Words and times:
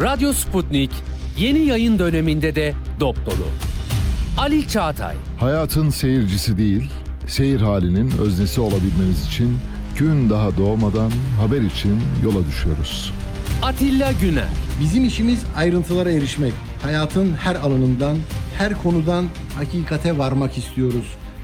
Radyo 0.00 0.32
Sputnik 0.32 0.90
yeni 1.38 1.58
yayın 1.58 1.98
döneminde 1.98 2.54
de 2.54 2.74
dop 3.00 3.26
dolu. 3.26 3.46
Ali 4.38 4.68
Çağatay, 4.68 5.14
Hayatın 5.40 5.90
seyircisi 5.90 6.58
değil, 6.58 6.90
seyir 7.26 7.60
halinin 7.60 8.10
öznesi 8.18 8.60
olabilmeniz 8.60 9.26
için 9.26 9.58
gün 9.98 10.30
daha 10.30 10.56
doğmadan 10.56 11.10
haber 11.40 11.60
için 11.60 12.00
yola 12.24 12.46
düşüyoruz. 12.46 13.12
Atilla 13.62 14.12
Güner, 14.12 14.48
Bizim 14.80 15.04
işimiz 15.04 15.44
ayrıntılara 15.56 16.10
erişmek. 16.10 16.52
Hayatın 16.82 17.32
her 17.34 17.54
alanından, 17.56 18.16
her 18.58 18.82
konudan 18.82 19.26
hakikate 19.56 20.18
varmak 20.18 20.58
istiyoruz. 20.58 21.14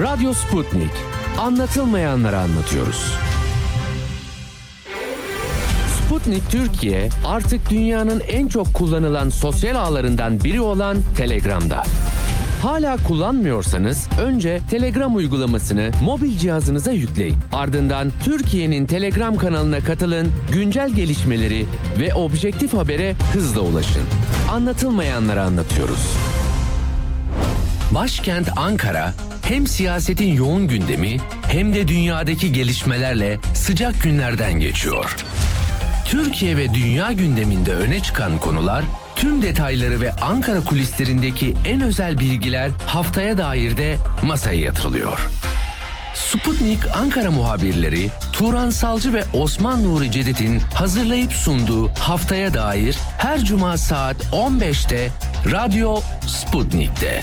Radyo 0.00 0.32
Sputnik. 0.32 0.90
Anlatılmayanları 1.38 2.38
anlatıyoruz. 2.38 3.14
Sputnik 5.96 6.50
Türkiye 6.50 7.08
artık 7.24 7.70
dünyanın 7.70 8.20
en 8.20 8.48
çok 8.48 8.74
kullanılan 8.74 9.28
sosyal 9.28 9.76
ağlarından 9.76 10.44
biri 10.44 10.60
olan 10.60 10.96
Telegram'da. 11.16 11.82
Hala 12.62 12.96
kullanmıyorsanız 12.96 14.08
önce 14.22 14.60
Telegram 14.70 15.16
uygulamasını 15.16 15.90
mobil 16.04 16.38
cihazınıza 16.38 16.92
yükleyin. 16.92 17.36
Ardından 17.52 18.12
Türkiye'nin 18.24 18.86
Telegram 18.86 19.36
kanalına 19.36 19.80
katılın, 19.80 20.32
güncel 20.52 20.90
gelişmeleri 20.90 21.66
ve 21.98 22.14
objektif 22.14 22.74
habere 22.74 23.14
hızla 23.32 23.60
ulaşın. 23.60 24.02
Anlatılmayanları 24.52 25.42
anlatıyoruz. 25.42 26.10
Başkent 27.94 28.48
Ankara 28.56 29.14
hem 29.48 29.66
siyasetin 29.66 30.34
yoğun 30.34 30.68
gündemi 30.68 31.16
hem 31.48 31.74
de 31.74 31.88
dünyadaki 31.88 32.52
gelişmelerle 32.52 33.38
sıcak 33.54 34.02
günlerden 34.02 34.52
geçiyor. 34.52 35.16
Türkiye 36.04 36.56
ve 36.56 36.74
dünya 36.74 37.12
gündeminde 37.12 37.74
öne 37.74 38.00
çıkan 38.02 38.38
konular, 38.38 38.84
tüm 39.16 39.42
detayları 39.42 40.00
ve 40.00 40.12
Ankara 40.12 40.60
kulislerindeki 40.60 41.54
en 41.64 41.80
özel 41.80 42.18
bilgiler 42.18 42.70
haftaya 42.86 43.38
dair 43.38 43.76
de 43.76 43.96
masaya 44.22 44.60
yatırılıyor. 44.60 45.18
Sputnik 46.14 46.96
Ankara 46.96 47.30
muhabirleri 47.30 48.10
Turan 48.32 48.70
Salcı 48.70 49.12
ve 49.12 49.24
Osman 49.32 49.84
Nuri 49.84 50.10
Cedet'in 50.10 50.58
hazırlayıp 50.58 51.32
sunduğu 51.32 51.88
haftaya 51.88 52.54
dair 52.54 52.96
her 53.18 53.44
cuma 53.44 53.78
saat 53.78 54.16
15'te 54.32 55.08
Radyo 55.52 56.00
Sputnik'te. 56.26 57.22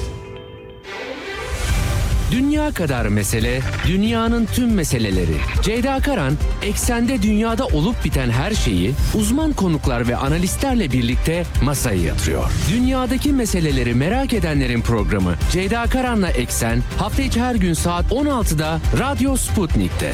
Dünya 2.31 2.71
kadar 2.71 3.05
mesele, 3.05 3.61
dünyanın 3.87 4.45
tüm 4.45 4.73
meseleleri. 4.73 5.35
Ceyda 5.61 5.99
Karan, 5.99 6.33
eksende 6.61 7.21
dünyada 7.21 7.65
olup 7.65 8.05
biten 8.05 8.29
her 8.29 8.51
şeyi 8.51 8.93
uzman 9.13 9.53
konuklar 9.53 10.07
ve 10.07 10.15
analistlerle 10.15 10.91
birlikte 10.91 11.43
masaya 11.63 12.01
yatırıyor. 12.01 12.43
Dünyadaki 12.71 13.33
meseleleri 13.33 13.93
merak 13.93 14.33
edenlerin 14.33 14.81
programı 14.81 15.35
Ceyda 15.51 15.83
Karan'la 15.83 16.29
Eksen 16.29 16.83
hafta 16.97 17.21
içi 17.21 17.41
her 17.41 17.55
gün 17.55 17.73
saat 17.73 18.11
16'da 18.11 18.79
Radyo 18.99 19.35
Sputnik'te. 19.35 20.11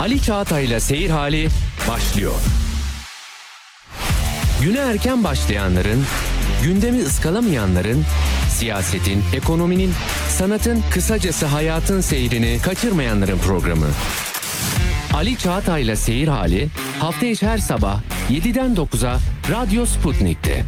Ali 0.00 0.22
Çağatay'la 0.22 0.80
Seyir 0.80 1.10
Hali 1.10 1.48
başlıyor. 1.88 2.34
Güne 4.62 4.78
erken 4.78 5.24
başlayanların, 5.24 6.04
gündemi 6.64 7.02
ıskalamayanların, 7.02 8.04
siyasetin, 8.60 9.22
ekonominin, 9.34 9.90
sanatın, 10.28 10.78
kısacası 10.90 11.46
hayatın 11.46 12.00
seyrini 12.00 12.58
kaçırmayanların 12.62 13.38
programı. 13.38 13.86
Ali 15.14 15.38
Çağatay'la 15.38 15.96
Seyir 15.96 16.28
Hali 16.28 16.68
hafta 16.98 17.26
içi 17.26 17.46
her 17.46 17.58
sabah 17.58 18.00
7'den 18.30 18.74
9'a 18.74 19.18
Radyo 19.50 19.86
Sputnik'te. 19.86 20.64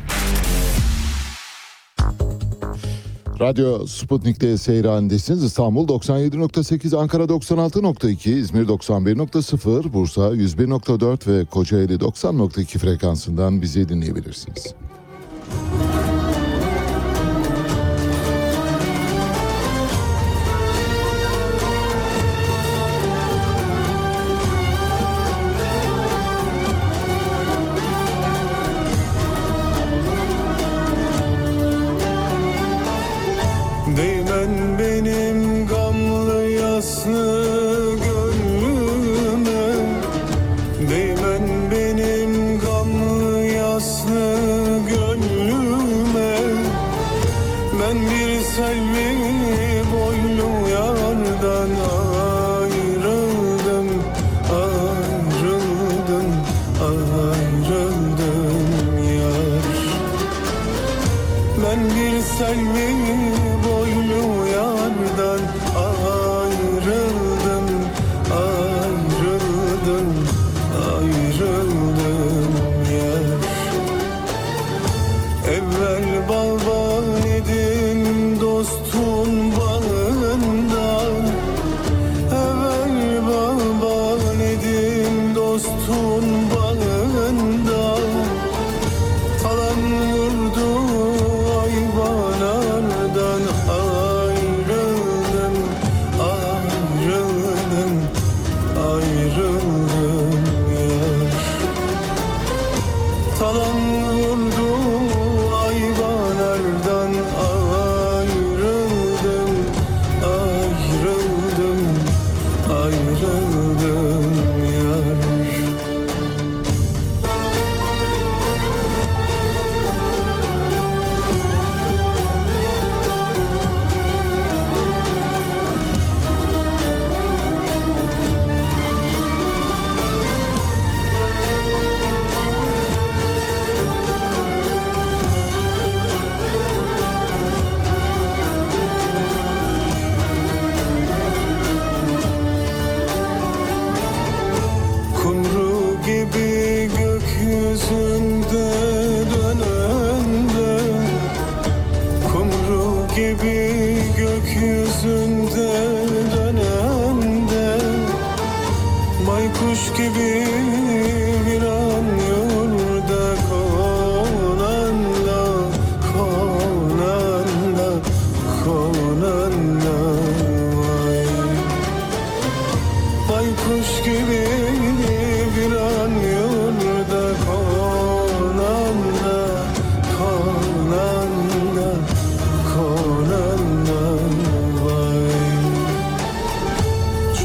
Radyo 3.41 3.87
Sputnik'te 3.87 4.57
seyir 4.57 4.85
halindesiniz. 4.85 5.45
İstanbul 5.45 5.89
97.8, 5.89 6.97
Ankara 6.97 7.25
96.2, 7.25 8.31
İzmir 8.31 8.67
91.0, 8.67 9.93
Bursa 9.93 10.21
101.4 10.21 11.27
ve 11.27 11.45
Kocaeli 11.45 11.95
90.2 11.95 12.79
frekansından 12.79 13.63
bizi 13.63 13.89
dinleyebilirsiniz. 13.89 14.75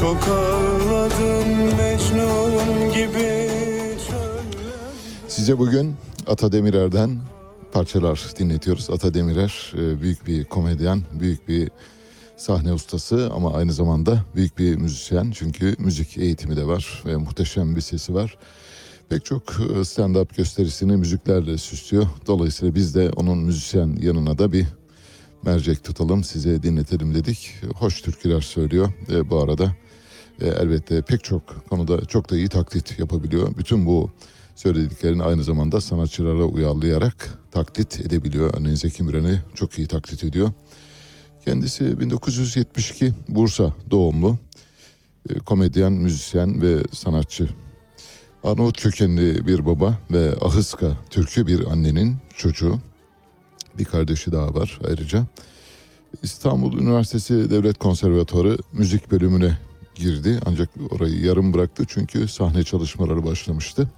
Çok 0.00 0.28
ağladım 0.28 1.76
Mecnun 1.76 2.92
gibi 2.94 3.50
Size 5.28 5.58
bugün 5.58 5.96
Ata 6.26 6.52
Demirer'den 6.52 7.18
parçalar 7.72 8.26
dinletiyoruz. 8.38 8.90
Ata 8.90 9.14
Demirer 9.14 9.72
e, 9.74 10.00
büyük 10.00 10.26
bir 10.26 10.44
komedyen, 10.44 11.02
büyük 11.20 11.48
bir 11.48 11.70
sahne 12.36 12.72
ustası 12.72 13.30
ama 13.34 13.54
aynı 13.54 13.72
zamanda 13.72 14.24
büyük 14.34 14.58
bir 14.58 14.76
müzisyen. 14.76 15.30
Çünkü 15.34 15.74
müzik 15.78 16.18
eğitimi 16.18 16.56
de 16.56 16.66
var 16.66 17.02
ve 17.06 17.16
muhteşem 17.16 17.76
bir 17.76 17.80
sesi 17.80 18.14
var. 18.14 18.38
Pek 19.08 19.24
çok 19.24 19.42
e, 19.42 19.84
stand-up 19.84 20.36
gösterisini 20.36 20.96
müziklerle 20.96 21.58
süslüyor. 21.58 22.06
Dolayısıyla 22.26 22.74
biz 22.74 22.94
de 22.94 23.10
onun 23.10 23.38
müzisyen 23.38 23.98
yanına 24.00 24.38
da 24.38 24.52
bir 24.52 24.66
mercek 25.42 25.84
tutalım, 25.84 26.24
size 26.24 26.62
dinletelim 26.62 27.14
dedik. 27.14 27.54
Hoş 27.74 28.02
türküler 28.02 28.40
söylüyor 28.40 28.92
e, 29.10 29.30
bu 29.30 29.42
arada. 29.42 29.76
E, 30.40 30.48
elbette 30.48 31.02
pek 31.02 31.24
çok 31.24 31.68
konuda 31.68 32.04
çok 32.04 32.30
da 32.30 32.36
iyi 32.36 32.48
taklit 32.48 32.98
yapabiliyor. 32.98 33.56
Bütün 33.58 33.86
bu 33.86 34.10
söylediklerini 34.56 35.22
aynı 35.22 35.44
zamanda 35.44 35.80
sanatçılara 35.80 36.44
uyarlayarak 36.44 37.38
taklit 37.50 38.00
edebiliyor. 38.00 38.54
Örneğin 38.54 38.76
Zeki 38.76 39.02
Müren'i 39.02 39.40
çok 39.54 39.78
iyi 39.78 39.86
taklit 39.86 40.24
ediyor. 40.24 40.52
Kendisi 41.44 42.00
1972 42.00 43.12
Bursa 43.28 43.74
doğumlu 43.90 44.38
e, 45.30 45.38
komedyen, 45.38 45.92
müzisyen 45.92 46.62
ve 46.62 46.82
sanatçı. 46.92 47.48
Arnavut 48.44 48.82
kökenli 48.82 49.46
bir 49.46 49.66
baba 49.66 49.98
ve 50.10 50.34
Ahıska 50.40 50.96
Türk'ü 51.10 51.46
bir 51.46 51.66
annenin 51.66 52.16
çocuğu. 52.36 52.78
Bir 53.78 53.84
kardeşi 53.84 54.32
daha 54.32 54.54
var 54.54 54.80
ayrıca. 54.88 55.26
İstanbul 56.22 56.78
Üniversitesi 56.78 57.50
Devlet 57.50 57.78
Konservatuarı 57.78 58.58
müzik 58.72 59.10
bölümüne 59.10 59.58
girdi 59.98 60.40
ancak 60.46 60.68
orayı 60.90 61.20
yarım 61.20 61.54
bıraktı 61.54 61.84
çünkü 61.88 62.28
sahne 62.28 62.64
çalışmaları 62.64 63.24
başlamıştı. 63.24 63.88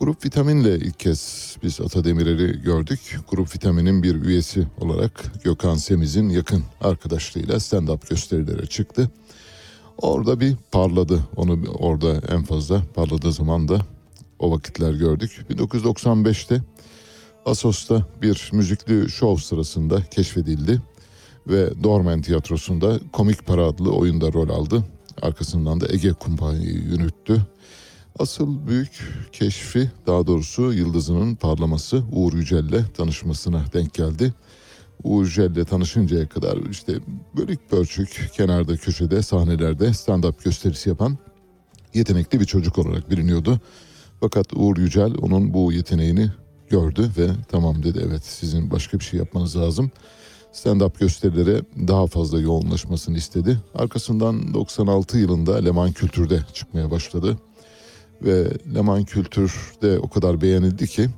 Grup 0.00 0.24
Vitamin'le 0.24 0.76
ilk 0.76 0.98
kez 0.98 1.56
biz 1.62 1.80
Ata 1.80 2.04
Demirer'i 2.04 2.62
gördük. 2.62 3.18
Grup 3.30 3.54
Vitamin'in 3.54 4.02
bir 4.02 4.14
üyesi 4.14 4.66
olarak 4.80 5.32
Gökhan 5.44 5.76
Semiz'in 5.76 6.28
yakın 6.28 6.62
arkadaşlığıyla 6.80 7.54
stand-up 7.54 8.10
gösterilere 8.10 8.66
çıktı. 8.66 9.10
Orada 9.98 10.40
bir 10.40 10.56
parladı. 10.72 11.20
Onu 11.36 11.58
orada 11.78 12.22
en 12.28 12.42
fazla 12.42 12.82
parladığı 12.94 13.32
zaman 13.32 13.68
da 13.68 13.80
o 14.38 14.50
vakitler 14.50 14.94
gördük. 14.94 15.44
1995'te 15.50 16.62
Asos'ta 17.46 18.06
bir 18.22 18.50
müzikli 18.52 19.10
şov 19.10 19.36
sırasında 19.36 20.02
keşfedildi 20.02 20.82
ve 21.46 21.82
Dormen 21.82 22.22
Tiyatrosu'nda 22.22 23.00
Komik 23.12 23.46
Para 23.46 23.66
adlı 23.66 23.92
oyunda 23.92 24.32
rol 24.32 24.48
aldı. 24.48 24.84
Arkasından 25.22 25.80
da 25.80 25.92
Ege 25.92 26.12
Kumpanya'yı 26.12 26.72
yürüttü. 26.72 27.46
Asıl 28.18 28.66
büyük 28.66 29.00
keşfi 29.32 29.90
daha 30.06 30.26
doğrusu 30.26 30.72
yıldızının 30.72 31.34
parlaması 31.34 32.02
Uğur 32.12 32.32
Yücel'le 32.32 32.84
tanışmasına 32.96 33.64
denk 33.72 33.94
geldi. 33.94 34.34
Uğur 35.04 35.24
Yücel'le 35.24 35.64
tanışıncaya 35.64 36.28
kadar 36.28 36.58
işte 36.70 36.94
bölük 37.36 37.70
pörçük 37.70 38.30
kenarda 38.32 38.76
köşede 38.76 39.22
sahnelerde 39.22 39.84
stand-up 39.84 40.44
gösterisi 40.44 40.88
yapan 40.88 41.18
yetenekli 41.94 42.40
bir 42.40 42.44
çocuk 42.44 42.78
olarak 42.78 43.10
biliniyordu. 43.10 43.60
Fakat 44.20 44.46
Uğur 44.52 44.76
Yücel 44.76 45.14
onun 45.22 45.54
bu 45.54 45.72
yeteneğini 45.72 46.30
gördü 46.70 47.10
ve 47.18 47.28
tamam 47.48 47.82
dedi 47.82 48.04
evet 48.08 48.24
sizin 48.24 48.70
başka 48.70 48.98
bir 48.98 49.04
şey 49.04 49.18
yapmanız 49.18 49.56
lazım. 49.56 49.90
Stand-up 50.52 50.98
gösterilere 50.98 51.60
daha 51.88 52.06
fazla 52.06 52.40
yoğunlaşmasını 52.40 53.18
istedi. 53.18 53.58
Arkasından 53.74 54.54
96 54.54 55.18
yılında 55.18 55.56
Leman 55.56 55.92
Kültür'de 55.92 56.40
çıkmaya 56.54 56.90
başladı. 56.90 57.38
Ve 58.22 58.50
Leman 58.74 59.04
Kültür'de 59.04 59.98
o 59.98 60.08
kadar 60.08 60.40
beğenildi 60.40 60.86
ki 60.86 61.08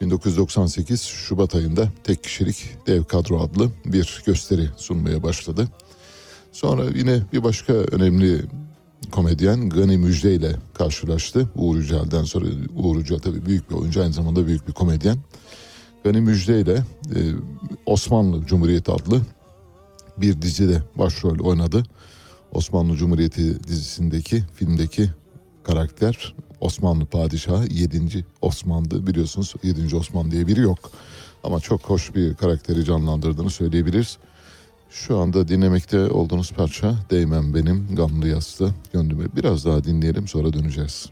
1998 0.00 1.02
Şubat 1.02 1.54
ayında 1.54 1.88
tek 2.04 2.24
kişilik 2.24 2.56
dev 2.86 3.04
kadro 3.04 3.40
adlı 3.40 3.70
bir 3.84 4.22
gösteri 4.26 4.68
sunmaya 4.76 5.22
başladı. 5.22 5.68
Sonra 6.52 6.84
yine 6.94 7.22
bir 7.32 7.44
başka 7.44 7.72
önemli 7.72 8.42
komedyen 9.10 9.68
Gani 9.68 9.98
Müjde 9.98 10.34
ile 10.34 10.56
karşılaştı. 10.74 11.48
Uğur 11.56 11.76
Yücel'den 11.76 12.24
sonra 12.24 12.46
Uğur 12.76 12.96
Yücel 12.96 13.18
tabii 13.18 13.46
büyük 13.46 13.70
bir 13.70 13.74
oyuncu 13.74 14.02
aynı 14.02 14.12
zamanda 14.12 14.46
büyük 14.46 14.68
bir 14.68 14.72
komedyen. 14.72 15.16
Gani 16.04 16.20
Müjde 16.20 16.60
ile 16.60 16.74
e, 17.14 17.18
Osmanlı 17.86 18.46
Cumhuriyeti 18.46 18.92
adlı 18.92 19.20
bir 20.16 20.42
dizide 20.42 20.82
başrol 20.96 21.38
oynadı. 21.38 21.82
Osmanlı 22.52 22.96
Cumhuriyeti 22.96 23.64
dizisindeki 23.64 24.42
filmdeki 24.54 25.10
karakter 25.64 26.34
Osmanlı 26.60 27.06
padişahı 27.06 27.66
7. 27.70 28.24
Osman'dı. 28.40 29.06
Biliyorsunuz 29.06 29.54
7. 29.62 29.96
Osman 29.96 30.30
diye 30.30 30.46
biri 30.46 30.60
yok. 30.60 30.78
Ama 31.44 31.60
çok 31.60 31.80
hoş 31.80 32.14
bir 32.14 32.34
karakteri 32.34 32.84
canlandırdığını 32.84 33.50
söyleyebiliriz. 33.50 34.18
Şu 34.90 35.18
anda 35.18 35.48
dinlemekte 35.48 36.10
olduğunuz 36.10 36.52
parça 36.52 36.94
Değmem 37.10 37.54
Benim 37.54 37.94
Gamlı 37.96 38.28
Yaslı 38.28 38.74
Gönlüme. 38.92 39.24
Biraz 39.36 39.64
daha 39.64 39.84
dinleyelim 39.84 40.28
sonra 40.28 40.52
döneceğiz. 40.52 41.10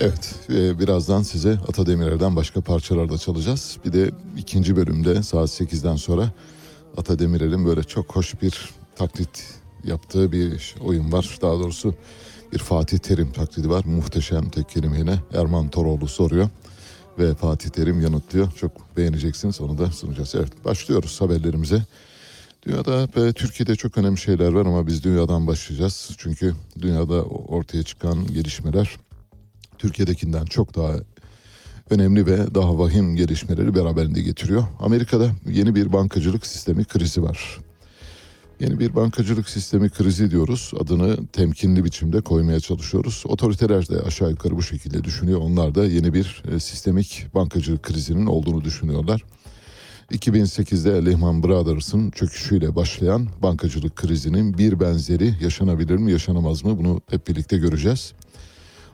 Evet, 0.00 0.34
e, 0.50 0.78
birazdan 0.78 1.22
size 1.22 1.58
Ata 1.68 1.86
Demirer'den 1.86 2.36
başka 2.36 2.60
parçalar 2.60 3.10
da 3.10 3.18
çalacağız. 3.18 3.76
Bir 3.84 3.92
de 3.92 4.10
ikinci 4.36 4.76
bölümde 4.76 5.22
saat 5.22 5.48
8'den 5.48 5.96
sonra 5.96 6.30
Ata 6.96 7.18
Demirer'in 7.18 7.66
böyle 7.66 7.82
çok 7.82 8.16
hoş 8.16 8.42
bir 8.42 8.70
taklit 8.96 9.44
yaptığı 9.84 10.32
bir 10.32 10.74
oyun 10.84 11.12
var. 11.12 11.38
Daha 11.42 11.52
doğrusu 11.52 11.94
bir 12.52 12.58
Fatih 12.58 12.98
Terim 12.98 13.32
taklidi 13.32 13.70
var. 13.70 13.84
Muhteşem 13.84 14.50
tek 14.50 14.68
kelimeyle 14.68 15.20
Erman 15.34 15.68
Toroğlu 15.68 16.08
soruyor 16.08 16.48
ve 17.18 17.34
Fatih 17.34 17.70
Terim 17.70 18.00
yanıtlıyor. 18.00 18.52
Çok 18.52 18.96
beğeneceksiniz 18.96 19.60
onu 19.60 19.78
da 19.78 19.90
sunacağız. 19.90 20.34
Evet, 20.34 20.64
başlıyoruz 20.64 21.20
haberlerimize. 21.20 21.82
Dünyada 22.66 23.08
ve 23.16 23.32
Türkiye'de 23.32 23.76
çok 23.76 23.98
önemli 23.98 24.18
şeyler 24.18 24.52
var 24.52 24.66
ama 24.66 24.86
biz 24.86 25.04
dünyadan 25.04 25.46
başlayacağız. 25.46 26.10
Çünkü 26.18 26.54
dünyada 26.80 27.22
ortaya 27.24 27.82
çıkan 27.82 28.26
gelişmeler 28.26 28.96
Türkiye'dekinden 29.78 30.44
çok 30.44 30.76
daha 30.76 30.92
önemli 31.90 32.26
ve 32.26 32.54
daha 32.54 32.78
vahim 32.78 33.16
gelişmeleri 33.16 33.74
beraberinde 33.74 34.22
getiriyor. 34.22 34.64
Amerika'da 34.80 35.30
yeni 35.46 35.74
bir 35.74 35.92
bankacılık 35.92 36.46
sistemi 36.46 36.84
krizi 36.84 37.22
var. 37.22 37.58
Yeni 38.60 38.80
bir 38.80 38.94
bankacılık 38.94 39.48
sistemi 39.48 39.90
krizi 39.90 40.30
diyoruz. 40.30 40.72
Adını 40.80 41.26
temkinli 41.26 41.84
biçimde 41.84 42.20
koymaya 42.20 42.60
çalışıyoruz. 42.60 43.22
Otoriteler 43.26 43.88
de 43.88 44.00
aşağı 44.00 44.30
yukarı 44.30 44.56
bu 44.56 44.62
şekilde 44.62 45.04
düşünüyor. 45.04 45.40
Onlar 45.40 45.74
da 45.74 45.86
yeni 45.86 46.14
bir 46.14 46.42
e, 46.52 46.60
sistemik 46.60 47.26
bankacılık 47.34 47.82
krizinin 47.82 48.26
olduğunu 48.26 48.64
düşünüyorlar. 48.64 49.24
2008'de 50.10 51.06
Lehman 51.06 51.42
Brothers'ın 51.42 52.10
çöküşüyle 52.10 52.76
başlayan 52.76 53.28
bankacılık 53.42 53.96
krizinin 53.96 54.58
bir 54.58 54.80
benzeri 54.80 55.34
yaşanabilir 55.40 55.96
mi 55.96 56.12
yaşanamaz 56.12 56.64
mı? 56.64 56.78
Bunu 56.78 57.00
hep 57.10 57.28
birlikte 57.28 57.58
göreceğiz. 57.58 58.12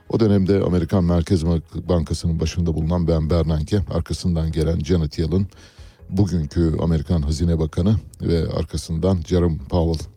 O 0.09 0.19
dönemde 0.19 0.61
Amerikan 0.61 1.03
Merkez 1.03 1.45
Bankası'nın 1.89 2.39
başında 2.39 2.73
bulunan 2.75 3.07
Ben 3.07 3.29
Bernanke, 3.29 3.81
arkasından 3.93 4.51
gelen 4.51 4.79
Janet 4.79 5.19
Yellen, 5.19 5.47
bugünkü 6.09 6.77
Amerikan 6.81 7.21
Hazine 7.21 7.59
Bakanı 7.59 7.95
ve 8.21 8.47
arkasından 8.47 9.21
Jerome 9.27 9.57
Powell 9.57 10.07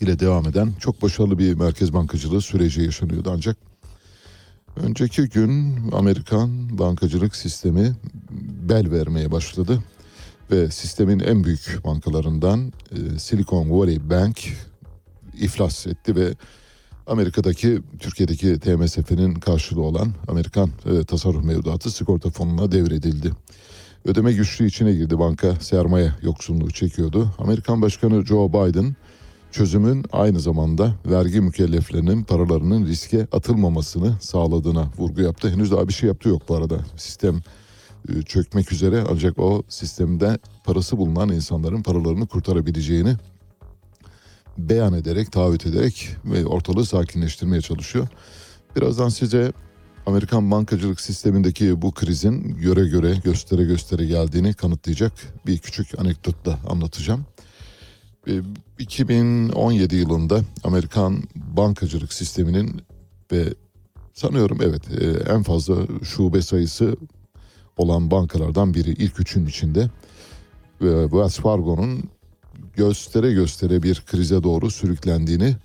ile 0.00 0.18
devam 0.18 0.48
eden 0.48 0.72
çok 0.80 1.02
başarılı 1.02 1.38
bir 1.38 1.54
merkez 1.54 1.92
bankacılığı 1.92 2.40
süreci 2.40 2.82
yaşanıyordu. 2.82 3.30
Ancak 3.34 3.56
önceki 4.76 5.28
gün 5.28 5.76
Amerikan 5.92 6.78
bankacılık 6.78 7.36
sistemi 7.36 7.96
bel 8.68 8.90
vermeye 8.90 9.30
başladı 9.30 9.82
ve 10.50 10.70
sistemin 10.70 11.18
en 11.20 11.44
büyük 11.44 11.80
bankalarından 11.84 12.72
e, 12.92 13.18
Silicon 13.18 13.70
Valley 13.70 14.10
Bank 14.10 14.38
iflas 15.34 15.86
etti 15.86 16.16
ve 16.16 16.34
Amerika'daki 17.06 17.82
Türkiye'deki 17.98 18.58
TMSF'nin 18.58 19.34
karşılığı 19.34 19.82
olan 19.82 20.12
Amerikan 20.28 20.70
e, 20.86 21.04
tasarruf 21.04 21.44
mevduatı 21.44 21.90
sigorta 21.90 22.30
fonuna 22.30 22.72
devredildi. 22.72 23.32
Ödeme 24.04 24.32
güçlüğü 24.32 24.66
içine 24.66 24.92
girdi 24.92 25.18
banka 25.18 25.54
sermaye 25.60 26.12
yoksunluğu 26.22 26.70
çekiyordu. 26.70 27.34
Amerikan 27.38 27.82
Başkanı 27.82 28.26
Joe 28.26 28.48
Biden 28.48 28.96
çözümün 29.52 30.04
aynı 30.12 30.40
zamanda 30.40 30.94
vergi 31.06 31.40
mükelleflerinin 31.40 32.24
paralarının 32.24 32.86
riske 32.86 33.26
atılmamasını 33.32 34.16
sağladığına 34.20 34.90
vurgu 34.98 35.22
yaptı. 35.22 35.50
Henüz 35.50 35.72
daha 35.72 35.88
bir 35.88 35.92
şey 35.92 36.08
yaptı 36.08 36.28
yok 36.28 36.42
bu 36.48 36.54
arada. 36.54 36.78
Sistem 36.96 37.42
çökmek 38.26 38.72
üzere 38.72 39.04
ancak 39.10 39.38
o 39.38 39.62
sistemde 39.68 40.38
parası 40.64 40.98
bulunan 40.98 41.28
insanların 41.28 41.82
paralarını 41.82 42.26
kurtarabileceğini 42.26 43.16
beyan 44.58 44.92
ederek, 44.92 45.32
taahhüt 45.32 45.66
ederek 45.66 46.08
ve 46.24 46.46
ortalığı 46.46 46.86
sakinleştirmeye 46.86 47.62
çalışıyor. 47.62 48.08
Birazdan 48.76 49.08
size 49.08 49.52
Amerikan 50.06 50.50
bankacılık 50.50 51.00
sistemindeki 51.00 51.82
bu 51.82 51.92
krizin 51.92 52.56
göre 52.56 52.88
göre 52.88 53.16
göstere 53.24 53.64
göstere 53.64 54.06
geldiğini 54.06 54.54
kanıtlayacak 54.54 55.12
bir 55.46 55.58
küçük 55.58 56.00
anekdotla 56.00 56.58
anlatacağım. 56.68 57.26
Ee, 58.28 58.40
2017 58.78 59.96
yılında 59.96 60.40
Amerikan 60.64 61.22
bankacılık 61.34 62.12
sisteminin 62.12 62.82
ve 63.32 63.54
sanıyorum 64.14 64.58
evet 64.62 64.82
e, 65.00 65.32
en 65.32 65.42
fazla 65.42 65.76
şube 66.04 66.42
sayısı 66.42 66.96
olan 67.78 68.10
bankalardan 68.10 68.74
biri 68.74 68.90
ilk 68.90 69.20
üçün 69.20 69.46
içinde 69.46 69.90
ve 70.82 71.02
Wells 71.02 71.38
Fargo'nun 71.38 72.02
göstere 72.76 73.32
göstere 73.32 73.82
bir 73.82 74.02
krize 74.06 74.42
doğru 74.42 74.70
sürüklendiğini 74.70 75.56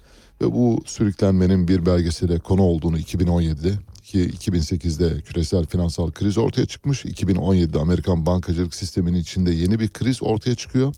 ve 0.41 0.51
bu 0.51 0.83
sürüklenmenin 0.85 1.67
bir 1.67 1.85
belgesele 1.85 2.39
konu 2.39 2.61
olduğunu 2.61 2.99
2017'de 2.99 3.73
ki 4.03 4.29
2008'de 4.29 5.21
küresel 5.21 5.65
finansal 5.65 6.11
kriz 6.11 6.37
ortaya 6.37 6.65
çıkmış. 6.65 7.05
2017'de 7.05 7.79
Amerikan 7.79 8.25
bankacılık 8.25 8.75
sisteminin 8.75 9.17
içinde 9.17 9.51
yeni 9.51 9.79
bir 9.79 9.89
kriz 9.89 10.23
ortaya 10.23 10.55
çıkıyor. 10.55 10.95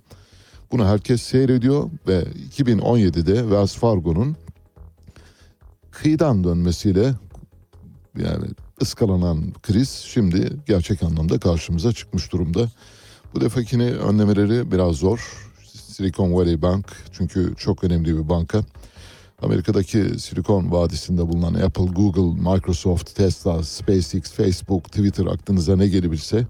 Bunu 0.71 0.87
herkes 0.87 1.21
seyrediyor 1.21 1.89
ve 2.07 2.23
2017'de 2.57 3.35
Wells 3.35 3.75
Fargo'nun 3.75 4.35
kıyıdan 5.91 6.43
dönmesiyle 6.43 7.13
yani 8.17 8.45
ıskalanan 8.81 9.53
kriz 9.63 9.89
şimdi 9.89 10.49
gerçek 10.67 11.03
anlamda 11.03 11.39
karşımıza 11.39 11.93
çıkmış 11.93 12.31
durumda. 12.31 12.69
Bu 13.35 13.41
defakini 13.41 13.91
önlemeleri 13.91 14.71
biraz 14.71 14.95
zor. 14.95 15.49
Silicon 15.73 16.33
Valley 16.33 16.61
Bank 16.61 16.85
çünkü 17.11 17.53
çok 17.57 17.83
önemli 17.83 18.17
bir 18.17 18.29
banka. 18.29 18.65
Amerika'daki 19.41 20.19
Silikon 20.19 20.71
Vadisi'nde 20.71 21.27
bulunan 21.27 21.53
Apple, 21.53 21.85
Google, 21.85 22.41
Microsoft, 22.51 23.15
Tesla, 23.15 23.63
SpaceX, 23.63 24.31
Facebook, 24.31 24.83
Twitter 24.83 25.25
aklınıza 25.25 25.75
ne 25.75 25.87
gelebilirse 25.87 26.47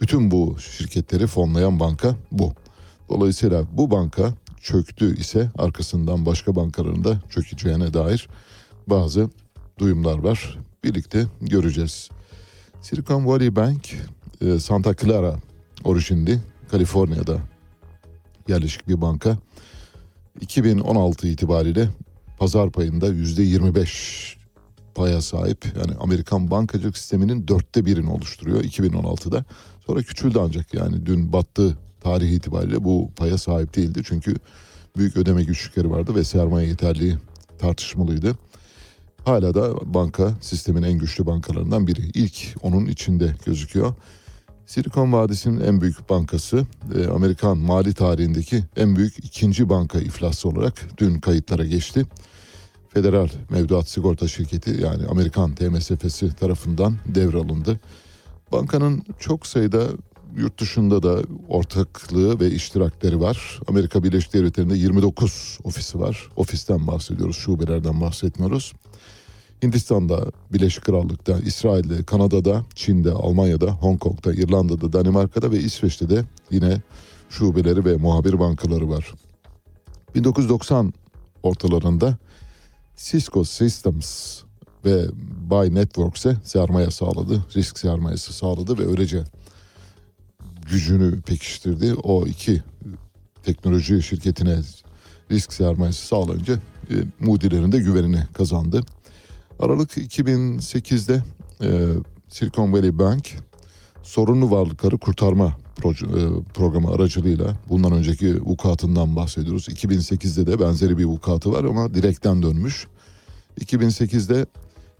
bütün 0.00 0.30
bu 0.30 0.56
şirketleri 0.60 1.26
fonlayan 1.26 1.80
banka 1.80 2.16
bu. 2.32 2.52
Dolayısıyla 3.08 3.64
bu 3.72 3.90
banka 3.90 4.34
çöktü 4.62 5.16
ise 5.20 5.50
arkasından 5.58 6.26
başka 6.26 6.56
bankaların 6.56 7.04
da 7.04 7.20
çökeceğine 7.30 7.94
dair 7.94 8.28
bazı 8.86 9.30
duyumlar 9.78 10.18
var. 10.18 10.58
Birlikte 10.86 11.26
göreceğiz. 11.40 12.10
Silicon 12.82 13.26
Valley 13.26 13.56
Bank 13.56 13.94
e, 14.40 14.58
Santa 14.58 14.96
Clara 14.96 15.36
orijinli 15.84 16.38
Kaliforniya'da 16.70 17.38
yerleşik 18.48 18.88
bir 18.88 19.00
banka. 19.00 19.38
2016 20.40 21.28
itibariyle 21.28 21.88
pazar 22.38 22.70
payında 22.70 23.06
yüzde 23.06 23.42
25 23.42 24.36
paya 24.94 25.22
sahip. 25.22 25.64
Yani 25.64 25.92
Amerikan 26.00 26.50
bankacılık 26.50 26.98
sisteminin 26.98 27.48
dörtte 27.48 27.86
birini 27.86 28.10
oluşturuyor 28.10 28.64
2016'da. 28.64 29.44
Sonra 29.86 30.02
küçüldü 30.02 30.38
ancak 30.42 30.74
yani 30.74 31.06
dün 31.06 31.32
battığı 31.32 31.76
tarih 32.00 32.30
itibariyle 32.30 32.84
bu 32.84 33.10
paya 33.16 33.38
sahip 33.38 33.76
değildi. 33.76 34.02
Çünkü 34.04 34.34
büyük 34.96 35.16
ödeme 35.16 35.44
güçlükleri 35.44 35.90
vardı 35.90 36.14
ve 36.14 36.24
sermaye 36.24 36.68
yeterliği 36.68 37.16
tartışmalıydı. 37.58 38.38
Hala 39.26 39.54
da 39.54 39.94
banka 39.94 40.34
sistemin 40.40 40.82
en 40.82 40.98
güçlü 40.98 41.26
bankalarından 41.26 41.86
biri. 41.86 42.00
İlk 42.14 42.54
onun 42.62 42.86
içinde 42.86 43.34
gözüküyor. 43.46 43.94
Silikon 44.66 45.12
Vadisi'nin 45.12 45.60
en 45.60 45.80
büyük 45.80 46.10
bankası 46.10 46.66
e, 46.94 47.06
Amerikan 47.06 47.58
mali 47.58 47.94
tarihindeki 47.94 48.64
en 48.76 48.96
büyük 48.96 49.18
ikinci 49.18 49.68
banka 49.68 49.98
iflası 49.98 50.48
olarak 50.48 50.74
dün 50.98 51.20
kayıtlara 51.20 51.64
geçti. 51.64 52.06
Federal 52.88 53.28
Mevduat 53.50 53.88
Sigorta 53.88 54.28
Şirketi 54.28 54.70
yani 54.82 55.06
Amerikan 55.06 55.54
TMSF'si 55.54 56.34
tarafından 56.34 56.96
devralındı. 57.06 57.80
Bankanın 58.52 59.02
çok 59.18 59.46
sayıda 59.46 59.86
yurt 60.36 60.60
dışında 60.60 61.02
da 61.02 61.22
ortaklığı 61.48 62.40
ve 62.40 62.50
iştirakleri 62.50 63.20
var. 63.20 63.60
Amerika 63.68 64.04
Birleşik 64.04 64.32
Devletleri'nde 64.32 64.76
29 64.76 65.58
ofisi 65.64 66.00
var. 66.00 66.28
Ofisten 66.36 66.86
bahsediyoruz, 66.86 67.36
şubelerden 67.36 68.00
bahsetmiyoruz. 68.00 68.72
Hindistan'da, 69.66 70.32
Birleşik 70.52 70.84
Krallık'ta, 70.84 71.38
İsrail'de, 71.38 72.02
Kanada'da, 72.02 72.64
Çin'de, 72.74 73.10
Almanya'da, 73.10 73.70
Hong 73.70 74.00
Kong'da, 74.00 74.32
İrlanda'da, 74.34 74.92
Danimarka'da 74.92 75.50
ve 75.50 75.58
İsveç'te 75.58 76.10
de 76.10 76.24
yine 76.50 76.80
şubeleri 77.30 77.84
ve 77.84 77.96
muhabir 77.96 78.38
bankaları 78.38 78.88
var. 78.88 79.14
1990 80.14 80.94
ortalarında 81.42 82.16
Cisco 82.96 83.44
Systems 83.44 84.40
ve 84.84 85.06
Buy 85.50 85.74
Networks'e 85.74 86.36
sermaye 86.44 86.90
sağladı, 86.90 87.44
risk 87.56 87.78
sermayesi 87.78 88.32
sağladı 88.32 88.78
ve 88.78 88.86
öylece 88.86 89.24
gücünü 90.70 91.20
pekiştirdi. 91.20 91.94
O 91.94 92.26
iki 92.26 92.62
teknoloji 93.42 94.02
şirketine 94.02 94.58
risk 95.30 95.52
sermayesi 95.52 96.06
sağlayınca 96.06 96.54
e, 96.90 96.94
Moody'lerin 97.20 97.72
de 97.72 97.78
güvenini 97.78 98.22
kazandı. 98.32 98.82
Aralık 99.60 99.96
2008'de 99.96 101.22
e, 101.62 101.68
Silicon 102.28 102.72
Valley 102.72 102.98
Bank 102.98 103.34
sorunlu 104.02 104.50
varlıkları 104.50 104.98
kurtarma 104.98 105.56
proje- 105.76 106.40
e, 106.40 106.42
programı 106.54 106.90
aracılığıyla 106.90 107.56
bundan 107.68 107.92
önceki 107.92 108.44
vukuatından 108.44 109.16
bahsediyoruz. 109.16 109.68
2008'de 109.68 110.46
de 110.46 110.60
benzeri 110.60 110.98
bir 110.98 111.04
vukuatı 111.04 111.52
var 111.52 111.64
ama 111.64 111.94
direkten 111.94 112.42
dönmüş. 112.42 112.86
2008'de 113.60 114.46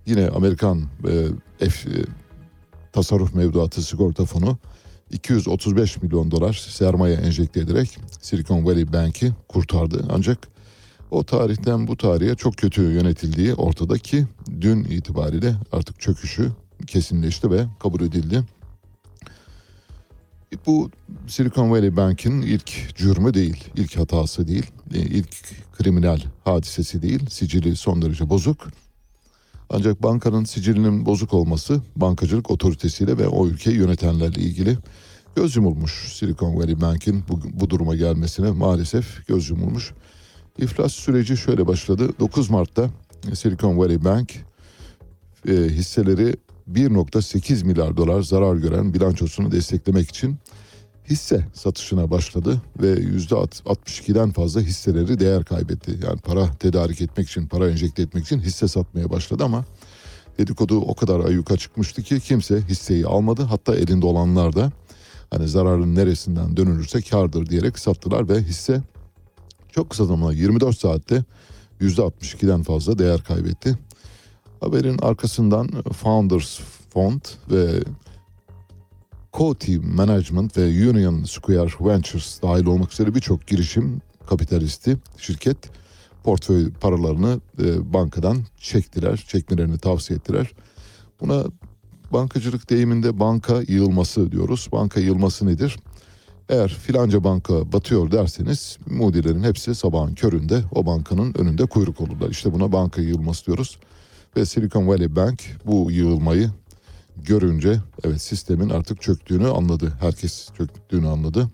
yine 0.07 0.29
Amerikan 0.29 0.83
e, 1.61 1.69
F, 1.69 1.91
e, 1.91 2.05
tasarruf 2.93 3.35
mevduatı 3.35 3.83
sigorta 3.83 4.25
fonu 4.25 4.59
235 5.11 6.03
milyon 6.03 6.31
dolar 6.31 6.67
sermaye 6.71 7.15
enjekte 7.17 7.61
ederek 7.61 7.99
Silicon 8.21 8.65
Valley 8.65 8.93
Bank'i 8.93 9.33
kurtardı. 9.49 10.05
Ancak 10.11 10.39
o 11.11 11.25
tarihten 11.25 11.87
bu 11.87 11.97
tarihe 11.97 12.35
çok 12.35 12.57
kötü 12.57 12.83
yönetildiği 12.83 13.55
ortada 13.55 13.99
ki 13.99 14.27
dün 14.61 14.85
itibariyle 14.85 15.55
artık 15.73 16.01
çöküşü 16.01 16.53
kesinleşti 16.87 17.51
ve 17.51 17.67
kabul 17.79 18.01
edildi. 18.01 18.43
Bu 20.67 20.91
Silicon 21.27 21.71
Valley 21.71 21.97
Bank'in 21.97 22.43
ilk 22.43 22.97
cürmü 22.97 23.35
değil, 23.35 23.65
ilk 23.77 23.97
hatası 23.97 24.49
değil, 24.49 24.67
e, 24.95 24.99
ilk 24.99 25.29
kriminal 25.73 26.21
hadisesi 26.45 27.03
değil, 27.03 27.31
sicili 27.31 27.77
son 27.77 28.03
derece 28.03 28.31
bozuk. 28.31 28.67
Ancak 29.71 30.03
bankanın 30.03 30.45
sicilinin 30.45 31.07
bozuk 31.07 31.35
olması 31.35 31.83
bankacılık 31.97 32.51
otoritesiyle 32.51 33.19
ve 33.19 33.29
o 33.29 33.47
ülkeyi 33.47 33.77
yönetenlerle 33.77 34.41
ilgili 34.41 34.79
göz 35.37 35.57
yumulmuş. 35.57 35.93
Silicon 36.13 36.57
Valley 36.57 36.81
Bank'in 36.81 37.25
bu, 37.29 37.41
bu 37.61 37.71
duruma 37.71 37.97
gelmesine 37.97 38.51
maalesef 38.51 39.27
göz 39.27 39.51
yumulmuş. 39.51 39.93
İflas 40.59 40.93
süreci 40.93 41.37
şöyle 41.37 41.67
başladı. 41.67 42.09
9 42.21 42.51
Mart'ta 42.51 42.91
Silicon 43.35 43.79
Valley 43.79 44.05
Bank 44.05 44.33
e, 45.49 45.53
hisseleri 45.53 46.37
1.8 46.73 47.65
milyar 47.65 47.97
dolar 47.97 48.23
zarar 48.23 48.57
gören 48.57 48.95
bilançosunu 48.95 49.53
desteklemek 49.53 50.09
için 50.09 50.37
hisse 51.11 51.47
satışına 51.55 52.11
başladı 52.11 52.63
ve 52.83 52.95
%62'den 52.95 54.31
fazla 54.33 54.61
hisseleri 54.61 55.21
değer 55.21 55.45
kaybetti. 55.45 55.91
Yani 55.91 56.21
para 56.21 56.53
tedarik 56.53 57.01
etmek 57.01 57.29
için, 57.29 57.47
para 57.47 57.71
enjekte 57.71 58.03
etmek 58.03 58.25
için 58.25 58.41
hisse 58.41 58.69
satmaya 58.69 59.11
başladı 59.11 59.45
ama 59.45 59.65
dedikodu 60.39 60.81
o 60.81 60.95
kadar 60.95 61.21
ayyuka 61.21 61.57
çıkmıştı 61.57 62.03
ki 62.03 62.21
kimse 62.21 62.63
hisseyi 62.63 63.07
almadı. 63.07 63.43
Hatta 63.43 63.77
elinde 63.77 64.07
olanlar 64.07 64.57
da 64.57 64.73
hani 65.31 65.49
zararın 65.49 65.95
neresinden 65.95 66.57
dönülürse 66.57 67.01
kardır 67.01 67.47
diyerek 67.47 67.79
sattılar 67.79 68.29
ve 68.29 68.43
hisse 68.43 68.83
çok 69.77 69.91
kısa 69.91 70.05
zamanda 70.05 70.33
24 70.33 70.79
saatte 70.79 71.25
%62'den 71.81 72.63
fazla 72.63 72.99
değer 72.99 73.23
kaybetti. 73.23 73.79
Haberin 74.61 74.99
arkasından 74.99 75.69
Founders 75.93 76.61
Fund 76.91 77.21
ve 77.51 77.81
Coty 79.33 79.77
Management 79.77 80.57
ve 80.57 80.91
Union 80.91 81.25
Square 81.25 81.71
Ventures 81.81 82.43
dahil 82.43 82.67
olmak 82.67 82.93
üzere 82.93 83.15
birçok 83.15 83.47
girişim 83.47 84.01
kapitalisti 84.27 84.97
şirket 85.19 85.57
portföy 86.25 86.71
paralarını 86.73 87.41
e, 87.63 87.93
bankadan 87.93 88.39
çektiler, 88.59 89.25
çekmelerini 89.29 89.79
tavsiye 89.79 90.17
ettiler. 90.17 90.53
Buna 91.21 91.45
bankacılık 92.13 92.71
deyiminde 92.71 93.21
banka 93.21 93.63
yığılması 93.69 94.33
diyoruz. 94.33 94.69
Banka 94.73 95.01
yığılması 95.01 95.47
nedir? 95.47 95.79
Eğer 96.49 96.69
filanca 96.69 97.25
banka 97.25 97.73
batıyor 97.73 98.11
derseniz 98.11 98.79
mudilerin 98.87 99.43
hepsi 99.43 99.75
sabahın 99.75 100.15
köründe 100.15 100.65
o 100.73 100.87
bankanın 100.87 101.35
önünde 101.35 101.67
kuyruk 101.67 102.01
olurlar. 102.01 102.31
İşte 102.31 102.53
buna 102.53 102.73
banka 102.73 103.03
yığılması 103.03 103.47
diyoruz. 103.47 103.79
Ve 104.37 104.47
Silicon 104.47 104.89
Valley 104.89 105.17
Bank 105.17 105.43
bu 105.65 105.91
yığılmayı 105.91 106.51
görünce 107.17 107.81
evet 108.05 108.23
sistemin 108.23 108.71
artık 108.71 109.03
çöktüğünü 109.03 109.49
anladı. 109.49 109.93
Herkes 110.01 110.49
çöktüğünü 110.59 111.09
anladı. 111.09 111.51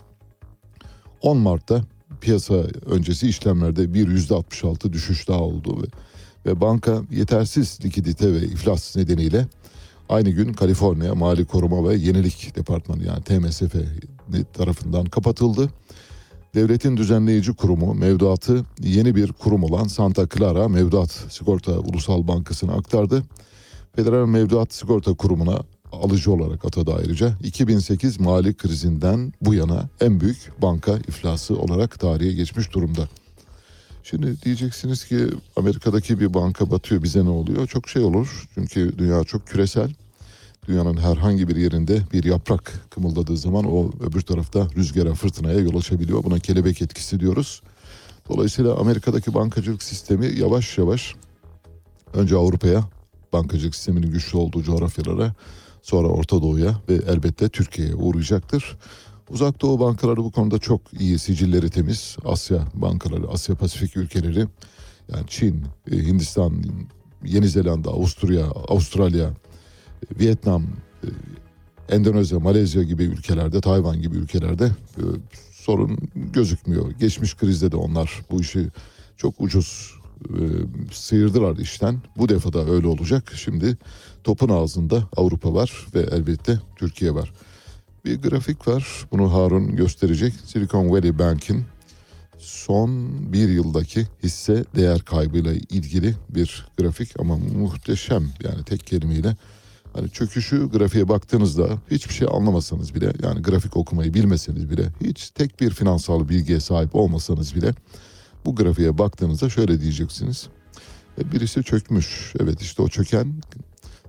10 1.22 1.36
Mart'ta 1.38 1.80
piyasa 2.20 2.54
öncesi 2.86 3.28
işlemlerde 3.28 3.94
bir 3.94 4.08
yüzde 4.08 4.34
66 4.34 4.92
düşüş 4.92 5.28
daha 5.28 5.40
oldu 5.40 5.82
ve, 5.82 5.86
ve 6.50 6.60
banka 6.60 7.02
yetersiz 7.10 7.78
likidite 7.84 8.32
ve 8.32 8.38
iflas 8.38 8.96
nedeniyle 8.96 9.46
aynı 10.08 10.30
gün 10.30 10.52
Kaliforniya 10.52 11.14
Mali 11.14 11.44
Koruma 11.44 11.88
ve 11.88 11.94
Yenilik 11.96 12.56
Departmanı 12.56 13.04
yani 13.04 13.22
TMSF 13.22 13.74
tarafından 14.54 15.04
kapatıldı. 15.04 15.68
Devletin 16.54 16.96
düzenleyici 16.96 17.52
kurumu 17.52 17.94
mevduatı 17.94 18.64
yeni 18.82 19.14
bir 19.14 19.32
kurum 19.32 19.64
olan 19.64 19.84
Santa 19.84 20.28
Clara 20.28 20.68
Mevduat 20.68 21.10
Sigorta 21.10 21.72
Ulusal 21.72 22.28
Bankası'na 22.28 22.72
aktardı. 22.72 23.22
Federal 23.96 24.26
Mevduat 24.26 24.74
Sigorta 24.74 25.14
Kurumu'na 25.14 25.60
alıcı 25.92 26.32
olarak 26.32 26.64
atadı 26.64 26.94
ayrıca. 26.94 27.36
2008 27.42 28.20
mali 28.20 28.54
krizinden 28.54 29.32
bu 29.40 29.54
yana 29.54 29.88
en 30.00 30.20
büyük 30.20 30.52
banka 30.62 30.96
iflası 31.08 31.58
olarak 31.58 32.00
tarihe 32.00 32.32
geçmiş 32.32 32.72
durumda. 32.72 33.08
Şimdi 34.04 34.42
diyeceksiniz 34.42 35.04
ki 35.04 35.26
Amerika'daki 35.56 36.20
bir 36.20 36.34
banka 36.34 36.70
batıyor 36.70 37.02
bize 37.02 37.24
ne 37.24 37.28
oluyor? 37.28 37.66
Çok 37.66 37.88
şey 37.88 38.02
olur 38.02 38.48
çünkü 38.54 38.98
dünya 38.98 39.24
çok 39.24 39.46
küresel. 39.46 39.90
Dünyanın 40.68 40.96
herhangi 40.96 41.48
bir 41.48 41.56
yerinde 41.56 42.02
bir 42.12 42.24
yaprak 42.24 42.72
kımıldadığı 42.90 43.36
zaman 43.36 43.64
o 43.64 43.90
öbür 44.00 44.20
tarafta 44.20 44.68
rüzgara 44.76 45.14
fırtınaya 45.14 45.58
yol 45.58 45.76
açabiliyor. 45.76 46.24
Buna 46.24 46.38
kelebek 46.38 46.82
etkisi 46.82 47.20
diyoruz. 47.20 47.62
Dolayısıyla 48.28 48.76
Amerika'daki 48.76 49.34
bankacılık 49.34 49.82
sistemi 49.82 50.26
yavaş 50.38 50.78
yavaş 50.78 51.14
önce 52.14 52.36
Avrupa'ya 52.36 52.84
bankacılık 53.32 53.74
sisteminin 53.74 54.10
güçlü 54.10 54.38
olduğu 54.38 54.62
coğrafyalara 54.62 55.34
sonra 55.82 56.08
Orta 56.08 56.42
Doğu'ya 56.42 56.80
ve 56.88 56.94
elbette 56.94 57.48
Türkiye'ye 57.48 57.94
uğrayacaktır. 57.94 58.76
Uzak 59.30 59.62
Doğu 59.62 59.80
bankaları 59.80 60.16
bu 60.16 60.30
konuda 60.30 60.58
çok 60.58 60.80
iyi 61.00 61.18
sicilleri 61.18 61.70
temiz. 61.70 62.16
Asya 62.24 62.68
bankaları, 62.74 63.28
Asya 63.28 63.54
Pasifik 63.54 63.96
ülkeleri 63.96 64.46
yani 65.12 65.24
Çin, 65.28 65.64
e, 65.92 65.96
Hindistan, 65.96 66.64
Yeni 67.24 67.48
Zelanda, 67.48 67.90
Avusturya, 67.90 68.46
Avustralya, 68.46 69.30
Vietnam, 70.20 70.66
e, 71.04 71.08
Endonezya, 71.94 72.38
Malezya 72.38 72.82
gibi 72.82 73.02
ülkelerde, 73.02 73.60
Tayvan 73.60 74.02
gibi 74.02 74.16
ülkelerde 74.16 74.64
e, 74.96 75.02
sorun 75.52 75.98
gözükmüyor. 76.14 76.90
Geçmiş 76.90 77.36
krizde 77.36 77.72
de 77.72 77.76
onlar 77.76 78.20
bu 78.30 78.40
işi 78.40 78.68
çok 79.16 79.40
ucuz 79.40 79.94
e, 80.28 80.40
sıyırdılar 80.92 81.56
işten. 81.56 82.02
Bu 82.16 82.28
defa 82.28 82.52
da 82.52 82.70
öyle 82.70 82.86
olacak. 82.86 83.32
Şimdi 83.36 83.76
topun 84.24 84.48
ağzında 84.48 85.08
Avrupa 85.16 85.54
var 85.54 85.86
ve 85.94 86.00
elbette 86.00 86.60
Türkiye 86.76 87.14
var. 87.14 87.32
Bir 88.04 88.22
grafik 88.22 88.68
var. 88.68 89.06
Bunu 89.12 89.32
Harun 89.32 89.76
gösterecek. 89.76 90.34
Silicon 90.46 90.90
Valley 90.90 91.18
Bank'in 91.18 91.64
son 92.38 93.10
bir 93.32 93.48
yıldaki 93.48 94.06
hisse 94.22 94.64
değer 94.76 95.00
kaybıyla 95.00 95.52
ilgili 95.52 96.14
bir 96.28 96.66
grafik 96.78 97.20
ama 97.20 97.36
muhteşem 97.36 98.30
yani 98.42 98.64
tek 98.64 98.86
kelimeyle 98.86 99.36
Hani 99.92 100.10
çöküşü 100.10 100.70
grafiğe 100.70 101.08
baktığınızda 101.08 101.68
hiçbir 101.90 102.14
şey 102.14 102.28
anlamasanız 102.30 102.94
bile 102.94 103.12
yani 103.22 103.42
grafik 103.42 103.76
okumayı 103.76 104.14
bilmeseniz 104.14 104.70
bile 104.70 104.88
hiç 105.00 105.30
tek 105.30 105.60
bir 105.60 105.70
finansal 105.70 106.28
bilgiye 106.28 106.60
sahip 106.60 106.94
olmasanız 106.94 107.54
bile 107.54 107.74
bu 108.44 108.54
grafiğe 108.54 108.98
baktığınızda 108.98 109.50
şöyle 109.50 109.80
diyeceksiniz. 109.80 110.48
E, 111.18 111.32
Birisi 111.32 111.62
çökmüş. 111.62 112.34
Evet 112.40 112.62
işte 112.62 112.82
o 112.82 112.88
çöken 112.88 113.34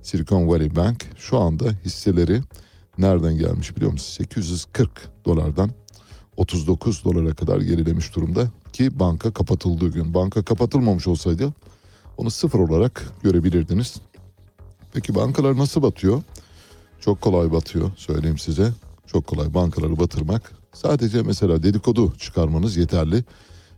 Silicon 0.02 0.48
Valley 0.48 0.76
Bank 0.76 1.04
şu 1.18 1.38
anda 1.38 1.64
hisseleri 1.84 2.40
nereden 2.98 3.38
gelmiş 3.38 3.76
biliyor 3.76 3.92
musunuz? 3.92 4.14
840 4.14 4.90
dolardan 5.24 5.70
39 6.36 7.04
dolara 7.04 7.34
kadar 7.34 7.60
gerilemiş 7.60 8.16
durumda 8.16 8.50
ki 8.72 9.00
banka 9.00 9.32
kapatıldığı 9.32 9.88
gün. 9.88 10.14
Banka 10.14 10.42
kapatılmamış 10.42 11.06
olsaydı 11.06 11.52
onu 12.16 12.30
sıfır 12.30 12.58
olarak 12.58 13.12
görebilirdiniz. 13.22 13.96
Peki 14.94 15.14
bankalar 15.14 15.56
nasıl 15.56 15.82
batıyor? 15.82 16.22
Çok 17.00 17.20
kolay 17.20 17.52
batıyor 17.52 17.90
söyleyeyim 17.96 18.38
size. 18.38 18.72
Çok 19.06 19.26
kolay 19.26 19.54
bankaları 19.54 19.98
batırmak. 19.98 20.52
Sadece 20.72 21.22
mesela 21.22 21.62
dedikodu 21.62 22.12
çıkarmanız 22.18 22.76
yeterli. 22.76 23.24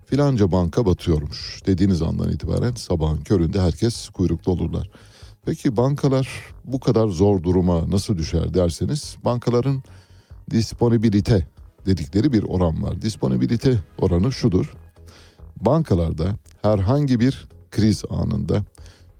Filanca 0.07 0.52
banka 0.52 0.87
batıyormuş 0.87 1.62
dediğiniz 1.66 2.02
andan 2.02 2.33
itibaren 2.33 2.74
sabahın 2.74 3.16
köründe 3.16 3.61
herkes 3.61 4.09
kuyrukta 4.09 4.50
olurlar. 4.50 4.90
Peki 5.44 5.76
bankalar 5.76 6.29
bu 6.64 6.81
kadar 6.81 7.09
zor 7.09 7.42
duruma 7.42 7.90
nasıl 7.90 8.18
düşer 8.18 8.55
derseniz 8.55 9.16
bankaların 9.24 9.83
disponibilite 10.50 11.46
dedikleri 11.87 12.33
bir 12.33 12.42
oran 12.42 12.83
var. 12.83 13.02
Disponibilite 13.02 13.79
oranı 13.98 14.33
şudur. 14.33 14.74
Bankalarda 15.61 16.37
herhangi 16.62 17.20
bir 17.20 17.48
kriz 17.70 18.05
anında 18.11 18.64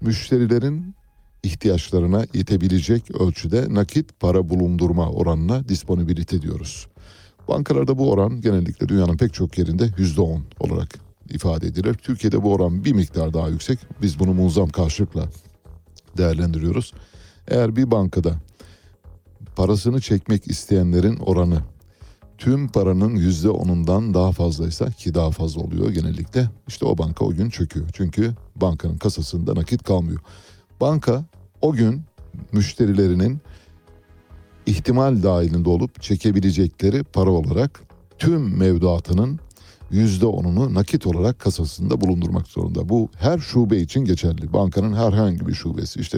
müşterilerin 0.01 0.97
ihtiyaçlarına 1.43 2.25
yetebilecek 2.33 3.11
ölçüde 3.21 3.73
nakit 3.73 4.19
para 4.19 4.49
bulundurma 4.49 5.09
oranına 5.09 5.69
disponibilite 5.69 6.41
diyoruz. 6.41 6.87
Bankalarda 7.47 7.97
bu 7.97 8.11
oran 8.11 8.41
genellikle 8.41 8.89
dünyanın 8.89 9.17
pek 9.17 9.33
çok 9.33 9.57
yerinde 9.57 9.89
yüzde 9.97 10.21
on 10.21 10.43
olarak 10.59 10.89
ifade 11.29 11.67
edilir. 11.67 11.93
Türkiye'de 11.93 12.43
bu 12.43 12.53
oran 12.53 12.85
bir 12.85 12.93
miktar 12.93 13.33
daha 13.33 13.49
yüksek. 13.49 13.79
Biz 14.01 14.19
bunu 14.19 14.33
muazzam 14.33 14.69
karşılıkla 14.69 15.29
değerlendiriyoruz. 16.17 16.93
Eğer 17.47 17.75
bir 17.75 17.91
bankada 17.91 18.35
parasını 19.55 20.01
çekmek 20.01 20.47
isteyenlerin 20.47 21.17
oranı 21.17 21.61
tüm 22.37 22.67
paranın 22.67 23.15
yüzde 23.15 23.49
onundan 23.49 24.13
daha 24.13 24.31
fazlaysa 24.31 24.91
ki 24.91 25.13
daha 25.13 25.31
fazla 25.31 25.61
oluyor 25.61 25.89
genellikle 25.89 26.49
işte 26.67 26.85
o 26.85 26.97
banka 26.97 27.25
o 27.25 27.33
gün 27.33 27.49
çöküyor. 27.49 27.87
Çünkü 27.93 28.33
bankanın 28.55 28.97
kasasında 28.97 29.55
nakit 29.55 29.83
kalmıyor. 29.83 30.19
Banka 30.81 31.25
o 31.61 31.73
gün 31.73 32.01
müşterilerinin 32.51 33.41
ihtimal 34.65 35.23
dahilinde 35.23 35.69
olup 35.69 36.01
çekebilecekleri 36.01 37.03
para 37.03 37.31
olarak 37.31 37.81
tüm 38.19 38.57
mevduatının 38.57 39.39
yüzde 39.91 40.25
onunu 40.25 40.73
nakit 40.73 41.07
olarak 41.07 41.39
kasasında 41.39 42.01
bulundurmak 42.01 42.47
zorunda. 42.47 42.89
Bu 42.89 43.09
her 43.15 43.39
şube 43.39 43.77
için 43.77 44.05
geçerli. 44.05 44.53
Bankanın 44.53 44.93
herhangi 44.93 45.47
bir 45.47 45.53
şubesi 45.53 45.99
işte 45.99 46.17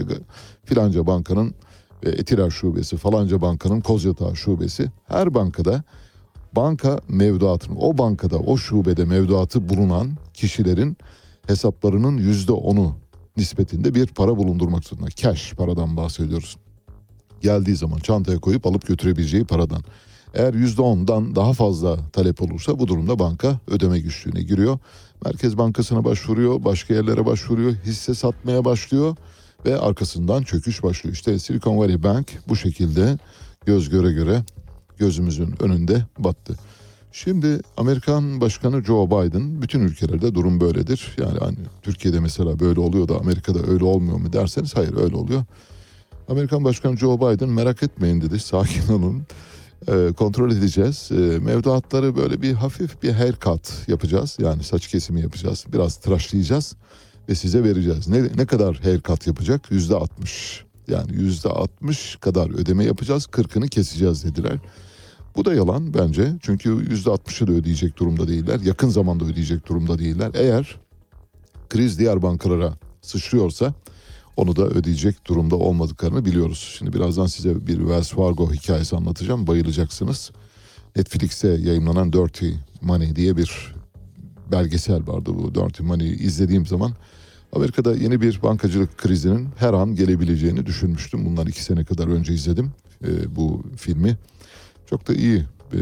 filanca 0.64 1.06
bankanın 1.06 1.54
e, 2.02 2.10
Etiler 2.10 2.50
şubesi 2.50 2.96
falanca 2.96 3.40
bankanın 3.40 3.80
Kozyatağı 3.80 4.36
şubesi 4.36 4.90
her 5.06 5.34
bankada 5.34 5.82
banka 6.56 7.00
mevduatını 7.08 7.78
o 7.78 7.98
bankada 7.98 8.38
o 8.38 8.56
şubede 8.56 9.04
mevduatı 9.04 9.68
bulunan 9.68 10.16
kişilerin 10.34 10.96
hesaplarının 11.46 12.16
yüzde 12.16 12.52
onu 12.52 12.96
nispetinde 13.40 13.94
bir 13.94 14.06
para 14.06 14.36
bulundurmak 14.36 14.84
zorunda. 14.84 15.10
Cash 15.10 15.54
paradan 15.54 15.96
bahsediyoruz. 15.96 16.56
Geldiği 17.40 17.76
zaman 17.76 17.98
çantaya 17.98 18.38
koyup 18.38 18.66
alıp 18.66 18.86
götürebileceği 18.86 19.44
paradan. 19.44 19.82
Eğer 20.34 20.54
yüzde 20.54 20.82
ondan 20.82 21.36
daha 21.36 21.52
fazla 21.52 22.10
talep 22.10 22.42
olursa 22.42 22.78
bu 22.78 22.88
durumda 22.88 23.18
banka 23.18 23.58
ödeme 23.66 23.98
güçlüğüne 23.98 24.42
giriyor. 24.42 24.78
Merkez 25.24 25.58
Bankası'na 25.58 26.04
başvuruyor, 26.04 26.64
başka 26.64 26.94
yerlere 26.94 27.26
başvuruyor, 27.26 27.72
hisse 27.84 28.14
satmaya 28.14 28.64
başlıyor 28.64 29.16
ve 29.66 29.78
arkasından 29.78 30.42
çöküş 30.42 30.82
başlıyor. 30.82 31.14
İşte 31.14 31.38
Silicon 31.38 31.78
Valley 31.78 32.02
Bank 32.02 32.32
bu 32.48 32.56
şekilde 32.56 33.18
göz 33.66 33.88
göre 33.88 34.12
göre 34.12 34.44
gözümüzün 34.98 35.54
önünde 35.62 36.04
battı. 36.18 36.56
Şimdi 37.12 37.60
Amerikan 37.76 38.40
Başkanı 38.40 38.84
Joe 38.84 39.06
Biden 39.06 39.62
bütün 39.62 39.80
ülkelerde 39.80 40.34
durum 40.34 40.60
böyledir. 40.60 41.16
Yani 41.18 41.38
hani 41.38 41.56
Türkiye'de 41.82 42.20
mesela 42.20 42.60
böyle 42.60 42.80
oluyor 42.80 43.08
da 43.08 43.18
Amerika'da 43.18 43.66
öyle 43.66 43.84
olmuyor 43.84 44.18
mu 44.18 44.32
derseniz 44.32 44.76
hayır 44.76 44.96
öyle 44.96 45.16
oluyor. 45.16 45.44
Amerikan 46.28 46.64
Başkanı 46.64 46.96
Joe 46.96 47.18
Biden 47.18 47.48
merak 47.48 47.82
etmeyin 47.82 48.20
dedi 48.20 48.38
sakin 48.40 48.92
olun 48.92 49.22
e, 49.88 50.12
kontrol 50.12 50.50
edeceğiz. 50.50 51.08
E, 51.12 51.14
mevduatları 51.38 52.16
böyle 52.16 52.42
bir 52.42 52.52
hafif 52.52 53.02
bir 53.02 53.12
haircut 53.12 53.88
yapacağız. 53.88 54.36
Yani 54.40 54.64
saç 54.64 54.88
kesimi 54.88 55.20
yapacağız. 55.20 55.64
Biraz 55.72 55.96
tıraşlayacağız 55.96 56.76
ve 57.28 57.34
size 57.34 57.64
vereceğiz. 57.64 58.08
Ne, 58.08 58.22
ne 58.22 58.46
kadar 58.46 58.76
haircut 58.76 59.26
yapacak? 59.26 59.70
Yüzde 59.70 59.94
altmış. 59.94 60.64
Yani 60.88 61.12
yüzde 61.12 61.48
altmış 61.48 62.16
kadar 62.16 62.50
ödeme 62.50 62.84
yapacağız. 62.84 63.26
Kırkını 63.26 63.68
keseceğiz 63.68 64.24
dediler. 64.24 64.58
Bu 65.36 65.44
da 65.44 65.54
yalan 65.54 65.94
bence. 65.94 66.32
Çünkü 66.42 66.86
yüzde 66.90 67.10
altmışı 67.10 67.46
da 67.46 67.52
ödeyecek 67.52 67.96
durumda 67.96 68.28
değiller. 68.28 68.60
Yakın 68.60 68.88
zamanda 68.88 69.24
ödeyecek 69.24 69.68
durumda 69.68 69.98
değiller. 69.98 70.30
Eğer 70.34 70.76
kriz 71.68 71.98
diğer 71.98 72.22
bankalara 72.22 72.74
sıçrıyorsa 73.02 73.74
onu 74.36 74.56
da 74.56 74.66
ödeyecek 74.66 75.26
durumda 75.26 75.56
olmadıklarını 75.56 76.24
biliyoruz. 76.24 76.74
Şimdi 76.78 76.92
birazdan 76.92 77.26
size 77.26 77.66
bir 77.66 77.78
Wells 77.78 78.08
Fargo 78.08 78.52
hikayesi 78.52 78.96
anlatacağım. 78.96 79.46
Bayılacaksınız. 79.46 80.30
Netflix'te 80.96 81.48
yayınlanan 81.48 82.12
Dirty 82.12 82.50
Money 82.80 83.16
diye 83.16 83.36
bir 83.36 83.74
belgesel 84.52 85.06
vardı 85.06 85.30
bu 85.34 85.54
Dirty 85.54 85.82
Money'i 85.82 86.16
izlediğim 86.16 86.66
zaman 86.66 86.92
Amerika'da 87.52 87.94
yeni 87.94 88.20
bir 88.20 88.42
bankacılık 88.42 88.98
krizinin 88.98 89.48
her 89.56 89.72
an 89.72 89.94
gelebileceğini 89.94 90.66
düşünmüştüm. 90.66 91.24
Bundan 91.26 91.46
iki 91.46 91.64
sene 91.64 91.84
kadar 91.84 92.08
önce 92.08 92.34
izledim 92.34 92.70
e, 93.04 93.36
bu 93.36 93.62
filmi. 93.76 94.16
Çok 94.90 95.08
da 95.08 95.14
iyi 95.14 95.44
e, 95.72 95.78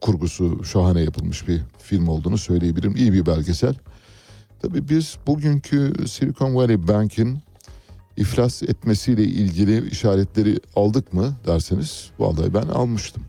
kurgusu 0.00 0.64
şahane 0.64 1.00
yapılmış 1.00 1.48
bir 1.48 1.62
film 1.78 2.08
olduğunu 2.08 2.38
söyleyebilirim. 2.38 2.96
İyi 2.96 3.12
bir 3.12 3.26
belgesel. 3.26 3.74
Tabii 4.62 4.88
biz 4.88 5.16
bugünkü 5.26 5.92
Silicon 6.08 6.54
Valley 6.54 6.88
Bank'in 6.88 7.38
iflas 8.16 8.62
etmesiyle 8.62 9.24
ilgili 9.24 9.88
işaretleri 9.88 10.60
aldık 10.76 11.12
mı 11.12 11.36
derseniz 11.46 12.10
vallahi 12.18 12.54
ben 12.54 12.62
almıştım. 12.62 13.22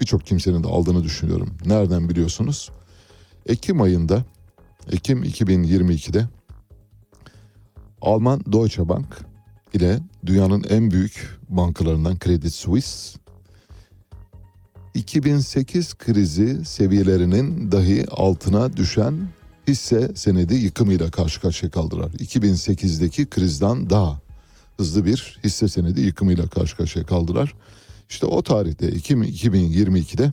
Birçok 0.00 0.26
kimsenin 0.26 0.64
de 0.64 0.68
aldığını 0.68 1.04
düşünüyorum. 1.04 1.50
Nereden 1.66 2.08
biliyorsunuz? 2.08 2.70
Ekim 3.46 3.80
ayında 3.80 4.24
Ekim 4.92 5.24
2022'de 5.24 6.28
Alman 8.02 8.40
Deutsche 8.52 8.88
Bank 8.88 9.18
ile 9.72 10.00
dünyanın 10.26 10.64
en 10.68 10.90
büyük 10.90 11.38
bankalarından 11.48 12.16
Credit 12.24 12.54
Suisse 12.54 13.19
2008 14.94 15.94
krizi 15.94 16.64
seviyelerinin 16.64 17.72
dahi 17.72 18.06
altına 18.10 18.76
düşen 18.76 19.28
hisse 19.68 20.10
senedi 20.14 20.54
yıkımıyla 20.54 21.10
karşı 21.10 21.40
karşıya 21.40 21.70
kaldılar. 21.70 22.10
2008'deki 22.10 23.26
krizden 23.26 23.90
daha 23.90 24.20
hızlı 24.76 25.04
bir 25.04 25.38
hisse 25.44 25.68
senedi 25.68 26.00
yıkımıyla 26.00 26.46
karşı 26.46 26.76
karşıya 26.76 27.06
kaldılar. 27.06 27.54
İşte 28.10 28.26
o 28.26 28.42
tarihte 28.42 28.86
Ekim 28.86 29.22
2022'de 29.22 30.32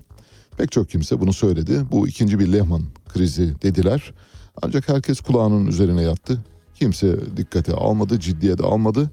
pek 0.58 0.72
çok 0.72 0.90
kimse 0.90 1.20
bunu 1.20 1.34
söyledi. 1.34 1.86
Bu 1.92 2.08
ikinci 2.08 2.40
bir 2.40 2.54
Lehman 2.54 2.84
krizi 3.08 3.62
dediler. 3.62 4.14
Ancak 4.62 4.90
herkes 4.90 5.22
kulağının 5.22 5.68
üzerine 5.68 6.02
yattı. 6.02 6.44
Kimse 6.76 7.38
dikkate 7.38 7.74
almadı, 7.74 8.20
ciddiye 8.20 8.58
de 8.58 8.64
almadı. 8.64 9.12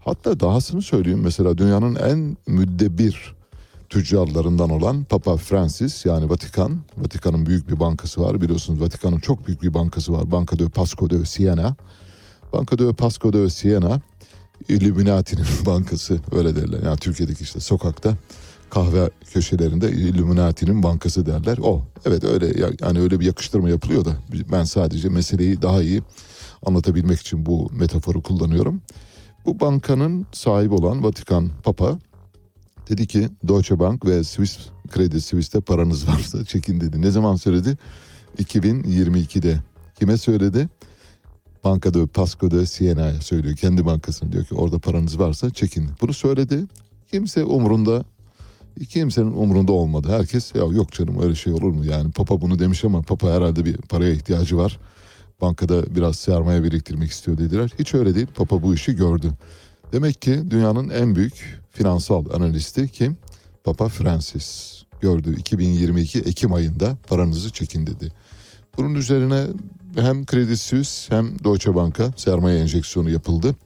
Hatta 0.00 0.40
dahasını 0.40 0.82
söyleyeyim 0.82 1.20
mesela 1.22 1.58
dünyanın 1.58 1.94
en 1.94 2.36
müddebir 2.46 3.35
tüccarlarından 3.88 4.70
olan 4.70 5.04
Papa 5.04 5.36
Francis 5.36 6.06
yani 6.06 6.30
Vatikan. 6.30 6.78
Vatikan'ın 6.96 7.46
büyük 7.46 7.68
bir 7.68 7.80
bankası 7.80 8.20
var 8.20 8.40
biliyorsunuz 8.40 8.80
Vatikan'ın 8.80 9.18
çok 9.18 9.46
büyük 9.46 9.62
bir 9.62 9.74
bankası 9.74 10.12
var. 10.12 10.30
Banka 10.30 10.58
de 10.58 10.68
Pasco 10.68 11.10
de 11.10 11.24
Siena. 11.24 11.76
Banka 12.52 12.78
de 12.78 12.92
Pasco 12.92 13.32
de 13.32 13.50
Siena 13.50 14.00
Illuminati'nin 14.68 15.46
bankası 15.66 16.20
öyle 16.32 16.56
derler. 16.56 16.82
Yani 16.82 16.96
Türkiye'deki 16.96 17.42
işte 17.42 17.60
sokakta 17.60 18.14
kahve 18.70 19.10
köşelerinde 19.32 19.90
Illuminati'nin 19.90 20.82
bankası 20.82 21.26
derler. 21.26 21.58
O 21.62 21.82
evet 22.04 22.24
öyle 22.24 22.74
yani 22.80 23.00
öyle 23.00 23.20
bir 23.20 23.26
yakıştırma 23.26 23.68
yapılıyor 23.68 24.04
da 24.04 24.16
ben 24.52 24.64
sadece 24.64 25.08
meseleyi 25.08 25.62
daha 25.62 25.82
iyi 25.82 26.02
anlatabilmek 26.66 27.20
için 27.20 27.46
bu 27.46 27.70
metaforu 27.72 28.22
kullanıyorum. 28.22 28.82
Bu 29.46 29.60
bankanın 29.60 30.26
sahibi 30.32 30.74
olan 30.74 31.04
Vatikan 31.04 31.50
Papa 31.64 31.98
dedi 32.88 33.06
ki 33.06 33.28
Deutsche 33.48 33.78
Bank 33.78 34.06
ve 34.06 34.24
Swiss 34.24 34.58
Credit 34.94 35.24
Suisse'te 35.24 35.60
paranız 35.60 36.08
varsa 36.08 36.44
çekin 36.44 36.80
dedi. 36.80 37.02
Ne 37.02 37.10
zaman 37.10 37.36
söyledi? 37.36 37.78
2022'de. 38.38 39.58
Kime 39.98 40.16
söyledi? 40.16 40.68
Bankada 41.64 42.06
Pasco 42.06 42.50
de 42.50 42.66
Siena'ya 42.66 43.20
söylüyor. 43.20 43.56
Kendi 43.56 43.86
bankasına 43.86 44.32
diyor 44.32 44.44
ki 44.44 44.54
orada 44.54 44.78
paranız 44.78 45.18
varsa 45.18 45.50
çekin. 45.50 45.90
Bunu 46.00 46.12
söyledi. 46.12 46.64
Kimse 47.10 47.44
umurunda 47.44 48.04
kimsenin 48.88 49.32
umurunda 49.32 49.72
olmadı. 49.72 50.08
Herkes 50.10 50.54
ya 50.54 50.64
yok 50.64 50.92
canım 50.92 51.22
öyle 51.22 51.34
şey 51.34 51.52
olur 51.52 51.70
mu? 51.70 51.84
Yani 51.84 52.10
Papa 52.10 52.40
bunu 52.40 52.58
demiş 52.58 52.84
ama 52.84 53.02
Papa 53.02 53.30
herhalde 53.30 53.64
bir 53.64 53.76
paraya 53.76 54.12
ihtiyacı 54.12 54.56
var. 54.56 54.78
Bankada 55.40 55.96
biraz 55.96 56.16
sermaye 56.16 56.62
biriktirmek 56.62 57.10
istiyor 57.10 57.38
dediler. 57.38 57.70
Hiç 57.78 57.94
öyle 57.94 58.14
değil. 58.14 58.26
Papa 58.34 58.62
bu 58.62 58.74
işi 58.74 58.96
gördü. 58.96 59.32
Demek 59.92 60.22
ki 60.22 60.50
dünyanın 60.50 60.88
en 60.88 61.16
büyük 61.16 61.60
finansal 61.76 62.24
analisti 62.34 62.88
kim? 62.88 63.16
Papa 63.64 63.88
Francis 63.88 64.82
gördü 65.00 65.36
2022 65.38 66.18
Ekim 66.18 66.52
ayında 66.52 66.96
paranızı 67.08 67.50
çekin 67.50 67.86
dedi. 67.86 68.12
Bunun 68.76 68.94
üzerine 68.94 69.46
hem 69.94 70.26
Credit 70.26 70.58
Suisse 70.58 71.16
hem 71.16 71.44
Deutsche 71.44 71.74
Bank'a 71.74 72.12
sermaye 72.16 72.60
enjeksiyonu 72.60 73.10
yapıldı. 73.10 73.56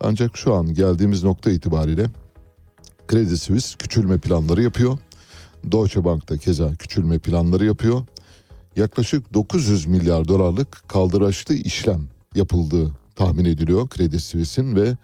Ancak 0.00 0.36
şu 0.36 0.54
an 0.54 0.74
geldiğimiz 0.74 1.24
nokta 1.24 1.50
itibariyle 1.50 2.06
Credit 3.08 3.42
Suisse 3.42 3.76
küçülme 3.78 4.18
planları 4.18 4.62
yapıyor. 4.62 4.98
Deutsche 5.72 6.04
Bank 6.04 6.30
da 6.30 6.38
keza 6.38 6.74
küçülme 6.74 7.18
planları 7.18 7.66
yapıyor. 7.66 8.02
Yaklaşık 8.76 9.34
900 9.34 9.86
milyar 9.86 10.28
dolarlık 10.28 10.88
kaldıraçlı 10.88 11.54
işlem 11.54 12.08
yapıldığı 12.34 12.92
tahmin 13.14 13.44
ediliyor 13.44 13.88
Credit 13.88 14.20
Suisse'in 14.20 14.76
ve 14.76 14.96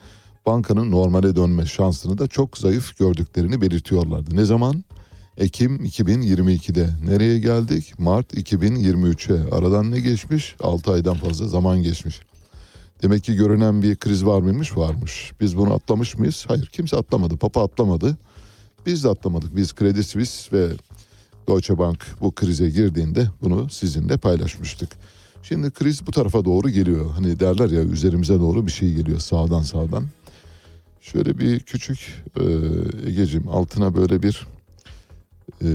bankanın 0.46 0.90
normale 0.90 1.37
dönme 1.37 1.66
şansını 1.66 2.18
da 2.18 2.29
çok 2.29 2.59
zayıf 2.59 2.98
gördüklerini 2.98 3.61
belirtiyorlardı. 3.61 4.37
Ne 4.37 4.44
zaman? 4.44 4.85
Ekim 5.37 5.85
2022'de. 5.85 6.90
Nereye 7.05 7.38
geldik? 7.38 7.98
Mart 7.98 8.35
2023'e. 8.35 9.55
Aradan 9.55 9.90
ne 9.90 10.00
geçmiş? 10.00 10.57
6 10.61 10.92
aydan 10.92 11.14
fazla 11.14 11.48
zaman 11.48 11.83
geçmiş. 11.83 12.20
Demek 13.03 13.24
ki 13.24 13.35
görünen 13.35 13.83
bir 13.83 13.96
kriz 13.96 14.26
var 14.26 14.40
mıymış? 14.40 14.76
Varmış. 14.76 15.33
Biz 15.40 15.57
bunu 15.57 15.74
atlamış 15.74 16.18
mıyız? 16.18 16.44
Hayır 16.48 16.66
kimse 16.66 16.96
atlamadı. 16.96 17.37
Papa 17.37 17.64
atlamadı. 17.64 18.16
Biz 18.87 19.05
de 19.05 19.09
atlamadık. 19.09 19.57
Biz 19.57 19.74
Credit 19.74 20.07
Suisse 20.07 20.57
ve 20.57 20.68
Deutsche 21.48 21.79
Bank 21.79 22.07
bu 22.20 22.33
krize 22.33 22.70
girdiğinde 22.70 23.29
bunu 23.42 23.70
sizinle 23.70 24.16
paylaşmıştık. 24.16 24.90
Şimdi 25.42 25.70
kriz 25.70 26.07
bu 26.07 26.11
tarafa 26.11 26.44
doğru 26.44 26.70
geliyor. 26.70 27.11
Hani 27.11 27.40
derler 27.40 27.70
ya 27.70 27.83
üzerimize 27.83 28.40
doğru 28.40 28.66
bir 28.66 28.72
şey 28.72 28.94
geliyor 28.94 29.18
sağdan 29.18 29.62
sağdan. 29.62 30.05
Şöyle 31.00 31.38
bir 31.38 31.60
küçük 31.60 32.24
e, 32.40 32.44
Ege'cim 33.06 33.48
altına 33.48 33.94
böyle 33.94 34.22
bir 34.22 34.46
e, 35.62 35.68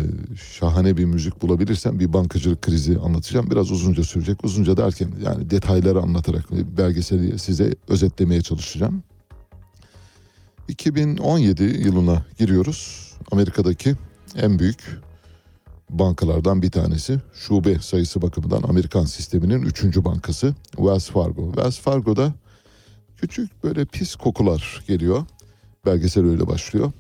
şahane 0.59 0.97
bir 0.97 1.05
müzik 1.05 1.41
bulabilirsem 1.41 1.99
bir 1.99 2.13
bankacılık 2.13 2.61
krizi 2.61 2.97
anlatacağım. 2.99 3.51
Biraz 3.51 3.71
uzunca 3.71 4.03
sürecek. 4.03 4.43
Uzunca 4.43 4.77
derken 4.77 5.11
yani 5.23 5.49
detayları 5.49 6.01
anlatarak 6.01 6.51
belgeseli 6.51 7.39
size 7.39 7.75
özetlemeye 7.88 8.41
çalışacağım. 8.41 9.03
2017 10.67 11.63
yılına 11.63 12.25
giriyoruz. 12.38 13.11
Amerika'daki 13.31 13.95
en 14.35 14.59
büyük 14.59 14.99
bankalardan 15.89 16.61
bir 16.61 16.71
tanesi. 16.71 17.19
Şube 17.33 17.79
sayısı 17.79 18.21
bakımından 18.21 18.63
Amerikan 18.63 19.05
sisteminin 19.05 19.61
üçüncü 19.61 20.05
bankası 20.05 20.55
Wells 20.71 21.09
Fargo. 21.09 21.45
Wells 21.45 21.79
Fargo'da 21.79 22.33
küçük 23.17 23.63
böyle 23.63 23.86
pis 23.86 24.15
kokular 24.15 24.84
geliyor. 24.88 25.25
Belgesel 25.86 26.25
öyle 26.25 26.47
başlıyor. 26.47 26.91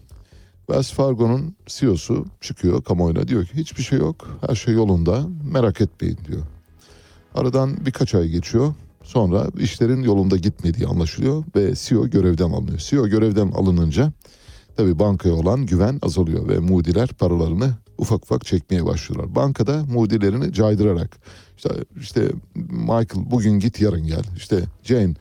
Wells 0.67 0.91
Fargo'nun 0.91 1.55
CEO'su 1.65 2.25
çıkıyor 2.41 2.83
kamuoyuna 2.83 3.27
diyor 3.27 3.45
ki 3.45 3.53
hiçbir 3.55 3.83
şey 3.83 3.99
yok 3.99 4.39
her 4.47 4.55
şey 4.55 4.73
yolunda 4.73 5.27
merak 5.51 5.81
etmeyin 5.81 6.17
diyor. 6.27 6.41
Aradan 7.35 7.85
birkaç 7.85 8.15
ay 8.15 8.27
geçiyor 8.27 8.73
sonra 9.03 9.47
işlerin 9.59 10.03
yolunda 10.03 10.37
gitmediği 10.37 10.87
anlaşılıyor 10.87 11.43
ve 11.55 11.73
CEO 11.75 12.09
görevden 12.09 12.49
alınıyor. 12.49 12.77
CEO 12.77 13.07
görevden 13.07 13.51
alınınca 13.51 14.11
tabii 14.77 14.99
bankaya 14.99 15.35
olan 15.35 15.65
güven 15.65 15.99
azalıyor 16.01 16.49
ve 16.49 16.59
Moody'ler 16.59 17.07
paralarını 17.07 17.73
ufak 17.97 18.23
ufak 18.23 18.45
çekmeye 18.45 18.85
başlıyorlar. 18.85 19.35
Bankada 19.35 19.83
Moody'lerini 19.93 20.53
caydırarak 20.53 21.17
işte, 21.57 21.69
işte 22.01 22.31
Michael 22.69 23.31
bugün 23.31 23.59
git 23.59 23.81
yarın 23.81 24.07
gel 24.07 24.23
işte 24.37 24.63
Jane 24.83 25.13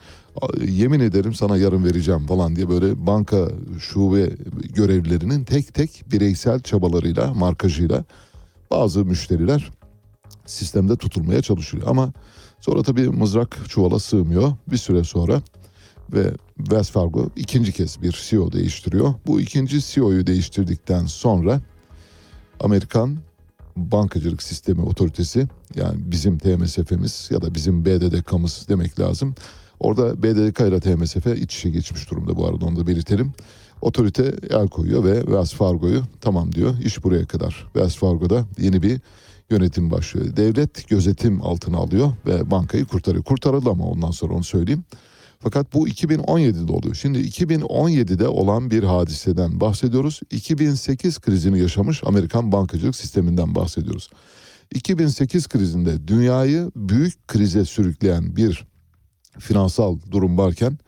yemin 0.67 1.01
ederim 1.01 1.35
sana 1.35 1.57
yarın 1.57 1.85
vereceğim 1.85 2.27
falan 2.27 2.57
diye 2.57 2.69
böyle 2.69 3.07
banka 3.07 3.49
şube 3.81 4.31
görevlilerinin 4.75 5.45
tek 5.45 5.75
tek 5.75 6.05
bireysel 6.13 6.61
çabalarıyla 6.61 7.35
markajıyla 7.35 8.05
bazı 8.71 9.05
müşteriler 9.05 9.71
sistemde 10.47 10.97
tutulmaya 10.97 11.43
çalışıyor. 11.43 11.83
Ama 11.87 12.13
sonra 12.61 12.83
tabii 12.83 13.09
mızrak 13.09 13.59
çuvala 13.69 13.99
sığmıyor 13.99 14.53
bir 14.67 14.77
süre 14.77 15.05
sonra 15.05 15.43
ve 16.13 16.35
Wells 16.59 16.91
Fargo 16.91 17.31
ikinci 17.37 17.73
kez 17.73 18.03
bir 18.03 18.13
CEO 18.29 18.53
değiştiriyor. 18.53 19.15
Bu 19.27 19.41
ikinci 19.41 19.81
CEO'yu 19.83 20.27
değiştirdikten 20.27 21.07
sonra 21.07 21.61
Amerikan 22.61 23.19
Bankacılık 23.77 24.43
Sistemi 24.43 24.83
Otoritesi 24.83 25.49
yani 25.75 25.99
bizim 25.99 26.39
TMSF'miz 26.39 27.29
ya 27.31 27.43
da 27.43 27.55
bizim 27.55 27.85
BDDK'mız 27.85 28.67
demek 28.69 29.01
lazım. 29.01 29.35
Orada 29.85 30.23
BDDK 30.23 30.61
ile 30.61 30.81
TMSF 30.81 31.27
iç 31.27 31.57
içe 31.57 31.71
geçmiş 31.71 32.11
durumda 32.11 32.37
bu 32.37 32.47
arada 32.47 32.67
onu 32.67 32.77
da 32.77 32.87
belirtelim. 32.87 33.33
Otorite 33.81 34.35
el 34.51 34.69
koyuyor 34.69 35.05
ve 35.05 35.21
Wells 35.21 35.55
Fargo'yu 35.55 36.03
tamam 36.21 36.53
diyor 36.53 36.79
iş 36.85 37.05
buraya 37.05 37.27
kadar. 37.27 37.67
Wells 37.73 37.97
Fargo'da 37.97 38.47
yeni 38.59 38.83
bir 38.83 39.01
yönetim 39.51 39.91
başlıyor. 39.91 40.37
Devlet 40.37 40.89
gözetim 40.89 41.43
altına 41.43 41.77
alıyor 41.77 42.13
ve 42.27 42.51
bankayı 42.51 42.85
kurtarıyor. 42.85 43.25
Kurtarıldı 43.25 43.71
ama 43.71 43.85
ondan 43.85 44.11
sonra 44.11 44.35
onu 44.35 44.45
söyleyeyim. 44.45 44.85
Fakat 45.41 45.75
bu 45.75 45.89
2017'de 45.89 46.73
oluyor. 46.73 46.95
Şimdi 46.95 47.19
2017'de 47.19 48.29
olan 48.29 48.71
bir 48.71 48.83
hadiseden 48.83 49.61
bahsediyoruz. 49.61 50.21
2008 50.31 51.19
krizini 51.19 51.59
yaşamış 51.59 52.03
Amerikan 52.07 52.53
bankacılık 52.53 52.97
sisteminden 52.97 53.55
bahsediyoruz. 53.55 54.11
2008 54.75 55.49
krizinde 55.49 56.09
dünyayı 56.09 56.71
büyük 56.77 57.29
krize 57.29 57.65
sürükleyen 57.65 58.37
bir 58.37 58.74
finansal 59.39 59.99
durum 60.11 60.39
varken 60.39 60.79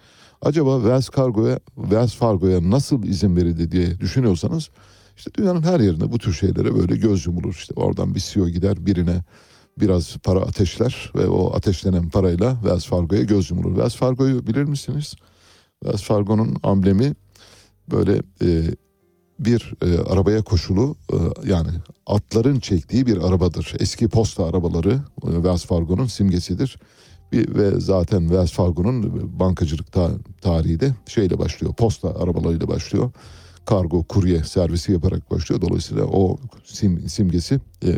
acaba 0.42 0.76
Wells 0.76 1.10
Fargo'ya 1.10 1.60
Wells 1.74 2.14
Fargo'ya 2.14 2.70
nasıl 2.70 3.02
izin 3.02 3.36
verildi 3.36 3.70
diye 3.72 4.00
düşünüyorsanız 4.00 4.70
işte 5.16 5.30
dünyanın 5.34 5.62
her 5.62 5.80
yerinde 5.80 6.12
bu 6.12 6.18
tür 6.18 6.32
şeylere 6.32 6.74
böyle 6.74 6.96
göz 6.96 7.26
yumulur. 7.26 7.54
İşte 7.54 7.74
oradan 7.76 8.14
bir 8.14 8.20
CEO 8.20 8.48
gider 8.48 8.86
birine 8.86 9.22
biraz 9.80 10.16
para 10.16 10.40
ateşler 10.40 11.12
ve 11.14 11.26
o 11.26 11.56
ateşlenen 11.56 12.08
parayla 12.08 12.52
Wells 12.52 12.86
Fargo'ya 12.86 13.22
göz 13.22 13.50
yumulur. 13.50 13.70
Wells 13.70 13.96
Fargo'yu 13.96 14.46
bilir 14.46 14.64
misiniz? 14.64 15.14
Wells 15.82 16.02
Fargo'nun 16.02 16.56
amblemi 16.62 17.14
böyle 17.90 18.22
e, 18.42 18.74
bir 19.38 19.72
e, 19.82 19.98
arabaya 19.98 20.42
koşulu 20.42 20.96
e, 21.12 21.16
yani 21.48 21.70
atların 22.06 22.60
çektiği 22.60 23.06
bir 23.06 23.28
arabadır. 23.28 23.74
Eski 23.78 24.08
posta 24.08 24.46
arabaları 24.46 25.00
e, 25.22 25.32
Wells 25.34 25.66
Fargo'nun 25.66 26.06
simgesidir. 26.06 26.78
Ve 27.32 27.80
zaten 27.80 28.20
Wells 28.20 28.52
Fargo'nun 28.52 29.30
bankacılık 29.40 29.92
ta, 29.92 30.10
tarihi 30.40 30.80
de 30.80 30.94
şeyle 31.06 31.38
başlıyor. 31.38 31.74
Posta 31.74 32.14
arabalarıyla 32.14 32.68
başlıyor. 32.68 33.10
Kargo, 33.64 34.04
kurye 34.04 34.44
servisi 34.44 34.92
yaparak 34.92 35.30
başlıyor. 35.30 35.60
Dolayısıyla 35.60 36.04
o 36.04 36.38
sim, 36.64 37.08
simgesi 37.08 37.60
e, 37.84 37.90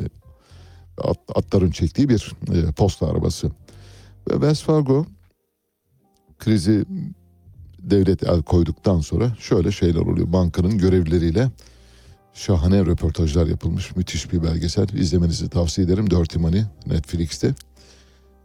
at, 0.99 1.19
atların 1.35 1.71
çektiği 1.71 2.09
bir 2.09 2.33
e, 2.55 2.73
posta 2.73 3.11
arabası. 3.11 3.47
Ve 4.29 4.33
Wells 4.33 4.62
Fargo 4.62 5.07
krizi 6.38 6.85
devlet 7.79 8.23
el 8.23 8.43
koyduktan 8.43 9.01
sonra 9.01 9.37
şöyle 9.41 9.73
şeyler 9.73 10.01
oluyor. 10.01 10.33
Bankanın 10.33 10.79
görevlileriyle 10.79 11.51
şahane 12.35 12.87
röportajlar 12.87 13.47
yapılmış. 13.47 13.97
Müthiş 13.97 14.33
bir 14.33 14.43
belgesel. 14.43 14.88
İzlemenizi 14.88 15.49
tavsiye 15.49 15.87
ederim. 15.87 16.11
Dirty 16.11 16.38
Money 16.38 16.64
Netflix'te. 16.87 17.55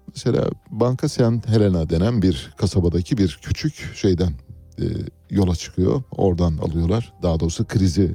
Mesela 0.07 0.49
Banka 0.71 1.09
San 1.09 1.41
Helena 1.47 1.89
denen 1.89 2.21
bir 2.21 2.53
kasabadaki 2.57 3.17
bir 3.17 3.39
küçük 3.41 3.95
şeyden 3.95 4.33
e, 4.79 4.85
yola 5.29 5.55
çıkıyor. 5.55 6.03
Oradan 6.11 6.57
alıyorlar. 6.57 7.13
Daha 7.23 7.39
doğrusu 7.39 7.65
krizi 7.65 8.11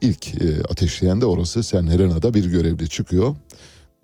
ilk 0.00 0.42
e, 0.42 0.62
ateşleyen 0.62 1.20
de 1.20 1.26
orası. 1.26 1.62
San 1.62 1.90
Helena'da 1.90 2.34
bir 2.34 2.44
görevli 2.44 2.88
çıkıyor. 2.88 3.36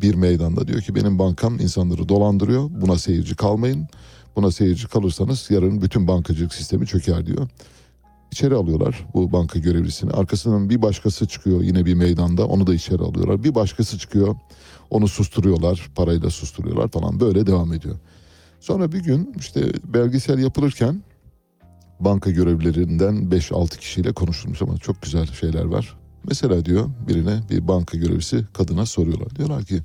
Bir 0.01 0.15
meydanda 0.15 0.69
diyor 0.69 0.81
ki 0.81 0.95
benim 0.95 1.19
bankam 1.19 1.61
insanları 1.61 2.09
dolandırıyor. 2.09 2.71
Buna 2.71 2.99
seyirci 2.99 3.37
kalmayın. 3.37 3.89
Buna 4.37 4.51
seyirci 4.51 4.89
kalırsanız 4.89 5.51
yarın 5.51 5.83
bütün 5.83 6.09
bankacılık 6.09 6.55
sistemi 6.55 6.87
çöker 6.87 7.27
diyor. 7.27 7.49
İçeri 8.33 8.55
alıyorlar 8.55 9.07
bu 9.15 9.33
banka 9.33 9.59
görevlisini. 9.59 10.11
Arkasından 10.11 10.71
bir 10.71 10.83
başkası 10.83 11.27
çıkıyor 11.27 11.63
yine 11.63 11.87
bir 11.87 11.95
meydanda. 11.95 12.47
Onu 12.47 12.67
da 12.67 12.75
içeri 12.75 13.03
alıyorlar. 13.03 13.45
Bir 13.45 13.55
başkası 13.55 13.99
çıkıyor. 13.99 14.37
Onu 14.91 15.09
susturuyorlar. 15.09 15.91
Parayla 15.95 16.31
susturuyorlar 16.31 16.89
falan. 16.89 17.21
Böyle 17.21 17.47
devam 17.47 17.73
ediyor. 17.73 17.97
Sonra 18.61 18.93
bir 18.93 19.01
gün 19.01 19.35
işte 19.39 19.73
belgesel 19.85 20.39
yapılırken 20.39 21.03
banka 22.01 22.31
görevlilerinden 22.31 23.17
5-6 23.17 23.79
kişiyle 23.79 24.13
konuşulmuş 24.13 24.63
ama 24.63 24.79
çok 24.79 25.03
güzel 25.03 25.27
şeyler 25.27 25.65
var. 25.65 25.97
Mesela 26.29 26.65
diyor 26.65 26.91
birine 27.09 27.41
bir 27.51 27.69
banka 27.69 27.99
görevlisi 27.99 28.45
kadına 28.53 28.87
soruyorlar. 28.87 29.37
Diyorlar 29.37 29.65
ki 29.65 29.83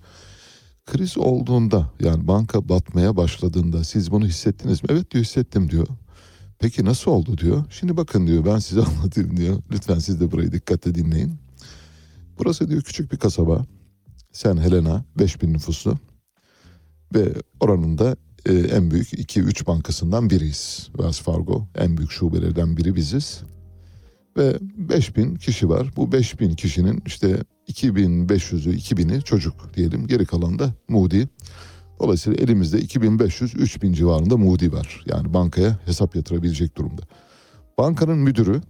kriz 0.86 1.18
olduğunda 1.18 1.92
yani 2.00 2.28
banka 2.28 2.70
batmaya 2.70 3.18
başladığında 3.18 3.84
siz 3.84 4.12
bunu 4.12 4.26
hissettiniz 4.26 4.84
mi? 4.84 4.88
Evet 4.92 5.12
diyor 5.12 5.24
hissettim 5.24 5.70
diyor. 5.70 5.88
Peki 6.60 6.86
nasıl 6.86 7.12
oldu 7.12 7.38
diyor. 7.38 7.64
Şimdi 7.70 7.98
bakın 7.98 8.28
diyor 8.28 8.46
ben 8.46 8.60
size 8.60 8.82
anlatayım 8.86 9.38
diyor. 9.38 9.62
Lütfen 9.72 10.00
siz 10.00 10.22
de 10.22 10.32
burayı 10.32 10.52
dikkatle 10.52 10.96
dinleyin. 10.96 11.36
Burası 12.40 12.70
diyor 12.70 12.82
küçük 12.82 13.12
bir 13.12 13.18
kasaba. 13.18 13.66
San 14.32 14.58
Helena 14.58 15.06
5000 15.20 15.54
nüfuslu. 15.54 15.98
Ve 17.16 17.34
oranın 17.60 17.98
da 17.98 18.16
e, 18.46 18.54
en 18.54 18.92
büyük 18.92 19.14
2-3 19.14 19.68
bankasından 19.68 20.30
biriyiz. 20.30 20.90
Wells 20.92 21.22
Fargo 21.22 21.68
en 21.76 21.98
büyük 21.98 22.12
şubelerden 22.12 22.78
biri 22.78 22.96
biziz. 22.96 23.42
Ve 24.38 24.58
5000 24.62 25.36
kişi 25.36 25.70
var. 25.70 25.92
Bu 25.96 26.12
5000 26.12 26.54
kişinin 26.54 27.04
işte 27.06 27.44
2500'ü 27.68 28.76
2000'i 28.76 29.22
çocuk 29.22 29.74
diyelim. 29.76 30.08
Geri 30.08 30.26
kalan 30.26 30.60
da 30.60 30.74
Moody. 30.88 31.24
Dolayısıyla 32.00 32.44
elimizde 32.44 32.80
2500-3000 32.80 33.94
civarında 33.94 34.38
Moody 34.38 34.72
var. 34.72 35.04
Yani 35.06 35.34
bankaya 35.34 35.80
hesap 35.86 36.16
yatırabilecek 36.16 36.78
durumda. 36.78 37.02
Bankanın 37.78 38.18
müdürü 38.18 38.62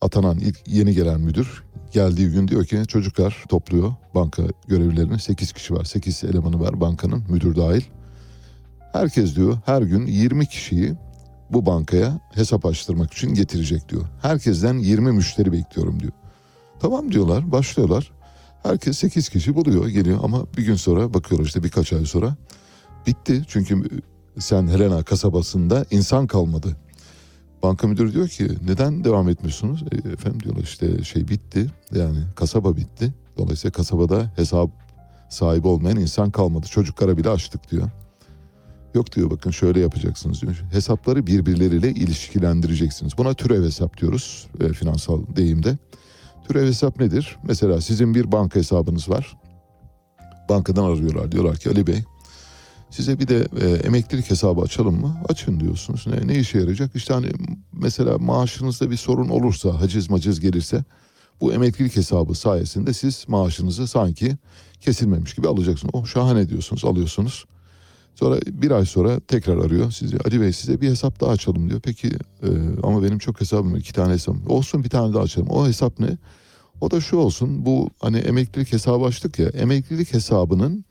atanan 0.00 0.38
ilk 0.38 0.68
yeni 0.68 0.94
gelen 0.94 1.20
müdür 1.20 1.64
geldiği 1.92 2.28
gün 2.28 2.48
diyor 2.48 2.64
ki 2.64 2.82
çocuklar 2.88 3.44
topluyor 3.48 3.94
banka 4.14 4.42
görevlilerini 4.66 5.18
8 5.18 5.52
kişi 5.52 5.74
var 5.74 5.84
8 5.84 6.24
elemanı 6.24 6.60
var 6.60 6.80
bankanın 6.80 7.24
müdür 7.28 7.56
dahil. 7.56 7.82
Herkes 8.92 9.36
diyor 9.36 9.58
her 9.66 9.82
gün 9.82 10.06
20 10.06 10.46
kişiyi 10.46 10.94
bu 11.50 11.66
bankaya 11.66 12.20
hesap 12.34 12.66
açtırmak 12.66 13.12
için 13.12 13.34
getirecek 13.34 13.88
diyor. 13.88 14.02
Herkesten 14.22 14.78
20 14.78 15.12
müşteri 15.12 15.52
bekliyorum 15.52 16.00
diyor. 16.00 16.12
Tamam 16.80 17.12
diyorlar 17.12 17.52
başlıyorlar. 17.52 18.12
Herkes 18.62 18.98
8 18.98 19.28
kişi 19.28 19.54
buluyor 19.54 19.88
geliyor 19.88 20.18
ama 20.22 20.46
bir 20.56 20.62
gün 20.62 20.74
sonra 20.74 21.14
bakıyorlar 21.14 21.46
işte 21.46 21.64
birkaç 21.64 21.92
ay 21.92 22.04
sonra 22.04 22.36
bitti. 23.06 23.44
Çünkü 23.48 23.82
sen 24.38 24.68
Helena 24.68 25.02
kasabasında 25.02 25.84
insan 25.90 26.26
kalmadı. 26.26 26.76
Banka 27.62 27.86
müdürü 27.86 28.12
diyor 28.12 28.28
ki 28.28 28.48
neden 28.66 29.04
devam 29.04 29.28
etmiyorsunuz? 29.28 29.82
E, 29.82 30.08
efendim 30.12 30.40
diyorlar 30.40 30.62
işte 30.62 31.04
şey 31.04 31.28
bitti 31.28 31.66
yani 31.94 32.18
kasaba 32.36 32.76
bitti. 32.76 33.14
Dolayısıyla 33.38 33.72
kasabada 33.72 34.32
hesap 34.36 34.70
sahibi 35.28 35.68
olmayan 35.68 35.96
insan 35.96 36.30
kalmadı. 36.30 36.66
Çocuklara 36.66 37.16
bile 37.16 37.28
açtık 37.30 37.70
diyor. 37.70 37.90
Yok 38.94 39.16
diyor 39.16 39.30
bakın 39.30 39.50
şöyle 39.50 39.80
yapacaksınız 39.80 40.42
diyor. 40.42 40.64
Hesapları 40.72 41.26
birbirleriyle 41.26 41.90
ilişkilendireceksiniz. 41.90 43.18
Buna 43.18 43.34
türev 43.34 43.64
hesap 43.64 44.00
diyoruz 44.00 44.46
e, 44.60 44.68
finansal 44.68 45.22
deyimde. 45.36 45.78
Türev 46.48 46.66
hesap 46.66 47.00
nedir? 47.00 47.36
Mesela 47.42 47.80
sizin 47.80 48.14
bir 48.14 48.32
banka 48.32 48.60
hesabınız 48.60 49.08
var. 49.08 49.36
Bankadan 50.48 50.84
arıyorlar. 50.84 51.32
Diyorlar 51.32 51.56
ki 51.56 51.70
Ali 51.70 51.86
Bey 51.86 52.04
size 52.90 53.18
bir 53.18 53.28
de 53.28 53.46
e, 53.60 53.66
emeklilik 53.86 54.30
hesabı 54.30 54.60
açalım 54.60 55.00
mı? 55.00 55.16
Açın 55.28 55.60
diyorsunuz. 55.60 56.06
Ne, 56.06 56.28
ne 56.28 56.38
işe 56.38 56.58
yarayacak? 56.58 56.96
İşte 56.96 57.14
hani 57.14 57.28
mesela 57.72 58.18
maaşınızda 58.18 58.90
bir 58.90 58.96
sorun 58.96 59.28
olursa, 59.28 59.80
haciz 59.80 60.10
maciz 60.10 60.40
gelirse 60.40 60.84
bu 61.40 61.52
emeklilik 61.52 61.96
hesabı 61.96 62.34
sayesinde 62.34 62.92
siz 62.92 63.24
maaşınızı 63.28 63.86
sanki 63.86 64.36
kesilmemiş 64.80 65.34
gibi 65.34 65.48
alacaksınız. 65.48 65.94
Oh 65.94 66.06
şahane 66.06 66.48
diyorsunuz, 66.48 66.84
alıyorsunuz. 66.84 67.44
Sonra 68.14 68.40
bir 68.46 68.70
ay 68.70 68.86
sonra 68.86 69.20
tekrar 69.20 69.56
arıyor 69.58 69.90
sizi. 69.90 70.18
Ali 70.24 70.40
Bey 70.40 70.52
size 70.52 70.80
bir 70.80 70.90
hesap 70.90 71.20
daha 71.20 71.30
açalım 71.30 71.70
diyor. 71.70 71.80
Peki 71.80 72.08
e, 72.42 72.48
ama 72.82 73.02
benim 73.02 73.18
çok 73.18 73.40
hesabım 73.40 73.72
var. 73.72 73.78
iki 73.78 73.92
tane 73.92 74.12
hesabım. 74.12 74.42
Olsun 74.48 74.84
bir 74.84 74.88
tane 74.88 75.14
daha 75.14 75.22
açalım. 75.22 75.48
O 75.50 75.66
hesap 75.66 76.00
ne? 76.00 76.16
O 76.80 76.90
da 76.90 77.00
şu 77.00 77.16
olsun. 77.16 77.66
Bu 77.66 77.90
hani 78.00 78.18
emeklilik 78.18 78.72
hesabı 78.72 79.04
açtık 79.04 79.38
ya. 79.38 79.48
Emeklilik 79.48 80.14
hesabının 80.14 80.84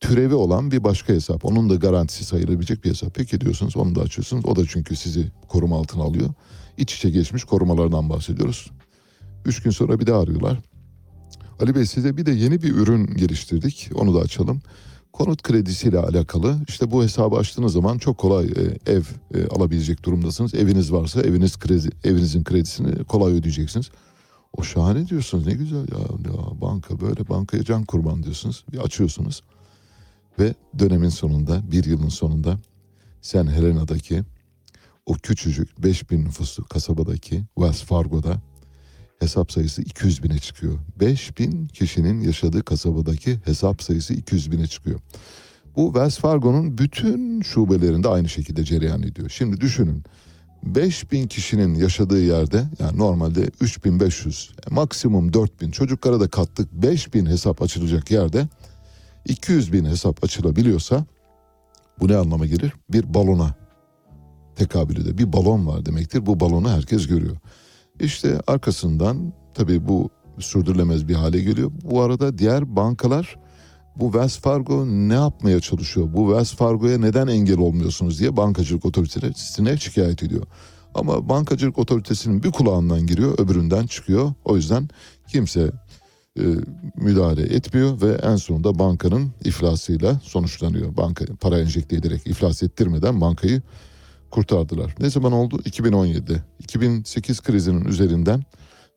türevi 0.00 0.34
olan 0.34 0.70
bir 0.70 0.84
başka 0.84 1.12
hesap. 1.12 1.44
Onun 1.44 1.70
da 1.70 1.74
garantisi 1.74 2.24
sayılabilecek 2.24 2.84
bir 2.84 2.90
hesap. 2.90 3.14
Peki 3.14 3.40
diyorsunuz 3.40 3.76
onu 3.76 3.94
da 3.94 4.00
açıyorsunuz. 4.00 4.44
O 4.44 4.56
da 4.56 4.66
çünkü 4.66 4.96
sizi 4.96 5.32
koruma 5.48 5.76
altına 5.76 6.02
alıyor. 6.02 6.28
İç 6.78 6.94
içe 6.94 7.10
geçmiş 7.10 7.44
korumalardan 7.44 8.08
bahsediyoruz. 8.08 8.70
Üç 9.44 9.62
gün 9.62 9.70
sonra 9.70 10.00
bir 10.00 10.06
daha 10.06 10.20
arıyorlar. 10.20 10.58
Ali 11.60 11.74
Bey 11.74 11.86
size 11.86 12.16
bir 12.16 12.26
de 12.26 12.32
yeni 12.32 12.62
bir 12.62 12.74
ürün 12.74 13.06
geliştirdik. 13.06 13.90
Onu 13.94 14.14
da 14.14 14.18
açalım. 14.18 14.62
Konut 15.12 15.42
kredisiyle 15.42 15.98
alakalı 15.98 16.56
işte 16.68 16.90
bu 16.90 17.02
hesabı 17.02 17.36
açtığınız 17.36 17.72
zaman 17.72 17.98
çok 17.98 18.18
kolay 18.18 18.44
e, 18.46 18.92
ev 18.92 19.02
e, 19.34 19.46
alabilecek 19.46 20.04
durumdasınız. 20.04 20.54
Eviniz 20.54 20.92
varsa 20.92 21.22
eviniz 21.22 21.58
kredi, 21.58 21.88
evinizin 22.04 22.44
kredisini 22.44 23.04
kolay 23.04 23.32
ödeyeceksiniz. 23.32 23.90
O 24.56 24.62
şahane 24.62 25.08
diyorsunuz 25.08 25.46
ne 25.46 25.52
güzel 25.52 25.78
ya, 25.78 25.98
ya 25.98 26.60
banka 26.60 27.00
böyle 27.00 27.28
bankaya 27.28 27.64
can 27.64 27.84
kurban 27.84 28.22
diyorsunuz. 28.22 28.64
Bir 28.72 28.78
açıyorsunuz 28.78 29.42
ve 30.38 30.54
dönemin 30.78 31.08
sonunda 31.08 31.72
bir 31.72 31.84
yılın 31.84 32.08
sonunda 32.08 32.58
Sen 33.22 33.46
Helena'daki 33.46 34.22
o 35.06 35.14
küçücük 35.14 35.82
5000 35.82 36.24
nüfuslu 36.24 36.64
kasabadaki 36.64 37.42
Wells 37.54 37.82
Fargo'da 37.82 38.40
hesap 39.18 39.52
sayısı 39.52 39.82
200 39.82 40.22
bine 40.22 40.38
çıkıyor. 40.38 40.78
5000 41.00 41.66
kişinin 41.66 42.20
yaşadığı 42.20 42.62
kasabadaki 42.62 43.38
hesap 43.44 43.82
sayısı 43.82 44.14
200 44.14 44.52
bine 44.52 44.66
çıkıyor. 44.66 45.00
Bu 45.76 45.86
Wells 45.86 46.18
Fargo'nun 46.18 46.78
bütün 46.78 47.40
şubelerinde 47.40 48.08
aynı 48.08 48.28
şekilde 48.28 48.64
cereyan 48.64 49.02
ediyor. 49.02 49.28
Şimdi 49.28 49.60
düşünün 49.60 50.04
5000 50.62 51.26
kişinin 51.26 51.74
yaşadığı 51.74 52.22
yerde 52.22 52.64
yani 52.78 52.98
normalde 52.98 53.50
3500 53.60 54.50
maksimum 54.70 55.32
4000 55.32 55.70
çocuklara 55.70 56.20
da 56.20 56.28
kattık 56.28 56.72
5000 56.72 57.26
hesap 57.26 57.62
açılacak 57.62 58.10
yerde 58.10 58.48
200 59.24 59.72
bin 59.72 59.84
hesap 59.84 60.24
açılabiliyorsa 60.24 61.04
bu 62.00 62.08
ne 62.08 62.16
anlama 62.16 62.46
gelir? 62.46 62.72
Bir 62.92 63.14
balona 63.14 63.54
tekabül 64.56 64.96
eder. 64.96 65.18
Bir 65.18 65.32
balon 65.32 65.66
var 65.66 65.86
demektir. 65.86 66.26
Bu 66.26 66.40
balonu 66.40 66.70
herkes 66.70 67.06
görüyor. 67.06 67.36
İşte 68.00 68.40
arkasından 68.46 69.32
tabii 69.54 69.88
bu 69.88 70.10
sürdürülemez 70.38 71.08
bir 71.08 71.14
hale 71.14 71.40
geliyor. 71.40 71.70
Bu 71.84 72.00
arada 72.00 72.38
diğer 72.38 72.76
bankalar 72.76 73.36
bu 73.96 74.04
Wells 74.04 74.38
Fargo 74.38 74.86
ne 74.86 75.14
yapmaya 75.14 75.60
çalışıyor? 75.60 76.12
Bu 76.12 76.26
Wells 76.26 76.54
Fargo'ya 76.54 76.98
neden 76.98 77.26
engel 77.26 77.58
olmuyorsunuz 77.58 78.20
diye 78.20 78.36
bankacılık 78.36 78.84
otoritesine 78.84 79.76
şikayet 79.76 80.22
ediyor. 80.22 80.42
Ama 80.94 81.28
bankacılık 81.28 81.78
otoritesinin 81.78 82.42
bir 82.42 82.50
kulağından 82.50 83.06
giriyor, 83.06 83.38
öbüründen 83.38 83.86
çıkıyor. 83.86 84.32
O 84.44 84.56
yüzden 84.56 84.88
kimse 85.28 85.72
e, 86.38 86.42
müdahale 86.96 87.42
etmiyor 87.42 88.00
ve 88.00 88.12
en 88.12 88.36
sonunda 88.36 88.78
bankanın 88.78 89.30
iflasıyla 89.44 90.20
sonuçlanıyor. 90.22 90.96
Banka 90.96 91.24
para 91.40 91.60
enjekte 91.60 91.96
ederek 91.96 92.26
iflas 92.26 92.62
ettirmeden 92.62 93.20
bankayı 93.20 93.62
kurtardılar. 94.30 94.94
Ne 95.00 95.10
zaman 95.10 95.32
oldu? 95.32 95.60
2017'de. 95.64 96.42
2008 96.58 97.40
krizinin 97.40 97.84
üzerinden 97.84 98.42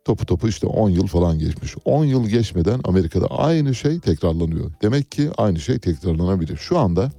topu 0.05 0.25
topu 0.25 0.47
işte 0.47 0.67
10 0.67 0.89
yıl 0.89 1.07
falan 1.07 1.39
geçmiş. 1.39 1.75
10 1.85 2.05
yıl 2.05 2.27
geçmeden 2.27 2.79
Amerika'da 2.83 3.27
aynı 3.27 3.75
şey 3.75 3.99
tekrarlanıyor. 3.99 4.71
Demek 4.81 5.11
ki 5.11 5.29
aynı 5.37 5.59
şey 5.59 5.79
tekrarlanabilir. 5.79 6.57
Şu 6.57 6.79
anda 6.79 7.11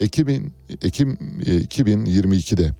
Ekim, 0.00 0.52
Ekim 0.82 1.18
e, 1.46 1.56
2022'de 1.56 2.70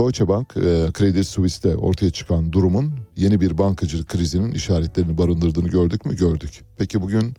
Deutsche 0.00 0.28
Bank, 0.28 0.56
e, 0.56 0.60
Credit 0.98 1.26
Suisse'de 1.26 1.76
ortaya 1.76 2.10
çıkan 2.10 2.52
durumun 2.52 2.92
yeni 3.16 3.40
bir 3.40 3.58
bankacılık 3.58 4.08
krizinin 4.08 4.52
işaretlerini 4.52 5.18
barındırdığını 5.18 5.68
gördük 5.68 6.06
mü? 6.06 6.16
Gördük. 6.16 6.64
Peki 6.78 7.02
bugün 7.02 7.34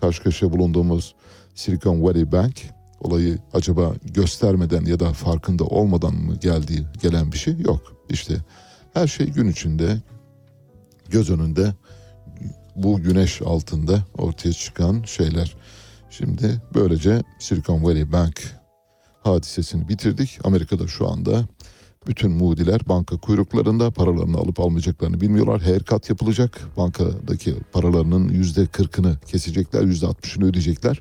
karşı 0.00 0.22
karşıya 0.22 0.52
bulunduğumuz 0.52 1.14
Silicon 1.54 2.02
Valley 2.02 2.32
Bank 2.32 2.54
olayı 3.00 3.38
acaba 3.52 3.94
göstermeden 4.04 4.84
ya 4.84 5.00
da 5.00 5.12
farkında 5.12 5.64
olmadan 5.64 6.14
mı 6.14 6.36
geldiği 6.36 6.82
gelen 7.02 7.32
bir 7.32 7.38
şey 7.38 7.58
yok. 7.58 7.96
İşte 8.08 8.34
her 8.94 9.06
şey 9.06 9.26
gün 9.26 9.48
içinde 9.48 9.96
göz 11.08 11.30
önünde 11.30 11.74
bu 12.76 13.00
güneş 13.00 13.42
altında 13.42 13.98
ortaya 14.18 14.52
çıkan 14.52 15.02
şeyler. 15.02 15.56
Şimdi 16.10 16.62
böylece 16.74 17.22
Silicon 17.38 17.84
Valley 17.84 18.12
Bank 18.12 18.42
hadisesini 19.22 19.88
bitirdik. 19.88 20.38
Amerika'da 20.44 20.86
şu 20.86 21.08
anda 21.08 21.44
bütün 22.06 22.30
mudiler 22.30 22.80
banka 22.88 23.16
kuyruklarında 23.16 23.90
paralarını 23.90 24.36
alıp 24.36 24.60
almayacaklarını 24.60 25.20
bilmiyorlar. 25.20 25.62
Haircut 25.62 26.10
yapılacak. 26.10 26.60
Bankadaki 26.76 27.54
paralarının 27.72 28.28
yüzde 28.28 28.66
kırkını 28.66 29.16
kesecekler. 29.26 29.82
Yüzde 29.82 30.06
altmışını 30.06 30.44
ödeyecekler. 30.44 31.00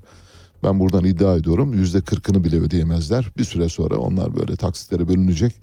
Ben 0.64 0.80
buradan 0.80 1.06
iddia 1.06 1.36
ediyorum 1.36 1.74
yüzde 1.74 2.02
kırkını 2.02 2.44
bile 2.44 2.60
ödeyemezler. 2.60 3.32
Bir 3.38 3.44
süre 3.44 3.70
sonra 3.70 3.98
onlar 3.98 4.36
böyle 4.36 4.56
taksitlere 4.56 5.08
bölünecek. 5.08 5.54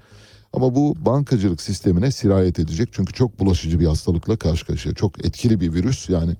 Ama 0.53 0.75
bu 0.75 0.97
bankacılık 1.01 1.63
sistemine 1.63 2.11
sirayet 2.11 2.59
edecek. 2.59 2.89
Çünkü 2.93 3.13
çok 3.13 3.41
bulaşıcı 3.41 3.81
bir 3.81 3.87
hastalıkla 3.87 4.37
karşı 4.37 4.67
karşıya. 4.67 4.95
Çok 4.95 5.27
etkili 5.27 5.61
bir 5.61 5.75
virüs. 5.75 6.09
Yani 6.09 6.33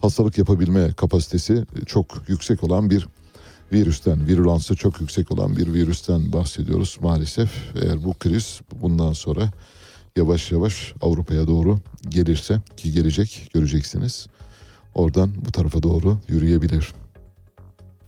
hastalık 0.00 0.38
yapabilme 0.38 0.92
kapasitesi 0.92 1.64
çok 1.86 2.06
yüksek 2.28 2.64
olan 2.64 2.90
bir 2.90 3.08
virüsten, 3.72 4.28
virülansı 4.28 4.76
çok 4.76 5.00
yüksek 5.00 5.32
olan 5.32 5.56
bir 5.56 5.72
virüsten 5.72 6.32
bahsediyoruz 6.32 6.98
maalesef. 7.00 7.50
Eğer 7.82 8.04
bu 8.04 8.14
kriz 8.14 8.60
bundan 8.80 9.12
sonra 9.12 9.52
yavaş 10.16 10.52
yavaş 10.52 10.94
Avrupa'ya 11.00 11.46
doğru 11.46 11.78
gelirse 12.08 12.60
ki 12.76 12.92
gelecek 12.92 13.50
göreceksiniz. 13.54 14.26
Oradan 14.94 15.30
bu 15.46 15.52
tarafa 15.52 15.82
doğru 15.82 16.18
yürüyebilir. 16.28 16.92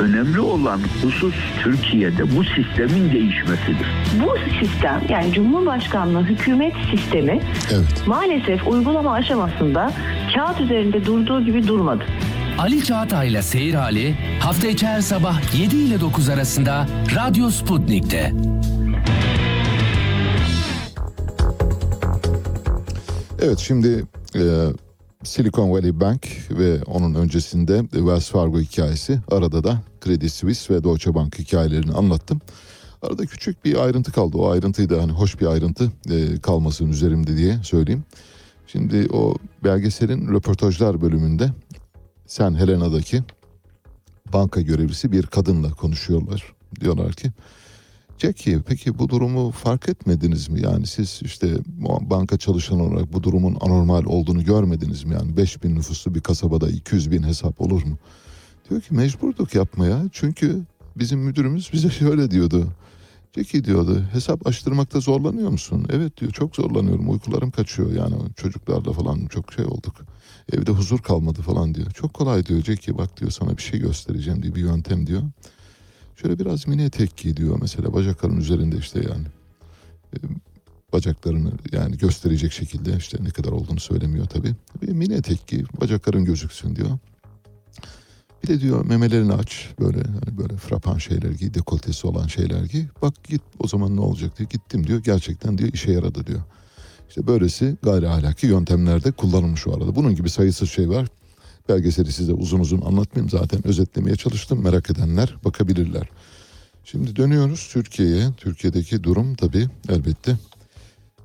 önemli 0.00 0.40
olan 0.40 0.80
husus 1.02 1.34
Türkiye'de 1.62 2.36
bu 2.36 2.44
sistemin 2.44 3.12
değişmesidir. 3.12 3.86
Bu 4.22 4.36
sistem 4.60 5.02
yani 5.08 5.32
Cumhurbaşkanlığı 5.32 6.22
hükümet 6.24 6.74
sistemi 6.90 7.40
Evet. 7.72 8.06
maalesef 8.06 8.66
uygulama 8.68 9.12
aşamasında 9.12 9.92
kağıt 10.34 10.60
üzerinde 10.60 11.06
durduğu 11.06 11.44
gibi 11.44 11.68
durmadı. 11.68 12.04
Ali 12.58 12.84
Çağatay'la 12.84 13.42
Seyir 13.42 13.74
Hali 13.74 14.14
hafta 14.40 14.66
içi 14.68 14.86
her 14.86 15.00
sabah 15.00 15.54
7 15.60 15.76
ile 15.76 16.00
9 16.00 16.28
arasında 16.28 16.86
Radyo 17.16 17.50
Sputnik'te. 17.50 18.32
Evet 23.42 23.58
şimdi 23.58 24.04
e, 24.34 24.42
Silicon 25.28 25.70
Valley 25.70 26.00
Bank 26.00 26.28
ve 26.50 26.82
onun 26.82 27.14
öncesinde 27.14 27.80
Wells 27.90 28.30
Fargo 28.30 28.60
hikayesi 28.60 29.20
arada 29.30 29.64
da 29.64 29.82
Credit 30.04 30.32
Suisse 30.32 30.74
ve 30.74 30.84
Deutsche 30.84 31.14
Bank 31.14 31.38
hikayelerini 31.38 31.92
anlattım. 31.92 32.40
Arada 33.02 33.26
küçük 33.26 33.64
bir 33.64 33.84
ayrıntı 33.84 34.12
kaldı. 34.12 34.38
O 34.38 34.50
ayrıntıyı 34.50 34.90
da 34.90 35.02
hani 35.02 35.12
hoş 35.12 35.40
bir 35.40 35.46
ayrıntı 35.46 35.92
e, 36.10 36.40
kalmasın 36.40 36.88
üzerimde 36.88 37.36
diye 37.36 37.58
söyleyeyim. 37.62 38.04
Şimdi 38.66 39.08
o 39.12 39.34
belgeselin 39.64 40.28
röportajlar 40.28 41.00
bölümünde 41.00 41.50
Sen 42.26 42.54
Helena'daki 42.54 43.22
banka 44.32 44.60
görevlisi 44.60 45.12
bir 45.12 45.26
kadınla 45.26 45.70
konuşuyorlar. 45.70 46.54
Diyorlar 46.80 47.12
ki 47.12 47.30
Jackie 48.18 48.62
peki 48.66 48.98
bu 48.98 49.08
durumu 49.08 49.50
fark 49.50 49.88
etmediniz 49.88 50.48
mi? 50.48 50.60
Yani 50.62 50.86
siz 50.86 51.20
işte 51.22 51.48
banka 52.00 52.38
çalışan 52.38 52.80
olarak 52.80 53.12
bu 53.12 53.22
durumun 53.22 53.56
anormal 53.60 54.04
olduğunu 54.04 54.44
görmediniz 54.44 55.04
mi? 55.04 55.14
Yani 55.14 55.36
5000 55.36 55.74
nüfuslu 55.74 56.14
bir 56.14 56.20
kasabada 56.20 56.70
200 56.70 57.10
bin 57.10 57.22
hesap 57.22 57.60
olur 57.60 57.82
mu? 57.82 57.98
Diyor 58.70 58.80
ki 58.80 58.94
mecburduk 58.94 59.54
yapmaya 59.54 60.02
çünkü 60.12 60.62
bizim 60.96 61.20
müdürümüz 61.20 61.70
bize 61.72 61.90
şöyle 61.98 62.30
diyordu. 62.30 62.66
Jackie 63.36 63.64
diyordu 63.64 64.04
hesap 64.12 64.46
açtırmakta 64.46 65.00
zorlanıyor 65.00 65.50
musun? 65.50 65.86
Evet 65.90 66.20
diyor 66.20 66.32
çok 66.32 66.56
zorlanıyorum 66.56 67.10
uykularım 67.10 67.50
kaçıyor 67.50 67.92
yani 67.92 68.14
çocuklarla 68.36 68.92
falan 68.92 69.26
çok 69.26 69.52
şey 69.52 69.64
olduk. 69.64 69.94
Evde 70.52 70.72
huzur 70.72 70.98
kalmadı 70.98 71.42
falan 71.42 71.74
diyor. 71.74 71.90
Çok 71.90 72.14
kolay 72.14 72.46
diyor 72.46 72.62
Jackie 72.62 72.98
bak 72.98 73.20
diyor 73.20 73.30
sana 73.30 73.56
bir 73.56 73.62
şey 73.62 73.80
göstereceğim 73.80 74.42
diye 74.42 74.54
bir 74.54 74.60
yöntem 74.60 75.06
diyor. 75.06 75.22
Şöyle 76.22 76.38
biraz 76.38 76.68
mini 76.68 76.82
etek 76.82 77.16
giy 77.16 77.36
diyor 77.36 77.58
mesela 77.60 77.92
bacakların 77.92 78.36
üzerinde 78.36 78.76
işte 78.76 78.98
yani. 78.98 79.26
E, 80.14 80.16
bacaklarını 80.92 81.52
yani 81.72 81.98
gösterecek 81.98 82.52
şekilde 82.52 82.96
işte 82.96 83.18
ne 83.20 83.30
kadar 83.30 83.52
olduğunu 83.52 83.80
söylemiyor 83.80 84.26
tabii. 84.26 84.54
Bir 84.82 84.88
mini 84.88 85.14
etek 85.14 85.46
giy 85.46 85.64
bacakların 85.80 86.24
gözüksün 86.24 86.76
diyor. 86.76 86.98
Bir 88.42 88.48
de 88.48 88.60
diyor 88.60 88.84
memelerini 88.84 89.32
aç 89.32 89.68
böyle 89.80 90.02
hani 90.02 90.38
böyle 90.38 90.56
frapan 90.56 90.98
şeyler 90.98 91.30
giy 91.30 91.54
dekoltesi 91.54 92.06
olan 92.06 92.26
şeyler 92.26 92.64
giy. 92.64 92.84
Bak 93.02 93.24
git 93.24 93.42
o 93.58 93.68
zaman 93.68 93.96
ne 93.96 94.00
olacak 94.00 94.38
diyor. 94.38 94.50
Gittim 94.50 94.86
diyor 94.86 94.98
gerçekten 95.02 95.58
diyor 95.58 95.72
işe 95.72 95.92
yaradı 95.92 96.26
diyor. 96.26 96.42
İşte 97.08 97.26
böylesi 97.26 97.76
gayri 97.82 98.08
ahlaki 98.08 98.46
yöntemlerde 98.46 99.12
kullanılmış 99.12 99.66
o 99.66 99.76
arada. 99.76 99.96
Bunun 99.96 100.14
gibi 100.14 100.30
sayısız 100.30 100.70
şey 100.70 100.88
var. 100.88 101.06
Belgeseli 101.68 102.12
size 102.12 102.32
uzun 102.32 102.60
uzun 102.60 102.80
anlatmayayım 102.80 103.30
zaten 103.30 103.66
özetlemeye 103.66 104.16
çalıştım. 104.16 104.62
Merak 104.62 104.90
edenler 104.90 105.36
bakabilirler. 105.44 106.08
Şimdi 106.84 107.16
dönüyoruz 107.16 107.68
Türkiye'ye. 107.72 108.28
Türkiye'deki 108.36 109.04
durum 109.04 109.34
tabii 109.34 109.66
elbette 109.88 110.36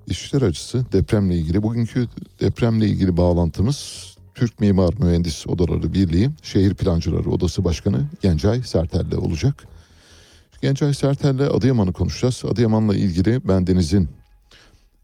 işler 0.07 0.41
acısı 0.41 0.85
depremle 0.91 1.37
ilgili. 1.37 1.63
Bugünkü 1.63 2.07
depremle 2.39 2.87
ilgili 2.87 3.17
bağlantımız 3.17 4.13
Türk 4.35 4.59
Mimar 4.59 4.93
Mühendis 4.99 5.47
Odaları 5.47 5.93
Birliği 5.93 6.29
Şehir 6.41 6.73
Plancıları 6.73 7.29
Odası 7.29 7.63
Başkanı 7.63 8.05
Gencay 8.21 8.63
Sertel'le 8.63 9.17
olacak. 9.17 9.67
Gencay 10.61 10.93
Sertel'le 10.93 11.49
Adıyaman'ı 11.49 11.93
konuşacağız. 11.93 12.41
Adıyaman'la 12.51 12.95
ilgili 12.95 13.47
bendenizin 13.47 14.09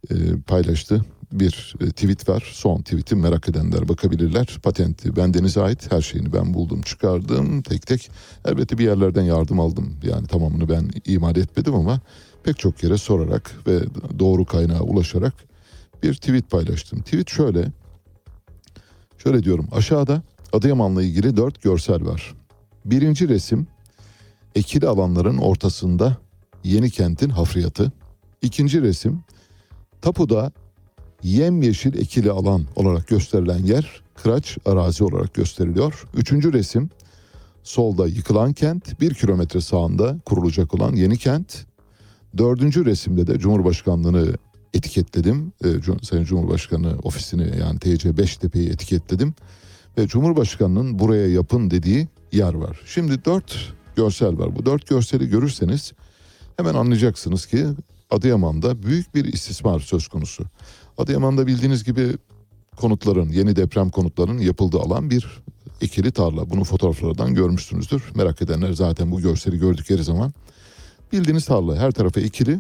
e, 0.10 0.16
paylaştığı 0.48 1.06
bir 1.32 1.76
e, 1.82 1.86
tweet 1.86 2.30
var. 2.30 2.50
Son 2.54 2.78
tweet'i 2.78 3.16
merak 3.16 3.50
edenler 3.50 3.90
bakabilirler. 3.90 4.60
Patenti 4.64 5.16
bendenize 5.16 5.62
ait 5.62 5.92
her 5.92 6.02
şeyini 6.02 6.34
ben 6.34 6.54
buldum 6.54 6.82
çıkardım 6.82 7.62
tek 7.62 7.88
tek. 7.88 8.12
Elbette 8.46 8.78
bir 8.78 8.84
yerlerden 8.84 9.22
yardım 9.22 9.60
aldım. 9.60 9.98
Yani 10.04 10.28
tamamını 10.28 10.70
ben 10.70 10.90
imal 11.06 11.38
etmedim 11.38 11.76
ama 11.76 12.00
pek 12.44 12.60
çok 12.60 12.84
yere 12.84 12.98
sorarak 12.98 13.68
ve 13.68 13.80
doğru 14.20 14.46
kaynağa 14.46 14.82
ulaşarak 14.82 15.34
bir 16.04 16.14
tweet 16.14 16.50
paylaştım. 16.50 17.00
Tweet 17.02 17.30
şöyle. 17.30 17.72
Şöyle 19.18 19.44
diyorum 19.44 19.68
aşağıda 19.72 20.22
Adıyaman'la 20.54 21.04
ilgili 21.04 21.38
dört 21.38 21.62
görsel 21.62 22.06
var. 22.06 22.36
Birinci 22.86 23.30
resim 23.30 23.68
ekili 24.56 24.88
alanların 24.88 25.38
ortasında 25.38 26.18
yeni 26.64 26.90
kentin 26.90 27.30
hafriyatı. 27.30 27.92
İkinci 28.42 28.82
resim 28.82 29.24
tapuda 30.02 30.52
yemyeşil 31.24 31.98
ekili 31.98 32.32
alan 32.32 32.66
olarak 32.76 33.08
gösterilen 33.08 33.66
yer 33.66 34.02
kıraç 34.16 34.58
arazi 34.66 35.04
olarak 35.04 35.34
gösteriliyor. 35.34 36.06
Üçüncü 36.16 36.54
resim 36.54 36.90
solda 37.64 38.08
yıkılan 38.08 38.54
kent 38.54 39.02
bir 39.02 39.14
kilometre 39.14 39.62
sağında 39.62 40.20
kurulacak 40.26 40.74
olan 40.74 40.96
yeni 40.96 41.18
kent. 41.18 41.66
Dördüncü 42.38 42.86
resimde 42.86 43.28
de 43.28 43.40
Cumhurbaşkanlığını 43.40 44.34
etiketledim. 44.74 45.54
E, 45.64 45.68
Sayın 46.02 46.24
Cumhurbaşkanı 46.24 47.00
ofisini 47.04 47.60
yani 47.60 47.80
TC 47.80 48.18
Beştepe'yi 48.18 48.70
etiketledim. 48.70 49.34
Ve 49.98 50.08
Cumhurbaşkanının 50.08 51.00
buraya 51.00 51.28
yapın 51.28 51.72
dediği 51.72 52.08
yer 52.32 52.54
var. 52.54 52.80
Şimdi 52.86 53.26
dört 53.26 53.74
görsel 53.96 54.38
var. 54.38 54.56
Bu 54.56 54.66
dört 54.66 54.88
görseli 54.88 55.30
görürseniz 55.30 55.94
hemen 56.58 56.74
anlayacaksınız 56.74 57.46
ki 57.46 57.68
Adıyaman'da 58.12 58.84
büyük 58.84 59.16
bir 59.16 59.26
istismar 59.26 59.80
söz 59.80 60.08
konusu. 60.08 60.44
Adıyaman'da 61.00 61.48
bildiğiniz 61.48 61.84
gibi 61.84 62.18
konutların, 62.76 63.30
yeni 63.30 63.56
deprem 63.56 63.90
konutlarının 63.90 64.42
yapıldığı 64.42 64.80
alan 64.80 65.10
bir 65.10 65.42
ikili 65.82 66.12
tarla. 66.12 66.50
Bunu 66.50 66.64
fotoğraflardan 66.64 67.34
görmüşsünüzdür. 67.34 68.04
Merak 68.16 68.42
edenler 68.42 68.74
zaten 68.74 69.12
bu 69.12 69.22
görseli 69.22 69.60
gördükleri 69.60 70.04
zaman 70.04 70.34
bildiğiniz 71.12 71.46
tarla 71.46 71.76
her 71.76 71.92
tarafa 71.92 72.22
ikili 72.22 72.60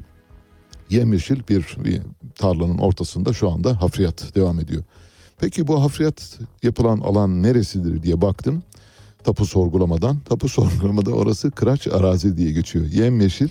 yemyeşil 0.89 1.41
bir, 1.49 1.77
bir 1.77 2.01
tarlanın 2.35 2.77
ortasında 2.77 3.33
şu 3.33 3.49
anda 3.49 3.81
hafriyat 3.81 4.35
devam 4.35 4.59
ediyor. 4.59 4.83
Peki 5.39 5.67
bu 5.67 5.83
hafriyat 5.83 6.39
yapılan 6.63 6.97
alan 6.99 7.43
neresidir 7.43 8.03
diye 8.03 8.21
baktım. 8.21 8.63
Tapu 9.23 9.45
sorgulamadan. 9.45 10.19
Tapu 10.19 10.49
sorgulamada 10.49 11.11
orası 11.11 11.51
kıraç 11.51 11.87
arazi 11.87 12.37
diye 12.37 12.51
geçiyor. 12.51 12.85
Yemyeşil. 12.85 13.49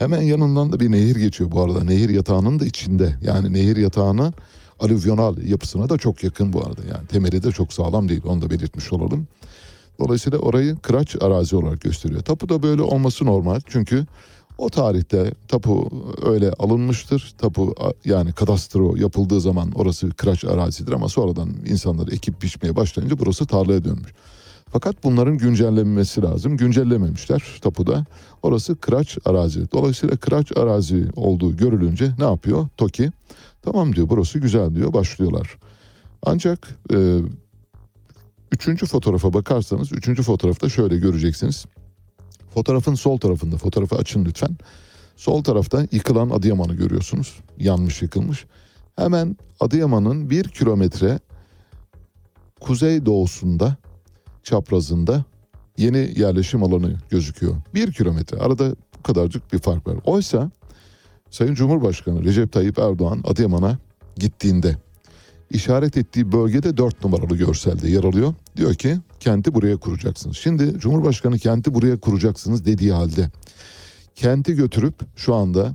Hemen 0.00 0.22
yanından 0.22 0.72
da 0.72 0.80
bir 0.80 0.90
nehir 0.90 1.16
geçiyor 1.16 1.50
bu 1.50 1.62
arada. 1.62 1.84
Nehir 1.84 2.08
yatağının 2.08 2.60
da 2.60 2.66
içinde. 2.66 3.14
Yani 3.22 3.52
nehir 3.52 3.76
yatağına 3.76 4.32
alüvyonal 4.80 5.38
yapısına 5.42 5.88
da 5.88 5.98
çok 5.98 6.24
yakın 6.24 6.52
bu 6.52 6.60
arada. 6.66 6.80
Yani 6.94 7.06
temeli 7.06 7.42
de 7.42 7.52
çok 7.52 7.72
sağlam 7.72 8.08
değil. 8.08 8.22
Onu 8.24 8.42
da 8.42 8.50
belirtmiş 8.50 8.92
olalım. 8.92 9.26
Dolayısıyla 9.98 10.38
orayı 10.38 10.76
kıraç 10.76 11.16
arazi 11.20 11.56
olarak 11.56 11.80
gösteriyor. 11.80 12.22
Tapu 12.22 12.48
da 12.48 12.62
böyle 12.62 12.82
olması 12.82 13.24
normal. 13.24 13.60
Çünkü 13.66 14.06
o 14.58 14.70
tarihte 14.70 15.32
tapu 15.48 15.90
öyle 16.24 16.52
alınmıştır. 16.52 17.34
Tapu 17.38 17.74
yani 18.04 18.32
kadastro 18.32 18.96
yapıldığı 18.96 19.40
zaman 19.40 19.72
orası 19.74 20.10
kıraç 20.10 20.44
arazidir 20.44 20.92
ama 20.92 21.08
sonradan 21.08 21.50
insanlar 21.66 22.12
ekip 22.12 22.42
biçmeye 22.42 22.76
başlayınca 22.76 23.18
burası 23.18 23.46
tarlaya 23.46 23.84
dönmüş. 23.84 24.12
Fakat 24.72 25.04
bunların 25.04 25.38
güncellenmesi 25.38 26.22
lazım. 26.22 26.56
Güncellememişler 26.56 27.58
tapuda. 27.60 28.04
Orası 28.42 28.76
kıraç 28.76 29.18
arazi. 29.24 29.72
Dolayısıyla 29.72 30.16
kıraç 30.16 30.56
arazi 30.56 31.08
olduğu 31.16 31.56
görülünce 31.56 32.12
ne 32.18 32.24
yapıyor? 32.24 32.68
TOKİ 32.76 33.10
tamam 33.62 33.94
diyor 33.96 34.08
burası 34.08 34.38
güzel 34.38 34.74
diyor 34.74 34.92
başlıyorlar. 34.92 35.58
Ancak 36.22 36.68
e, 36.94 37.18
üçüncü 38.52 38.86
fotoğrafa 38.86 39.32
bakarsanız 39.32 39.92
üçüncü 39.92 40.22
fotoğrafta 40.22 40.68
şöyle 40.68 40.98
göreceksiniz. 40.98 41.66
Fotoğrafın 42.54 42.94
sol 42.94 43.18
tarafında 43.18 43.56
fotoğrafı 43.56 43.96
açın 43.96 44.24
lütfen. 44.24 44.56
Sol 45.16 45.44
tarafta 45.44 45.86
yıkılan 45.92 46.30
Adıyaman'ı 46.30 46.74
görüyorsunuz. 46.74 47.40
Yanmış 47.58 48.02
yıkılmış. 48.02 48.46
Hemen 48.96 49.36
Adıyaman'ın 49.60 50.30
bir 50.30 50.44
kilometre 50.44 51.20
kuzey 52.60 53.06
doğusunda 53.06 53.76
çaprazında 54.42 55.24
yeni 55.78 56.12
yerleşim 56.16 56.62
alanı 56.62 56.94
gözüküyor. 57.10 57.56
Bir 57.74 57.92
kilometre 57.92 58.38
arada 58.38 58.70
bu 58.98 59.02
kadarcık 59.02 59.52
bir 59.52 59.58
fark 59.58 59.86
var. 59.86 59.96
Oysa 60.04 60.50
Sayın 61.30 61.54
Cumhurbaşkanı 61.54 62.24
Recep 62.24 62.52
Tayyip 62.52 62.78
Erdoğan 62.78 63.20
Adıyaman'a 63.24 63.78
gittiğinde 64.16 64.76
işaret 65.50 65.96
ettiği 65.96 66.32
bölgede 66.32 66.76
dört 66.76 67.04
numaralı 67.04 67.36
görselde 67.36 67.90
yer 67.90 68.04
alıyor. 68.04 68.34
Diyor 68.56 68.74
ki 68.74 68.98
kenti 69.20 69.54
buraya 69.54 69.76
kuracaksınız. 69.76 70.36
Şimdi 70.36 70.78
Cumhurbaşkanı 70.78 71.38
kenti 71.38 71.74
buraya 71.74 72.00
kuracaksınız 72.00 72.66
dediği 72.66 72.92
halde 72.92 73.30
kenti 74.14 74.54
götürüp 74.54 74.94
şu 75.16 75.34
anda 75.34 75.74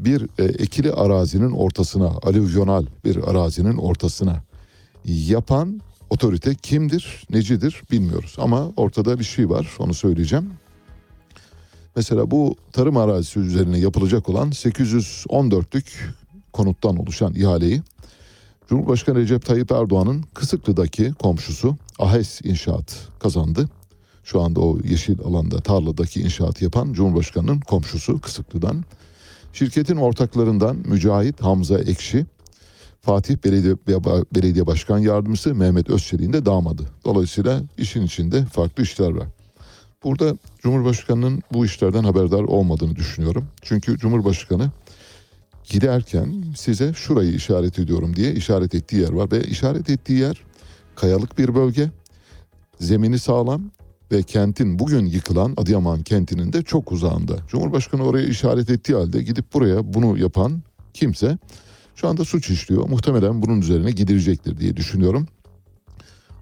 bir 0.00 0.28
e, 0.38 0.44
ekili 0.44 0.92
arazinin 0.92 1.50
ortasına, 1.50 2.06
alüvyonal 2.06 2.86
bir 3.04 3.30
arazinin 3.30 3.76
ortasına 3.76 4.42
yapan 5.04 5.80
otorite 6.10 6.54
kimdir, 6.54 7.26
necidir 7.30 7.82
bilmiyoruz. 7.90 8.36
Ama 8.38 8.72
ortada 8.76 9.18
bir 9.18 9.24
şey 9.24 9.50
var, 9.50 9.66
onu 9.78 9.94
söyleyeceğim. 9.94 10.50
Mesela 11.96 12.30
bu 12.30 12.56
tarım 12.72 12.96
arazisi 12.96 13.40
üzerine 13.40 13.78
yapılacak 13.78 14.28
olan 14.28 14.50
814'lük 14.50 15.84
konuttan 16.52 16.96
oluşan 16.96 17.34
ihaleyi 17.34 17.82
Cumhurbaşkanı 18.68 19.18
Recep 19.18 19.46
Tayyip 19.46 19.72
Erdoğan'ın 19.72 20.24
Kısıklı'daki 20.34 21.12
komşusu 21.12 21.76
Ahes 21.98 22.40
İnşaat 22.44 23.08
kazandı. 23.18 23.68
Şu 24.24 24.40
anda 24.40 24.60
o 24.60 24.78
yeşil 24.84 25.20
alanda 25.20 25.60
tarladaki 25.60 26.20
inşaat 26.20 26.62
yapan 26.62 26.92
Cumhurbaşkanı'nın 26.92 27.60
komşusu 27.60 28.20
Kısıklı'dan. 28.20 28.84
Şirketin 29.52 29.96
ortaklarından 29.96 30.76
Mücahit 30.76 31.40
Hamza 31.40 31.78
Ekşi, 31.78 32.26
Fatih 33.06 33.36
Belediye, 33.44 33.76
Belediye 34.34 34.66
Başkan 34.66 34.98
Yardımcısı 34.98 35.54
Mehmet 35.54 35.90
Özçelik'in 35.90 36.32
de 36.32 36.46
damadı. 36.46 36.82
Dolayısıyla 37.04 37.62
işin 37.78 38.02
içinde 38.02 38.44
farklı 38.44 38.82
işler 38.82 39.10
var. 39.10 39.26
Burada 40.04 40.38
Cumhurbaşkanı'nın 40.58 41.42
bu 41.52 41.66
işlerden 41.66 42.04
haberdar 42.04 42.42
olmadığını 42.42 42.96
düşünüyorum. 42.96 43.48
Çünkü 43.62 43.98
Cumhurbaşkanı 43.98 44.70
giderken 45.64 46.44
size 46.56 46.92
şurayı 46.92 47.32
işaret 47.32 47.78
ediyorum 47.78 48.16
diye 48.16 48.32
işaret 48.32 48.74
ettiği 48.74 49.00
yer 49.00 49.12
var 49.12 49.30
ve 49.32 49.44
işaret 49.44 49.90
ettiği 49.90 50.18
yer 50.18 50.42
kayalık 50.96 51.38
bir 51.38 51.54
bölge. 51.54 51.90
Zemini 52.80 53.18
sağlam, 53.18 53.70
ve 54.12 54.22
kentin 54.22 54.78
bugün 54.78 55.06
yıkılan 55.06 55.54
Adıyaman 55.56 56.02
kentinin 56.02 56.52
de 56.52 56.62
çok 56.62 56.92
uzağında. 56.92 57.36
Cumhurbaşkanı 57.48 58.04
oraya 58.04 58.26
işaret 58.26 58.70
ettiği 58.70 58.94
halde 58.94 59.22
gidip 59.22 59.54
buraya 59.54 59.94
bunu 59.94 60.18
yapan 60.18 60.62
kimse 60.94 61.38
şu 61.96 62.08
anda 62.08 62.24
suç 62.24 62.50
işliyor. 62.50 62.88
Muhtemelen 62.88 63.42
bunun 63.42 63.60
üzerine 63.60 63.90
gidilecektir 63.90 64.58
diye 64.60 64.76
düşünüyorum. 64.76 65.26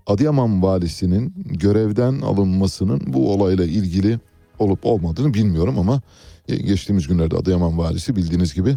Adıyaman 0.06 0.62
valisinin 0.62 1.34
görevden 1.36 2.20
alınmasının 2.20 3.00
bu 3.06 3.32
olayla 3.32 3.64
ilgili 3.64 4.18
olup 4.58 4.86
olmadığını 4.86 5.34
bilmiyorum 5.34 5.78
ama 5.78 6.02
geçtiğimiz 6.48 7.08
günlerde 7.08 7.36
Adıyaman 7.36 7.78
valisi 7.78 8.16
bildiğiniz 8.16 8.54
gibi 8.54 8.76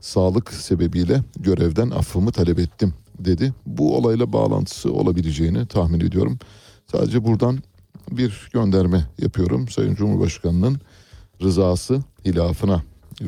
sağlık 0.00 0.52
sebebiyle 0.52 1.22
görevden 1.40 1.90
affımı 1.90 2.32
talep 2.32 2.58
ettim 2.58 2.94
dedi. 3.18 3.54
Bu 3.66 3.96
olayla 3.96 4.32
bağlantısı 4.32 4.92
olabileceğini 4.92 5.66
tahmin 5.66 6.00
ediyorum. 6.00 6.38
Sadece 6.92 7.24
buradan 7.24 7.58
bir 8.10 8.48
gönderme 8.52 9.06
yapıyorum. 9.18 9.68
Sayın 9.68 9.94
Cumhurbaşkanı'nın 9.94 10.80
rızası 11.42 12.02
hilafına, 12.24 12.82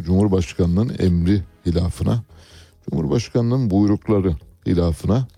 Cumhurbaşkanı'nın 0.05 0.97
emri 0.99 1.42
hilafına, 1.66 2.22
Cumhurbaşkanı'nın 2.91 3.70
buyrukları 3.70 4.37
hilafına 4.66 5.28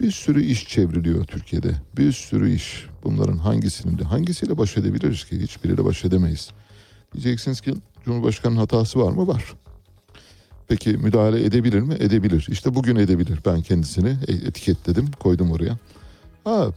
bir 0.00 0.10
sürü 0.10 0.42
iş 0.42 0.68
çevriliyor 0.68 1.24
Türkiye'de. 1.24 1.74
Bir 1.96 2.12
sürü 2.12 2.50
iş. 2.50 2.86
Bunların 3.04 3.36
hangisinin 3.36 3.98
de 3.98 4.04
hangisiyle 4.04 4.58
baş 4.58 4.76
edebiliriz 4.76 5.24
ki? 5.24 5.40
Hiçbiriyle 5.40 5.84
baş 5.84 6.04
edemeyiz. 6.04 6.50
Diyeceksiniz 7.14 7.60
ki 7.60 7.74
Cumhurbaşkanı'nın 8.04 8.60
hatası 8.60 9.00
var 9.00 9.12
mı? 9.12 9.26
Var. 9.26 9.54
Peki 10.68 10.90
müdahale 10.90 11.44
edebilir 11.44 11.80
mi? 11.80 11.94
Edebilir. 11.98 12.46
İşte 12.50 12.74
bugün 12.74 12.96
edebilir. 12.96 13.38
Ben 13.46 13.62
kendisini 13.62 14.16
e, 14.28 14.32
etiketledim, 14.32 15.10
koydum 15.10 15.52
oraya. 15.52 15.78
Ha 16.44 16.68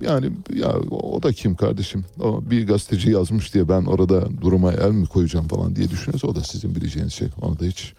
yani 0.00 0.30
ya 0.54 0.72
o 0.90 1.22
da 1.22 1.32
kim 1.32 1.54
kardeşim? 1.54 2.04
O 2.20 2.50
bir 2.50 2.66
gazeteci 2.66 3.10
yazmış 3.10 3.54
diye 3.54 3.68
ben 3.68 3.84
orada 3.84 4.40
duruma 4.40 4.72
el 4.72 4.90
mi 4.90 5.06
koyacağım 5.06 5.48
falan 5.48 5.76
diye 5.76 5.90
düşünüyorsa 5.90 6.28
o 6.28 6.34
da 6.34 6.40
sizin 6.40 6.74
bileceğiniz 6.74 7.12
şey. 7.12 7.28
Ona 7.40 7.60
da 7.60 7.64
hiç 7.64 7.94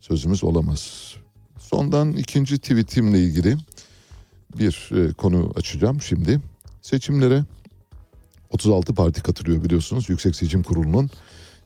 sözümüz 0.00 0.44
olamaz. 0.44 1.14
Sondan 1.58 2.12
ikinci 2.12 2.58
tweetimle 2.58 3.20
ilgili 3.22 3.56
bir 4.58 4.90
e, 4.94 5.12
konu 5.12 5.52
açacağım 5.56 6.00
şimdi. 6.00 6.40
Seçimlere 6.82 7.44
36 8.50 8.94
parti 8.94 9.22
katılıyor 9.22 9.64
biliyorsunuz. 9.64 10.08
Yüksek 10.08 10.36
Seçim 10.36 10.62
Kurulu'nun 10.62 11.10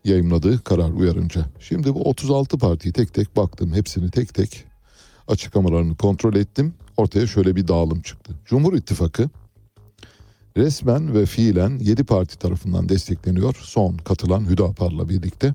yayımladığı 0.04 0.64
karar 0.64 0.90
uyarınca. 0.90 1.46
Şimdi 1.60 1.94
bu 1.94 2.02
36 2.02 2.58
partiyi 2.58 2.92
tek 2.92 3.14
tek 3.14 3.36
baktım. 3.36 3.72
Hepsini 3.72 4.10
tek 4.10 4.34
tek 4.34 4.64
açıklamalarını 5.28 5.96
kontrol 5.96 6.34
ettim. 6.34 6.74
Ortaya 6.96 7.26
şöyle 7.26 7.56
bir 7.56 7.68
dağılım 7.68 8.02
çıktı. 8.02 8.32
Cumhur 8.46 8.74
İttifakı 8.74 9.30
resmen 10.56 11.14
ve 11.14 11.26
fiilen 11.26 11.78
7 11.78 12.04
parti 12.04 12.38
tarafından 12.38 12.88
destekleniyor. 12.88 13.56
Son 13.62 13.96
katılan 13.96 14.50
Hüdapar'la 14.50 15.08
birlikte. 15.08 15.54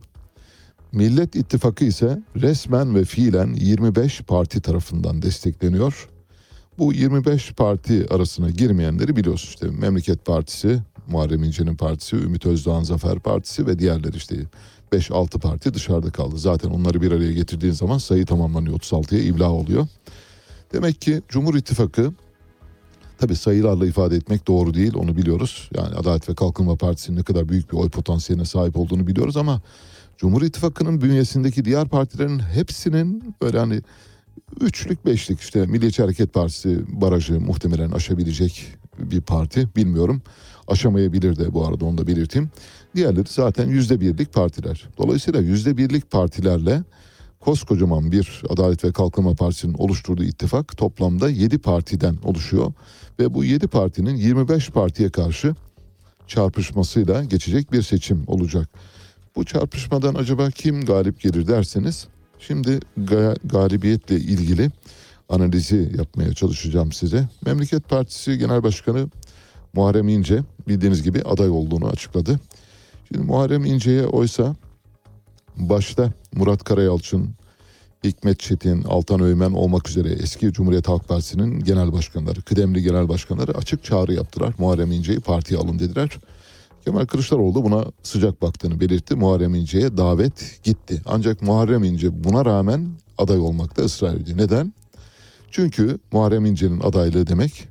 Millet 0.91 1.35
İttifakı 1.35 1.85
ise 1.85 2.23
resmen 2.35 2.95
ve 2.95 3.05
fiilen 3.05 3.53
25 3.53 4.21
parti 4.21 4.61
tarafından 4.61 5.21
destekleniyor. 5.21 6.09
Bu 6.77 6.93
25 6.93 7.51
parti 7.51 8.07
arasına 8.09 8.49
girmeyenleri 8.49 9.15
biliyorsunuz 9.15 9.49
işte 9.53 9.67
Memleket 9.67 10.25
Partisi, 10.25 10.79
Muharrem 11.07 11.43
İnce'nin 11.43 11.75
partisi, 11.75 12.15
Ümit 12.15 12.45
Özdağ'ın 12.45 12.83
Zafer 12.83 13.19
Partisi 13.19 13.67
ve 13.67 13.79
diğerleri 13.79 14.17
işte 14.17 14.35
5-6 14.91 15.39
parti 15.39 15.73
dışarıda 15.73 16.09
kaldı. 16.09 16.37
Zaten 16.37 16.69
onları 16.69 17.01
bir 17.01 17.11
araya 17.11 17.33
getirdiğin 17.33 17.73
zaman 17.73 17.97
sayı 17.97 18.25
tamamlanıyor 18.25 18.79
36'ya 18.79 19.21
ibla 19.21 19.51
oluyor. 19.51 19.87
Demek 20.73 21.01
ki 21.01 21.21
Cumhur 21.29 21.55
İttifakı 21.55 22.13
tabi 23.17 23.35
sayılarla 23.35 23.85
ifade 23.85 24.15
etmek 24.15 24.47
doğru 24.47 24.73
değil 24.73 24.93
onu 24.95 25.17
biliyoruz. 25.17 25.69
Yani 25.75 25.95
Adalet 25.95 26.29
ve 26.29 26.35
Kalkınma 26.35 26.75
Partisi'nin 26.75 27.17
ne 27.17 27.23
kadar 27.23 27.49
büyük 27.49 27.71
bir 27.71 27.77
oy 27.77 27.89
potansiyeline 27.89 28.45
sahip 28.45 28.77
olduğunu 28.77 29.07
biliyoruz 29.07 29.37
ama 29.37 29.61
Cumhur 30.17 30.41
İttifakı'nın 30.41 31.01
bünyesindeki 31.01 31.65
diğer 31.65 31.87
partilerin 31.87 32.39
hepsinin 32.39 33.35
böyle 33.41 33.59
hani 33.59 33.81
üçlük 34.61 35.05
beşlik 35.05 35.39
işte 35.39 35.65
Milliyetçi 35.65 36.01
Hareket 36.01 36.33
Partisi 36.33 37.01
barajı 37.01 37.39
muhtemelen 37.39 37.91
aşabilecek 37.91 38.65
bir 38.99 39.21
parti 39.21 39.67
bilmiyorum. 39.75 40.21
Aşamayabilir 40.67 41.35
de 41.35 41.53
bu 41.53 41.65
arada 41.67 41.85
onu 41.85 41.97
da 41.97 42.07
belirteyim. 42.07 42.49
Diğerleri 42.95 43.25
zaten 43.29 43.69
yüzde 43.69 44.01
birlik 44.01 44.33
partiler. 44.33 44.89
Dolayısıyla 44.97 45.39
yüzde 45.39 45.77
birlik 45.77 46.11
partilerle 46.11 46.83
koskocaman 47.39 48.11
bir 48.11 48.43
Adalet 48.49 48.83
ve 48.83 48.91
Kalkınma 48.91 49.35
Partisi'nin 49.35 49.73
oluşturduğu 49.73 50.23
ittifak 50.23 50.77
toplamda 50.77 51.29
7 51.29 51.57
partiden 51.57 52.17
oluşuyor. 52.23 52.73
Ve 53.19 53.33
bu 53.33 53.43
7 53.43 53.67
partinin 53.67 54.15
25 54.15 54.69
partiye 54.69 55.09
karşı 55.09 55.55
çarpışmasıyla 56.27 57.23
geçecek 57.23 57.71
bir 57.71 57.81
seçim 57.81 58.23
olacak. 58.27 58.69
Bu 59.37 59.45
çarpışmadan 59.45 60.15
acaba 60.15 60.51
kim 60.51 60.85
galip 60.85 61.21
gelir 61.21 61.47
derseniz 61.47 62.07
şimdi 62.39 62.79
ga- 62.99 63.37
galibiyetle 63.43 64.15
ilgili 64.15 64.71
analizi 65.29 65.91
yapmaya 65.97 66.33
çalışacağım 66.33 66.91
size. 66.91 67.29
Memleket 67.45 67.89
Partisi 67.89 68.37
Genel 68.37 68.63
Başkanı 68.63 69.07
Muharrem 69.73 70.07
İnce 70.07 70.43
bildiğiniz 70.67 71.03
gibi 71.03 71.21
aday 71.21 71.49
olduğunu 71.49 71.87
açıkladı. 71.87 72.39
Şimdi 73.07 73.23
Muharrem 73.23 73.65
İnce'ye 73.65 74.05
oysa 74.05 74.55
başta 75.55 76.11
Murat 76.33 76.63
Karayalçın, 76.63 77.29
Hikmet 78.03 78.39
Çetin, 78.39 78.83
Altan 78.83 79.19
Öğmen 79.19 79.51
olmak 79.51 79.89
üzere 79.89 80.09
eski 80.09 80.53
Cumhuriyet 80.53 80.87
Halk 80.87 81.07
Partisi'nin 81.07 81.59
genel 81.59 81.93
başkanları, 81.93 82.41
kıdemli 82.41 82.83
genel 82.83 83.09
başkanları 83.09 83.57
açık 83.57 83.83
çağrı 83.83 84.13
yaptılar. 84.13 84.53
Muharrem 84.57 84.91
İnce'yi 84.91 85.19
partiye 85.19 85.59
alın 85.59 85.79
dediler. 85.79 86.09
Kemal 86.87 87.05
Kılıçdaroğlu 87.05 87.63
buna 87.63 87.85
sıcak 88.03 88.41
baktığını 88.41 88.79
belirtti. 88.79 89.15
Muharrem 89.15 89.55
İnce'ye 89.55 89.97
davet 89.97 90.59
gitti. 90.63 91.01
Ancak 91.05 91.41
Muharrem 91.41 91.83
İnce 91.83 92.23
buna 92.23 92.45
rağmen 92.45 92.89
aday 93.17 93.39
olmakta 93.39 93.83
ısrar 93.83 94.15
ediyor. 94.15 94.37
Neden? 94.37 94.73
Çünkü 95.51 95.99
Muharrem 96.11 96.45
İnce'nin 96.45 96.79
adaylığı 96.79 97.27
demek 97.27 97.67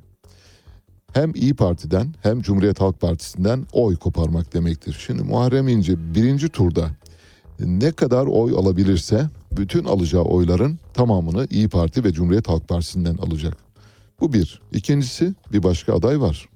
hem 1.13 1.35
İyi 1.35 1.53
Parti'den 1.53 2.13
hem 2.21 2.41
Cumhuriyet 2.41 2.81
Halk 2.81 3.01
Partisi'nden 3.01 3.65
oy 3.73 3.95
koparmak 3.95 4.53
demektir. 4.53 5.03
Şimdi 5.05 5.23
Muharrem 5.23 5.67
İnce 5.67 6.15
birinci 6.15 6.49
turda 6.49 6.89
ne 7.59 7.91
kadar 7.91 8.25
oy 8.25 8.51
alabilirse 8.51 9.29
bütün 9.51 9.83
alacağı 9.83 10.23
oyların 10.23 10.79
tamamını 10.93 11.47
İyi 11.49 11.69
Parti 11.69 12.03
ve 12.03 12.13
Cumhuriyet 12.13 12.49
Halk 12.49 12.67
Partisi'nden 12.67 13.17
alacak. 13.17 13.57
Bu 14.19 14.33
bir. 14.33 14.61
İkincisi 14.71 15.33
bir 15.53 15.63
başka 15.63 15.93
aday 15.93 16.21
var. 16.21 16.49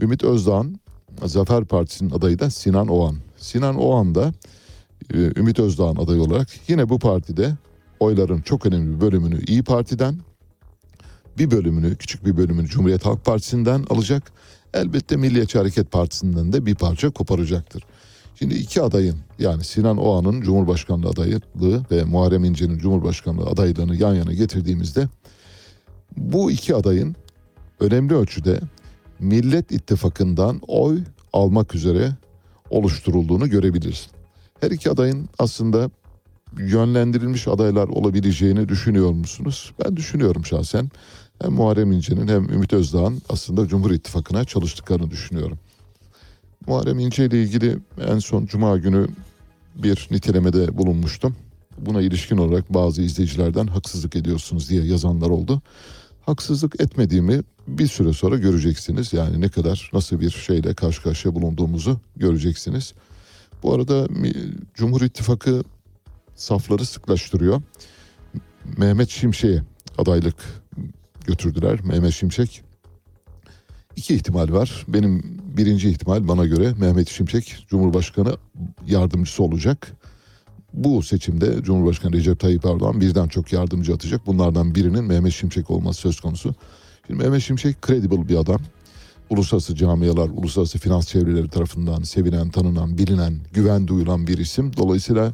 Ümit 0.00 0.24
Özdağ'ın 0.24 0.80
Zafer 1.24 1.64
Partisi'nin 1.64 2.10
adayı 2.10 2.38
da 2.38 2.50
Sinan 2.50 2.88
Oğan. 2.88 3.16
Sinan 3.36 3.76
Oğan 3.76 4.14
da 4.14 4.32
e, 5.14 5.18
Ümit 5.18 5.58
Özdağ'ın 5.58 5.96
adayı 5.96 6.22
olarak 6.22 6.48
yine 6.68 6.88
bu 6.88 6.98
partide 6.98 7.56
oyların 8.00 8.40
çok 8.40 8.66
önemli 8.66 8.96
bir 8.96 9.00
bölümünü 9.00 9.44
İyi 9.44 9.62
Parti'den 9.62 10.18
bir 11.38 11.50
bölümünü 11.50 11.96
küçük 11.96 12.26
bir 12.26 12.36
bölümünü 12.36 12.66
Cumhuriyet 12.66 13.06
Halk 13.06 13.24
Partisi'nden 13.24 13.84
alacak. 13.90 14.32
Elbette 14.74 15.16
Milliyetçi 15.16 15.58
Hareket 15.58 15.92
Partisi'nden 15.92 16.52
de 16.52 16.66
bir 16.66 16.74
parça 16.74 17.10
koparacaktır. 17.10 17.84
Şimdi 18.38 18.54
iki 18.54 18.82
adayın 18.82 19.16
yani 19.38 19.64
Sinan 19.64 19.96
Oğan'ın 19.96 20.40
Cumhurbaşkanlığı 20.40 21.08
adaylığı 21.08 21.84
ve 21.90 22.04
Muharrem 22.04 22.44
İnce'nin 22.44 22.78
Cumhurbaşkanlığı 22.78 23.46
adaylığını 23.46 23.96
yan 23.96 24.14
yana 24.14 24.32
getirdiğimizde 24.32 25.08
bu 26.16 26.50
iki 26.50 26.74
adayın 26.74 27.16
önemli 27.80 28.14
ölçüde 28.14 28.60
Millet 29.20 29.72
İttifakı'ndan 29.72 30.60
oy 30.68 31.00
almak 31.32 31.74
üzere 31.74 32.12
oluşturulduğunu 32.70 33.50
görebiliriz. 33.50 34.08
Her 34.60 34.70
iki 34.70 34.90
adayın 34.90 35.28
aslında 35.38 35.90
yönlendirilmiş 36.58 37.48
adaylar 37.48 37.88
olabileceğini 37.88 38.68
düşünüyor 38.68 39.10
musunuz? 39.10 39.72
Ben 39.84 39.96
düşünüyorum 39.96 40.44
şahsen. 40.44 40.90
Hem 41.42 41.52
Muharrem 41.52 41.92
İnce'nin 41.92 42.28
hem 42.28 42.48
Ümit 42.48 42.72
Özdağ'ın 42.72 43.22
aslında 43.28 43.68
Cumhur 43.68 43.90
İttifakı'na 43.90 44.44
çalıştıklarını 44.44 45.10
düşünüyorum. 45.10 45.58
Muharrem 46.66 46.98
İnce 46.98 47.26
ile 47.26 47.42
ilgili 47.42 47.78
en 48.08 48.18
son 48.18 48.46
Cuma 48.46 48.78
günü 48.78 49.06
bir 49.74 50.08
nitelemede 50.10 50.78
bulunmuştum. 50.78 51.36
Buna 51.78 52.00
ilişkin 52.00 52.36
olarak 52.36 52.74
bazı 52.74 53.02
izleyicilerden 53.02 53.66
haksızlık 53.66 54.16
ediyorsunuz 54.16 54.70
diye 54.70 54.84
yazanlar 54.84 55.30
oldu. 55.30 55.62
Haksızlık 56.26 56.80
etmediğimi 56.80 57.42
bir 57.68 57.86
süre 57.86 58.12
sonra 58.12 58.36
göreceksiniz. 58.36 59.12
Yani 59.12 59.40
ne 59.40 59.48
kadar 59.48 59.90
nasıl 59.92 60.20
bir 60.20 60.30
şeyle 60.30 60.74
karşı 60.74 61.02
karşıya 61.02 61.34
bulunduğumuzu 61.34 62.00
göreceksiniz. 62.16 62.94
Bu 63.62 63.74
arada 63.74 64.08
Cumhur 64.74 65.00
İttifakı 65.00 65.64
safları 66.34 66.86
sıklaştırıyor. 66.86 67.62
Mehmet 68.76 69.10
Şimşek'e 69.10 69.62
adaylık 69.98 70.36
götürdüler. 71.26 71.80
Mehmet 71.84 72.12
Şimşek 72.12 72.62
iki 73.96 74.14
ihtimal 74.14 74.52
var. 74.52 74.84
Benim 74.88 75.40
birinci 75.56 75.90
ihtimal 75.90 76.28
bana 76.28 76.44
göre 76.46 76.72
Mehmet 76.78 77.08
Şimşek 77.08 77.64
Cumhurbaşkanı 77.68 78.36
yardımcısı 78.86 79.42
olacak. 79.42 79.92
Bu 80.74 81.02
seçimde 81.02 81.62
Cumhurbaşkanı 81.62 82.12
Recep 82.12 82.40
Tayyip 82.40 82.66
Erdoğan 82.66 83.00
birden 83.00 83.28
çok 83.28 83.52
yardımcı 83.52 83.94
atacak. 83.94 84.26
Bunlardan 84.26 84.74
birinin 84.74 85.04
Mehmet 85.04 85.32
Şimşek 85.32 85.70
olması 85.70 86.00
söz 86.00 86.20
konusu. 86.20 86.54
Şimdi 87.06 87.22
Mehmet 87.22 87.42
Şimşek 87.42 87.76
credible 87.86 88.28
bir 88.28 88.36
adam. 88.36 88.60
uluslararası 89.30 89.74
camialar, 89.76 90.28
uluslararası 90.28 90.78
finans 90.78 91.08
çevreleri 91.08 91.48
tarafından 91.48 92.02
sevilen, 92.02 92.50
tanınan, 92.50 92.98
bilinen, 92.98 93.38
güven 93.52 93.86
duyulan 93.86 94.26
bir 94.26 94.38
isim. 94.38 94.76
Dolayısıyla 94.76 95.32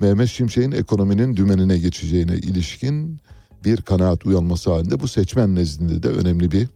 Mehmet 0.00 0.28
Şimşek'in 0.28 0.72
ekonominin 0.72 1.36
dümenine 1.36 1.78
geçeceğine 1.78 2.36
ilişkin 2.36 3.20
bir 3.64 3.82
kanaat 3.82 4.26
uyanması 4.26 4.72
halinde 4.72 5.00
bu 5.00 5.08
seçmen 5.08 5.54
nezdinde 5.54 6.02
de 6.02 6.08
önemli 6.08 6.52
bir 6.52 6.68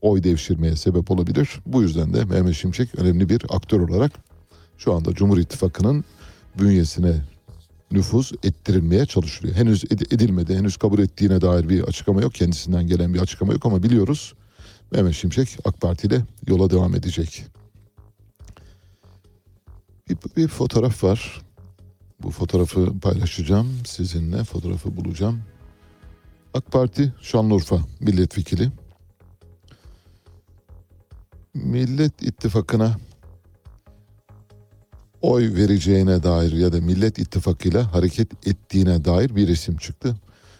oy 0.00 0.22
devşirmeye 0.22 0.76
sebep 0.76 1.10
olabilir. 1.10 1.60
Bu 1.66 1.82
yüzden 1.82 2.14
de 2.14 2.24
Mehmet 2.24 2.54
Şimşek 2.54 2.98
önemli 2.98 3.28
bir 3.28 3.42
aktör 3.50 3.80
olarak 3.80 4.12
şu 4.78 4.92
anda 4.92 5.14
Cumhur 5.14 5.38
İttifakı'nın 5.38 6.04
bünyesine 6.58 7.14
nüfuz 7.90 8.32
ettirilmeye 8.42 9.06
çalışılıyor. 9.06 9.54
Henüz 9.54 9.84
ed- 9.84 10.14
edilmedi, 10.14 10.56
henüz 10.56 10.76
kabul 10.76 10.98
ettiğine 10.98 11.40
dair 11.40 11.68
bir 11.68 11.82
açıklama 11.82 12.22
yok. 12.22 12.34
Kendisinden 12.34 12.86
gelen 12.86 13.14
bir 13.14 13.20
açıklama 13.20 13.52
yok 13.52 13.66
ama 13.66 13.82
biliyoruz 13.82 14.34
Mehmet 14.92 15.14
Şimşek 15.14 15.58
AK 15.64 15.80
Parti 15.80 16.06
ile 16.06 16.24
yola 16.46 16.70
devam 16.70 16.94
edecek. 16.94 17.44
Bir, 20.08 20.16
bir 20.36 20.48
fotoğraf 20.48 21.04
var. 21.04 21.42
Bu 22.22 22.30
fotoğrafı 22.30 23.00
paylaşacağım 23.00 23.68
sizinle. 23.86 24.44
Fotoğrafı 24.44 24.96
bulacağım. 24.96 25.42
AK 26.54 26.72
Parti 26.72 27.12
Şanlıurfa 27.22 27.80
milletvekili. 28.00 28.70
Millet 31.54 32.22
İttifakı'na 32.22 32.96
oy 35.26 35.54
vereceğine 35.54 36.22
dair 36.22 36.52
ya 36.52 36.72
da 36.72 36.80
Millet 36.80 37.18
İttifakı'yla 37.18 37.94
hareket 37.94 38.46
ettiğine 38.46 39.04
dair 39.04 39.36
bir 39.36 39.48
isim 39.48 39.76
çıktı. 39.76 40.16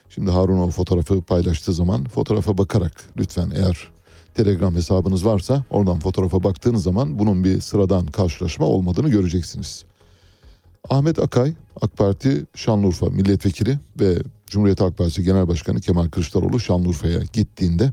Şimdi 0.09 0.31
Harun 0.31 0.59
o 0.59 0.71
fotoğrafı 0.71 1.23
paylaştığı 1.23 1.73
zaman 1.73 2.05
fotoğrafa 2.05 2.59
bakarak 2.59 2.93
lütfen 3.17 3.53
eğer 3.55 3.89
Telegram 4.35 4.75
hesabınız 4.75 5.27
varsa 5.27 5.65
oradan 5.71 5.99
fotoğrafa 5.99 6.45
baktığınız 6.45 6.83
zaman 6.83 7.19
bunun 7.19 7.45
bir 7.45 7.61
sıradan 7.61 8.07
karşılaşma 8.07 8.67
olmadığını 8.67 9.09
göreceksiniz. 9.09 9.85
Ahmet 10.91 11.19
Akay, 11.19 11.55
AK 11.81 11.97
Parti 11.97 12.45
Şanlıurfa 12.55 13.07
milletvekili 13.07 13.79
ve 14.01 14.19
Cumhuriyet 14.47 14.81
Halk 14.81 14.99
Partisi 14.99 15.25
Genel 15.25 15.49
Başkanı 15.49 15.81
Kemal 15.81 16.09
Kılıçdaroğlu 16.09 16.61
Şanlıurfa'ya 16.61 17.21
gittiğinde 17.33 17.93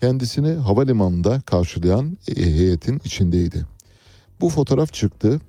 kendisini 0.00 0.52
havalimanında 0.52 1.40
karşılayan 1.40 2.18
heyetin 2.36 3.00
içindeydi. 3.04 3.66
Bu 4.40 4.48
fotoğraf 4.48 4.92
çıktı 4.92 5.40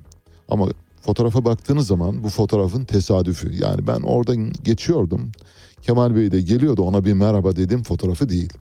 ama 0.51 0.67
fotoğrafa 1.01 1.45
baktığınız 1.45 1.87
zaman 1.87 2.23
bu 2.23 2.29
fotoğrafın 2.29 2.85
tesadüfü. 2.85 3.63
Yani 3.63 3.87
ben 3.87 4.01
oradan 4.01 4.51
geçiyordum. 4.63 5.31
Kemal 5.81 6.15
Bey 6.15 6.31
de 6.31 6.41
geliyordu 6.41 6.81
ona 6.81 7.05
bir 7.05 7.13
merhaba 7.13 7.55
dedim 7.55 7.83
fotoğrafı 7.83 8.29
değil. 8.29 8.53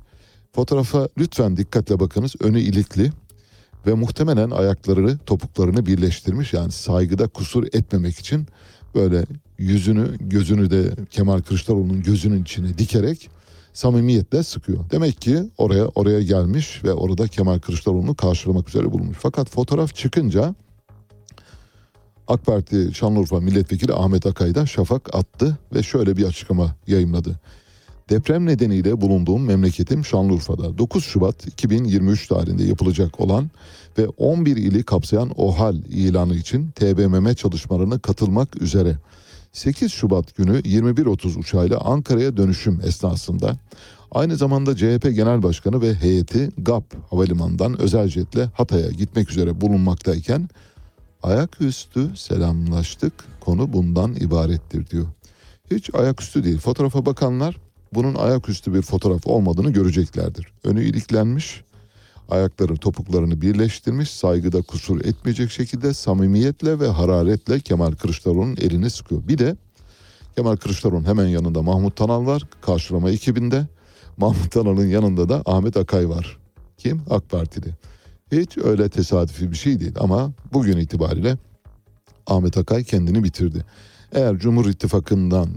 Fotoğrafa 0.52 1.08
lütfen 1.18 1.56
dikkatle 1.56 2.00
bakınız. 2.00 2.34
Önü 2.40 2.60
ilikli 2.60 3.12
ve 3.86 3.94
muhtemelen 3.94 4.50
ayaklarını 4.50 5.18
topuklarını 5.18 5.86
birleştirmiş. 5.86 6.52
Yani 6.52 6.72
saygıda 6.72 7.28
kusur 7.28 7.64
etmemek 7.64 8.18
için 8.18 8.46
böyle 8.94 9.24
yüzünü 9.58 10.18
gözünü 10.20 10.70
de 10.70 10.90
Kemal 11.10 11.40
Kılıçdaroğlu'nun 11.40 12.02
gözünün 12.02 12.42
içine 12.42 12.78
dikerek 12.78 13.30
samimiyetle 13.72 14.42
sıkıyor. 14.42 14.90
Demek 14.90 15.20
ki 15.20 15.50
oraya 15.58 15.86
oraya 15.86 16.22
gelmiş 16.22 16.84
ve 16.84 16.92
orada 16.92 17.28
Kemal 17.28 17.58
Kılıçdaroğlu'nu 17.58 18.14
karşılamak 18.14 18.68
üzere 18.68 18.92
bulunmuş. 18.92 19.16
Fakat 19.20 19.50
fotoğraf 19.50 19.94
çıkınca 19.94 20.54
AK 22.30 22.46
Parti 22.46 22.94
Şanlıurfa 22.94 23.40
Milletvekili 23.40 23.94
Ahmet 23.94 24.26
Akay 24.26 24.54
da 24.54 24.66
şafak 24.66 25.14
attı 25.14 25.58
ve 25.74 25.82
şöyle 25.82 26.16
bir 26.16 26.24
açıklama 26.24 26.74
yayımladı. 26.86 27.40
Deprem 28.10 28.46
nedeniyle 28.46 29.00
bulunduğum 29.00 29.44
memleketim 29.44 30.04
Şanlıurfa'da 30.04 30.78
9 30.78 31.04
Şubat 31.04 31.46
2023 31.46 32.26
tarihinde 32.26 32.64
yapılacak 32.64 33.20
olan 33.20 33.50
ve 33.98 34.08
11 34.08 34.56
ili 34.56 34.82
kapsayan 34.82 35.30
OHAL 35.36 35.74
ilanı 35.74 36.34
için 36.34 36.70
TBMM 36.70 37.34
çalışmalarına 37.34 37.98
katılmak 37.98 38.62
üzere 38.62 38.96
8 39.52 39.92
Şubat 39.92 40.36
günü 40.36 40.60
21.30 40.60 41.38
uçağıyla 41.38 41.78
Ankara'ya 41.78 42.36
dönüşüm 42.36 42.80
esnasında 42.84 43.56
aynı 44.10 44.36
zamanda 44.36 44.76
CHP 44.76 45.02
Genel 45.14 45.42
Başkanı 45.42 45.82
ve 45.82 45.94
heyeti 45.94 46.50
GAP 46.58 46.84
havalimanından 47.10 47.80
özel 47.80 48.08
jetle 48.08 48.44
Hatay'a 48.54 48.90
gitmek 48.90 49.30
üzere 49.30 49.60
bulunmaktayken 49.60 50.48
ayaküstü 51.22 52.16
selamlaştık 52.16 53.12
konu 53.40 53.72
bundan 53.72 54.14
ibarettir 54.14 54.90
diyor. 54.90 55.06
Hiç 55.70 55.94
ayaküstü 55.94 56.44
değil 56.44 56.58
fotoğrafa 56.58 57.06
bakanlar 57.06 57.56
bunun 57.94 58.14
ayaküstü 58.14 58.74
bir 58.74 58.82
fotoğraf 58.82 59.26
olmadığını 59.26 59.70
göreceklerdir. 59.70 60.52
Önü 60.64 60.84
iliklenmiş, 60.84 61.64
ayakları 62.28 62.76
topuklarını 62.76 63.40
birleştirmiş, 63.40 64.10
saygıda 64.10 64.62
kusur 64.62 65.04
etmeyecek 65.04 65.50
şekilde 65.50 65.94
samimiyetle 65.94 66.80
ve 66.80 66.88
hararetle 66.88 67.60
Kemal 67.60 67.92
Kılıçdaroğlu'nun 67.92 68.56
elini 68.56 68.90
sıkıyor. 68.90 69.28
Bir 69.28 69.38
de 69.38 69.56
Kemal 70.36 70.56
Kılıçdaroğlu'nun 70.56 71.08
hemen 71.08 71.26
yanında 71.26 71.62
Mahmut 71.62 71.96
Tanal 71.96 72.26
var, 72.26 72.42
karşılama 72.60 73.10
ekibinde. 73.10 73.66
Mahmut 74.16 74.52
Tanal'ın 74.52 74.88
yanında 74.88 75.28
da 75.28 75.42
Ahmet 75.46 75.76
Akay 75.76 76.08
var. 76.08 76.38
Kim? 76.78 77.02
AK 77.10 77.30
Partili. 77.30 77.74
Hiç 78.32 78.58
öyle 78.58 78.88
tesadüfi 78.88 79.50
bir 79.50 79.56
şey 79.56 79.80
değil 79.80 79.94
ama 80.00 80.32
bugün 80.52 80.76
itibariyle 80.76 81.36
Ahmet 82.26 82.58
Akay 82.58 82.84
kendini 82.84 83.24
bitirdi. 83.24 83.64
Eğer 84.12 84.38
Cumhur 84.38 84.66
İttifakı'ndan 84.66 85.48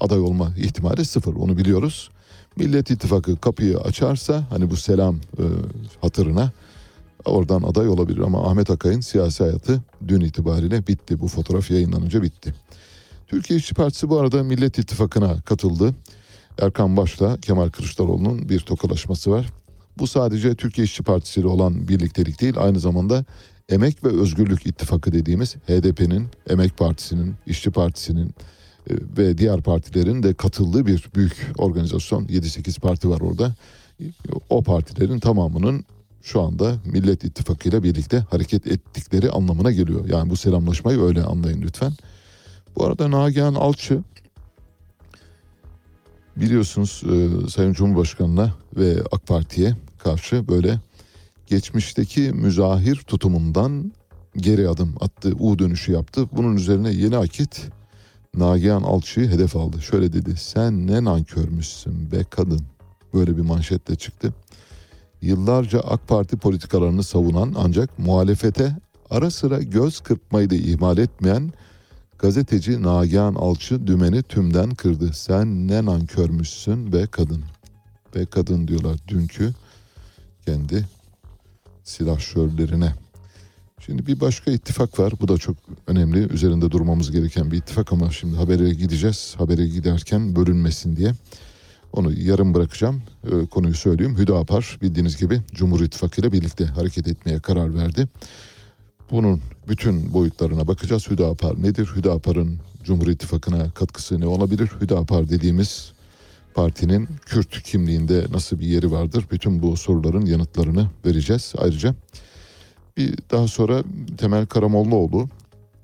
aday 0.00 0.20
olma 0.20 0.52
ihtimali 0.56 1.04
sıfır 1.04 1.34
onu 1.34 1.58
biliyoruz. 1.58 2.10
Millet 2.56 2.90
İttifakı 2.90 3.36
kapıyı 3.36 3.78
açarsa 3.78 4.46
hani 4.50 4.70
bu 4.70 4.76
selam 4.76 5.16
e, 5.16 5.44
hatırına 6.00 6.52
oradan 7.24 7.62
aday 7.62 7.88
olabilir 7.88 8.18
ama 8.18 8.50
Ahmet 8.50 8.70
Akay'ın 8.70 9.00
siyasi 9.00 9.44
hayatı 9.44 9.82
dün 10.08 10.20
itibariyle 10.20 10.86
bitti. 10.86 11.20
Bu 11.20 11.28
fotoğraf 11.28 11.70
yayınlanınca 11.70 12.22
bitti. 12.22 12.54
Türkiye 13.26 13.58
İşçi 13.58 13.74
Partisi 13.74 14.08
bu 14.08 14.20
arada 14.20 14.42
Millet 14.42 14.78
İttifakı'na 14.78 15.40
katıldı. 15.40 15.94
Erkan 16.58 16.96
Baş'la 16.96 17.36
Kemal 17.40 17.70
Kılıçdaroğlu'nun 17.70 18.48
bir 18.48 18.60
tokalaşması 18.60 19.30
var. 19.30 19.52
Bu 19.98 20.06
sadece 20.06 20.54
Türkiye 20.54 20.84
İşçi 20.84 21.02
Partisi 21.02 21.40
ile 21.40 21.46
olan 21.46 21.88
birliktelik 21.88 22.40
değil 22.40 22.54
aynı 22.58 22.80
zamanda 22.80 23.24
Emek 23.68 24.04
ve 24.04 24.08
Özgürlük 24.08 24.66
İttifakı 24.66 25.12
dediğimiz 25.12 25.56
HDP'nin, 25.56 26.28
Emek 26.48 26.78
Partisi'nin, 26.78 27.34
İşçi 27.46 27.70
Partisi'nin 27.70 28.34
e, 28.90 28.94
ve 29.18 29.38
diğer 29.38 29.60
partilerin 29.60 30.22
de 30.22 30.34
katıldığı 30.34 30.86
bir 30.86 31.08
büyük 31.14 31.52
organizasyon. 31.58 32.24
7-8 32.24 32.80
parti 32.80 33.08
var 33.08 33.20
orada. 33.20 33.54
O 34.50 34.62
partilerin 34.62 35.18
tamamının 35.18 35.84
şu 36.22 36.42
anda 36.42 36.76
Millet 36.84 37.24
İttifakı 37.24 37.68
ile 37.68 37.82
birlikte 37.82 38.18
hareket 38.18 38.66
ettikleri 38.66 39.30
anlamına 39.30 39.72
geliyor. 39.72 40.08
Yani 40.08 40.30
bu 40.30 40.36
selamlaşmayı 40.36 41.00
öyle 41.00 41.22
anlayın 41.22 41.62
lütfen. 41.62 41.92
Bu 42.76 42.84
arada 42.84 43.10
Nagihan 43.10 43.54
Alçı 43.54 44.02
biliyorsunuz 46.36 47.02
e, 47.04 47.48
Sayın 47.50 47.72
Cumhurbaşkanı'na 47.72 48.54
ve 48.76 48.96
AK 49.12 49.26
Parti'ye 49.26 49.76
karşı 50.06 50.48
böyle 50.48 50.80
geçmişteki 51.46 52.20
müzahir 52.20 52.96
tutumundan 52.96 53.92
geri 54.36 54.68
adım 54.68 54.94
attı, 55.00 55.32
U 55.38 55.58
dönüşü 55.58 55.92
yaptı. 55.92 56.28
Bunun 56.32 56.56
üzerine 56.56 56.90
yeni 56.90 57.16
akit 57.16 57.68
Nagihan 58.36 58.82
Alçı'yı 58.82 59.28
hedef 59.28 59.56
aldı. 59.56 59.82
Şöyle 59.82 60.12
dedi, 60.12 60.36
sen 60.36 60.86
ne 60.86 61.04
nankörmüşsün 61.04 62.12
be 62.12 62.24
kadın. 62.30 62.60
Böyle 63.14 63.36
bir 63.36 63.42
manşetle 63.42 63.96
çıktı. 63.96 64.34
Yıllarca 65.22 65.80
AK 65.80 66.08
Parti 66.08 66.36
politikalarını 66.36 67.02
savunan 67.02 67.54
ancak 67.56 67.98
muhalefete 67.98 68.76
ara 69.10 69.30
sıra 69.30 69.62
göz 69.62 70.00
kırpmayı 70.00 70.50
da 70.50 70.54
ihmal 70.54 70.98
etmeyen 70.98 71.52
gazeteci 72.18 72.82
Nagihan 72.82 73.34
Alçı 73.34 73.86
dümeni 73.86 74.22
tümden 74.22 74.70
kırdı. 74.70 75.12
Sen 75.12 75.68
ne 75.68 75.84
nankörmüşsün 75.84 76.92
be 76.92 77.06
kadın. 77.06 77.44
Be 78.14 78.26
kadın 78.26 78.68
diyorlar 78.68 78.96
dünkü 79.08 79.54
kendi 80.46 80.84
silahşörlerine. 81.84 82.94
Şimdi 83.80 84.06
bir 84.06 84.20
başka 84.20 84.50
ittifak 84.50 84.98
var. 84.98 85.12
Bu 85.20 85.28
da 85.28 85.38
çok 85.38 85.56
önemli. 85.86 86.18
Üzerinde 86.32 86.70
durmamız 86.70 87.12
gereken 87.12 87.52
bir 87.52 87.56
ittifak 87.56 87.92
ama 87.92 88.10
şimdi 88.10 88.36
habere 88.36 88.70
gideceğiz. 88.70 89.34
Habere 89.38 89.66
giderken 89.66 90.36
bölünmesin 90.36 90.96
diye. 90.96 91.12
Onu 91.92 92.12
yarım 92.12 92.54
bırakacağım. 92.54 93.02
Ee, 93.24 93.46
konuyu 93.46 93.74
söyleyeyim. 93.74 94.18
Hüdapar 94.18 94.78
bildiğiniz 94.82 95.16
gibi 95.16 95.40
Cumhur 95.54 95.80
İttifakı 95.80 96.20
ile 96.20 96.32
birlikte 96.32 96.64
hareket 96.64 97.08
etmeye 97.08 97.40
karar 97.40 97.74
verdi. 97.74 98.08
Bunun 99.10 99.40
bütün 99.68 100.12
boyutlarına 100.12 100.68
bakacağız. 100.68 101.10
Hüdapar 101.10 101.62
nedir? 101.62 101.88
Hüdapar'ın 101.96 102.58
Cumhur 102.84 103.06
İttifakı'na 103.06 103.70
katkısı 103.70 104.20
ne 104.20 104.26
olabilir? 104.26 104.70
Hüdapar 104.80 105.28
dediğimiz 105.28 105.92
partinin 106.56 107.08
Kürt 107.26 107.62
kimliğinde 107.62 108.26
nasıl 108.30 108.60
bir 108.60 108.66
yeri 108.66 108.90
vardır? 108.90 109.24
Bütün 109.30 109.62
bu 109.62 109.76
soruların 109.76 110.26
yanıtlarını 110.26 110.90
vereceğiz. 111.06 111.52
Ayrıca 111.58 111.94
bir 112.96 113.14
daha 113.30 113.48
sonra 113.48 113.84
Temel 114.18 114.46
Karamollaoğlu, 114.46 115.28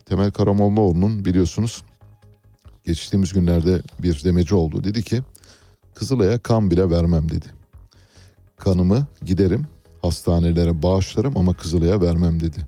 Temel 0.06 0.30
Karamollaoğlu'nun 0.30 1.24
biliyorsunuz 1.24 1.82
geçtiğimiz 2.84 3.32
günlerde 3.32 3.82
bir 4.02 4.24
demeci 4.24 4.54
oldu. 4.54 4.84
Dedi 4.84 5.02
ki 5.02 5.22
Kızılay'a 5.94 6.38
kan 6.38 6.70
bile 6.70 6.90
vermem 6.90 7.28
dedi. 7.28 7.46
Kanımı 8.56 9.06
giderim 9.24 9.66
hastanelere 10.02 10.82
bağışlarım 10.82 11.36
ama 11.36 11.54
Kızılay'a 11.54 12.00
vermem 12.00 12.40
dedi. 12.40 12.66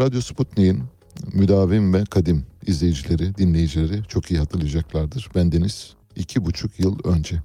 Radyo 0.00 0.20
Sputnik'in 0.20 0.82
müdavim 1.32 1.94
ve 1.94 2.04
kadim 2.04 2.46
izleyicileri, 2.66 3.36
dinleyicileri 3.36 4.02
çok 4.08 4.30
iyi 4.30 4.38
hatırlayacaklardır. 4.38 5.28
Bendeniz 5.34 5.99
iki 6.16 6.44
buçuk 6.44 6.80
yıl 6.80 6.98
önce. 7.04 7.42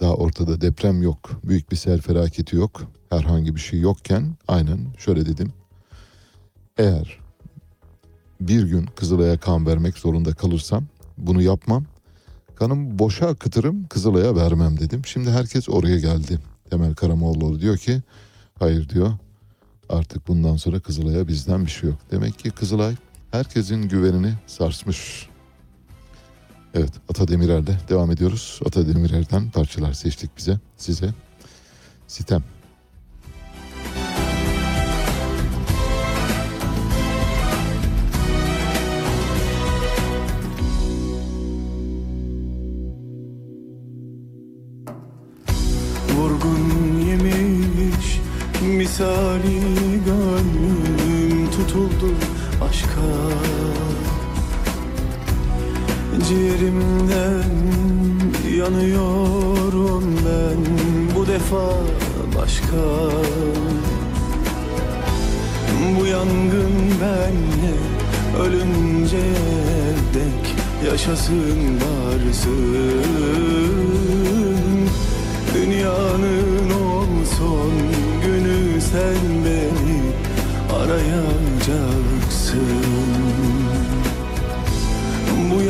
Daha 0.00 0.14
ortada 0.14 0.60
deprem 0.60 1.02
yok, 1.02 1.30
büyük 1.44 1.70
bir 1.70 1.76
sel 1.76 2.00
felaketi 2.00 2.56
yok, 2.56 2.82
herhangi 3.10 3.54
bir 3.54 3.60
şey 3.60 3.80
yokken 3.80 4.36
aynen 4.48 4.78
şöyle 4.98 5.26
dedim. 5.26 5.52
Eğer 6.78 7.18
bir 8.40 8.62
gün 8.62 8.86
Kızılay'a 8.86 9.36
kan 9.38 9.66
vermek 9.66 9.98
zorunda 9.98 10.34
kalırsam 10.34 10.84
bunu 11.18 11.42
yapmam. 11.42 11.84
Kanımı 12.56 12.98
boşa 12.98 13.26
akıtırım 13.26 13.86
Kızılay'a 13.86 14.36
vermem 14.36 14.80
dedim. 14.80 15.06
Şimdi 15.06 15.30
herkes 15.30 15.68
oraya 15.68 15.98
geldi. 15.98 16.38
Temel 16.70 16.94
Karamoğlu 16.94 17.60
diyor 17.60 17.76
ki 17.78 18.02
hayır 18.58 18.88
diyor 18.88 19.12
artık 19.88 20.28
bundan 20.28 20.56
sonra 20.56 20.80
Kızılay'a 20.80 21.28
bizden 21.28 21.66
bir 21.66 21.70
şey 21.70 21.90
yok. 21.90 21.98
Demek 22.10 22.38
ki 22.38 22.50
Kızılay 22.50 22.94
herkesin 23.30 23.88
güvenini 23.88 24.34
sarsmış. 24.46 25.28
Evet 26.76 26.92
Ata 27.08 27.28
Demirer'de 27.28 27.78
devam 27.88 28.10
ediyoruz. 28.10 28.60
Ata 28.66 28.88
Demirer'den 28.88 29.50
parçalar 29.50 29.92
seçtik 29.92 30.30
bize 30.36 30.58
size. 30.76 31.14
Sitem. 32.06 32.42
Vurgun 46.16 47.00
yemiş 47.00 48.20
misali 48.62 49.60
gönlüm 50.06 51.50
tutuldu 51.50 52.14
aşka 52.68 53.00
Ciğerimden 56.28 57.50
yanıyorum 58.58 60.04
ben. 60.26 60.58
Bu 61.16 61.26
defa 61.26 61.66
başka. 62.38 62.82
Bu 66.00 66.06
yangın 66.06 66.74
benle 67.00 67.74
ölünce 68.42 69.26
dek 70.14 70.44
yaşasın 70.90 71.58
varsın. 71.74 72.56
Dünyanın 75.54 76.70
olsun 76.70 77.72
günü 78.24 78.80
sen 78.80 79.44
beni 79.44 80.00
arayacaksın 80.78 82.95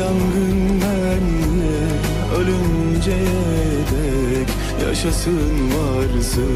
yangın 0.07 0.81
benle 0.81 1.79
ölünceye 2.37 3.77
dek 3.91 4.49
yaşasın 4.87 5.71
varsın. 5.71 6.51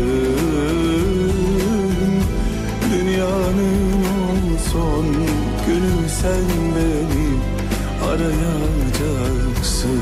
Dünyanın 2.92 4.04
olsun 4.32 5.06
günü 5.66 6.10
sen 6.22 6.48
beni 6.76 7.30
arayacaksın 8.10 10.02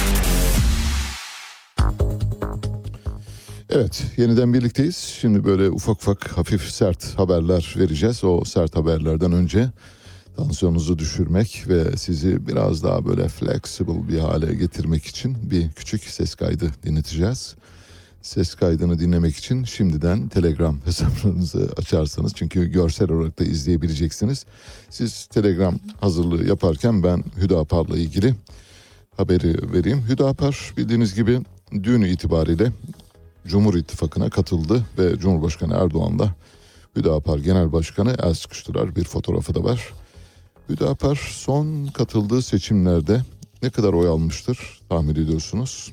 Evet, 3.73 4.03
yeniden 4.17 4.53
birlikteyiz. 4.53 4.95
Şimdi 4.97 5.43
böyle 5.43 5.69
ufak 5.69 5.95
ufak 5.95 6.37
hafif 6.37 6.61
sert 6.71 7.19
haberler 7.19 7.75
vereceğiz. 7.77 8.23
O 8.23 8.43
sert 8.45 8.75
haberlerden 8.75 9.31
önce 9.31 9.69
tansiyonunuzu 10.37 10.99
düşürmek 10.99 11.63
ve 11.67 11.97
sizi 11.97 12.47
biraz 12.47 12.83
daha 12.83 13.05
böyle 13.05 13.27
flexible 13.27 14.07
bir 14.07 14.19
hale 14.19 14.55
getirmek 14.55 15.05
için 15.05 15.51
bir 15.51 15.71
küçük 15.71 16.03
ses 16.03 16.35
kaydı 16.35 16.71
dinleteceğiz. 16.83 17.55
Ses 18.21 18.55
kaydını 18.55 18.99
dinlemek 18.99 19.37
için 19.37 19.63
şimdiden 19.63 20.27
Telegram 20.27 20.79
hesaplarınızı 20.85 21.69
açarsanız 21.77 22.33
çünkü 22.35 22.71
görsel 22.71 23.11
olarak 23.11 23.39
da 23.39 23.43
izleyebileceksiniz. 23.43 24.45
Siz 24.89 25.25
Telegram 25.25 25.79
hazırlığı 26.01 26.47
yaparken 26.47 27.03
ben 27.03 27.23
Hüdapar'la 27.37 27.97
ilgili 27.97 28.35
haberi 29.17 29.73
vereyim. 29.73 30.03
Hüdapar 30.09 30.73
bildiğiniz 30.77 31.15
gibi 31.15 31.39
dün 31.83 32.01
itibariyle 32.01 32.71
Cumhur 33.47 33.75
İttifakı'na 33.75 34.29
katıldı 34.29 34.85
ve 34.97 35.19
Cumhurbaşkanı 35.19 35.73
Erdoğan'la 35.73 36.35
Hüdapar 36.95 37.37
Genel 37.37 37.71
Başkanı 37.71 38.15
el 38.23 38.33
sıkıştılar. 38.33 38.95
Bir 38.95 39.03
fotoğrafı 39.03 39.55
da 39.55 39.63
var. 39.63 39.93
Hüdapar 40.69 41.29
son 41.31 41.87
katıldığı 41.87 42.41
seçimlerde 42.41 43.21
ne 43.63 43.69
kadar 43.69 43.93
oy 43.93 44.07
almıştır 44.07 44.81
tahmin 44.89 45.15
ediyorsunuz. 45.15 45.91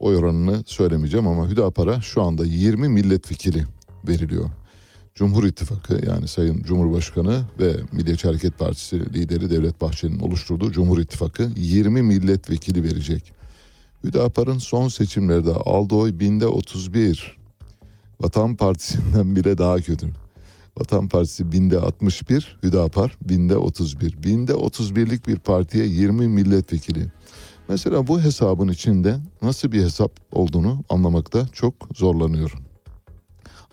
Oy 0.00 0.16
oranını 0.16 0.62
söylemeyeceğim 0.66 1.26
ama 1.26 1.48
Hüdapar'a 1.48 2.00
şu 2.00 2.22
anda 2.22 2.44
20 2.44 2.88
milletvekili 2.88 3.66
veriliyor. 4.08 4.50
Cumhur 5.14 5.44
İttifakı 5.44 6.06
yani 6.06 6.28
Sayın 6.28 6.62
Cumhurbaşkanı 6.62 7.44
ve 7.60 7.76
Milliyetçi 7.92 8.28
Hareket 8.28 8.58
Partisi 8.58 9.14
lideri 9.14 9.50
Devlet 9.50 9.80
Bahçeli'nin 9.80 10.20
oluşturduğu 10.20 10.72
Cumhur 10.72 10.98
İttifakı 10.98 11.50
20 11.56 12.02
milletvekili 12.02 12.84
verecek. 12.84 13.35
Hüdapar'ın 14.06 14.58
son 14.58 14.88
seçimlerde 14.88 15.52
aldığı 15.52 15.94
oy 15.94 16.18
binde 16.18 16.46
31. 16.46 17.36
Vatan 18.20 18.56
Partisi'nden 18.56 19.36
bile 19.36 19.58
daha 19.58 19.80
kötü. 19.80 20.10
Vatan 20.78 21.08
Partisi 21.08 21.52
binde 21.52 21.78
61, 21.78 22.58
Hüdapar 22.62 23.16
binde 23.22 23.56
31. 23.56 24.22
Binde 24.22 24.52
31'lik 24.52 25.28
bir 25.28 25.38
partiye 25.38 25.86
20 25.86 26.28
milletvekili. 26.28 27.06
Mesela 27.68 28.06
bu 28.06 28.20
hesabın 28.20 28.68
içinde 28.68 29.16
nasıl 29.42 29.72
bir 29.72 29.82
hesap 29.82 30.12
olduğunu 30.32 30.84
anlamakta 30.88 31.48
çok 31.52 31.74
zorlanıyorum. 31.94 32.60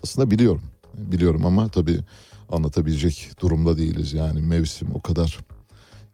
Aslında 0.02 0.30
biliyorum, 0.30 0.62
biliyorum 0.94 1.46
ama 1.46 1.68
tabii 1.68 2.00
anlatabilecek 2.48 3.30
durumda 3.40 3.78
değiliz. 3.78 4.12
Yani 4.12 4.42
mevsim 4.42 4.88
o 4.94 5.00
kadar 5.00 5.38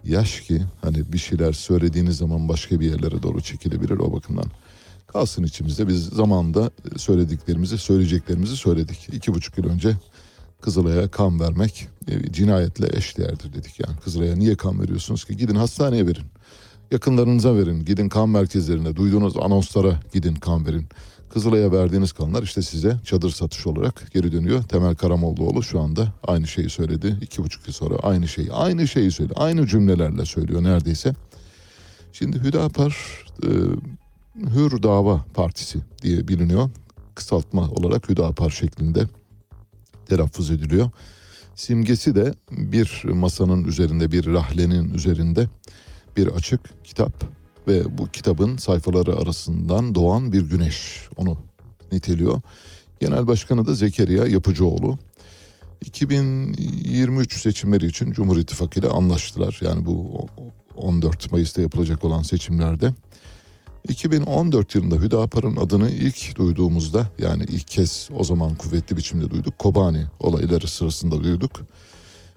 yaş 0.05 0.40
ki 0.40 0.62
hani 0.82 1.12
bir 1.12 1.18
şeyler 1.18 1.53
söylediğiniz 1.53 2.16
zaman 2.16 2.48
başka 2.48 2.80
bir 2.80 2.90
yerlere 2.90 3.22
doğru 3.22 3.40
çekilebilir 3.40 3.98
o 3.98 4.12
bakımdan. 4.12 4.46
Kalsın 5.07 5.42
içimizde 5.42 5.88
biz 5.88 6.07
zamanında 6.07 6.70
söylediklerimizi 6.96 7.78
söyleyeceklerimizi 7.78 8.57
söyledik. 8.57 9.09
İki 9.12 9.34
buçuk 9.34 9.59
yıl 9.59 9.64
önce 9.64 9.96
Kızılay'a 10.61 11.09
kan 11.09 11.40
vermek 11.40 11.88
e, 12.09 12.32
cinayetle 12.32 12.96
eşdeğerdir 12.96 13.53
dedik. 13.53 13.80
Yani 13.80 13.96
Kızılay'a 14.05 14.36
niye 14.36 14.57
kan 14.57 14.80
veriyorsunuz 14.80 15.24
ki? 15.24 15.36
Gidin 15.36 15.55
hastaneye 15.55 16.07
verin. 16.07 16.24
Yakınlarınıza 16.90 17.57
verin. 17.57 17.84
Gidin 17.84 18.09
kan 18.09 18.28
merkezlerine. 18.28 18.96
Duyduğunuz 18.96 19.36
anonslara 19.36 20.01
gidin 20.12 20.34
kan 20.34 20.66
verin. 20.66 20.86
Kızılay'a 21.33 21.72
verdiğiniz 21.72 22.12
kanlar 22.12 22.43
işte 22.43 22.62
size 22.62 23.01
çadır 23.05 23.31
satış 23.31 23.66
olarak 23.66 24.12
geri 24.12 24.33
dönüyor. 24.33 24.62
Temel 24.62 24.95
Karamollaoğlu 24.95 25.62
şu 25.62 25.81
anda 25.81 26.12
aynı 26.26 26.47
şeyi 26.47 26.70
söyledi. 26.70 27.18
İki 27.22 27.43
buçuk 27.43 27.66
yıl 27.66 27.74
sonra 27.74 27.97
aynı 28.03 28.28
şeyi, 28.28 28.53
aynı 28.53 28.89
şeyi 28.89 29.11
söyledi. 29.11 29.35
Aynı 29.37 29.66
cümlelerle 29.66 30.24
söylüyor 30.24 30.62
neredeyse. 30.62 31.14
Şimdi 32.12 32.39
Hüdapar 32.39 32.97
e, 33.43 33.49
Hür 34.55 34.83
Dava 34.83 35.24
Partisi 35.35 35.78
diye 36.03 36.28
biliniyor. 36.28 36.70
Kısaltma 37.14 37.70
olarak 37.70 38.09
Hüdapar 38.09 38.51
şeklinde 38.51 39.05
telaffuz 40.07 40.51
ediliyor. 40.51 40.91
Simgesi 41.55 42.14
de 42.14 42.35
bir 42.51 43.05
masanın 43.05 43.64
üzerinde, 43.64 44.12
bir 44.12 44.26
rahlenin 44.26 44.95
üzerinde 44.95 45.49
bir 46.16 46.26
açık 46.26 46.85
kitap 46.85 47.39
ve 47.71 47.99
bu 47.99 48.07
kitabın 48.07 48.57
sayfaları 48.57 49.16
arasından 49.16 49.95
doğan 49.95 50.33
bir 50.33 50.43
güneş 50.43 51.09
onu 51.16 51.39
niteliyor. 51.93 52.41
Genel 53.01 53.27
Başkanı 53.27 53.66
da 53.66 53.75
Zekeriya 53.75 54.27
Yapıcıoğlu. 54.27 54.99
2023 55.85 57.41
seçimleri 57.43 57.87
için 57.87 58.12
Cumhur 58.12 58.37
İttifakı 58.37 58.81
ile 58.81 58.89
anlaştılar. 58.89 59.59
Yani 59.62 59.87
bu 59.87 60.27
14 60.77 61.33
Mayıs'ta 61.33 61.62
yapılacak 61.62 62.05
olan 62.05 62.23
seçimlerde. 62.23 62.95
2014 63.89 64.75
yılında 64.75 64.97
Hüdapar'ın 64.97 65.57
adını 65.57 65.91
ilk 65.91 66.37
duyduğumuzda 66.37 67.07
yani 67.18 67.45
ilk 67.45 67.68
kez 67.68 68.09
o 68.18 68.25
zaman 68.25 68.55
kuvvetli 68.55 68.97
biçimde 68.97 69.31
duyduk. 69.31 69.59
Kobani 69.59 70.05
olayları 70.21 70.68
sırasında 70.68 71.25
duyduk. 71.25 71.53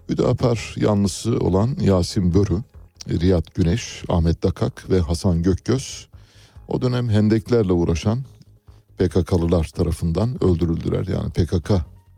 Hüdapar 0.10 0.76
yanlısı 0.78 1.38
olan 1.38 1.78
Yasin 1.82 2.34
Börü, 2.34 2.64
Riyad 3.10 3.46
Güneş, 3.56 4.04
Ahmet 4.10 4.44
Dakak 4.44 4.90
ve 4.90 5.00
Hasan 5.00 5.44
Gökgöz 5.44 6.08
o 6.68 6.82
dönem 6.82 7.10
hendeklerle 7.10 7.74
uğraşan 7.74 8.24
PKK'lılar 8.98 9.64
tarafından 9.64 10.44
öldürüldüler. 10.44 11.08
Yani 11.08 11.30
PKK 11.30 11.72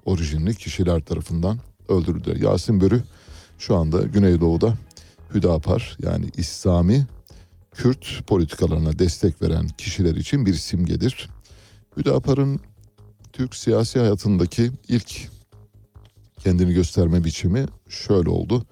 orijinli 0.05 0.55
kişiler 0.55 1.01
tarafından 1.01 1.59
öldürüldüler. 1.89 2.35
Yasin 2.35 2.81
Börü 2.81 3.03
şu 3.57 3.75
anda 3.75 4.01
Güneydoğu'da 4.01 4.77
Hüdapar 5.33 5.97
yani 6.03 6.25
İslami 6.37 7.07
Kürt 7.71 8.27
politikalarına 8.27 8.99
destek 8.99 9.41
veren 9.41 9.67
kişiler 9.67 10.15
için 10.15 10.45
bir 10.45 10.53
simgedir. 10.53 11.29
Hüdapar'ın 11.97 12.59
Türk 13.33 13.55
siyasi 13.55 13.99
hayatındaki 13.99 14.71
ilk 14.87 15.29
kendini 16.39 16.73
gösterme 16.73 17.23
biçimi 17.23 17.65
şöyle 17.89 18.29
oldu. 18.29 18.65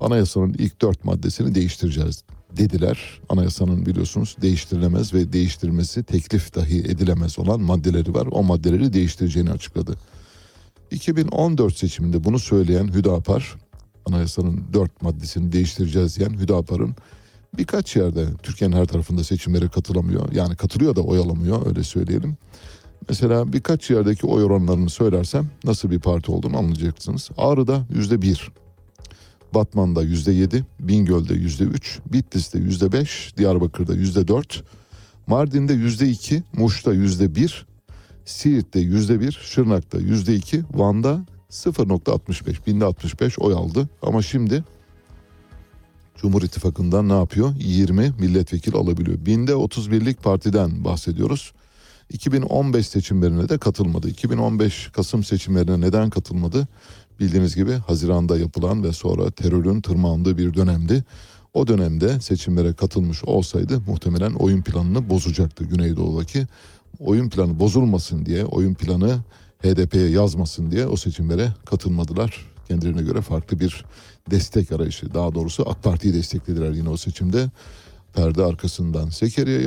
Anayasanın 0.00 0.54
ilk 0.58 0.80
dört 0.82 1.04
maddesini 1.04 1.54
değiştireceğiz 1.54 2.24
dediler. 2.56 3.20
Anayasanın 3.28 3.86
biliyorsunuz 3.86 4.36
değiştirilemez 4.42 5.14
ve 5.14 5.32
değiştirmesi 5.32 6.02
teklif 6.02 6.54
dahi 6.54 6.78
edilemez 6.78 7.38
olan 7.38 7.60
maddeleri 7.60 8.14
var. 8.14 8.28
O 8.30 8.42
maddeleri 8.42 8.92
değiştireceğini 8.92 9.50
açıkladı. 9.50 9.94
2014 10.90 11.76
seçiminde 11.76 12.24
bunu 12.24 12.38
söyleyen 12.38 12.88
Hüdapar, 12.88 13.56
anayasanın 14.06 14.64
dört 14.72 15.02
maddesini 15.02 15.52
değiştireceğiz 15.52 16.16
diyen 16.18 16.30
Hüdapar'ın 16.30 16.96
birkaç 17.58 17.96
yerde 17.96 18.26
Türkiye'nin 18.42 18.76
her 18.76 18.86
tarafında 18.86 19.24
seçimlere 19.24 19.68
katılamıyor. 19.68 20.32
Yani 20.32 20.56
katılıyor 20.56 20.96
da 20.96 21.00
oy 21.00 21.18
alamıyor 21.18 21.66
öyle 21.66 21.82
söyleyelim. 21.82 22.36
Mesela 23.08 23.52
birkaç 23.52 23.90
yerdeki 23.90 24.26
oy 24.26 24.44
oranlarını 24.44 24.90
söylersem 24.90 25.46
nasıl 25.64 25.90
bir 25.90 25.98
parti 25.98 26.32
olduğunu 26.32 26.58
anlayacaksınız. 26.58 27.30
Ağrı'da 27.36 27.86
yüzde 27.94 28.22
bir, 28.22 28.50
Batman'da 29.54 30.02
yüzde 30.02 30.32
yedi, 30.32 30.64
Bingöl'de 30.80 31.34
yüzde 31.34 31.64
üç, 31.64 31.98
Bitlis'te 32.12 32.58
yüzde 32.58 32.92
beş, 32.92 33.34
Diyarbakır'da 33.36 33.94
yüzde 33.94 34.28
dört, 34.28 34.64
Mardin'de 35.26 35.72
yüzde 35.72 36.08
iki, 36.08 36.42
Muş'ta 36.52 36.92
yüzde 36.92 37.34
bir, 37.34 37.66
Siirt'te 38.24 38.80
yüzde 38.80 39.20
bir, 39.20 39.40
Şırnak'ta 39.42 39.98
yüzde 39.98 40.34
iki, 40.34 40.62
Van'da 40.74 41.24
0.65, 41.50 42.66
binde 42.66 42.84
65 42.84 43.38
oy 43.38 43.54
aldı. 43.54 43.88
Ama 44.02 44.22
şimdi 44.22 44.64
Cumhur 46.16 46.42
İttifakı'ndan 46.42 47.08
ne 47.08 47.12
yapıyor? 47.12 47.54
20 47.58 48.12
milletvekili 48.18 48.76
alabiliyor. 48.76 49.26
Binde 49.26 49.52
31'lik 49.52 50.22
partiden 50.22 50.84
bahsediyoruz. 50.84 51.52
2015 52.10 52.88
seçimlerine 52.88 53.48
de 53.48 53.58
katılmadı. 53.58 54.08
2015 54.08 54.88
Kasım 54.92 55.24
seçimlerine 55.24 55.80
neden 55.80 56.10
katılmadı? 56.10 56.68
Bildiğiniz 57.20 57.56
gibi 57.56 57.72
Haziran'da 57.72 58.38
yapılan 58.38 58.84
ve 58.84 58.92
sonra 58.92 59.30
terörün 59.30 59.80
tırmandığı 59.80 60.38
bir 60.38 60.54
dönemdi. 60.54 61.04
O 61.54 61.66
dönemde 61.66 62.20
seçimlere 62.20 62.72
katılmış 62.72 63.24
olsaydı 63.24 63.80
muhtemelen 63.86 64.32
oyun 64.32 64.62
planını 64.62 65.10
bozacaktı 65.10 65.64
Güneydoğu'daki. 65.64 66.46
Oyun 67.00 67.28
planı 67.28 67.60
bozulmasın 67.60 68.26
diye, 68.26 68.44
oyun 68.44 68.74
planı 68.74 69.18
HDP'ye 69.62 70.08
yazmasın 70.08 70.70
diye 70.70 70.86
o 70.86 70.96
seçimlere 70.96 71.52
katılmadılar. 71.66 72.46
Kendilerine 72.68 73.02
göre 73.02 73.20
farklı 73.20 73.60
bir 73.60 73.84
destek 74.30 74.72
arayışı. 74.72 75.14
Daha 75.14 75.34
doğrusu 75.34 75.70
AK 75.70 75.82
Parti'yi 75.82 76.14
desteklediler 76.14 76.70
yine 76.70 76.88
o 76.88 76.96
seçimde. 76.96 77.50
Perde 78.14 78.44
arkasından. 78.44 79.08
Zekeriya 79.08 79.60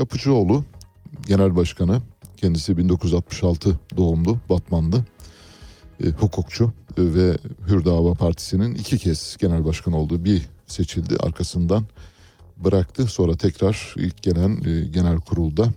e, 6.04 6.10
hukukçu 6.10 6.74
e, 6.98 7.14
ve 7.14 7.38
Hür 7.68 7.86
Dava 7.86 8.14
Partisi'nin 8.14 8.76
iki 8.76 8.98
kez 8.98 9.38
genel 9.40 9.66
başkan 9.66 9.94
olduğu 9.94 10.26
bir 10.26 10.42
seçildi. 10.68 11.16
Arkasından 11.20 11.86
bıraktı. 12.58 13.08
Sonra 13.08 13.38
tekrar 13.38 13.94
ilk 13.98 14.24
gelen 14.24 14.64
e, 14.66 14.88
genel 14.88 15.18
kurulda 15.18 15.68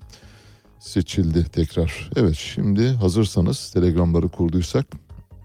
seçildi 0.78 1.44
tekrar. 1.44 2.10
Evet 2.16 2.34
şimdi 2.36 2.88
hazırsanız 2.88 3.70
telegramları 3.70 4.28
kurduysak 4.28 4.86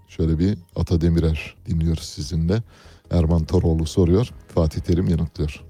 şöyle 0.08 0.38
bir 0.38 0.58
Ata 0.76 1.00
Demirer 1.00 1.54
dinliyoruz 1.66 2.04
sizinle. 2.04 2.62
Erman 3.10 3.44
Toroğlu 3.44 3.86
soruyor. 3.86 4.30
Fatih 4.54 4.80
Terim 4.80 5.08
yanıtlıyor. 5.08 5.69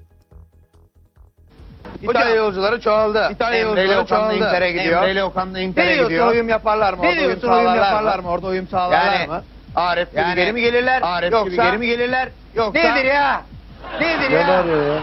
İtalya 2.03 2.35
yolcuları 2.35 2.81
çoğaldı. 2.81 3.29
İtalya 3.33 3.61
yolcuları 3.61 4.07
çoğaldı. 4.07 4.35
Inter'e 4.35 4.73
gidiyor. 4.73 5.03
Emre 5.03 5.13
ile 5.13 5.25
Okan 5.25 5.55
da 5.55 5.61
Inter'e 5.61 5.91
gidiyor. 5.93 6.11
Biliyorsun 6.11 6.33
uyum 6.33 6.49
yaparlar 6.49 6.95
mı? 6.95 7.01
Orada 7.01 7.21
uyum 7.21 7.41
sağlarlar 7.41 8.19
mı? 8.19 8.31
Orada 8.31 8.47
uyum 8.47 8.69
sağlarlar 8.69 9.27
mı? 9.27 9.43
Arif 9.77 10.11
gibi 10.11 10.35
geri 10.35 10.53
mi 10.53 10.61
gelirler? 10.61 11.01
Arif 11.03 11.33
Yoksa... 11.33 11.51
gibi 11.51 11.57
geri 11.57 11.79
mi 11.79 11.87
gelirler? 11.87 12.29
Yoksa... 12.55 12.83
Nedir 12.83 13.05
ya? 13.05 13.43
Nedir 14.01 14.31
ya? 14.31 14.43
Ne 14.43 14.49
bağırıyor 14.49 14.95
ya? 14.95 15.03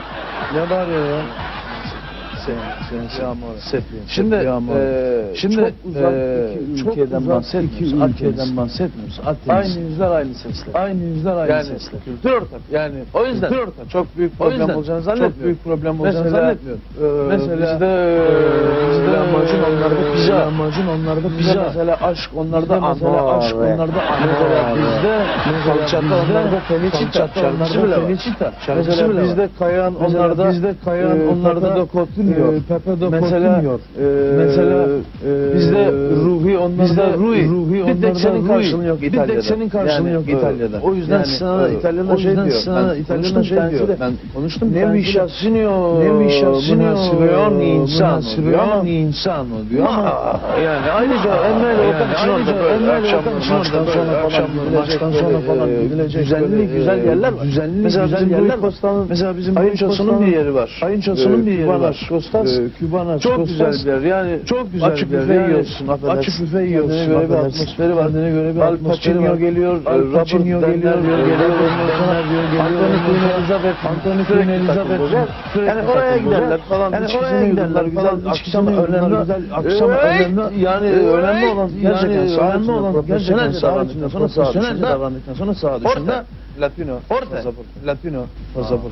Ne 0.53 0.69
bağırıyor 0.69 1.17
ya? 1.17 1.21
Şimdi, 4.07 4.35
e, 4.35 5.35
şimdi 5.35 5.55
çok 5.55 5.71
uzak 5.85 6.13
e, 6.13 6.49
iki 6.73 6.89
ülkeden 6.89 7.17
uzak 7.17 7.35
bahsetmiyoruz. 7.35 8.13
Iki 8.13 8.25
ülkeden 8.25 8.57
bahsetmiyoruz. 8.57 9.19
Akdeniz. 9.25 9.77
Aynı 9.77 9.89
yüzler 9.89 10.11
aynı 10.11 10.33
sesler. 10.33 10.73
Aynı 10.73 11.03
yüzler 11.03 11.35
aynı 11.35 11.51
yani, 11.51 11.65
sesler. 11.65 12.01
Kültür 12.05 12.31
ortak. 12.31 12.61
Yani 12.71 12.95
o 13.13 13.25
yüzden 13.25 13.49
kültür 13.49 13.63
ortak. 13.63 13.89
Çok 13.89 14.17
büyük 14.17 14.37
problem 14.37 14.59
yüzden, 14.59 14.73
olacağını 14.73 15.01
zannetmiyorum. 15.01 15.35
Çok 15.35 15.43
büyük 15.43 15.63
problem 15.63 15.99
olacağını 15.99 16.23
mesela, 16.23 16.41
zannetmiyorum. 16.41 16.81
E, 17.01 17.27
mesela 17.27 17.73
bizde 17.73 17.85
e, 17.85 18.89
bizde 18.89 19.11
lahmacun 19.11 19.63
onlarda 19.63 20.13
pizza. 20.13 20.35
Lahmacun 20.35 20.87
onlarda 20.87 21.27
pizza. 21.37 21.63
Mesela 21.63 21.97
aşk 22.01 22.29
onlarda 22.35 22.81
mesela 22.81 23.37
aşk 23.37 23.55
onlarda 23.55 24.01
mesela 24.25 24.75
bizde 24.77 25.25
falçata 25.65 26.15
onlarda 26.23 26.59
feliçita. 26.59 27.29
Onlarda 27.37 28.01
feliçita. 28.01 28.53
Mesela 28.75 29.23
bizde 29.23 29.49
kayan 29.59 29.95
onlarda 29.95 30.49
bizde 30.49 30.73
kayan 30.85 31.27
onlarda 31.27 31.75
da 31.75 31.85
kotun 31.85 32.27
e, 32.37 32.59
Pepe 32.67 33.01
de 33.01 33.09
mesela 33.09 33.61
e, 33.99 34.05
mesela 34.37 34.85
e, 35.27 35.55
bizde 35.55 35.91
ruhi 36.25 36.57
onlarda 36.57 36.83
bizde 36.83 37.13
ruhi, 37.17 37.49
ruhi 37.49 37.87
bir 37.87 38.01
tek 38.01 38.17
senin 38.17 38.47
karşılığın 38.47 38.85
yok 38.85 39.01
bir 39.01 39.07
İtalya'da. 39.07 39.33
tek 39.33 39.43
senin 39.43 39.69
karşılığın 39.69 40.05
yani, 40.05 40.13
yok 40.13 40.29
İtalya'da. 40.29 40.79
O 40.83 40.93
yüzden 40.93 41.13
yani, 41.13 41.25
sana 41.25 41.67
İtalyanlar 41.67 42.17
şey 42.17 42.35
diyor. 42.35 42.49
Sana 42.49 42.95
ben 42.95 43.01
İtalyanlar 43.01 43.43
şey 43.43 43.57
diyor. 43.57 43.87
Ben 43.99 44.13
konuştum. 44.33 44.73
Ne 44.73 44.85
mi 44.85 45.03
şaşınıyor? 45.03 46.03
Ne 46.03 46.09
mi 46.09 46.31
şaşınıyor? 46.31 46.77
Münasibyon 46.87 47.59
insan 47.59 48.13
Münasibyon 48.13 48.85
insan 48.85 49.47
diyor 49.69 49.85
ama 49.87 50.39
yani 50.65 50.91
ayrıca 50.91 51.35
Emre 51.49 51.73
ile 51.73 51.87
Okan 51.87 52.11
için 52.13 52.29
orada 52.29 52.99
için 52.99 53.53
maçtan 53.53 53.85
sonra 53.85 54.29
falan 54.29 54.49
maçtan 54.75 55.11
sonra 55.11 55.39
falan 55.39 55.69
gidilecek 55.69 56.21
düzenli 56.21 56.67
güzel 56.67 57.05
yerler 57.05 57.33
var. 57.33 57.43
Düzenli 57.43 57.83
güzel 57.83 58.29
yerler 58.29 58.57
var. 58.57 58.73
Mesela 59.09 59.37
bizim 59.37 59.57
Ayın 59.57 59.75
Çosun'un 59.75 60.21
bir 60.21 60.27
yeri 60.27 60.53
var. 60.53 60.79
Ayın 60.83 61.01
Çosun'un 61.01 61.45
bir 61.45 61.51
yeri 61.51 61.67
var. 61.67 62.09
Kostas 62.31 62.59
Kübana 62.79 63.19
çok 63.19 63.47
güzel 63.47 63.73
bir 63.73 63.85
yer. 63.85 64.01
Yani 64.01 64.39
çok 64.45 64.73
güzel 64.73 64.89
açık 64.89 65.11
bir 65.11 65.17
yer. 65.17 65.27
Yani, 65.27 65.49
yiyorsun, 65.51 65.87
açık 65.87 66.41
büfe 66.41 66.63
yiyorsun. 66.63 66.89
Kendine 66.89 67.05
göre 67.15 67.29
bir 67.29 67.35
atmosferi 67.35 67.95
var. 67.95 68.03
Kendine 68.03 68.29
göre 68.29 68.55
bir 68.55 68.61
atmosferi 68.61 69.21
var. 69.21 69.35
geliyor. 69.35 69.85
Al 69.85 70.01
Pacino 70.13 70.43
geliyor. 70.43 71.01
Geliyor. 71.01 71.29
Anthony 72.59 72.97
Queen 73.05 73.29
Elizabeth. 73.39 73.85
Anthony 73.85 74.25
Queen 74.25 74.49
Elizabeth. 74.49 75.67
Yani 75.67 75.81
oraya 75.91 76.17
giderler 76.17 76.59
falan. 76.69 76.91
Yani 76.91 77.07
oraya 77.19 77.49
giderler. 77.49 77.85
Güzel 77.85 78.15
akşam 78.27 78.67
önemli. 78.67 79.17
Güzel 79.19 79.41
akşam 79.53 79.89
önemli. 79.89 80.59
Yani 80.59 80.87
önemli 80.89 81.47
olan 81.47 81.69
gerçekten 81.81 82.27
önemli 82.27 82.71
olan 82.71 83.05
gerçekten 83.07 83.51
saha 83.51 83.83
içinde 83.83 84.09
sonra 84.09 84.29
saha 84.29 84.53
dışında 84.53 84.89
davrandıktan 84.89 85.33
sonra 85.33 85.53
saha 85.53 85.81
dışında 85.81 86.25
Latino. 86.61 86.99
Orta. 87.09 87.43
Latino. 87.85 88.25
Pasaport. 88.55 88.91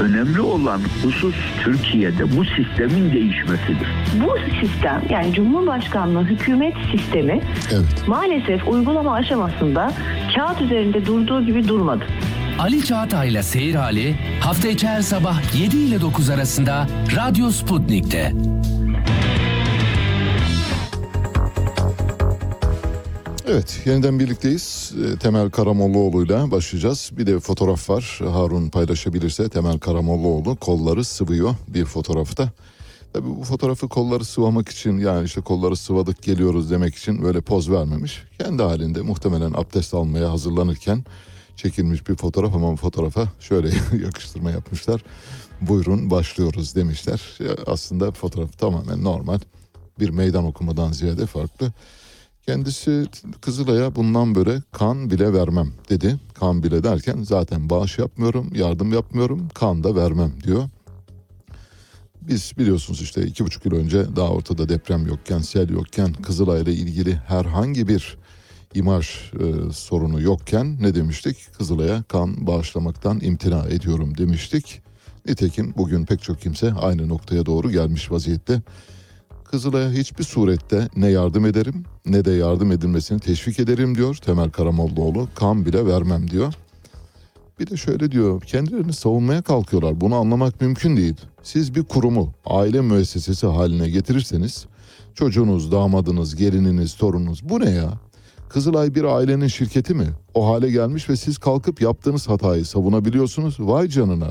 önemli 0.00 0.40
olan 0.40 0.80
husus 1.04 1.34
Türkiye'de 1.64 2.36
bu 2.36 2.44
sistemin 2.44 3.12
değişmesidir. 3.12 3.88
Bu 4.24 4.36
sistem 4.60 5.02
yani 5.10 5.32
Cumhurbaşkanlığı 5.34 6.24
hükümet 6.24 6.74
sistemi 6.92 7.40
Evet. 7.72 8.04
maalesef 8.08 8.68
uygulama 8.68 9.14
aşamasında 9.14 9.92
kağıt 10.36 10.60
üzerinde 10.60 11.06
durduğu 11.06 11.46
gibi 11.46 11.68
durmadı. 11.68 12.04
Ali 12.58 12.84
Çağatay 12.84 13.28
ile 13.30 13.42
Seyir 13.42 13.74
Hali 13.74 14.14
hafta 14.40 14.68
içi 14.68 14.88
her 14.88 15.00
sabah 15.00 15.60
7 15.60 15.76
ile 15.76 16.00
9 16.00 16.30
arasında 16.30 16.86
Radyo 17.16 17.50
Sputnik'te. 17.50 18.32
Evet, 23.50 23.82
yeniden 23.84 24.18
birlikteyiz. 24.18 24.92
Ee, 25.04 25.18
Temel 25.18 25.50
Karamollaoğlu'yla 25.50 26.50
başlayacağız. 26.50 27.10
Bir 27.12 27.26
de 27.26 27.40
fotoğraf 27.40 27.90
var. 27.90 28.20
Harun 28.20 28.68
paylaşabilirse 28.68 29.48
Temel 29.48 29.78
Karamollaoğlu 29.78 30.56
kolları 30.56 31.04
sıvıyor 31.04 31.54
bir 31.68 31.84
fotoğrafta. 31.84 32.50
Tabii 33.12 33.28
bu 33.28 33.44
fotoğrafı 33.44 33.88
kolları 33.88 34.24
sıvamak 34.24 34.68
için 34.68 34.98
yani 34.98 35.24
işte 35.24 35.40
kolları 35.40 35.76
sıvadık 35.76 36.22
geliyoruz 36.22 36.70
demek 36.70 36.94
için 36.94 37.22
böyle 37.22 37.40
poz 37.40 37.70
vermemiş. 37.70 38.22
Kendi 38.38 38.62
halinde 38.62 39.00
muhtemelen 39.00 39.52
abdest 39.52 39.94
almaya 39.94 40.32
hazırlanırken 40.32 41.04
çekilmiş 41.56 42.08
bir 42.08 42.16
fotoğraf 42.16 42.54
ama 42.54 42.76
fotoğrafa 42.76 43.28
şöyle 43.40 43.68
yakıştırma 44.04 44.50
yapmışlar. 44.50 45.02
Buyurun 45.60 46.10
başlıyoruz 46.10 46.74
demişler. 46.74 47.38
Aslında 47.66 48.12
fotoğraf 48.12 48.58
tamamen 48.58 49.04
normal. 49.04 49.38
Bir 49.98 50.08
meydan 50.08 50.44
okumadan 50.44 50.92
ziyade 50.92 51.26
farklı. 51.26 51.72
Kendisi 52.48 53.06
Kızılay'a 53.40 53.94
bundan 53.94 54.34
böyle 54.34 54.62
kan 54.72 55.10
bile 55.10 55.32
vermem 55.32 55.72
dedi. 55.88 56.16
Kan 56.34 56.62
bile 56.62 56.84
derken 56.84 57.22
zaten 57.22 57.70
bağış 57.70 57.98
yapmıyorum, 57.98 58.50
yardım 58.54 58.92
yapmıyorum, 58.92 59.48
kan 59.54 59.84
da 59.84 59.96
vermem 59.96 60.32
diyor. 60.44 60.68
Biz 62.22 62.52
biliyorsunuz 62.58 63.02
işte 63.02 63.26
iki 63.26 63.44
buçuk 63.44 63.64
yıl 63.64 63.72
önce 63.72 64.16
daha 64.16 64.28
ortada 64.28 64.68
deprem 64.68 65.06
yokken, 65.06 65.38
sel 65.38 65.68
yokken, 65.68 66.12
Kızılay 66.12 66.62
ile 66.62 66.72
ilgili 66.72 67.14
herhangi 67.14 67.88
bir 67.88 68.18
imaj 68.74 69.08
e, 69.08 69.72
sorunu 69.72 70.20
yokken 70.20 70.82
ne 70.82 70.94
demiştik? 70.94 71.36
Kızılay'a 71.58 72.02
kan 72.02 72.46
bağışlamaktan 72.46 73.20
imtina 73.20 73.66
ediyorum 73.66 74.18
demiştik. 74.18 74.82
Nitekim 75.26 75.74
bugün 75.76 76.04
pek 76.04 76.22
çok 76.22 76.40
kimse 76.40 76.72
aynı 76.72 77.08
noktaya 77.08 77.46
doğru 77.46 77.70
gelmiş 77.70 78.10
vaziyette. 78.10 78.62
Kızılay'a 79.50 79.90
hiçbir 79.90 80.24
surette 80.24 80.88
ne 80.96 81.08
yardım 81.08 81.46
ederim 81.46 81.84
ne 82.06 82.24
de 82.24 82.30
yardım 82.30 82.72
edilmesini 82.72 83.20
teşvik 83.20 83.58
ederim 83.60 83.94
diyor 83.94 84.14
Temel 84.14 84.50
Karamollaoğlu. 84.50 85.28
Kan 85.34 85.66
bile 85.66 85.86
vermem 85.86 86.30
diyor. 86.30 86.54
Bir 87.60 87.66
de 87.66 87.76
şöyle 87.76 88.12
diyor 88.12 88.40
kendilerini 88.40 88.92
savunmaya 88.92 89.42
kalkıyorlar. 89.42 90.00
Bunu 90.00 90.14
anlamak 90.14 90.60
mümkün 90.60 90.96
değil. 90.96 91.16
Siz 91.42 91.74
bir 91.74 91.84
kurumu 91.84 92.32
aile 92.46 92.80
müessesesi 92.80 93.46
haline 93.46 93.90
getirirseniz 93.90 94.66
çocuğunuz, 95.14 95.72
damadınız, 95.72 96.36
gelininiz, 96.36 96.94
torununuz 96.94 97.48
bu 97.48 97.60
ne 97.60 97.70
ya? 97.70 97.92
Kızılay 98.48 98.94
bir 98.94 99.04
ailenin 99.04 99.46
şirketi 99.46 99.94
mi? 99.94 100.06
O 100.34 100.48
hale 100.48 100.70
gelmiş 100.70 101.10
ve 101.10 101.16
siz 101.16 101.38
kalkıp 101.38 101.80
yaptığınız 101.80 102.28
hatayı 102.28 102.64
savunabiliyorsunuz. 102.64 103.56
Vay 103.60 103.88
canına. 103.88 104.30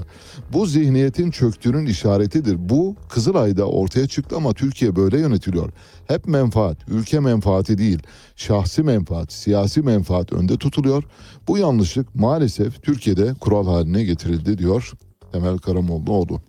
Bu 0.53 0.65
zihniyetin 0.65 1.32
çöktüğünün 1.32 1.86
işaretidir. 1.86 2.70
Bu 2.70 2.95
Kızılay'da 3.09 3.65
ortaya 3.65 4.07
çıktı 4.07 4.36
ama 4.36 4.53
Türkiye 4.53 4.95
böyle 4.95 5.20
yönetiliyor. 5.20 5.70
Hep 6.07 6.28
menfaat, 6.28 6.78
ülke 6.88 7.20
menfaati 7.20 7.78
değil, 7.78 7.99
şahsi 8.36 8.84
menfaat, 8.84 9.34
siyasi 9.34 9.82
menfaat 9.82 10.34
önde 10.34 10.57
tutuluyor. 10.57 11.03
Bu 11.47 11.57
yanlışlık 11.57 12.15
maalesef 12.15 12.84
Türkiye'de 12.84 13.34
kural 13.34 13.68
haline 13.68 14.03
getirildi 14.03 14.57
diyor 14.57 14.91
Temel 15.32 15.57
Karamollaoğlu. 15.57 16.41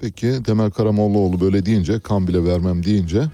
Peki 0.00 0.42
Temel 0.42 0.70
Karamollaoğlu 0.70 1.40
böyle 1.40 1.66
deyince, 1.66 2.00
kan 2.00 2.28
bile 2.28 2.44
vermem 2.44 2.84
deyince 2.84 3.24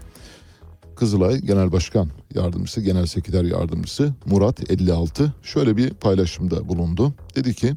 Kızılay 1.01 1.41
Genel 1.41 1.73
Başkan 1.73 2.09
Yardımcısı, 2.35 2.81
Genel 2.81 3.07
Sekreter 3.07 3.45
Yardımcısı 3.45 4.15
Murat 4.27 4.71
56 4.71 5.33
şöyle 5.43 5.77
bir 5.77 5.91
paylaşımda 5.91 6.69
bulundu. 6.69 7.15
Dedi 7.37 7.55
ki 7.55 7.75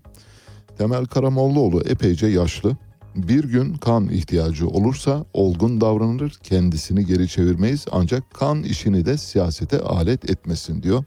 Temel 0.77 1.05
Karamollaoğlu 1.05 1.81
epeyce 1.81 2.27
yaşlı. 2.27 2.77
Bir 3.15 3.43
gün 3.43 3.73
kan 3.73 4.09
ihtiyacı 4.09 4.67
olursa 4.67 5.25
olgun 5.33 5.81
davranır, 5.81 6.33
kendisini 6.43 7.05
geri 7.05 7.27
çevirmeyiz 7.27 7.85
ancak 7.91 8.33
kan 8.33 8.63
işini 8.63 9.05
de 9.05 9.17
siyasete 9.17 9.79
alet 9.79 10.29
etmesin 10.29 10.83
diyor. 10.83 11.03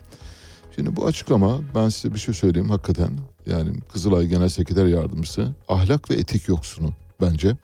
Şimdi 0.76 0.96
bu 0.96 1.06
açıklama 1.06 1.60
ben 1.74 1.88
size 1.88 2.14
bir 2.14 2.18
şey 2.18 2.34
söyleyeyim 2.34 2.70
hakikaten 2.70 3.10
yani 3.46 3.70
Kızılay 3.92 4.26
Genel 4.26 4.48
Sekreter 4.48 4.86
Yardımcısı 4.86 5.54
ahlak 5.68 6.10
ve 6.10 6.14
etik 6.14 6.48
yoksunu 6.48 6.92
bence. 7.20 7.56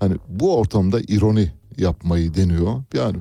Hani 0.00 0.16
bu 0.28 0.58
ortamda 0.58 1.00
ironi 1.00 1.52
yapmayı 1.78 2.34
deniyor. 2.34 2.82
Yani 2.94 3.18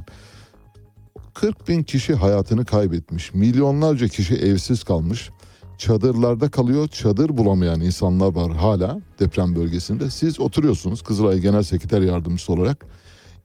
40 1.33 1.67
bin 1.67 1.83
kişi 1.83 2.15
hayatını 2.15 2.65
kaybetmiş. 2.65 3.33
Milyonlarca 3.33 4.07
kişi 4.07 4.35
evsiz 4.35 4.83
kalmış. 4.83 5.29
Çadırlarda 5.77 6.49
kalıyor. 6.49 6.87
Çadır 6.87 7.37
bulamayan 7.37 7.81
insanlar 7.81 8.35
var 8.35 8.55
hala 8.55 9.01
deprem 9.19 9.55
bölgesinde. 9.55 10.09
Siz 10.09 10.39
oturuyorsunuz 10.39 11.01
Kızılay 11.01 11.39
Genel 11.39 11.63
Sekreter 11.63 12.01
Yardımcısı 12.01 12.53
olarak. 12.53 12.85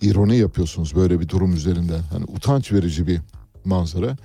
ironi 0.00 0.36
yapıyorsunuz 0.36 0.96
böyle 0.96 1.20
bir 1.20 1.28
durum 1.28 1.54
üzerinden. 1.54 2.00
Hani 2.12 2.24
utanç 2.24 2.72
verici 2.72 3.06
bir 3.06 3.20
manzara. 3.64 4.16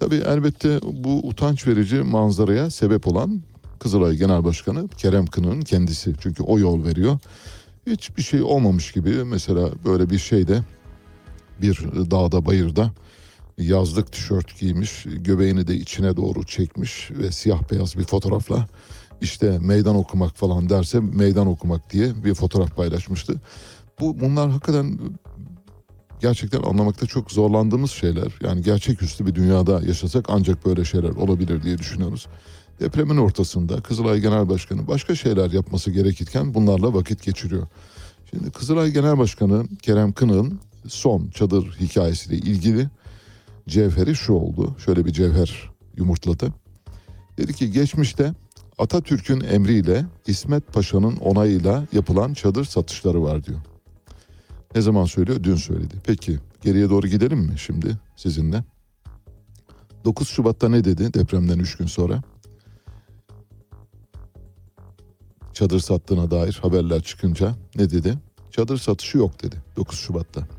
Tabii 0.00 0.16
elbette 0.16 0.80
bu 0.82 1.28
utanç 1.28 1.66
verici 1.66 1.96
manzaraya 1.96 2.70
sebep 2.70 3.06
olan 3.06 3.42
Kızılay 3.78 4.16
Genel 4.16 4.44
Başkanı 4.44 4.88
Kerem 4.88 5.26
Kınık'ın 5.26 5.60
kendisi. 5.60 6.14
Çünkü 6.20 6.42
o 6.42 6.58
yol 6.58 6.84
veriyor. 6.84 7.18
Hiçbir 7.86 8.22
şey 8.22 8.42
olmamış 8.42 8.92
gibi 8.92 9.24
mesela 9.24 9.70
böyle 9.84 10.10
bir 10.10 10.18
şeyde 10.18 10.62
bir 11.62 11.76
dağda 12.10 12.46
bayırda 12.46 12.92
yazlık 13.58 14.12
tişört 14.12 14.60
giymiş, 14.60 15.04
göbeğini 15.04 15.66
de 15.66 15.76
içine 15.76 16.16
doğru 16.16 16.44
çekmiş 16.46 17.10
ve 17.10 17.32
siyah 17.32 17.70
beyaz 17.70 17.98
bir 17.98 18.04
fotoğrafla 18.04 18.68
işte 19.20 19.58
meydan 19.58 19.96
okumak 19.96 20.36
falan 20.36 20.70
derse 20.70 21.00
meydan 21.00 21.46
okumak 21.46 21.92
diye 21.92 22.24
bir 22.24 22.34
fotoğraf 22.34 22.76
paylaşmıştı. 22.76 23.34
Bu 24.00 24.20
bunlar 24.20 24.50
hakikaten 24.50 24.98
gerçekten 26.20 26.62
anlamakta 26.62 27.06
çok 27.06 27.30
zorlandığımız 27.30 27.90
şeyler. 27.90 28.32
Yani 28.42 28.62
gerçeküstü 28.62 29.26
bir 29.26 29.34
dünyada 29.34 29.80
yaşasak 29.86 30.24
ancak 30.28 30.66
böyle 30.66 30.84
şeyler 30.84 31.10
olabilir 31.10 31.62
diye 31.62 31.78
düşünüyoruz. 31.78 32.26
Depremin 32.80 33.16
ortasında 33.16 33.80
Kızılay 33.80 34.20
Genel 34.20 34.48
Başkanı 34.48 34.88
başka 34.88 35.14
şeyler 35.14 35.50
yapması 35.50 35.90
gerekirken 35.90 36.54
bunlarla 36.54 36.94
vakit 36.94 37.22
geçiriyor. 37.22 37.66
Şimdi 38.30 38.50
Kızılay 38.50 38.90
Genel 38.90 39.18
Başkanı 39.18 39.66
Kerem 39.82 40.12
Kınık'ın 40.12 40.60
son 40.88 41.28
çadır 41.28 41.76
hikayesiyle 41.80 42.36
ilgili 42.36 42.88
cevheri 43.68 44.16
şu 44.16 44.32
oldu. 44.32 44.76
Şöyle 44.84 45.04
bir 45.04 45.12
cevher 45.12 45.70
yumurtladı. 45.96 46.52
Dedi 47.38 47.54
ki 47.54 47.70
geçmişte 47.70 48.34
Atatürk'ün 48.78 49.40
emriyle 49.40 50.06
İsmet 50.26 50.72
Paşa'nın 50.72 51.16
onayıyla 51.16 51.86
yapılan 51.92 52.34
çadır 52.34 52.64
satışları 52.64 53.22
var 53.22 53.44
diyor. 53.44 53.58
Ne 54.74 54.80
zaman 54.80 55.04
söylüyor? 55.04 55.42
Dün 55.42 55.56
söyledi. 55.56 55.94
Peki 56.04 56.38
geriye 56.62 56.90
doğru 56.90 57.06
gidelim 57.06 57.38
mi 57.38 57.54
şimdi 57.58 57.98
sizinle? 58.16 58.64
9 60.04 60.28
Şubat'ta 60.28 60.68
ne 60.68 60.84
dedi 60.84 61.14
depremden 61.14 61.58
3 61.58 61.76
gün 61.76 61.86
sonra? 61.86 62.22
Çadır 65.52 65.80
sattığına 65.80 66.30
dair 66.30 66.58
haberler 66.62 67.02
çıkınca 67.02 67.54
ne 67.76 67.90
dedi? 67.90 68.18
Çadır 68.50 68.78
satışı 68.78 69.18
yok 69.18 69.42
dedi 69.42 69.56
9 69.76 69.98
Şubat'ta. 69.98 70.57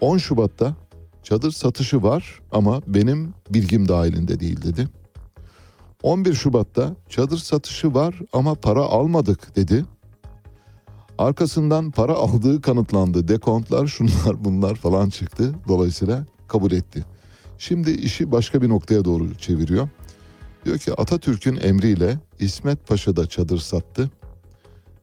10 0.00 0.18
Şubat'ta 0.18 0.76
çadır 1.22 1.50
satışı 1.50 2.02
var 2.02 2.40
ama 2.52 2.82
benim 2.86 3.34
bilgim 3.50 3.88
dahilinde 3.88 4.40
değil 4.40 4.62
dedi. 4.62 4.88
11 6.02 6.34
Şubat'ta 6.34 6.96
çadır 7.08 7.38
satışı 7.38 7.94
var 7.94 8.14
ama 8.32 8.54
para 8.54 8.82
almadık 8.82 9.56
dedi. 9.56 9.84
Arkasından 11.18 11.90
para 11.90 12.12
aldığı 12.14 12.60
kanıtlandı. 12.60 13.28
Dekontlar 13.28 13.86
şunlar 13.86 14.44
bunlar 14.44 14.74
falan 14.74 15.08
çıktı. 15.08 15.54
Dolayısıyla 15.68 16.26
kabul 16.48 16.72
etti. 16.72 17.04
Şimdi 17.58 17.90
işi 17.90 18.32
başka 18.32 18.62
bir 18.62 18.68
noktaya 18.68 19.04
doğru 19.04 19.34
çeviriyor. 19.34 19.88
Diyor 20.64 20.78
ki 20.78 20.92
Atatürk'ün 20.94 21.56
emriyle 21.56 22.18
İsmet 22.38 22.86
Paşa 22.86 23.16
da 23.16 23.26
çadır 23.26 23.58
sattı. 23.58 24.10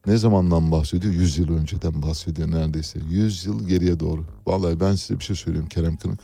Ne 0.08 0.18
zamandan 0.18 0.72
bahsediyor? 0.72 1.14
100 1.14 1.38
yıl 1.38 1.58
önceden 1.58 2.02
bahsediyor 2.02 2.52
neredeyse. 2.52 3.00
100 3.10 3.46
yıl 3.46 3.68
geriye 3.68 4.00
doğru. 4.00 4.26
Vallahi 4.48 4.80
ben 4.80 4.96
size 4.96 5.20
bir 5.20 5.24
şey 5.24 5.36
söyleyeyim 5.36 5.68
Kerem 5.68 5.98
Kınık. 5.98 6.20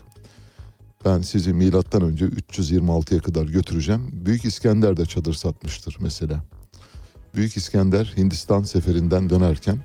Ben 1.06 1.22
sizi 1.22 1.54
milattan 1.54 2.02
önce 2.02 2.26
326'ya 2.26 3.20
kadar 3.22 3.46
götüreceğim. 3.46 4.02
Büyük 4.12 4.46
İskender 4.46 4.98
de 4.98 5.06
çadır 5.06 5.34
satmıştır 5.34 5.98
mesela. 6.00 6.44
Büyük 7.36 7.58
İskender 7.58 8.14
Hindistan 8.18 8.64
seferinden 8.64 9.30
dönerken 9.30 9.78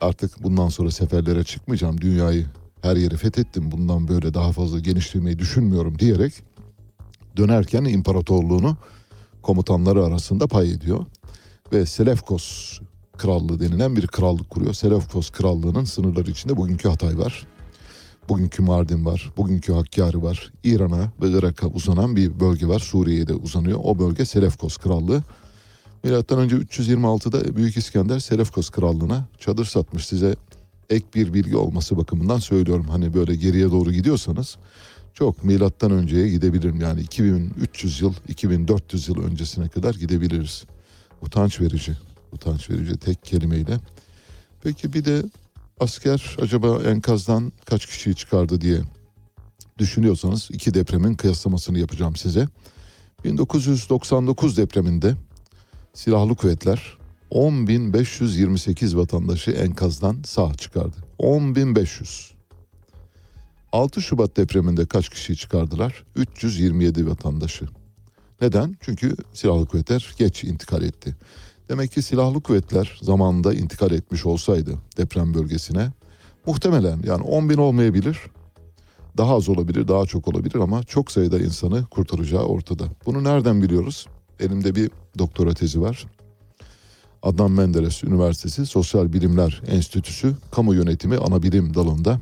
artık 0.00 0.42
bundan 0.42 0.68
sonra 0.68 0.90
seferlere 0.90 1.44
çıkmayacağım. 1.44 2.00
Dünyayı 2.00 2.46
her 2.82 2.96
yeri 2.96 3.16
fethettim. 3.16 3.72
Bundan 3.72 4.08
böyle 4.08 4.34
daha 4.34 4.52
fazla 4.52 4.78
genişlemeyi 4.78 5.38
düşünmüyorum 5.38 5.98
diyerek 5.98 6.32
dönerken 7.36 7.84
imparatorluğunu 7.84 8.76
komutanları 9.42 10.04
arasında 10.04 10.46
pay 10.46 10.72
ediyor. 10.72 11.06
Ve 11.74 11.86
Selefkos 11.86 12.78
krallığı 13.18 13.60
denilen 13.60 13.96
bir 13.96 14.06
krallık 14.06 14.50
kuruyor. 14.50 14.74
Selefkos 14.74 15.30
krallığının 15.30 15.84
sınırları 15.84 16.30
içinde 16.30 16.56
bugünkü 16.56 16.88
Hatay 16.88 17.18
var. 17.18 17.46
Bugünkü 18.28 18.62
Mardin 18.62 19.04
var, 19.04 19.32
bugünkü 19.36 19.72
Hakkari 19.72 20.22
var. 20.22 20.52
İran'a 20.64 21.12
ve 21.22 21.38
Irak'a 21.38 21.66
uzanan 21.66 22.16
bir 22.16 22.40
bölge 22.40 22.68
var. 22.68 22.78
Suriye'ye 22.78 23.28
de 23.28 23.34
uzanıyor. 23.34 23.80
O 23.82 23.98
bölge 23.98 24.24
Selefkos 24.24 24.76
krallığı. 24.76 25.22
Milattan 26.04 26.38
önce 26.38 26.56
326'da 26.56 27.56
Büyük 27.56 27.76
İskender 27.76 28.18
Selefkos 28.18 28.70
krallığına 28.70 29.24
çadır 29.38 29.64
satmış. 29.64 30.06
Size 30.06 30.36
ek 30.90 31.06
bir 31.14 31.34
bilgi 31.34 31.56
olması 31.56 31.96
bakımından 31.96 32.38
söylüyorum. 32.38 32.86
Hani 32.88 33.14
böyle 33.14 33.34
geriye 33.34 33.70
doğru 33.70 33.92
gidiyorsanız 33.92 34.56
çok 35.14 35.44
milattan 35.44 35.90
önceye 35.90 36.28
gidebilirim. 36.28 36.80
Yani 36.80 37.00
2300 37.00 38.00
yıl, 38.00 38.14
2400 38.28 39.08
yıl 39.08 39.22
öncesine 39.22 39.68
kadar 39.68 39.94
gidebiliriz. 39.94 40.64
Utanç 41.24 41.60
verici, 41.60 41.92
utanç 42.32 42.70
verici 42.70 42.96
tek 42.96 43.24
kelimeyle. 43.24 43.78
Peki 44.62 44.92
bir 44.92 45.04
de 45.04 45.22
asker 45.80 46.36
acaba 46.40 46.82
enkazdan 46.82 47.52
kaç 47.64 47.86
kişiyi 47.86 48.14
çıkardı 48.14 48.60
diye 48.60 48.78
düşünüyorsanız 49.78 50.48
iki 50.50 50.74
depremin 50.74 51.14
kıyaslamasını 51.14 51.78
yapacağım 51.78 52.16
size. 52.16 52.48
1999 53.24 54.56
depreminde 54.56 55.14
silahlı 55.94 56.34
kuvvetler 56.34 56.98
10.528 57.30 58.96
vatandaşı 58.96 59.50
enkazdan 59.50 60.22
sağ 60.26 60.54
çıkardı. 60.54 60.96
10.500. 61.18 62.30
6 63.72 64.02
Şubat 64.02 64.36
depreminde 64.36 64.86
kaç 64.86 65.08
kişiyi 65.08 65.36
çıkardılar? 65.36 66.04
327 66.16 67.06
vatandaşı. 67.06 67.66
Neden? 68.44 68.76
Çünkü 68.80 69.16
silahlı 69.32 69.66
kuvvetler 69.66 70.14
geç 70.18 70.44
intikal 70.44 70.82
etti. 70.82 71.16
Demek 71.68 71.92
ki 71.92 72.02
silahlı 72.02 72.40
kuvvetler 72.40 72.98
zamanında 73.02 73.54
intikal 73.54 73.90
etmiş 73.90 74.26
olsaydı 74.26 74.78
deprem 74.96 75.34
bölgesine 75.34 75.92
muhtemelen 76.46 77.02
yani 77.04 77.22
10 77.22 77.50
bin 77.50 77.56
olmayabilir. 77.56 78.18
Daha 79.16 79.34
az 79.34 79.48
olabilir, 79.48 79.88
daha 79.88 80.06
çok 80.06 80.28
olabilir 80.28 80.54
ama 80.54 80.82
çok 80.82 81.10
sayıda 81.10 81.38
insanı 81.38 81.86
kurtaracağı 81.86 82.42
ortada. 82.42 82.84
Bunu 83.06 83.24
nereden 83.24 83.62
biliyoruz? 83.62 84.06
Elimde 84.40 84.74
bir 84.74 84.90
doktora 85.18 85.54
tezi 85.54 85.80
var. 85.80 86.06
Adnan 87.22 87.50
Menderes 87.50 88.04
Üniversitesi 88.04 88.66
Sosyal 88.66 89.12
Bilimler 89.12 89.62
Enstitüsü 89.66 90.34
Kamu 90.50 90.74
Yönetimi 90.74 91.16
Anabilim 91.16 91.74
dalında 91.74 92.20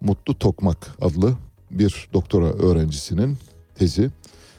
Mutlu 0.00 0.38
Tokmak 0.38 0.96
adlı 1.00 1.34
bir 1.70 2.08
doktora 2.12 2.46
öğrencisinin 2.46 3.38
tezi. 3.74 4.10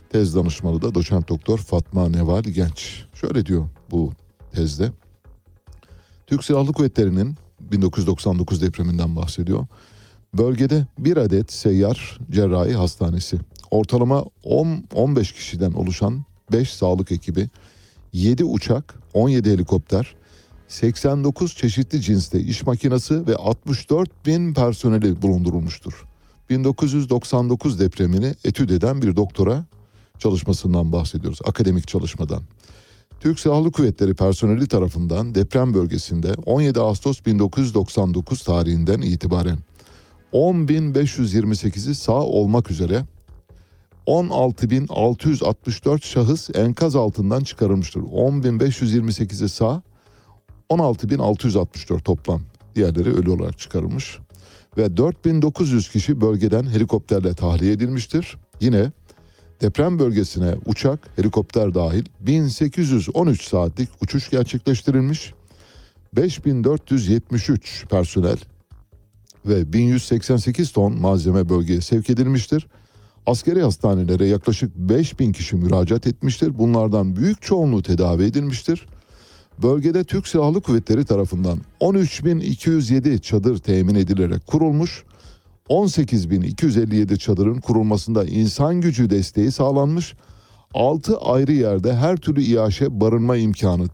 Tez 0.10 0.36
danışmanı 0.36 0.82
da 0.82 0.96
doçent 0.96 1.30
doktor 1.30 1.58
Fatma 1.58 2.10
Neval 2.10 2.44
Genç. 2.44 3.06
Şöyle 3.14 3.46
diyor 3.46 3.70
bu 3.92 4.12
tezde. 4.52 4.92
Türk 6.28 6.44
Silahlı 6.44 6.74
Kuvvetleri'nin 6.74 7.36
1999 7.60 8.62
depreminden 8.62 9.16
bahsediyor. 9.16 9.66
Bölgede 10.34 10.88
bir 10.98 11.18
adet 11.18 11.54
seyyar 11.54 12.20
cerrahi 12.32 12.74
hastanesi, 12.74 13.38
ortalama 13.72 14.26
10-15 14.44 15.34
kişiden 15.34 15.72
oluşan 15.72 16.26
5 16.52 16.74
sağlık 16.74 17.12
ekibi, 17.12 17.50
7 18.14 18.44
uçak, 18.44 18.96
17 19.14 19.52
helikopter, 19.52 20.16
89 20.68 21.56
çeşitli 21.56 22.02
cinste 22.02 22.40
iş 22.40 22.66
makinesi 22.66 23.28
ve 23.28 23.36
64 23.36 24.26
bin 24.26 24.54
personeli 24.54 25.22
bulundurulmuştur. 25.22 26.06
1999 26.50 27.80
depremini 27.80 28.36
etüt 28.44 28.72
eden 28.72 29.02
bir 29.02 29.16
doktora 29.16 29.66
çalışmasından 30.20 30.92
bahsediyoruz, 30.92 31.40
akademik 31.46 31.88
çalışmadan. 31.88 32.44
Türk 33.20 33.40
Silahlı 33.40 33.72
Kuvvetleri 33.72 34.14
personeli 34.14 34.68
tarafından 34.68 35.36
deprem 35.36 35.74
bölgesinde 35.74 36.34
17 36.46 36.80
Ağustos 36.80 37.26
1999 37.26 38.44
tarihinden 38.44 39.02
itibaren 39.02 39.58
10.528'i 40.34 41.96
sağ 41.96 42.22
olmak 42.22 42.72
üzere 42.72 43.06
16.664 44.08 46.02
şahıs 46.02 46.50
enkaz 46.56 46.96
altından 46.96 47.44
çıkarılmıştır. 47.44 48.02
10.528'i 48.02 49.50
sağ, 49.50 49.82
16.664 50.70 52.04
toplam. 52.04 52.42
Diğerleri 52.76 53.14
ölü 53.14 53.30
olarak 53.30 53.60
çıkarılmış. 53.60 54.20
Ve 54.78 54.86
4.900 54.86 55.92
kişi 55.92 56.22
bölgeden 56.22 56.64
helikopterle 56.64 57.34
tahliye 57.34 57.72
edilmiştir. 57.72 58.38
Yine 58.62 58.92
Deprem 59.62 60.00
bölgesine 60.00 60.56
uçak, 60.66 61.10
helikopter 61.16 61.74
dahil 61.74 62.06
1813 62.20 63.42
saatlik 63.42 63.90
uçuş 64.02 64.30
gerçekleştirilmiş. 64.30 65.34
5473 66.16 67.86
personel 67.90 68.38
ve 69.46 69.74
1188 69.74 70.72
ton 70.72 71.02
malzeme 71.02 71.50
bölgeye 71.50 71.82
sevk 71.82 72.10
edilmiştir. 72.10 72.68
Askeri 73.26 73.62
hastanelere 73.62 74.28
yaklaşık 74.28 74.76
5000 74.76 75.32
kişi 75.32 75.56
müracaat 75.56 76.08
etmiştir. 76.08 76.58
Bunlardan 76.58 77.16
büyük 77.16 77.42
çoğunluğu 77.42 77.82
tedavi 77.82 78.24
edilmiştir. 78.24 78.86
Bölgede 79.64 80.04
Türk 80.04 80.28
Silahlı 80.28 80.62
Kuvvetleri 80.62 81.06
tarafından 81.06 81.60
13.207 81.82 83.22
çadır 83.22 83.58
temin 83.58 83.96
edilerek 83.96 84.48
kurulmuş. 84.48 85.04
18.257 85.70 87.18
çadırın 87.18 87.60
kurulmasında 87.60 88.26
insan 88.26 88.82
gücü 88.82 89.10
desteği 89.10 89.52
sağlanmış. 89.52 90.14
6 90.74 91.18
ayrı 91.18 91.52
yerde 91.52 91.96
her 91.96 92.18
türlü 92.18 92.42
iaşe 92.42 93.00
barınma 93.00 93.38
imkanı 93.38 93.88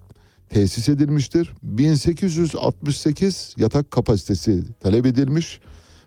tesis 0.49 0.89
edilmiştir. 0.89 1.53
1868 1.63 3.55
yatak 3.57 3.91
kapasitesi 3.91 4.63
talep 4.79 5.05
edilmiş 5.05 5.59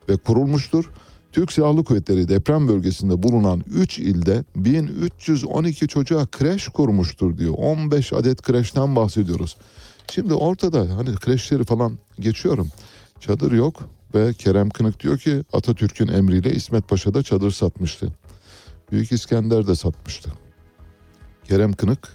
ve 0.08 0.16
kurulmuştur. 0.16 0.90
Türk 1.32 1.52
Silahlı 1.52 1.84
Kuvvetleri 1.84 2.28
deprem 2.28 2.68
bölgesinde 2.68 3.22
bulunan 3.22 3.64
3 3.74 3.98
ilde 3.98 4.44
1312 4.56 5.88
çocuğa 5.88 6.26
kreş 6.26 6.68
kurmuştur 6.68 7.38
diyor. 7.38 7.54
15 7.56 8.12
adet 8.12 8.42
kreşten 8.42 8.96
bahsediyoruz. 8.96 9.56
Şimdi 10.12 10.34
ortada 10.34 10.96
hani 10.96 11.14
kreşleri 11.14 11.64
falan 11.64 11.98
geçiyorum. 12.20 12.68
Çadır 13.20 13.52
yok 13.52 13.88
ve 14.16 14.34
Kerem 14.34 14.70
Kınık 14.70 15.00
diyor 15.00 15.18
ki 15.18 15.42
Atatürk'ün 15.52 16.08
emriyle 16.08 16.54
İsmet 16.54 16.88
Paşa 16.88 17.14
da 17.14 17.22
çadır 17.22 17.50
satmıştı. 17.50 18.08
Büyük 18.92 19.12
İskender 19.12 19.66
de 19.66 19.74
satmıştı. 19.74 20.30
Kerem 21.44 21.72
Kınık 21.72 22.14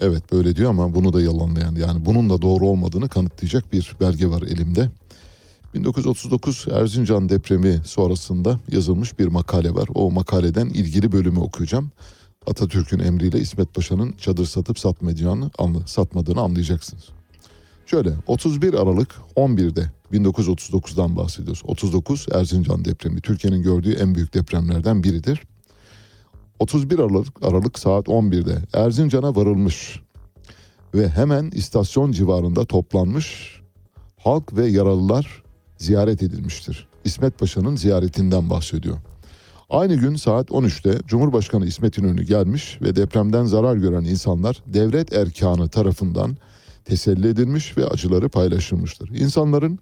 evet 0.00 0.32
böyle 0.32 0.56
diyor 0.56 0.70
ama 0.70 0.94
bunu 0.94 1.12
da 1.12 1.20
yalanlayan 1.20 1.74
yani 1.74 2.06
bunun 2.06 2.30
da 2.30 2.42
doğru 2.42 2.66
olmadığını 2.66 3.08
kanıtlayacak 3.08 3.72
bir 3.72 3.96
belge 4.00 4.28
var 4.28 4.42
elimde. 4.42 4.90
1939 5.74 6.66
Erzincan 6.72 7.28
depremi 7.28 7.80
sonrasında 7.84 8.60
yazılmış 8.72 9.18
bir 9.18 9.26
makale 9.26 9.74
var. 9.74 9.88
O 9.94 10.10
makaleden 10.10 10.66
ilgili 10.66 11.12
bölümü 11.12 11.38
okuyacağım. 11.38 11.90
Atatürk'ün 12.46 12.98
emriyle 12.98 13.38
İsmet 13.38 13.74
Paşa'nın 13.74 14.12
çadır 14.12 14.46
satıp 14.46 14.78
satmayacağını, 14.78 15.50
anla- 15.58 15.86
satmadığını 15.86 16.40
anlayacaksınız. 16.40 17.04
Şöyle 17.86 18.12
31 18.26 18.74
Aralık 18.74 19.14
11'de 19.36 19.90
1939'dan 20.12 21.16
bahsediyoruz. 21.16 21.62
39 21.64 22.26
Erzincan 22.32 22.84
depremi 22.84 23.20
Türkiye'nin 23.20 23.62
gördüğü 23.62 23.92
en 23.92 24.14
büyük 24.14 24.34
depremlerden 24.34 25.02
biridir. 25.02 25.42
31 26.58 26.98
Aralık, 26.98 27.42
Aralık 27.42 27.78
saat 27.78 28.06
11'de 28.06 28.58
Erzincan'a 28.72 29.36
varılmış 29.36 30.00
ve 30.94 31.08
hemen 31.08 31.50
istasyon 31.50 32.12
civarında 32.12 32.64
toplanmış 32.64 33.60
halk 34.16 34.56
ve 34.56 34.66
yaralılar 34.66 35.42
ziyaret 35.78 36.22
edilmiştir. 36.22 36.88
İsmet 37.04 37.38
Paşa'nın 37.38 37.76
ziyaretinden 37.76 38.50
bahsediyor. 38.50 38.96
Aynı 39.70 39.96
gün 39.96 40.16
saat 40.16 40.48
13'te 40.48 40.98
Cumhurbaşkanı 41.06 41.66
İsmet 41.66 41.98
İnönü 41.98 42.22
gelmiş 42.22 42.78
ve 42.82 42.96
depremden 42.96 43.44
zarar 43.44 43.76
gören 43.76 44.04
insanlar 44.04 44.62
devlet 44.66 45.12
erkanı 45.12 45.68
tarafından 45.68 46.36
teselli 46.84 47.28
edilmiş 47.28 47.78
ve 47.78 47.86
acıları 47.86 48.28
paylaşılmıştır. 48.28 49.08
İnsanların 49.08 49.78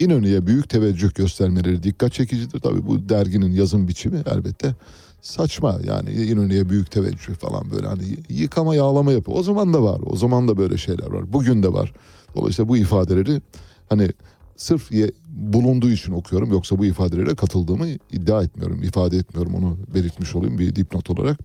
İnönü'ye 0.00 0.46
büyük 0.46 0.68
teveccüh 0.68 1.14
göstermeleri 1.14 1.82
dikkat 1.82 2.12
çekicidir. 2.12 2.60
Tabii 2.60 2.86
bu 2.86 3.08
derginin 3.08 3.52
yazım 3.52 3.88
biçimi 3.88 4.22
elbette 4.26 4.74
saçma 5.22 5.78
yani 5.86 6.10
İnönü'ye 6.12 6.68
büyük 6.68 6.90
teveccüh 6.90 7.34
falan 7.34 7.70
böyle 7.70 7.86
hani 7.86 8.02
yıkama 8.28 8.74
yağlama 8.74 9.12
yapı. 9.12 9.32
O 9.32 9.42
zaman 9.42 9.74
da 9.74 9.82
var. 9.82 10.00
O 10.06 10.16
zaman 10.16 10.48
da 10.48 10.56
böyle 10.56 10.76
şeyler 10.78 11.06
var. 11.10 11.32
Bugün 11.32 11.62
de 11.62 11.72
var. 11.72 11.92
Dolayısıyla 12.36 12.68
bu 12.68 12.76
ifadeleri 12.76 13.40
hani 13.88 14.08
sırf 14.56 14.92
ye- 14.92 15.12
bulunduğu 15.28 15.90
için 15.90 16.12
okuyorum. 16.12 16.52
Yoksa 16.52 16.78
bu 16.78 16.84
ifadelere 16.86 17.34
katıldığımı 17.34 17.86
iddia 18.12 18.42
etmiyorum. 18.42 18.82
ifade 18.82 19.16
etmiyorum 19.16 19.54
onu 19.54 19.76
belirtmiş 19.94 20.34
olayım 20.34 20.58
bir 20.58 20.76
dipnot 20.76 21.10
olarak. 21.10 21.38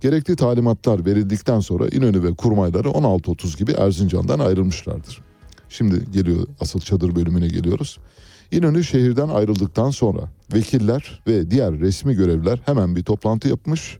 Gerekli 0.00 0.36
talimatlar 0.36 1.06
verildikten 1.06 1.60
sonra 1.60 1.88
İnönü 1.88 2.22
ve 2.22 2.34
kurmayları 2.34 2.88
16.30 2.88 3.58
gibi 3.58 3.72
Erzincan'dan 3.72 4.38
ayrılmışlardır. 4.38 5.20
Şimdi 5.72 6.10
geliyor 6.10 6.46
asıl 6.60 6.80
çadır 6.80 7.16
bölümüne 7.16 7.48
geliyoruz. 7.48 7.98
İnönü 8.50 8.84
şehirden 8.84 9.28
ayrıldıktan 9.28 9.90
sonra 9.90 10.20
vekiller 10.54 11.22
ve 11.26 11.50
diğer 11.50 11.80
resmi 11.80 12.14
görevliler 12.14 12.60
hemen 12.66 12.96
bir 12.96 13.02
toplantı 13.02 13.48
yapmış. 13.48 13.98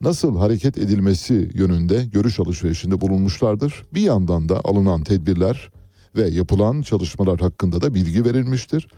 Nasıl 0.00 0.38
hareket 0.38 0.78
edilmesi 0.78 1.50
yönünde 1.54 2.04
görüş 2.04 2.40
alışverişinde 2.40 3.00
bulunmuşlardır. 3.00 3.86
Bir 3.94 4.00
yandan 4.00 4.48
da 4.48 4.60
alınan 4.64 5.04
tedbirler 5.04 5.70
ve 6.16 6.28
yapılan 6.28 6.82
çalışmalar 6.82 7.40
hakkında 7.40 7.82
da 7.82 7.94
bilgi 7.94 8.24
verilmiştir. 8.24 8.88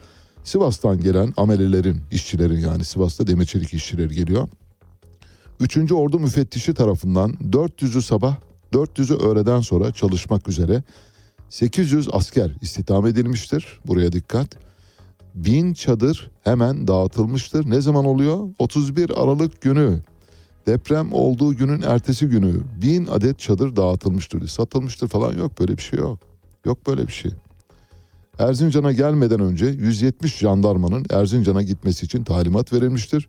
Sivas'tan 0.45 1.01
gelen 1.01 1.33
amelelerin, 1.37 2.01
işçilerin 2.11 2.61
yani 2.61 2.85
Sivas'ta 2.85 3.27
demir 3.27 3.47
çelik 3.47 3.75
işçileri 3.75 4.15
geliyor. 4.15 4.49
Üçüncü 5.61 5.95
Ordu 5.95 6.19
müfettişi 6.19 6.75
tarafından 6.75 7.33
400'ü 7.33 8.03
sabah, 8.03 8.37
400'ü 8.73 9.17
öğleden 9.17 9.61
sonra 9.61 9.93
çalışmak 9.93 10.49
üzere 10.49 10.83
800 11.53 12.09
asker 12.13 12.51
istihdam 12.61 13.07
edilmiştir. 13.07 13.81
Buraya 13.87 14.13
dikkat. 14.13 14.49
1000 15.35 15.75
çadır 15.75 16.31
hemen 16.45 16.89
dağıtılmıştır. 16.89 17.71
Ne 17.71 17.81
zaman 17.81 18.05
oluyor? 18.05 18.49
31 18.59 19.11
Aralık 19.11 19.61
günü. 19.61 20.01
Deprem 20.67 21.13
olduğu 21.13 21.57
günün 21.57 21.83
ertesi 21.83 22.27
günü 22.27 22.61
1000 22.83 23.07
adet 23.07 23.39
çadır 23.39 23.77
dağıtılmıştır. 23.77 24.49
Satılmıştır 24.49 25.09
falan 25.09 25.33
yok 25.39 25.61
böyle 25.61 25.77
bir 25.77 25.83
şey 25.83 25.99
yok. 25.99 26.19
Yok 26.65 26.87
böyle 26.87 27.07
bir 27.07 27.13
şey. 27.13 27.31
Erzincan'a 28.39 28.93
gelmeden 28.93 29.41
önce 29.41 29.67
170 29.67 30.37
jandarmanın 30.37 31.07
Erzincan'a 31.11 31.63
gitmesi 31.63 32.07
için 32.07 32.25
talimat 32.25 32.73
verilmiştir. 32.73 33.29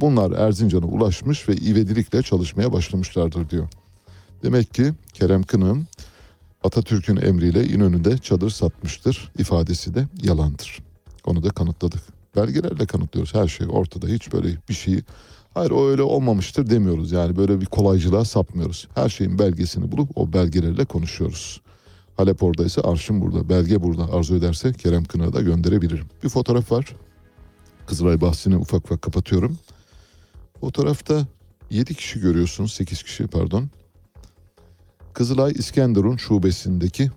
Bunlar 0.00 0.30
Erzincan'a 0.30 0.86
ulaşmış 0.86 1.48
ve 1.48 1.54
ivedilikle 1.56 2.22
çalışmaya 2.22 2.72
başlamışlardır 2.72 3.50
diyor. 3.50 3.68
Demek 4.42 4.74
ki 4.74 4.92
Kerem 5.12 5.42
Kınık'ın 5.42 5.86
Atatürk'ün 6.64 7.16
emriyle 7.16 7.64
İnönü'de 7.66 8.18
çadır 8.18 8.50
satmıştır 8.50 9.30
ifadesi 9.38 9.94
de 9.94 10.08
yalandır. 10.22 10.78
Onu 11.26 11.42
da 11.42 11.50
kanıtladık. 11.50 12.00
Belgelerle 12.36 12.86
kanıtlıyoruz 12.86 13.34
her 13.34 13.48
şey 13.48 13.66
ortada 13.70 14.06
hiç 14.06 14.32
böyle 14.32 14.48
bir 14.68 14.74
şey 14.74 15.00
hayır 15.54 15.70
o 15.70 15.88
öyle 15.88 16.02
olmamıştır 16.02 16.70
demiyoruz 16.70 17.12
yani 17.12 17.36
böyle 17.36 17.60
bir 17.60 17.66
kolaycılığa 17.66 18.24
sapmıyoruz. 18.24 18.88
Her 18.94 19.08
şeyin 19.08 19.38
belgesini 19.38 19.92
bulup 19.92 20.18
o 20.18 20.32
belgelerle 20.32 20.84
konuşuyoruz. 20.84 21.60
Halep 22.16 22.42
oradaysa 22.42 22.82
arşım 22.82 23.20
burada, 23.20 23.48
belge 23.48 23.82
burada. 23.82 24.12
Arzu 24.12 24.36
ederse 24.36 24.72
Kerem 24.72 25.04
Kınık'a 25.04 25.32
da 25.32 25.40
gönderebilirim. 25.40 26.06
Bir 26.24 26.28
fotoğraf 26.28 26.72
var. 26.72 26.96
Kızılay 27.86 28.20
bahsini 28.20 28.56
ufak 28.56 28.84
ufak 28.84 29.02
kapatıyorum. 29.02 29.58
Fotoğrafta 30.60 31.26
7 31.70 31.94
kişi 31.94 32.20
görüyorsunuz, 32.20 32.72
8 32.72 33.02
kişi 33.02 33.26
pardon. 33.26 33.70
Kızılay 35.14 35.52
İskenderun 35.52 36.16
şubesindeki 36.16 37.10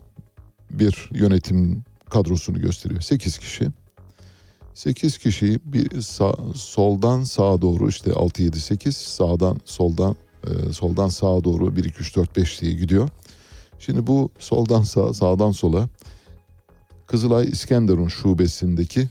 bir 0.72 1.10
yönetim 1.12 1.84
kadrosunu 2.10 2.62
gösteriyor. 2.62 3.02
8 3.02 3.38
kişi. 3.38 3.68
8 4.74 5.18
kişiyi 5.18 5.60
bir 5.66 6.02
sağ, 6.02 6.36
soldan 6.56 7.24
sağa 7.24 7.62
doğru 7.62 7.90
işte 7.90 8.14
6 8.14 8.44
7 8.44 8.60
8 8.60 8.98
sağdan 8.98 9.58
soldan 9.66 10.16
e, 10.44 10.74
soldan 10.74 11.08
sağa 11.08 11.44
doğru 11.44 11.76
1 11.76 11.84
2 11.84 12.00
3 12.00 12.16
4 12.16 12.38
5 12.38 12.62
diye 12.62 12.74
gidiyor. 12.74 13.10
Şimdi 13.80 14.08
bu 14.08 14.30
soldan 14.40 14.84
sağa 14.84 15.14
sağdan 15.14 15.52
sola 15.52 15.90
Kızılay 17.08 17.50
İskenderun 17.50 18.08
şubesindeki 18.08 19.10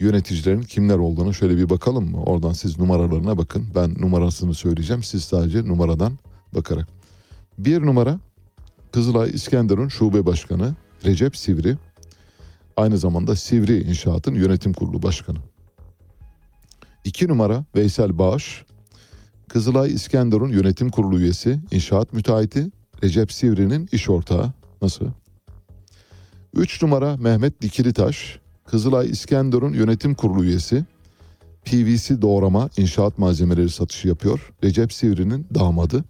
yöneticilerin 0.00 0.62
kimler 0.62 0.98
olduğunu 0.98 1.34
şöyle 1.34 1.56
bir 1.56 1.70
bakalım 1.70 2.10
mı? 2.10 2.22
Oradan 2.22 2.52
siz 2.52 2.78
numaralarına 2.78 3.38
bakın. 3.38 3.66
Ben 3.74 3.94
numarasını 3.98 4.54
söyleyeceğim. 4.54 5.02
Siz 5.02 5.24
sadece 5.24 5.68
numaradan 5.68 6.18
bakarak. 6.54 6.95
Bir 7.58 7.82
numara 7.82 8.20
Kızılay 8.92 9.30
İskenderun 9.30 9.88
Şube 9.88 10.26
Başkanı 10.26 10.74
Recep 11.04 11.36
Sivri. 11.36 11.76
Aynı 12.76 12.98
zamanda 12.98 13.36
Sivri 13.36 13.82
İnşaat'ın 13.82 14.34
yönetim 14.34 14.72
kurulu 14.72 15.02
başkanı. 15.02 15.38
İki 17.04 17.28
numara 17.28 17.64
Veysel 17.74 18.18
Bağış. 18.18 18.64
Kızılay 19.48 19.92
İskenderun 19.92 20.48
yönetim 20.48 20.90
kurulu 20.90 21.20
üyesi, 21.20 21.60
inşaat 21.70 22.12
müteahhiti 22.12 22.70
Recep 23.02 23.32
Sivri'nin 23.32 23.88
iş 23.92 24.08
ortağı. 24.08 24.52
Nasıl? 24.82 25.06
Üç 26.54 26.82
numara 26.82 27.16
Mehmet 27.16 27.62
Dikilitaş. 27.62 28.38
Kızılay 28.64 29.10
İskenderun 29.10 29.72
yönetim 29.72 30.14
kurulu 30.14 30.44
üyesi. 30.44 30.84
PVC 31.64 32.22
doğrama 32.22 32.68
inşaat 32.76 33.18
malzemeleri 33.18 33.70
satışı 33.70 34.08
yapıyor. 34.08 34.52
Recep 34.64 34.92
Sivri'nin 34.92 35.46
damadı. 35.54 36.04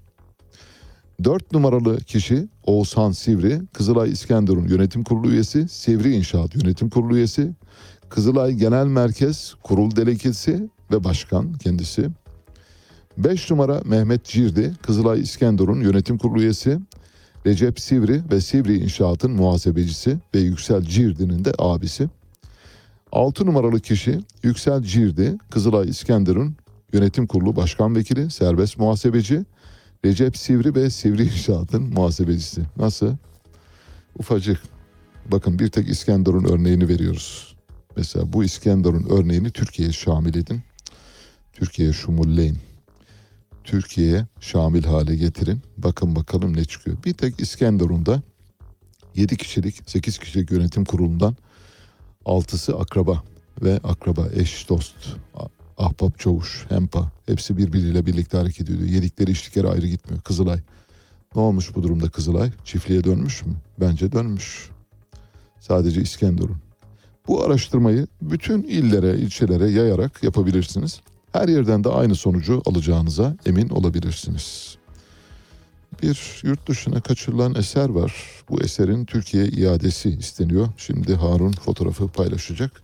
4 1.24 1.52
numaralı 1.52 2.01
kişi 2.01 2.48
Oğuzhan 2.64 3.10
Sivri, 3.10 3.60
Kızılay 3.72 4.10
İskenderun 4.10 4.68
Yönetim 4.68 5.05
Kurulu 5.05 5.30
üyesi, 5.30 5.68
Sivri 5.68 6.14
İnşaat 6.14 6.55
Yönetim 6.55 6.90
Kurulu 6.90 7.16
üyesi, 7.16 7.52
Kızılay 8.09 8.52
Genel 8.52 8.86
Merkez 8.86 9.55
Kurul 9.62 9.97
Delegesi 9.97 10.70
ve 10.93 11.05
Başkan 11.05 11.52
kendisi. 11.52 12.09
5 13.18 13.51
numara 13.51 13.80
Mehmet 13.84 14.24
Cirdi, 14.24 14.72
Kızılay 14.82 15.20
İskenderun 15.20 15.80
yönetim 15.80 16.18
kurulu 16.18 16.43
üyesi. 16.43 16.78
Recep 17.47 17.80
Sivri 17.80 18.22
ve 18.30 18.40
Sivri 18.40 18.78
İnşaat'ın 18.78 19.30
muhasebecisi 19.30 20.18
ve 20.34 20.38
Yüksel 20.38 20.82
Cirdi'nin 20.82 21.44
de 21.44 21.52
abisi. 21.59 22.09
6 23.12 23.47
numaralı 23.47 23.80
kişi 23.80 24.20
Yüksel 24.43 24.82
Cirdi, 24.82 25.38
Kızılay 25.51 25.88
İskenderun 25.88 26.56
yönetim 26.93 27.26
kurulu 27.26 27.56
başkan 27.56 27.97
vekili, 27.97 28.30
serbest 28.30 28.78
muhasebeci. 28.78 29.44
Recep 30.05 30.36
Sivri 30.36 30.74
ve 30.74 30.90
Sivri 30.90 31.23
İnşaat'ın 31.23 31.82
muhasebecisi. 31.82 32.62
Nasıl? 32.77 33.16
Ufacık. 34.18 34.62
Bakın 35.27 35.59
bir 35.59 35.68
tek 35.68 35.89
İskenderun 35.89 36.44
örneğini 36.44 36.89
veriyoruz. 36.89 37.56
Mesela 37.97 38.32
bu 38.32 38.44
İskenderun 38.44 39.06
örneğini 39.10 39.51
Türkiye'ye 39.51 39.93
şamil 39.93 40.35
edin. 40.35 40.62
Türkiye'ye 41.52 41.93
şumulleyin. 41.94 42.59
Türkiye'ye 43.64 44.27
şamil 44.40 44.85
hale 44.85 45.16
getirin. 45.16 45.60
Bakın 45.78 46.16
bakalım 46.16 46.56
ne 46.56 46.64
çıkıyor. 46.64 46.97
Bir 47.05 47.12
tek 47.14 47.40
İskenderun'da 47.40 48.23
7 49.14 49.36
kişilik 49.36 49.90
8 49.90 50.18
kişilik 50.18 50.51
yönetim 50.51 50.85
kurulundan 50.85 51.36
6'sı 52.24 52.78
akraba 52.78 53.23
ve 53.62 53.81
akraba 53.85 54.28
eş 54.35 54.68
dost 54.68 54.94
ahbap 55.78 56.18
çavuş 56.18 56.66
hempa 56.68 57.12
hepsi 57.26 57.56
birbiriyle 57.56 58.06
birlikte 58.06 58.38
hareket 58.38 58.70
ediyor. 58.70 58.88
Yedikleri 58.88 59.30
içtikleri 59.30 59.68
ayrı 59.68 59.86
gitmiyor. 59.86 60.22
Kızılay 60.22 60.58
ne 61.36 61.42
olmuş 61.42 61.74
bu 61.74 61.82
durumda 61.82 62.08
Kızılay? 62.08 62.50
Çiftliğe 62.64 63.04
dönmüş 63.04 63.46
mü? 63.46 63.52
Bence 63.80 64.12
dönmüş. 64.12 64.70
Sadece 65.60 66.02
İskenderun. 66.02 66.56
Bu 67.28 67.44
araştırmayı 67.44 68.06
bütün 68.22 68.62
illere, 68.62 69.18
ilçelere 69.18 69.70
yayarak 69.70 70.22
yapabilirsiniz. 70.22 71.00
Her 71.32 71.48
yerden 71.48 71.84
de 71.84 71.88
aynı 71.88 72.14
sonucu 72.14 72.62
alacağınıza 72.66 73.36
emin 73.46 73.68
olabilirsiniz. 73.68 74.76
Bir 76.02 76.40
yurt 76.42 76.68
dışına 76.68 77.00
kaçırılan 77.00 77.54
eser 77.54 77.88
var. 77.88 78.14
Bu 78.50 78.62
eserin 78.62 79.04
Türkiye 79.04 79.46
iadesi 79.46 80.10
isteniyor. 80.10 80.68
Şimdi 80.76 81.14
Harun 81.14 81.52
fotoğrafı 81.52 82.08
paylaşacak. 82.08 82.82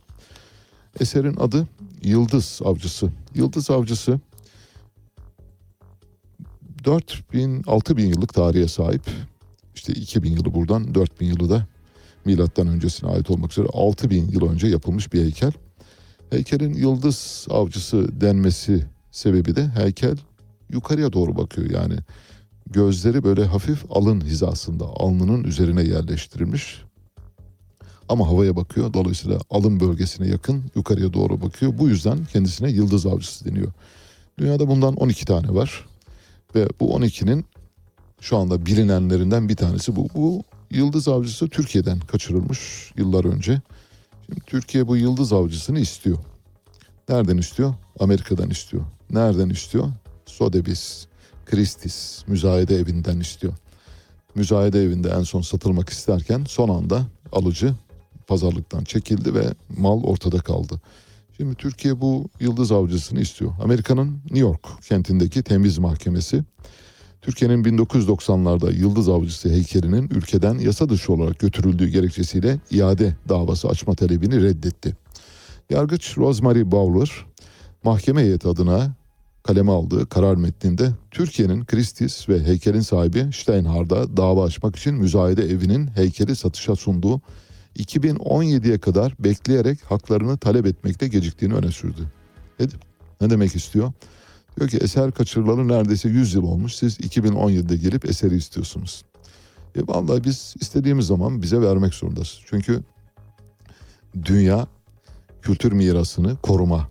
Eserin 1.00 1.36
adı 1.36 1.66
Yıldız 2.04 2.60
Avcısı. 2.64 3.10
Yıldız 3.34 3.70
Avcısı 3.70 4.20
4000 6.84 7.62
6000 7.66 8.06
yıllık 8.06 8.34
tarihe 8.34 8.68
sahip. 8.68 9.02
İşte 9.74 9.92
2000 9.92 10.32
yılı 10.32 10.54
buradan 10.54 10.94
4000 10.94 11.26
yılı 11.26 11.50
da 11.50 11.66
milattan 12.24 12.66
öncesine 12.66 13.10
ait 13.10 13.30
olmak 13.30 13.52
üzere 13.52 13.68
6000 13.72 14.28
yıl 14.28 14.50
önce 14.50 14.66
yapılmış 14.66 15.12
bir 15.12 15.22
heykel. 15.22 15.52
Heykelin 16.30 16.74
yıldız 16.74 17.46
avcısı 17.50 18.20
denmesi 18.20 18.86
sebebi 19.10 19.56
de 19.56 19.68
heykel 19.68 20.16
yukarıya 20.70 21.12
doğru 21.12 21.36
bakıyor. 21.36 21.70
Yani 21.70 21.96
gözleri 22.66 23.24
böyle 23.24 23.44
hafif 23.44 23.84
alın 23.90 24.20
hizasında 24.20 24.84
alnının 24.84 25.44
üzerine 25.44 25.82
yerleştirilmiş. 25.82 26.82
Ama 28.12 28.28
havaya 28.28 28.56
bakıyor. 28.56 28.92
Dolayısıyla 28.92 29.38
alın 29.50 29.80
bölgesine 29.80 30.28
yakın 30.28 30.64
yukarıya 30.74 31.12
doğru 31.12 31.40
bakıyor. 31.40 31.78
Bu 31.78 31.88
yüzden 31.88 32.24
kendisine 32.24 32.70
yıldız 32.70 33.06
avcısı 33.06 33.44
deniyor. 33.44 33.72
Dünyada 34.38 34.68
bundan 34.68 34.94
12 34.94 35.24
tane 35.24 35.54
var. 35.54 35.86
Ve 36.54 36.68
bu 36.80 36.98
12'nin 36.98 37.44
şu 38.20 38.36
anda 38.36 38.66
bilinenlerinden 38.66 39.48
bir 39.48 39.56
tanesi 39.56 39.96
bu. 39.96 40.08
Bu 40.14 40.42
yıldız 40.70 41.08
avcısı 41.08 41.48
Türkiye'den 41.48 42.00
kaçırılmış 42.00 42.92
yıllar 42.96 43.24
önce. 43.24 43.60
Şimdi 44.26 44.40
Türkiye 44.40 44.88
bu 44.88 44.96
yıldız 44.96 45.32
avcısını 45.32 45.80
istiyor. 45.80 46.18
Nereden 47.08 47.36
istiyor? 47.36 47.74
Amerika'dan 48.00 48.50
istiyor. 48.50 48.82
Nereden 49.10 49.50
istiyor? 49.50 49.88
Sotheby's, 50.26 51.06
Christie's 51.46 52.28
müzayede 52.28 52.76
evinden 52.76 53.20
istiyor. 53.20 53.52
Müzayede 54.34 54.82
evinde 54.82 55.10
en 55.10 55.22
son 55.22 55.40
satılmak 55.40 55.88
isterken 55.88 56.44
son 56.48 56.68
anda 56.68 57.06
alıcı 57.32 57.74
pazarlıktan 58.26 58.84
çekildi 58.84 59.34
ve 59.34 59.44
mal 59.78 60.02
ortada 60.02 60.38
kaldı. 60.38 60.80
Şimdi 61.36 61.54
Türkiye 61.54 62.00
bu 62.00 62.28
yıldız 62.40 62.72
avcısını 62.72 63.20
istiyor. 63.20 63.52
Amerika'nın 63.62 64.20
New 64.24 64.38
York 64.38 64.82
kentindeki 64.88 65.42
temiz 65.42 65.78
mahkemesi 65.78 66.44
Türkiye'nin 67.22 67.64
1990'larda 67.64 68.74
yıldız 68.74 69.08
avcısı 69.08 69.48
heykelinin 69.48 70.08
ülkeden 70.08 70.58
yasa 70.58 70.88
dışı 70.88 71.12
olarak 71.12 71.38
götürüldüğü 71.38 71.88
gerekçesiyle 71.88 72.58
iade 72.70 73.16
davası 73.28 73.68
açma 73.68 73.94
talebini 73.94 74.42
reddetti. 74.42 74.96
Yargıç 75.70 76.18
Rosemary 76.18 76.70
Bowler 76.70 77.10
mahkeme 77.84 78.22
heyeti 78.22 78.48
adına 78.48 78.94
kaleme 79.42 79.72
aldığı 79.72 80.08
karar 80.08 80.36
metninde 80.36 80.90
Türkiye'nin 81.10 81.64
Christie's 81.64 82.28
ve 82.28 82.44
heykelin 82.44 82.80
sahibi 82.80 83.30
Steinhardt'a 83.32 84.16
dava 84.16 84.44
açmak 84.44 84.76
için 84.76 84.94
müzayede 84.94 85.42
evinin 85.42 85.86
heykeli 85.86 86.36
satışa 86.36 86.76
sunduğu 86.76 87.20
2017'ye 87.76 88.78
kadar 88.78 89.14
bekleyerek 89.18 89.82
haklarını 89.82 90.38
talep 90.38 90.66
etmekte 90.66 91.08
geciktiğini 91.08 91.54
öne 91.54 91.70
sürdü. 91.70 92.12
Ne, 92.60 92.66
ne 93.20 93.30
demek 93.30 93.56
istiyor? 93.56 93.92
Diyor 94.56 94.70
ki 94.70 94.76
eser 94.76 95.12
kaçırılalı 95.12 95.68
neredeyse 95.68 96.08
100 96.08 96.34
yıl 96.34 96.42
olmuş. 96.42 96.74
Siz 96.74 97.00
2017'de 97.00 97.76
gelip 97.76 98.04
eseri 98.04 98.36
istiyorsunuz. 98.36 99.04
E 99.76 99.80
vallahi 99.86 100.24
biz 100.24 100.54
istediğimiz 100.60 101.06
zaman 101.06 101.42
bize 101.42 101.60
vermek 101.60 101.94
zorundasın. 101.94 102.42
Çünkü 102.46 102.82
dünya 104.24 104.66
kültür 105.42 105.72
mirasını 105.72 106.36
koruma 106.36 106.88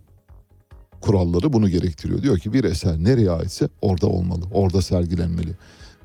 kuralları 1.02 1.54
bunu 1.54 1.70
gerektiriyor. 1.70 2.22
Diyor 2.22 2.40
ki 2.40 2.54
bir 2.54 2.64
eser 2.64 2.98
nereye 2.98 3.32
aitse 3.32 3.70
orada 3.82 4.08
olmalı, 4.08 4.46
orada 4.52 4.82
sergilenmeli. 4.82 5.52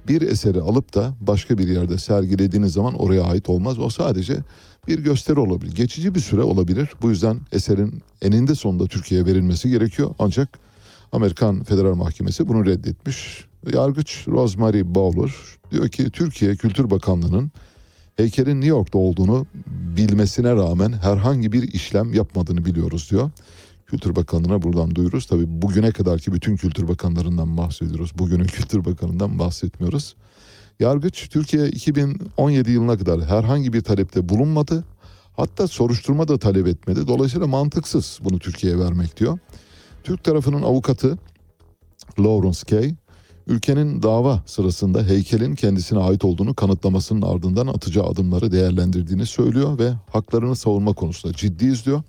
Bir 0.09 0.23
eseri 0.23 0.61
alıp 0.61 0.95
da 0.95 1.15
başka 1.21 1.59
bir 1.59 1.69
yerde 1.69 1.99
sergilediğiniz 1.99 2.73
zaman 2.73 2.95
oraya 2.95 3.23
ait 3.23 3.49
olmaz. 3.49 3.79
O 3.79 3.91
sadece 3.91 4.37
bir 4.89 4.99
gösteri 4.99 5.41
olabilir. 5.41 5.75
Geçici 5.75 6.15
bir 6.15 6.21
süre 6.21 6.43
olabilir. 6.43 6.89
Bu 7.03 7.11
yüzden 7.11 7.41
eserin 7.53 8.03
eninde 8.23 8.55
sonunda 8.55 8.87
Türkiye'ye 8.87 9.27
verilmesi 9.27 9.71
gerekiyor. 9.71 10.15
Ancak 10.19 10.49
Amerikan 11.13 11.65
Federal 11.65 11.95
Mahkemesi 11.95 12.49
bunu 12.49 12.67
reddetmiş. 12.67 13.45
Yargıç 13.73 14.29
Rosemary 14.29 14.83
Bowler 14.85 15.33
diyor 15.71 15.89
ki 15.89 16.11
Türkiye 16.11 16.57
Kültür 16.57 16.91
Bakanlığı'nın 16.91 17.51
heykelin 18.17 18.61
New 18.61 18.69
York'ta 18.69 18.99
olduğunu 18.99 19.47
bilmesine 19.97 20.53
rağmen 20.53 20.93
herhangi 20.93 21.53
bir 21.53 21.73
işlem 21.73 22.15
yapmadığını 22.15 22.65
biliyoruz 22.65 23.09
diyor. 23.11 23.31
Kültür 23.87 24.17
Bakanlığı'na 24.17 24.63
buradan 24.63 24.95
duyuruz. 24.95 25.27
Tabii 25.27 25.45
bugüne 25.63 25.91
kadarki 25.93 26.33
bütün 26.33 26.57
kültür 26.57 26.89
bakanlarından 26.89 27.57
bahsediyoruz. 27.57 28.13
Bugünün 28.19 28.45
kültür 28.47 28.85
bakanından 28.85 29.39
bahsetmiyoruz. 29.39 30.17
Yargıç 30.81 31.29
Türkiye 31.29 31.69
2017 31.69 32.71
yılına 32.71 32.99
kadar 32.99 33.25
herhangi 33.25 33.73
bir 33.73 33.81
talepte 33.81 34.29
bulunmadı. 34.29 34.85
Hatta 35.37 35.69
soruşturma 35.69 36.29
da 36.29 36.39
talep 36.39 36.67
etmedi. 36.67 37.09
Dolayısıyla 37.09 37.47
mantıksız 37.47 38.19
bunu 38.25 38.39
Türkiye'ye 38.39 38.79
vermek 38.79 39.17
diyor. 39.17 39.39
Türk 40.05 40.25
tarafının 40.25 40.63
avukatı 40.63 41.19
Lawrence 42.19 42.61
Kay, 42.71 42.95
ülkenin 43.47 44.03
dava 44.03 44.43
sırasında 44.47 45.03
heykelin 45.03 45.55
kendisine 45.55 45.99
ait 45.99 46.25
olduğunu 46.25 46.55
kanıtlamasının 46.55 47.23
ardından 47.23 47.67
atacağı 47.67 48.07
adımları 48.07 48.53
değerlendirdiğini 48.53 49.27
söylüyor 49.27 49.79
ve 49.79 49.93
haklarını 50.13 50.57
savunma 50.57 50.93
konusunda 50.93 51.35
ciddiyiz 51.35 51.87
diyor. 51.87 52.03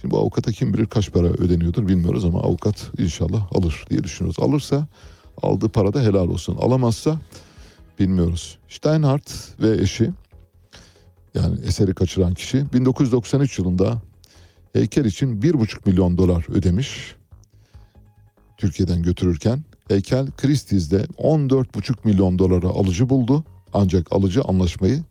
Şimdi 0.00 0.14
bu 0.14 0.18
avukata 0.18 0.52
kim 0.52 0.74
bilir 0.74 0.86
kaç 0.86 1.12
para 1.12 1.26
ödeniyordur 1.26 1.88
bilmiyoruz 1.88 2.24
ama 2.24 2.40
avukat 2.40 2.90
inşallah 2.98 3.52
alır 3.52 3.84
diye 3.90 4.04
düşünüyoruz. 4.04 4.42
Alırsa 4.42 4.86
aldığı 5.42 5.68
para 5.68 5.94
da 5.94 6.00
helal 6.00 6.28
olsun. 6.28 6.56
Alamazsa 6.56 7.20
bilmiyoruz. 7.98 8.58
Steinhardt 8.68 9.32
ve 9.60 9.82
eşi 9.82 10.10
yani 11.34 11.60
eseri 11.66 11.94
kaçıran 11.94 12.34
kişi 12.34 12.72
1993 12.72 13.58
yılında 13.58 14.02
heykel 14.72 15.04
için 15.04 15.40
1,5 15.40 15.78
milyon 15.86 16.18
dolar 16.18 16.46
ödemiş. 16.48 17.14
Türkiye'den 18.56 19.02
götürürken 19.02 19.64
heykel 19.88 20.30
Christie's'de 20.30 21.02
14,5 21.18 21.94
milyon 22.04 22.38
dolara 22.38 22.68
alıcı 22.68 23.08
buldu. 23.08 23.44
Ancak 23.72 24.12
alıcı 24.12 24.42
anlaşmayı 24.42 25.02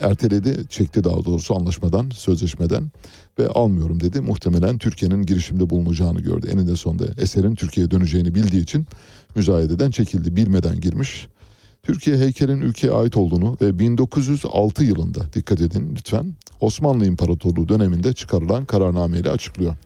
erteledi, 0.00 0.68
çekti 0.68 1.04
daha 1.04 1.24
doğrusu 1.24 1.56
anlaşmadan, 1.56 2.10
sözleşmeden 2.10 2.90
ve 3.38 3.48
almıyorum 3.48 4.00
dedi. 4.00 4.20
Muhtemelen 4.20 4.78
Türkiye'nin 4.78 5.22
girişimde 5.22 5.70
bulunacağını 5.70 6.20
gördü. 6.20 6.48
Eninde 6.52 6.76
sonunda 6.76 7.04
eserin 7.18 7.54
Türkiye'ye 7.54 7.90
döneceğini 7.90 8.34
bildiği 8.34 8.62
için 8.62 8.86
müzayededen 9.34 9.90
çekildi. 9.90 10.36
Bilmeden 10.36 10.80
girmiş. 10.80 11.28
Türkiye 11.82 12.16
heykelin 12.16 12.60
ülkeye 12.60 12.92
ait 12.92 13.16
olduğunu 13.16 13.56
ve 13.60 13.78
1906 13.78 14.84
yılında 14.84 15.32
dikkat 15.32 15.60
edin 15.60 15.94
lütfen 15.96 16.34
Osmanlı 16.60 17.06
İmparatorluğu 17.06 17.68
döneminde 17.68 18.12
çıkarılan 18.12 18.64
kararnameyle 18.64 19.30
açıklıyor. 19.30 19.76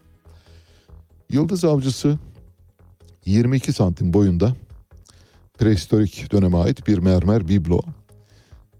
Yıldız 1.29 1.65
avcısı 1.65 2.19
22 3.25 3.73
santim 3.73 4.13
boyunda 4.13 4.55
prehistorik 5.57 6.31
döneme 6.31 6.57
ait 6.57 6.87
bir 6.87 6.97
mermer 6.97 7.47
biblo. 7.47 7.81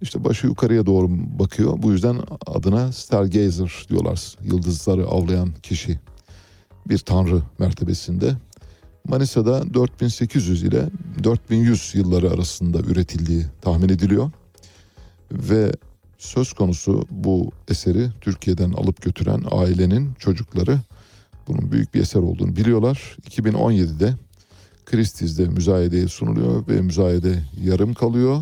İşte 0.02 0.23
başı 0.23 0.48
yukarıya 0.48 0.86
doğru 0.86 1.07
bakıyor. 1.40 1.82
Bu 1.82 1.91
yüzden 1.91 2.18
adına 2.45 2.91
stargazer 2.91 3.86
diyorlar. 3.90 4.36
Yıldızları 4.44 5.07
avlayan 5.07 5.49
kişi. 5.64 5.99
bir 6.86 6.98
tanrı 6.98 7.41
mertebesinde. 7.60 8.36
Manisa'da 9.07 9.73
4800 9.73 10.64
ile 10.64 10.90
4100 11.23 11.95
yılları 11.95 12.32
arasında 12.32 12.80
üretildiği 12.80 13.45
tahmin 13.61 13.90
ediliyor. 13.90 14.32
Ve 15.32 15.72
söz 16.18 16.53
konusu 16.53 17.06
bu 17.10 17.52
eseri 17.68 18.10
Türkiye'den 18.22 18.72
alıp 18.72 19.02
götüren 19.02 19.44
ailenin 19.52 20.14
çocukları 20.19 20.80
bunun 21.48 21.72
büyük 21.72 21.94
bir 21.94 22.02
eser 22.02 22.19
olduğunu 22.19 22.56
biliyorlar. 22.56 23.18
2017'de 23.30 24.14
Christie's'de 24.86 25.45
müzayedeye 25.45 26.07
sunuluyor 26.07 26.68
ve 26.68 26.82
müzayede 26.82 27.44
yarım 27.64 27.94
kalıyor. 27.94 28.41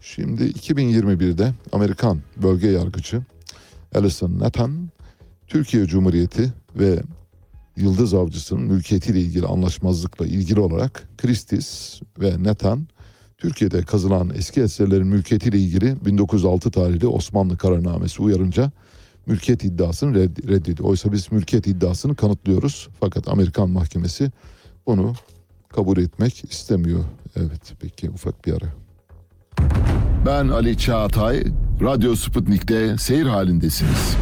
Şimdi 0.00 0.42
2021'de 0.42 1.52
Amerikan 1.72 2.20
bölge 2.42 2.68
yargıcı 2.68 3.22
Alison 3.94 4.38
Nathan 4.38 4.88
Türkiye 5.46 5.86
Cumhuriyeti 5.86 6.52
ve 6.78 7.02
Yıldız 7.76 8.14
Avcısı'nın 8.14 8.62
mülkiyetiyle 8.62 9.20
ilgili 9.20 9.46
anlaşmazlıkla 9.46 10.26
ilgili 10.26 10.60
olarak 10.60 11.08
Christie's 11.18 12.00
ve 12.20 12.42
Nathan 12.42 12.86
Türkiye'de 13.38 13.82
kazılan 13.82 14.30
eski 14.34 14.60
eserlerin 14.60 15.06
mülkiyetiyle 15.06 15.58
ilgili 15.58 16.04
1906 16.04 16.70
tarihli 16.70 17.06
Osmanlı 17.06 17.58
kararnamesi 17.58 18.22
uyarınca 18.22 18.72
mülkiyet 19.26 19.64
iddiasını 19.64 20.18
red- 20.18 20.48
reddediyor. 20.48 20.88
Oysa 20.88 21.12
biz 21.12 21.32
mülkiyet 21.32 21.66
iddiasını 21.66 22.16
kanıtlıyoruz. 22.16 22.88
Fakat 23.00 23.28
Amerikan 23.28 23.70
mahkemesi 23.70 24.30
bunu 24.86 25.14
kabul 25.68 25.96
etmek 25.98 26.44
istemiyor. 26.50 27.04
Evet 27.36 27.74
peki 27.80 28.10
ufak 28.10 28.46
bir 28.46 28.52
ara. 28.52 28.85
Ben 30.26 30.48
Ali 30.48 30.78
Çağatay, 30.78 31.44
Radyo 31.82 32.16
Sputnik'te 32.16 32.98
seyir 32.98 33.26
halindesiniz. 33.26 34.16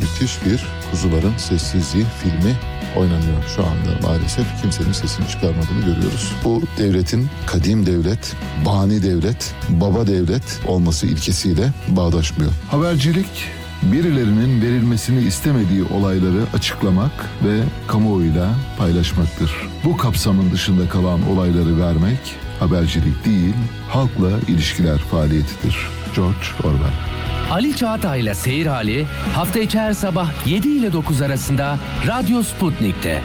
Müthiş 0.00 0.46
bir 0.46 0.66
Kuzuların 0.90 1.36
Sessizliği 1.36 2.04
filmi 2.22 2.56
oynanıyor 2.96 3.42
şu 3.56 3.62
anda 3.62 4.06
maalesef. 4.08 4.46
Kimsenin 4.62 4.92
sesini 4.92 5.28
çıkarmadığını 5.28 5.80
görüyoruz. 5.80 6.32
Bu 6.44 6.62
devletin 6.78 7.28
kadim 7.46 7.86
devlet, 7.86 8.36
bani 8.66 9.02
devlet, 9.02 9.54
baba 9.68 10.06
devlet 10.06 10.60
olması 10.66 11.06
ilkesiyle 11.06 11.72
bağdaşmıyor. 11.88 12.52
Habercilik, 12.70 13.48
birilerinin 13.82 14.62
verilmesini 14.62 15.20
istemediği 15.20 15.84
olayları 15.84 16.42
açıklamak 16.54 17.30
ve 17.44 17.60
kamuoyuyla 17.86 18.48
paylaşmaktır. 18.78 19.50
Bu 19.84 19.96
kapsamın 19.96 20.50
dışında 20.50 20.88
kalan 20.88 21.30
olayları 21.30 21.80
vermek 21.80 22.18
habercilik 22.60 23.24
değil, 23.24 23.54
halkla 23.88 24.30
ilişkiler 24.48 24.98
faaliyetidir. 24.98 25.76
George 26.16 26.46
Orwell 26.64 27.16
Ali 27.50 27.76
Çağatay'la 27.76 28.34
Seyir 28.34 28.66
Hali 28.66 29.06
hafta 29.34 29.58
içi 29.58 29.78
her 29.78 29.92
sabah 29.92 30.46
7 30.46 30.68
ile 30.68 30.92
9 30.92 31.22
arasında 31.22 31.78
Radyo 32.06 32.42
Sputnik'te. 32.42 33.22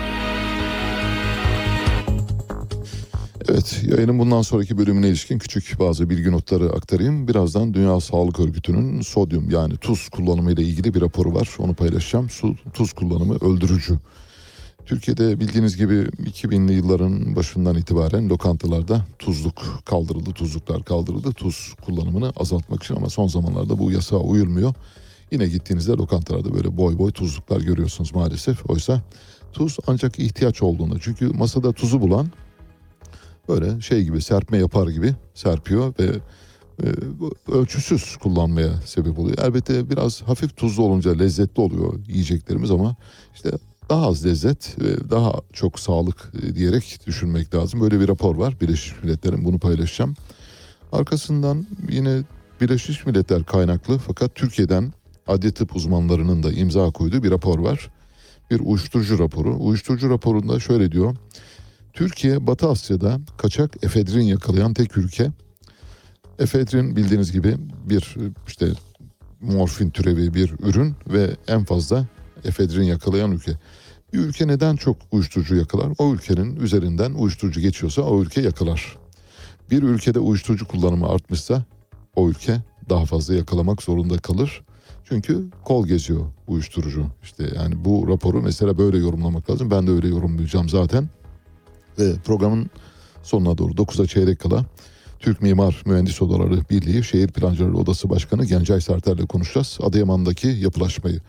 Evet, 3.51 3.83
yayının 3.87 4.19
bundan 4.19 4.41
sonraki 4.41 4.77
bölümüne 4.77 5.07
ilişkin 5.07 5.39
küçük 5.39 5.79
bazı 5.79 6.09
bilgi 6.09 6.31
notları 6.31 6.69
aktarayım. 6.69 7.27
Birazdan 7.27 7.73
Dünya 7.73 7.99
Sağlık 7.99 8.39
Örgütü'nün 8.39 9.01
sodyum 9.01 9.49
yani 9.49 9.77
tuz 9.77 10.09
kullanımı 10.09 10.51
ile 10.51 10.61
ilgili 10.61 10.93
bir 10.93 11.01
raporu 11.01 11.33
var. 11.33 11.49
Onu 11.59 11.73
paylaşacağım. 11.73 12.29
Su, 12.29 12.55
tuz 12.73 12.93
kullanımı 12.93 13.35
öldürücü. 13.35 13.99
Türkiye'de 14.85 15.39
bildiğiniz 15.39 15.77
gibi 15.77 15.93
2000'li 15.93 16.73
yılların 16.73 17.35
başından 17.35 17.77
itibaren 17.77 18.29
lokantalarda 18.29 19.05
tuzluk 19.19 19.81
kaldırıldı, 19.85 20.31
tuzluklar 20.31 20.83
kaldırıldı. 20.83 21.31
Tuz 21.31 21.73
kullanımını 21.85 22.33
azaltmak 22.35 22.83
için 22.83 22.95
ama 22.95 23.09
son 23.09 23.27
zamanlarda 23.27 23.79
bu 23.79 23.91
yasağa 23.91 24.19
uyulmuyor. 24.19 24.73
Yine 25.31 25.47
gittiğinizde 25.47 25.91
lokantalarda 25.91 26.53
böyle 26.53 26.77
boy 26.77 26.97
boy 26.97 27.11
tuzluklar 27.11 27.61
görüyorsunuz 27.61 28.15
maalesef. 28.15 28.69
Oysa 28.69 29.01
tuz 29.53 29.77
ancak 29.87 30.19
ihtiyaç 30.19 30.61
olduğunda. 30.61 30.95
Çünkü 31.01 31.27
masada 31.27 31.71
tuzu 31.71 32.01
bulan 32.01 32.31
böyle 33.49 33.81
şey 33.81 34.03
gibi 34.03 34.21
serpme 34.21 34.57
yapar 34.57 34.87
gibi 34.87 35.13
serpiyor 35.33 35.93
ve 35.99 36.05
e, 36.83 36.87
ölçüsüz 37.51 38.17
kullanmaya 38.17 38.81
sebep 38.85 39.19
oluyor. 39.19 39.37
Elbette 39.37 39.89
biraz 39.89 40.21
hafif 40.21 40.57
tuzlu 40.57 40.83
olunca 40.83 41.11
lezzetli 41.11 41.61
oluyor 41.61 41.99
yiyeceklerimiz 42.07 42.71
ama 42.71 42.95
işte 43.35 43.51
daha 43.89 44.07
az 44.07 44.25
lezzet 44.25 44.75
ve 44.81 45.09
daha 45.09 45.33
çok 45.53 45.79
sağlık 45.79 46.31
e, 46.43 46.55
diyerek 46.55 46.99
düşünmek 47.07 47.55
lazım. 47.55 47.81
Böyle 47.81 47.99
bir 47.99 48.07
rapor 48.07 48.35
var 48.35 48.57
Birleşmiş 48.61 49.03
Milletler'in 49.03 49.45
bunu 49.45 49.59
paylaşacağım. 49.59 50.15
Arkasından 50.91 51.65
yine 51.89 52.23
Birleşmiş 52.61 53.05
Milletler 53.05 53.43
kaynaklı 53.43 53.97
fakat 53.97 54.35
Türkiye'den 54.35 54.93
adli 55.27 55.51
tıp 55.51 55.75
uzmanlarının 55.75 56.43
da 56.43 56.51
imza 56.51 56.91
koyduğu 56.91 57.23
bir 57.23 57.31
rapor 57.31 57.59
var. 57.59 57.89
Bir 58.51 58.59
uyuşturucu 58.59 59.19
raporu. 59.19 59.57
Uyuşturucu 59.59 60.09
raporunda 60.09 60.59
şöyle 60.59 60.91
diyor. 60.91 61.15
Türkiye 61.93 62.47
Batı 62.47 62.69
Asya'da 62.69 63.19
kaçak 63.37 63.83
efedrin 63.83 64.21
yakalayan 64.21 64.73
tek 64.73 64.97
ülke. 64.97 65.31
Efedrin 66.39 66.95
bildiğiniz 66.95 67.31
gibi 67.31 67.55
bir 67.85 68.15
işte 68.47 68.67
morfin 69.41 69.89
türevi 69.89 70.33
bir 70.33 70.53
ürün 70.59 70.95
ve 71.07 71.35
en 71.47 71.63
fazla 71.63 72.05
efedrin 72.43 72.83
yakalayan 72.83 73.31
ülke. 73.31 73.51
Bir 74.13 74.19
ülke 74.19 74.47
neden 74.47 74.75
çok 74.75 74.97
uyuşturucu 75.11 75.55
yakalar? 75.55 75.93
O 75.97 76.13
ülkenin 76.13 76.55
üzerinden 76.55 77.13
uyuşturucu 77.13 77.61
geçiyorsa 77.61 78.01
o 78.01 78.21
ülke 78.21 78.41
yakalar. 78.41 78.97
Bir 79.71 79.83
ülkede 79.83 80.19
uyuşturucu 80.19 80.67
kullanımı 80.67 81.07
artmışsa 81.09 81.63
o 82.15 82.29
ülke 82.29 82.57
daha 82.89 83.05
fazla 83.05 83.33
yakalamak 83.33 83.83
zorunda 83.83 84.17
kalır. 84.17 84.61
Çünkü 85.03 85.49
kol 85.65 85.87
geziyor 85.87 86.25
uyuşturucu. 86.47 87.05
İşte 87.23 87.49
yani 87.55 87.85
bu 87.85 88.07
raporu 88.07 88.41
mesela 88.41 88.77
böyle 88.77 88.97
yorumlamak 88.97 89.49
lazım. 89.49 89.71
Ben 89.71 89.87
de 89.87 89.91
öyle 89.91 90.07
yorumlayacağım 90.07 90.69
zaten. 90.69 91.09
Ve 91.99 92.13
programın 92.25 92.69
sonuna 93.23 93.57
doğru 93.57 93.71
9'a 93.73 94.07
çeyrek 94.07 94.39
kala 94.39 94.65
Türk 95.19 95.41
Mimar 95.41 95.83
Mühendis 95.85 96.21
Odaları 96.21 96.69
Birliği 96.69 97.03
Şehir 97.03 97.27
Plancıları 97.27 97.77
Odası 97.77 98.09
Başkanı 98.09 98.45
Gencay 98.45 98.81
Serter'le 98.81 99.27
konuşacağız. 99.27 99.77
Adıyaman'daki 99.83 100.47
yapılaşmayı. 100.47 101.19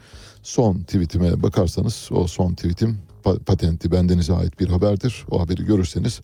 Son 0.43 0.75
tweetime 0.75 1.43
bakarsanız 1.43 2.09
o 2.11 2.27
son 2.27 2.55
tweetim 2.55 2.99
patenti 3.47 3.93
bendenize 3.93 4.35
ait 4.35 4.61
bir 4.61 4.69
haberdir. 4.69 5.25
O 5.31 5.41
haberi 5.41 5.65
görürseniz 5.65 6.21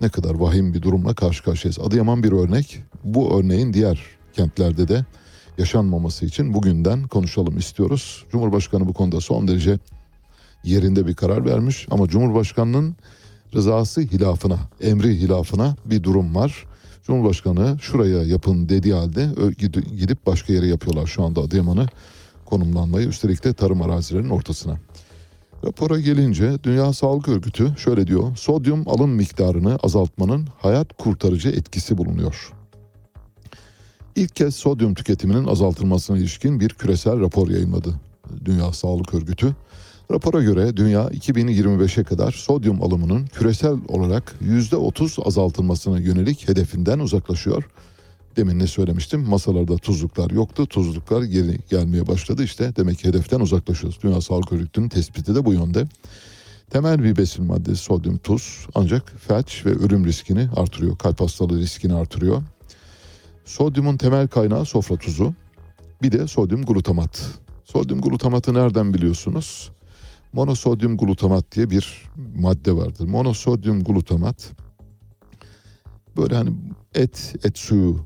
ne 0.00 0.08
kadar 0.08 0.34
vahim 0.34 0.74
bir 0.74 0.82
durumla 0.82 1.14
karşı 1.14 1.44
karşıyayız. 1.44 1.78
Adıyaman 1.78 2.22
bir 2.22 2.32
örnek. 2.32 2.82
Bu 3.04 3.38
örneğin 3.40 3.72
diğer 3.72 4.00
kentlerde 4.32 4.88
de 4.88 5.04
yaşanmaması 5.58 6.26
için 6.26 6.54
bugünden 6.54 7.08
konuşalım 7.08 7.58
istiyoruz. 7.58 8.24
Cumhurbaşkanı 8.32 8.88
bu 8.88 8.92
konuda 8.92 9.20
son 9.20 9.48
derece 9.48 9.78
yerinde 10.64 11.06
bir 11.06 11.14
karar 11.14 11.44
vermiş 11.44 11.86
ama 11.90 12.08
Cumhurbaşkanının 12.08 12.96
rızası 13.54 14.00
hilafına, 14.00 14.58
emri 14.80 15.20
hilafına 15.20 15.76
bir 15.84 16.02
durum 16.02 16.34
var. 16.34 16.66
Cumhurbaşkanı 17.02 17.76
şuraya 17.80 18.22
yapın 18.22 18.68
dediği 18.68 18.94
halde 18.94 19.28
gidip 19.98 20.26
başka 20.26 20.52
yere 20.52 20.66
yapıyorlar 20.66 21.06
şu 21.06 21.24
anda 21.24 21.40
Adıyaman'ı 21.40 21.86
konumlanmayı 22.44 23.08
üstelik 23.08 23.44
de 23.44 23.52
tarım 23.52 23.82
arazilerinin 23.82 24.30
ortasına. 24.30 24.78
Rapora 25.64 26.00
gelince 26.00 26.64
Dünya 26.64 26.92
Sağlık 26.92 27.28
Örgütü 27.28 27.74
şöyle 27.78 28.06
diyor. 28.06 28.36
Sodyum 28.36 28.88
alım 28.88 29.10
miktarını 29.10 29.76
azaltmanın 29.82 30.48
hayat 30.58 30.92
kurtarıcı 30.92 31.48
etkisi 31.48 31.98
bulunuyor. 31.98 32.52
İlk 34.16 34.36
kez 34.36 34.56
sodyum 34.56 34.94
tüketiminin 34.94 35.44
azaltılmasına 35.44 36.18
ilişkin 36.18 36.60
bir 36.60 36.68
küresel 36.68 37.20
rapor 37.20 37.48
yayınladı 37.48 37.94
Dünya 38.44 38.72
Sağlık 38.72 39.14
Örgütü. 39.14 39.56
Rapora 40.10 40.42
göre 40.42 40.76
dünya 40.76 41.08
2025'e 41.08 42.04
kadar 42.04 42.32
sodyum 42.32 42.82
alımının 42.82 43.26
küresel 43.26 43.76
olarak 43.88 44.34
%30 44.42 45.22
azaltılmasına 45.22 45.98
yönelik 45.98 46.48
hedefinden 46.48 46.98
uzaklaşıyor. 46.98 47.64
Demin 48.36 48.58
ne 48.58 48.66
söylemiştim? 48.66 49.28
Masalarda 49.28 49.76
tuzluklar 49.76 50.30
yoktu. 50.30 50.66
Tuzluklar 50.66 51.22
geri 51.22 51.58
gelmeye 51.70 52.06
başladı. 52.06 52.44
İşte 52.44 52.76
demek 52.76 52.98
ki 52.98 53.08
hedeften 53.08 53.40
uzaklaşıyoruz. 53.40 54.02
Dünya 54.02 54.20
Sağlık 54.20 54.52
Örgütü'nün 54.52 54.88
tespiti 54.88 55.34
de 55.34 55.44
bu 55.44 55.52
yönde. 55.52 55.84
Temel 56.70 57.04
bir 57.04 57.16
besin 57.16 57.46
maddesi 57.46 57.82
sodyum 57.82 58.18
tuz 58.18 58.66
ancak 58.74 59.12
felç 59.28 59.66
ve 59.66 59.70
ölüm 59.70 60.04
riskini 60.04 60.48
artırıyor. 60.56 60.98
Kalp 60.98 61.20
hastalığı 61.20 61.60
riskini 61.60 61.94
artırıyor. 61.94 62.42
Sodyumun 63.44 63.96
temel 63.96 64.28
kaynağı 64.28 64.64
sofra 64.66 64.96
tuzu. 64.96 65.34
Bir 66.02 66.12
de 66.12 66.28
sodyum 66.28 66.64
glutamat. 66.64 67.26
Sodyum 67.64 68.00
glutamatı 68.00 68.54
nereden 68.54 68.94
biliyorsunuz? 68.94 69.70
Monosodyum 70.32 70.96
glutamat 70.96 71.52
diye 71.52 71.70
bir 71.70 72.02
madde 72.36 72.76
vardır. 72.76 73.06
Monosodyum 73.06 73.84
glutamat 73.84 74.52
böyle 76.16 76.34
hani 76.34 76.50
et, 76.94 77.34
et 77.44 77.58
suyu, 77.58 78.00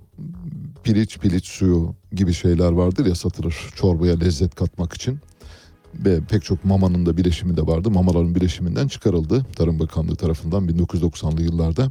piliç, 0.83 1.19
piliç 1.19 1.47
suyu 1.47 1.95
gibi 2.13 2.33
şeyler 2.33 2.73
vardır 2.73 3.07
ya 3.07 3.15
satılır 3.15 3.57
çorbaya 3.77 4.19
lezzet 4.19 4.55
katmak 4.55 4.93
için. 4.93 5.19
Ve 5.95 6.21
pek 6.21 6.43
çok 6.43 6.65
mamanın 6.65 7.07
da 7.07 7.17
bileşimi 7.17 7.57
de 7.57 7.67
vardı. 7.67 7.91
Mamaların 7.91 8.35
bileşiminden 8.35 8.89
çıkarıldı 8.89 9.47
Tarım 9.57 9.79
Bakanlığı 9.79 10.17
tarafından 10.17 10.69
1990'lı 10.69 11.43
yıllarda. 11.43 11.91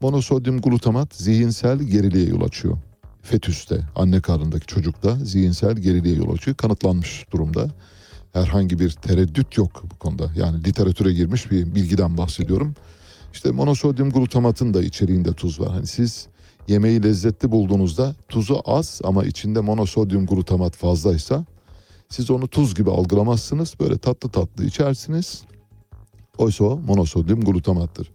Monosodyum 0.00 0.60
glutamat 0.60 1.14
zihinsel 1.14 1.78
geriliğe 1.78 2.28
yol 2.28 2.40
açıyor. 2.40 2.78
Fetüste, 3.22 3.80
anne 3.96 4.20
karnındaki 4.20 4.66
çocukta 4.66 5.16
zihinsel 5.16 5.76
geriliğe 5.76 6.16
yol 6.16 6.34
açıyor. 6.34 6.56
Kanıtlanmış 6.56 7.26
durumda 7.32 7.70
Herhangi 8.36 8.78
bir 8.78 8.90
tereddüt 8.90 9.56
yok 9.56 9.84
bu 9.90 9.98
konuda. 9.98 10.30
Yani 10.36 10.64
literatüre 10.64 11.12
girmiş 11.12 11.50
bir 11.50 11.74
bilgiden 11.74 12.18
bahsediyorum. 12.18 12.74
İşte 13.32 13.50
monosodyum 13.50 14.10
glutamatın 14.10 14.74
da 14.74 14.82
içeriğinde 14.82 15.32
tuz 15.32 15.60
var. 15.60 15.68
Hani 15.68 15.86
siz 15.86 16.26
yemeği 16.68 17.02
lezzetli 17.02 17.50
bulduğunuzda 17.50 18.14
tuzu 18.28 18.62
az 18.64 19.00
ama 19.04 19.24
içinde 19.24 19.60
monosodyum 19.60 20.26
glutamat 20.26 20.76
fazlaysa 20.76 21.44
siz 22.08 22.30
onu 22.30 22.48
tuz 22.48 22.74
gibi 22.74 22.90
algılamazsınız. 22.90 23.74
Böyle 23.80 23.98
tatlı 23.98 24.28
tatlı 24.28 24.64
içersiniz. 24.64 25.42
Oysa 26.38 26.64
o 26.64 26.78
monosodyum 26.78 27.40
glutamattır. 27.40 28.10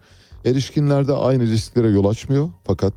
Erişkinlerde 0.45 1.13
aynı 1.13 1.43
risklere 1.43 1.89
yol 1.89 2.05
açmıyor 2.05 2.49
fakat 2.63 2.93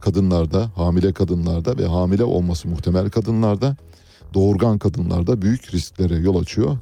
kadınlarda, 0.00 0.70
hamile 0.74 1.12
kadınlarda 1.12 1.78
ve 1.78 1.86
hamile 1.86 2.24
olması 2.24 2.68
muhtemel 2.68 3.10
kadınlarda, 3.10 3.76
doğurgan 4.34 4.78
kadınlarda 4.78 5.42
büyük 5.42 5.74
risklere 5.74 6.16
yol 6.16 6.42
açıyor. 6.42 6.78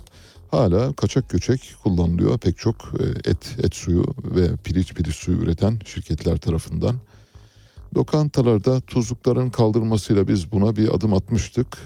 Hala 0.51 0.93
kaçak 0.93 1.31
göçek 1.31 1.74
kullanılıyor 1.82 2.39
pek 2.39 2.59
çok 2.59 2.77
e, 2.77 3.31
et 3.31 3.56
et 3.62 3.74
suyu 3.74 4.05
ve 4.24 4.56
piliç 4.64 4.94
piliç 4.94 5.16
suyu 5.16 5.39
üreten 5.39 5.78
şirketler 5.85 6.36
tarafından. 6.36 6.97
Lokantalarda 7.97 8.81
tuzlukların 8.81 9.51
kaldırılmasıyla 9.51 10.28
biz 10.28 10.52
buna 10.52 10.77
bir 10.77 10.94
adım 10.94 11.14
atmıştık. 11.14 11.78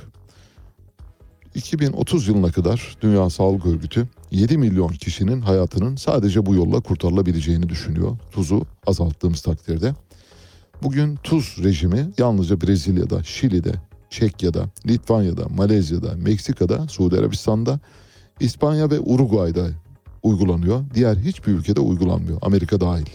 2030 1.55 2.29
yılına 2.29 2.53
kadar 2.53 2.97
Dünya 3.01 3.31
Sağlık 3.31 3.67
Örgütü 3.67 4.09
7 4.31 4.59
milyon 4.59 4.89
kişinin 4.89 5.41
hayatının 5.41 5.97
sadece 5.97 6.47
bu 6.47 6.55
yolla 6.55 6.81
kurtarılabileceğini 6.81 7.69
düşünüyor. 7.69 8.19
Tuzu 8.33 8.67
azalttığımız 8.87 9.43
takdirde. 9.43 9.95
Bugün 10.83 11.17
tuz 11.17 11.57
rejimi 11.65 12.11
yalnızca 12.19 12.61
Brezilya'da, 12.61 13.23
Şili'de, 13.25 13.73
Çekya'da, 14.11 14.69
Litvanya'da, 14.87 15.49
Malezya'da, 15.49 16.15
Meksika'da, 16.17 16.89
Suudi 16.89 17.19
Arabistan'da, 17.19 17.81
İspanya 18.41 18.91
ve 18.91 19.01
Uruguay'da 19.01 19.69
uygulanıyor. 20.23 20.85
Diğer 20.95 21.17
hiçbir 21.17 21.53
ülkede 21.53 21.81
uygulanmıyor. 21.81 22.39
Amerika 22.43 22.81
dahil. 22.81 23.07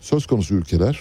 Söz 0.00 0.26
konusu 0.26 0.54
ülkeler 0.54 0.98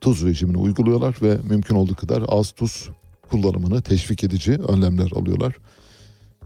tuz 0.00 0.24
rejimini 0.24 0.58
uyguluyorlar 0.58 1.16
ve 1.22 1.38
mümkün 1.48 1.74
olduğu 1.74 1.94
kadar 1.94 2.24
az 2.28 2.52
tuz 2.52 2.88
kullanımını 3.30 3.82
teşvik 3.82 4.24
edici 4.24 4.52
önlemler 4.52 5.10
alıyorlar. 5.10 5.54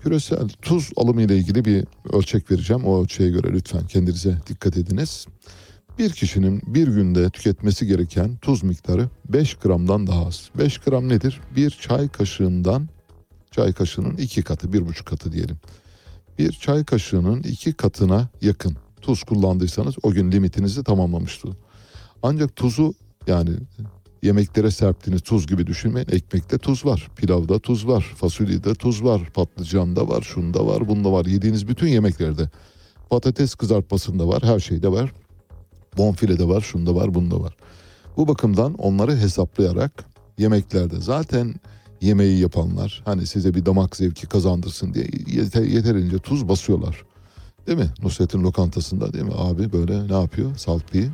Küresel 0.00 0.48
tuz 0.62 0.90
alımı 0.96 1.22
ile 1.22 1.36
ilgili 1.36 1.64
bir 1.64 1.84
ölçek 2.12 2.50
vereceğim. 2.50 2.84
O 2.84 3.02
ölçeğe 3.02 3.30
göre 3.30 3.52
lütfen 3.52 3.86
kendinize 3.86 4.38
dikkat 4.46 4.76
ediniz. 4.76 5.26
Bir 5.98 6.10
kişinin 6.10 6.62
bir 6.66 6.88
günde 6.88 7.30
tüketmesi 7.30 7.86
gereken 7.86 8.36
tuz 8.36 8.62
miktarı 8.62 9.08
5 9.28 9.54
gramdan 9.54 10.06
daha 10.06 10.26
az. 10.26 10.50
5 10.58 10.78
gram 10.78 11.08
nedir? 11.08 11.40
Bir 11.56 11.70
çay 11.70 12.08
kaşığından 12.08 12.88
çay 13.50 13.72
kaşığının 13.72 14.16
iki 14.16 14.42
katı, 14.42 14.72
bir 14.72 14.86
buçuk 14.86 15.06
katı 15.06 15.32
diyelim. 15.32 15.56
Bir 16.38 16.52
çay 16.52 16.84
kaşığının 16.84 17.42
iki 17.42 17.72
katına 17.72 18.28
yakın 18.40 18.76
tuz 19.00 19.22
kullandıysanız 19.22 19.94
o 20.02 20.10
gün 20.10 20.32
limitinizi 20.32 20.84
tamamlamıştı. 20.84 21.48
Ancak 22.22 22.56
tuzu 22.56 22.94
yani 23.26 23.50
yemeklere 24.22 24.70
serptiğiniz 24.70 25.22
tuz 25.22 25.46
gibi 25.46 25.66
düşünmeyin. 25.66 26.08
Ekmekte 26.10 26.58
tuz 26.58 26.84
var, 26.84 27.08
pilavda 27.16 27.58
tuz 27.58 27.88
var, 27.88 28.02
fasulyede 28.16 28.74
tuz 28.74 29.04
var, 29.04 29.30
patlıcanda 29.34 30.08
var, 30.08 30.22
şunda 30.22 30.66
var, 30.66 30.88
bunda 30.88 31.12
var. 31.12 31.26
Yediğiniz 31.26 31.68
bütün 31.68 31.86
yemeklerde 31.88 32.50
patates 33.10 33.54
kızartmasında 33.54 34.28
var, 34.28 34.42
her 34.42 34.60
şeyde 34.60 34.92
var. 34.92 35.12
Bonfilede 35.98 36.48
var, 36.48 36.60
şunda 36.60 36.94
var, 36.94 37.14
bunda 37.14 37.40
var. 37.40 37.56
Bu 38.16 38.28
bakımdan 38.28 38.74
onları 38.74 39.16
hesaplayarak 39.16 40.04
yemeklerde 40.38 41.00
zaten 41.00 41.54
yemeği 42.00 42.40
yapanlar 42.40 43.02
hani 43.04 43.26
size 43.26 43.54
bir 43.54 43.66
damak 43.66 43.96
zevki 43.96 44.26
kazandırsın 44.26 44.94
diye 44.94 45.06
yeter, 45.26 45.62
yeterince 45.62 46.18
tuz 46.18 46.48
basıyorlar. 46.48 47.04
Değil 47.66 47.78
mi? 47.78 47.90
Nusret'in 48.02 48.42
lokantasında 48.42 49.12
değil 49.12 49.24
mi? 49.24 49.34
Abi 49.36 49.72
böyle 49.72 50.08
ne 50.08 50.20
yapıyor? 50.20 50.56
Saltlayı 50.56 51.10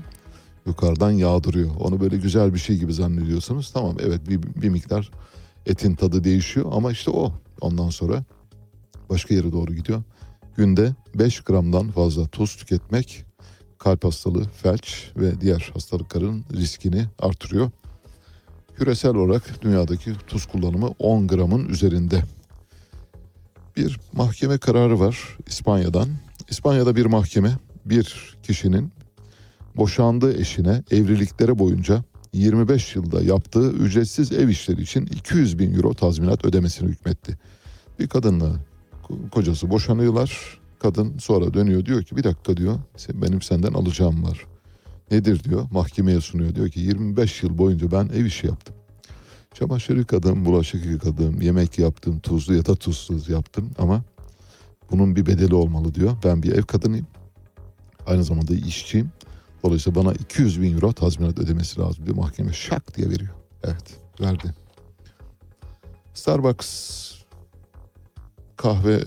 yukarıdan 0.66 1.10
yağdırıyor. 1.10 1.70
Onu 1.80 2.00
böyle 2.00 2.16
güzel 2.16 2.54
bir 2.54 2.58
şey 2.58 2.76
gibi 2.76 2.92
zannediyorsunuz. 2.92 3.70
Tamam 3.70 3.96
evet 4.00 4.28
bir, 4.28 4.42
bir 4.42 4.68
miktar 4.68 5.10
etin 5.66 5.94
tadı 5.94 6.24
değişiyor 6.24 6.66
ama 6.72 6.92
işte 6.92 7.10
o. 7.10 7.32
Ondan 7.60 7.90
sonra 7.90 8.24
başka 9.10 9.34
yere 9.34 9.52
doğru 9.52 9.74
gidiyor. 9.74 10.02
Günde 10.56 10.94
5 11.14 11.40
gramdan 11.40 11.90
fazla 11.90 12.26
tuz 12.26 12.56
tüketmek 12.56 13.24
kalp 13.84 14.04
hastalığı, 14.04 14.44
felç 14.44 15.10
ve 15.16 15.40
diğer 15.40 15.70
hastalıkların 15.74 16.44
riskini 16.52 17.04
artırıyor. 17.18 17.70
Küresel 18.76 19.14
olarak 19.14 19.62
dünyadaki 19.62 20.12
tuz 20.26 20.46
kullanımı 20.46 20.88
10 20.98 21.28
gramın 21.28 21.68
üzerinde. 21.68 22.22
Bir 23.76 24.00
mahkeme 24.12 24.58
kararı 24.58 25.00
var 25.00 25.38
İspanya'dan. 25.46 26.08
İspanya'da 26.50 26.96
bir 26.96 27.06
mahkeme 27.06 27.58
bir 27.84 28.36
kişinin 28.42 28.92
boşandığı 29.76 30.40
eşine 30.40 30.82
evlilikleri 30.90 31.58
boyunca 31.58 32.04
25 32.32 32.96
yılda 32.96 33.22
yaptığı 33.22 33.70
ücretsiz 33.70 34.32
ev 34.32 34.48
işleri 34.48 34.82
için 34.82 35.06
200 35.06 35.58
bin 35.58 35.74
euro 35.74 35.94
tazminat 35.94 36.44
ödemesini 36.44 36.88
hükmetti. 36.88 37.38
Bir 37.98 38.08
kadınla 38.08 38.52
kocası 39.30 39.70
boşanıyorlar. 39.70 40.63
Kadın 40.84 41.18
sonra 41.18 41.54
dönüyor 41.54 41.84
diyor 41.84 42.02
ki 42.02 42.16
bir 42.16 42.24
dakika 42.24 42.56
diyor 42.56 42.78
benim 43.14 43.42
senden 43.42 43.72
alacağım 43.72 44.24
var. 44.24 44.46
Nedir 45.10 45.44
diyor 45.44 45.66
mahkemeye 45.70 46.20
sunuyor 46.20 46.54
diyor 46.54 46.68
ki 46.68 46.80
25 46.80 47.42
yıl 47.42 47.58
boyunca 47.58 47.92
ben 47.92 48.08
ev 48.14 48.24
işi 48.24 48.46
yaptım. 48.46 48.74
Çamaşır 49.54 49.96
yıkadım, 49.96 50.44
bulaşık 50.44 50.84
yıkadım, 50.86 51.40
yemek 51.40 51.78
yaptım, 51.78 52.20
tuzlu 52.20 52.54
ya 52.54 52.66
da 52.66 52.74
tuzsuz 52.74 53.28
yaptım 53.28 53.70
ama 53.78 54.02
bunun 54.90 55.16
bir 55.16 55.26
bedeli 55.26 55.54
olmalı 55.54 55.94
diyor. 55.94 56.16
Ben 56.24 56.42
bir 56.42 56.52
ev 56.52 56.62
kadınıyım. 56.62 57.06
Aynı 58.06 58.24
zamanda 58.24 58.54
işçiyim. 58.54 59.10
Dolayısıyla 59.62 60.04
bana 60.04 60.14
200 60.14 60.62
bin 60.62 60.74
euro 60.74 60.92
tazminat 60.92 61.38
ödemesi 61.38 61.80
lazım 61.80 62.06
diyor. 62.06 62.16
Mahkeme 62.16 62.52
şak 62.52 62.96
diye 62.96 63.10
veriyor. 63.10 63.34
Evet 63.64 64.00
verdi. 64.20 64.54
Starbucks 66.14 67.10
kahve 68.56 69.02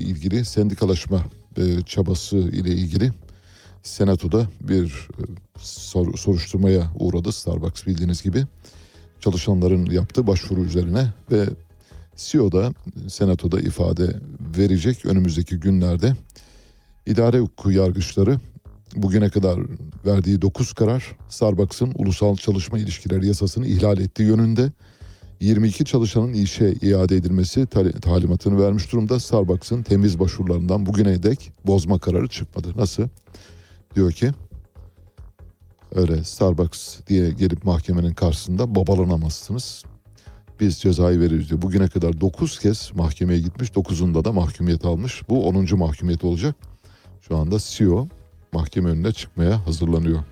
ilgili 0.00 0.44
sendikalaşma 0.44 1.24
e, 1.56 1.82
çabası 1.82 2.36
ile 2.36 2.70
ilgili 2.70 3.12
senatoda 3.82 4.46
bir 4.60 4.86
e, 4.86 5.22
sor, 5.58 6.16
soruşturmaya 6.16 6.90
uğradı 6.98 7.32
Starbucks 7.32 7.86
bildiğiniz 7.86 8.22
gibi. 8.22 8.44
Çalışanların 9.20 9.86
yaptığı 9.90 10.26
başvuru 10.26 10.64
üzerine 10.64 11.12
ve 11.30 11.48
CEO 12.16 12.52
da 12.52 12.72
senatoda 13.08 13.60
ifade 13.60 14.16
verecek 14.56 15.06
önümüzdeki 15.06 15.56
günlerde 15.56 16.12
idare 17.06 17.40
hukuku 17.40 17.70
yargıçları 17.70 18.40
bugüne 18.96 19.28
kadar 19.30 19.60
verdiği 20.06 20.42
9 20.42 20.72
karar 20.72 21.16
Starbucks'ın 21.28 21.92
ulusal 21.94 22.36
çalışma 22.36 22.78
ilişkileri 22.78 23.26
yasasını 23.26 23.66
ihlal 23.66 23.98
ettiği 23.98 24.22
yönünde 24.22 24.72
22 25.40 25.84
çalışanın 25.84 26.32
işe 26.32 26.72
iade 26.72 27.16
edilmesi 27.16 27.66
talimatını 28.02 28.62
vermiş 28.62 28.92
durumda. 28.92 29.20
Starbucks'ın 29.20 29.82
temiz 29.82 30.18
başvurularından 30.18 30.86
bugüne 30.86 31.22
dek 31.22 31.52
bozma 31.66 31.98
kararı 31.98 32.28
çıkmadı. 32.28 32.72
Nasıl? 32.76 33.08
Diyor 33.94 34.12
ki 34.12 34.30
öyle 35.94 36.24
Starbucks 36.24 36.98
diye 37.06 37.30
gelip 37.30 37.64
mahkemenin 37.64 38.14
karşısında 38.14 38.74
babalanamazsınız. 38.74 39.84
Biz 40.60 40.78
cezayı 40.78 41.20
veririz 41.20 41.48
diyor. 41.50 41.62
Bugüne 41.62 41.88
kadar 41.88 42.20
9 42.20 42.58
kez 42.58 42.90
mahkemeye 42.94 43.40
gitmiş. 43.40 43.68
9'unda 43.68 44.24
da 44.24 44.32
mahkumiyet 44.32 44.84
almış. 44.84 45.28
Bu 45.28 45.48
10. 45.48 45.78
mahkumiyet 45.78 46.24
olacak. 46.24 46.54
Şu 47.20 47.36
anda 47.36 47.56
CEO 47.60 48.08
mahkeme 48.52 48.90
önüne 48.90 49.12
çıkmaya 49.12 49.66
hazırlanıyor. 49.66 50.24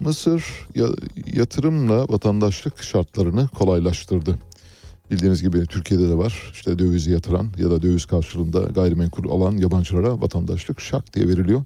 Mısır 0.00 0.44
yatırımla 1.34 2.08
vatandaşlık 2.08 2.82
şartlarını 2.82 3.48
kolaylaştırdı. 3.48 4.38
Bildiğiniz 5.10 5.42
gibi 5.42 5.66
Türkiye'de 5.66 6.08
de 6.08 6.18
var. 6.18 6.50
İşte 6.52 6.78
dövizi 6.78 7.10
yatıran 7.10 7.48
ya 7.58 7.70
da 7.70 7.82
döviz 7.82 8.06
karşılığında 8.06 8.60
gayrimenkul 8.62 9.30
alan 9.30 9.56
yabancılara 9.56 10.20
vatandaşlık 10.20 10.80
şak 10.80 11.14
diye 11.14 11.28
veriliyor. 11.28 11.64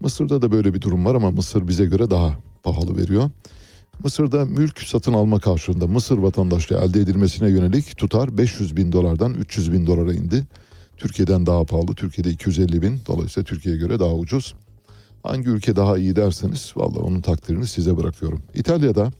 Mısır'da 0.00 0.42
da 0.42 0.52
böyle 0.52 0.74
bir 0.74 0.80
durum 0.80 1.04
var 1.04 1.14
ama 1.14 1.30
Mısır 1.30 1.68
bize 1.68 1.84
göre 1.84 2.10
daha 2.10 2.38
pahalı 2.62 2.96
veriyor. 2.96 3.30
Mısır'da 4.04 4.44
mülk 4.44 4.80
satın 4.80 5.12
alma 5.12 5.40
karşılığında 5.40 5.86
Mısır 5.86 6.18
vatandaşlığı 6.18 6.76
elde 6.76 7.00
edilmesine 7.00 7.50
yönelik 7.50 7.96
tutar 7.96 8.38
500 8.38 8.76
bin 8.76 8.92
dolardan 8.92 9.34
300 9.34 9.72
bin 9.72 9.86
dolara 9.86 10.12
indi. 10.12 10.46
Türkiye'den 10.96 11.46
daha 11.46 11.64
pahalı. 11.64 11.94
Türkiye'de 11.94 12.30
250 12.30 12.82
bin. 12.82 13.00
Dolayısıyla 13.06 13.44
Türkiye'ye 13.44 13.80
göre 13.80 14.00
daha 14.00 14.14
ucuz. 14.14 14.54
Hangi 15.22 15.48
ülke 15.48 15.76
daha 15.76 15.98
iyi 15.98 16.16
derseniz 16.16 16.72
vallahi 16.76 16.98
onun 16.98 17.20
takdirini 17.20 17.66
size 17.66 17.96
bırakıyorum. 17.96 18.42
İtalya'da 18.54 19.10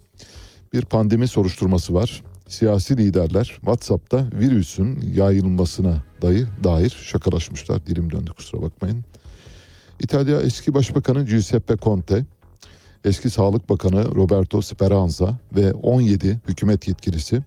bir 0.73 0.83
pandemi 0.83 1.29
soruşturması 1.29 1.95
var. 1.95 2.23
Siyasi 2.49 2.97
liderler 2.97 3.45
WhatsApp'ta 3.45 4.27
virüsün 4.33 5.01
yayılmasına 5.15 6.03
dair, 6.23 6.47
dair 6.65 6.91
şakalaşmışlar. 7.03 7.87
Dilim 7.87 8.11
döndü 8.11 8.31
kusura 8.37 8.63
bakmayın. 8.63 9.05
İtalya 10.01 10.41
eski 10.41 10.75
başbakanı 10.75 11.27
Giuseppe 11.27 11.77
Conte, 11.77 12.25
eski 13.05 13.31
Sağlık 13.31 13.69
Bakanı 13.69 14.15
Roberto 14.15 14.63
Speranza 14.63 15.39
ve 15.57 15.73
17 15.73 16.41
hükümet 16.49 16.89
yetkilisi 16.89 17.43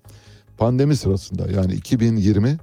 Pandemi 0.58 0.96
sırasında 0.96 1.50
yani 1.50 1.74
2020 1.74 2.58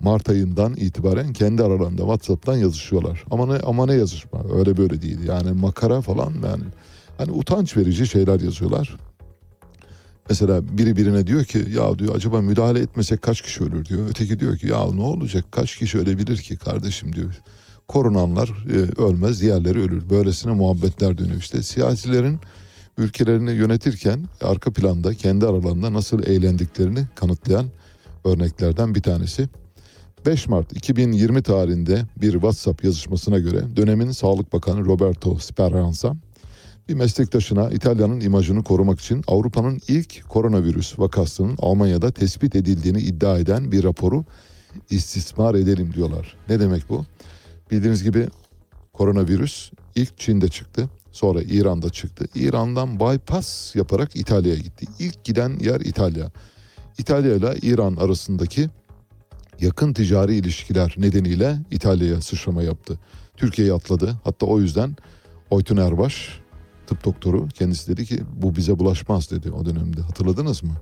Mart 0.00 0.30
ayından 0.30 0.76
itibaren 0.76 1.32
kendi 1.32 1.62
aralarında 1.62 2.02
WhatsApp'tan 2.02 2.56
yazışıyorlar. 2.56 3.24
Ama 3.30 3.46
ne, 3.46 3.60
ama 3.60 3.86
ne 3.86 3.94
yazışma 3.94 4.40
öyle 4.54 4.76
böyle 4.76 5.02
değil. 5.02 5.18
Yani 5.26 5.52
makara 5.52 6.00
falan 6.00 6.32
yani 6.44 6.64
hani 7.18 7.30
utanç 7.30 7.76
verici 7.76 8.06
şeyler 8.06 8.40
yazıyorlar. 8.40 8.96
Mesela 10.28 10.78
biri 10.78 10.96
birine 10.96 11.26
diyor 11.26 11.44
ki 11.44 11.58
ya 11.58 11.98
diyor 11.98 12.14
acaba 12.14 12.40
müdahale 12.40 12.80
etmesek 12.80 13.22
kaç 13.22 13.42
kişi 13.42 13.64
ölür 13.64 13.84
diyor. 13.84 14.00
Öteki 14.10 14.40
diyor 14.40 14.58
ki 14.58 14.66
ya 14.66 14.92
ne 14.92 15.02
olacak 15.02 15.44
kaç 15.50 15.76
kişi 15.76 15.98
ölebilir 15.98 16.36
ki 16.36 16.56
kardeşim 16.56 17.12
diyor. 17.12 17.40
Korunanlar 17.88 18.48
e, 18.48 19.02
ölmez 19.02 19.40
diğerleri 19.40 19.78
ölür. 19.78 20.10
Böylesine 20.10 20.52
muhabbetler 20.52 21.18
dönüyor 21.18 21.38
işte. 21.38 21.62
Siyasilerin 21.62 22.38
ülkelerini 22.98 23.50
yönetirken 23.50 24.20
arka 24.40 24.72
planda 24.72 25.14
kendi 25.14 25.46
aralarında 25.46 25.92
nasıl 25.92 26.22
eğlendiklerini 26.22 27.06
kanıtlayan 27.14 27.66
örneklerden 28.24 28.94
bir 28.94 29.02
tanesi. 29.02 29.48
5 30.26 30.48
Mart 30.48 30.76
2020 30.76 31.42
tarihinde 31.42 32.02
bir 32.16 32.32
WhatsApp 32.32 32.84
yazışmasına 32.84 33.38
göre 33.38 33.76
dönemin 33.76 34.10
Sağlık 34.10 34.52
Bakanı 34.52 34.84
Roberto 34.84 35.38
Speranza 35.38 36.16
bir 36.88 36.94
meslektaşına 36.94 37.70
İtalya'nın 37.70 38.20
imajını 38.20 38.64
korumak 38.64 39.00
için 39.00 39.24
Avrupa'nın 39.26 39.80
ilk 39.88 40.28
koronavirüs 40.28 40.98
vakasının 40.98 41.56
Almanya'da 41.58 42.10
tespit 42.10 42.56
edildiğini 42.56 43.00
iddia 43.00 43.38
eden 43.38 43.72
bir 43.72 43.84
raporu 43.84 44.24
istismar 44.90 45.54
edelim 45.54 45.92
diyorlar. 45.94 46.36
Ne 46.48 46.60
demek 46.60 46.88
bu? 46.88 47.04
Bildiğiniz 47.70 48.02
gibi 48.02 48.28
koronavirüs 48.92 49.70
ilk 49.94 50.18
Çin'de 50.18 50.48
çıktı. 50.48 50.88
Sonra 51.12 51.42
İran'da 51.42 51.90
çıktı. 51.90 52.26
İran'dan 52.34 53.00
bypass 53.00 53.76
yaparak 53.76 54.16
İtalya'ya 54.16 54.58
gitti. 54.58 54.86
İlk 54.98 55.24
giden 55.24 55.58
yer 55.58 55.80
İtalya. 55.80 56.30
İtalya 56.98 57.34
ile 57.34 57.54
İran 57.62 57.96
arasındaki 57.96 58.68
yakın 59.60 59.92
ticari 59.92 60.34
ilişkiler 60.34 60.94
nedeniyle 60.98 61.58
İtalya'ya 61.70 62.20
sıçrama 62.20 62.62
yaptı. 62.62 62.98
Türkiye'yi 63.36 63.74
atladı. 63.74 64.16
Hatta 64.24 64.46
o 64.46 64.60
yüzden 64.60 64.96
Oytun 65.50 65.76
Erbaş 65.76 66.40
tıp 66.86 67.04
doktoru 67.04 67.48
kendisi 67.48 67.92
dedi 67.92 68.06
ki 68.06 68.22
bu 68.42 68.56
bize 68.56 68.78
bulaşmaz 68.78 69.30
dedi 69.30 69.50
o 69.50 69.64
dönemde. 69.66 70.00
Hatırladınız 70.00 70.62
mı? 70.62 70.72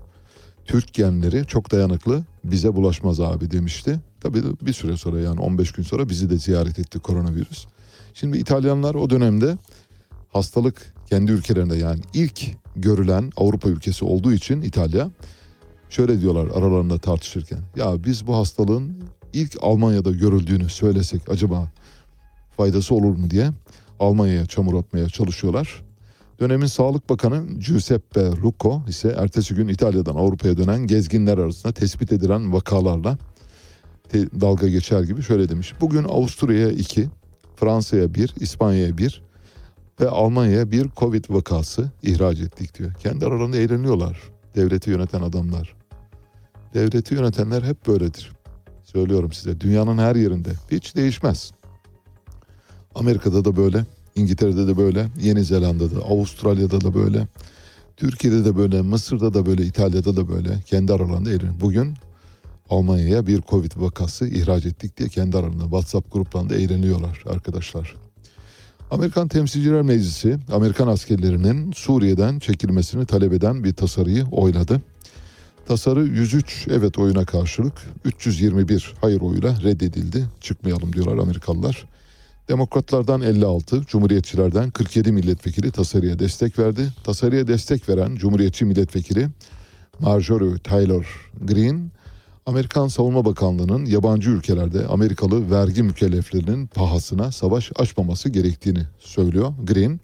Türk 0.64 0.94
genleri 0.94 1.46
çok 1.46 1.72
dayanıklı 1.72 2.24
bize 2.44 2.74
bulaşmaz 2.74 3.20
abi 3.20 3.50
demişti. 3.50 4.00
Tabii 4.20 4.42
bir 4.62 4.72
süre 4.72 4.96
sonra 4.96 5.20
yani 5.20 5.40
15 5.40 5.72
gün 5.72 5.82
sonra 5.82 6.08
bizi 6.08 6.30
de 6.30 6.38
ziyaret 6.38 6.78
etti 6.78 6.98
koronavirüs. 6.98 7.66
Şimdi 8.14 8.38
İtalyanlar 8.38 8.94
o 8.94 9.10
dönemde 9.10 9.58
hastalık 10.32 10.94
kendi 11.10 11.32
ülkelerinde 11.32 11.76
yani 11.76 12.00
ilk 12.14 12.40
görülen 12.76 13.32
Avrupa 13.36 13.68
ülkesi 13.68 14.04
olduğu 14.04 14.32
için 14.32 14.62
İtalya 14.62 15.10
şöyle 15.90 16.20
diyorlar 16.20 16.46
aralarında 16.46 16.98
tartışırken. 16.98 17.58
Ya 17.76 18.04
biz 18.04 18.26
bu 18.26 18.36
hastalığın 18.36 18.96
ilk 19.32 19.56
Almanya'da 19.60 20.10
görüldüğünü 20.10 20.68
söylesek 20.68 21.30
acaba 21.30 21.70
faydası 22.56 22.94
olur 22.94 23.16
mu 23.16 23.30
diye 23.30 23.50
Almanya'ya 24.00 24.46
çamur 24.46 24.74
atmaya 24.74 25.08
çalışıyorlar. 25.08 25.82
Dönemin 26.40 26.66
Sağlık 26.66 27.10
Bakanı 27.10 27.46
Giuseppe 27.58 28.30
Rucco 28.30 28.82
ise 28.88 29.14
ertesi 29.18 29.54
gün 29.54 29.68
İtalya'dan 29.68 30.14
Avrupa'ya 30.14 30.56
dönen 30.56 30.86
gezginler 30.86 31.38
arasında 31.38 31.72
tespit 31.72 32.12
edilen 32.12 32.52
vakalarla 32.52 33.18
dalga 34.14 34.68
geçer 34.68 35.02
gibi 35.02 35.22
şöyle 35.22 35.48
demiş. 35.48 35.74
Bugün 35.80 36.04
Avusturya'ya 36.04 36.70
2, 36.70 37.08
Fransa'ya 37.56 38.14
1, 38.14 38.34
İspanya'ya 38.40 38.98
1 38.98 39.22
ve 40.00 40.08
Almanya'ya 40.08 40.70
bir 40.70 40.88
Covid 40.96 41.24
vakası 41.28 41.90
ihraç 42.02 42.40
ettik 42.40 42.78
diyor. 42.78 42.94
Kendi 42.94 43.26
aralarında 43.26 43.56
eğleniyorlar 43.56 44.20
devleti 44.56 44.90
yöneten 44.90 45.22
adamlar. 45.22 45.77
Devleti 46.74 47.14
yönetenler 47.14 47.62
hep 47.62 47.86
böyledir. 47.86 48.32
Söylüyorum 48.84 49.32
size 49.32 49.60
dünyanın 49.60 49.98
her 49.98 50.16
yerinde 50.16 50.50
hiç 50.70 50.96
değişmez. 50.96 51.52
Amerika'da 52.94 53.44
da 53.44 53.56
böyle, 53.56 53.84
İngiltere'de 54.14 54.66
de 54.66 54.76
böyle, 54.76 55.08
Yeni 55.20 55.44
Zelanda'da, 55.44 55.98
Avustralya'da 56.04 56.80
da 56.80 56.94
böyle, 56.94 57.26
Türkiye'de 57.96 58.44
de 58.44 58.56
böyle, 58.56 58.82
Mısır'da 58.82 59.34
da 59.34 59.46
böyle, 59.46 59.64
İtalya'da 59.64 60.16
da 60.16 60.28
böyle 60.28 60.60
kendi 60.66 60.92
aralarında 60.92 61.30
eğleniyor. 61.30 61.60
Bugün 61.60 61.94
Almanya'ya 62.70 63.26
bir 63.26 63.42
Covid 63.42 63.72
vakası 63.76 64.28
ihraç 64.28 64.66
ettik 64.66 64.96
diye 64.96 65.08
kendi 65.08 65.36
aralarında 65.36 65.62
WhatsApp 65.62 66.12
gruplarında 66.12 66.54
eğleniyorlar 66.54 67.22
arkadaşlar. 67.26 67.94
Amerikan 68.90 69.28
Temsilciler 69.28 69.82
Meclisi 69.82 70.38
Amerikan 70.52 70.88
askerlerinin 70.88 71.72
Suriye'den 71.72 72.38
çekilmesini 72.38 73.06
talep 73.06 73.32
eden 73.32 73.64
bir 73.64 73.74
tasarıyı 73.74 74.26
oyladı. 74.26 74.80
Tasarı 75.68 76.04
103 76.04 76.66
evet 76.70 76.98
oyuna 76.98 77.24
karşılık 77.24 77.72
321 78.04 78.94
hayır 79.00 79.20
oyuyla 79.20 79.62
reddedildi. 79.62 80.24
Çıkmayalım 80.40 80.92
diyorlar 80.92 81.18
Amerikalılar. 81.18 81.84
Demokratlardan 82.48 83.20
56, 83.20 83.82
Cumhuriyetçilerden 83.86 84.70
47 84.70 85.12
milletvekili 85.12 85.70
tasarıya 85.70 86.18
destek 86.18 86.58
verdi. 86.58 86.92
Tasarıya 87.04 87.48
destek 87.48 87.88
veren 87.88 88.16
Cumhuriyetçi 88.16 88.64
milletvekili 88.64 89.28
Marjorie 89.98 90.58
Taylor 90.58 91.30
Greene, 91.40 91.80
Amerikan 92.46 92.88
Savunma 92.88 93.24
Bakanlığı'nın 93.24 93.84
yabancı 93.84 94.30
ülkelerde 94.30 94.86
Amerikalı 94.86 95.50
vergi 95.50 95.82
mükelleflerinin 95.82 96.66
pahasına 96.66 97.32
savaş 97.32 97.70
açmaması 97.76 98.28
gerektiğini 98.28 98.82
söylüyor. 98.98 99.52
Green, 99.64 100.00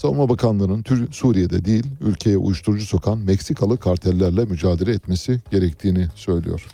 Savunma 0.00 0.28
Bakanlığı'nın 0.28 0.84
Suriye'de 1.10 1.64
değil 1.64 1.86
ülkeye 2.00 2.36
uyuşturucu 2.36 2.86
sokan 2.86 3.18
Meksikalı 3.18 3.78
kartellerle 3.78 4.44
mücadele 4.44 4.92
etmesi 4.92 5.40
gerektiğini 5.50 6.08
söylüyor. 6.14 6.66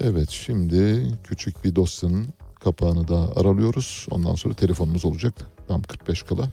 Evet 0.00 0.30
şimdi 0.30 1.06
küçük 1.24 1.64
bir 1.64 1.76
dosyanın 1.76 2.26
kapağını 2.60 3.08
da 3.08 3.36
aralıyoruz. 3.36 4.06
Ondan 4.10 4.34
sonra 4.34 4.54
telefonumuz 4.54 5.04
olacak. 5.04 5.34
Tam 5.68 5.82
45 5.82 6.22
kala. 6.22 6.48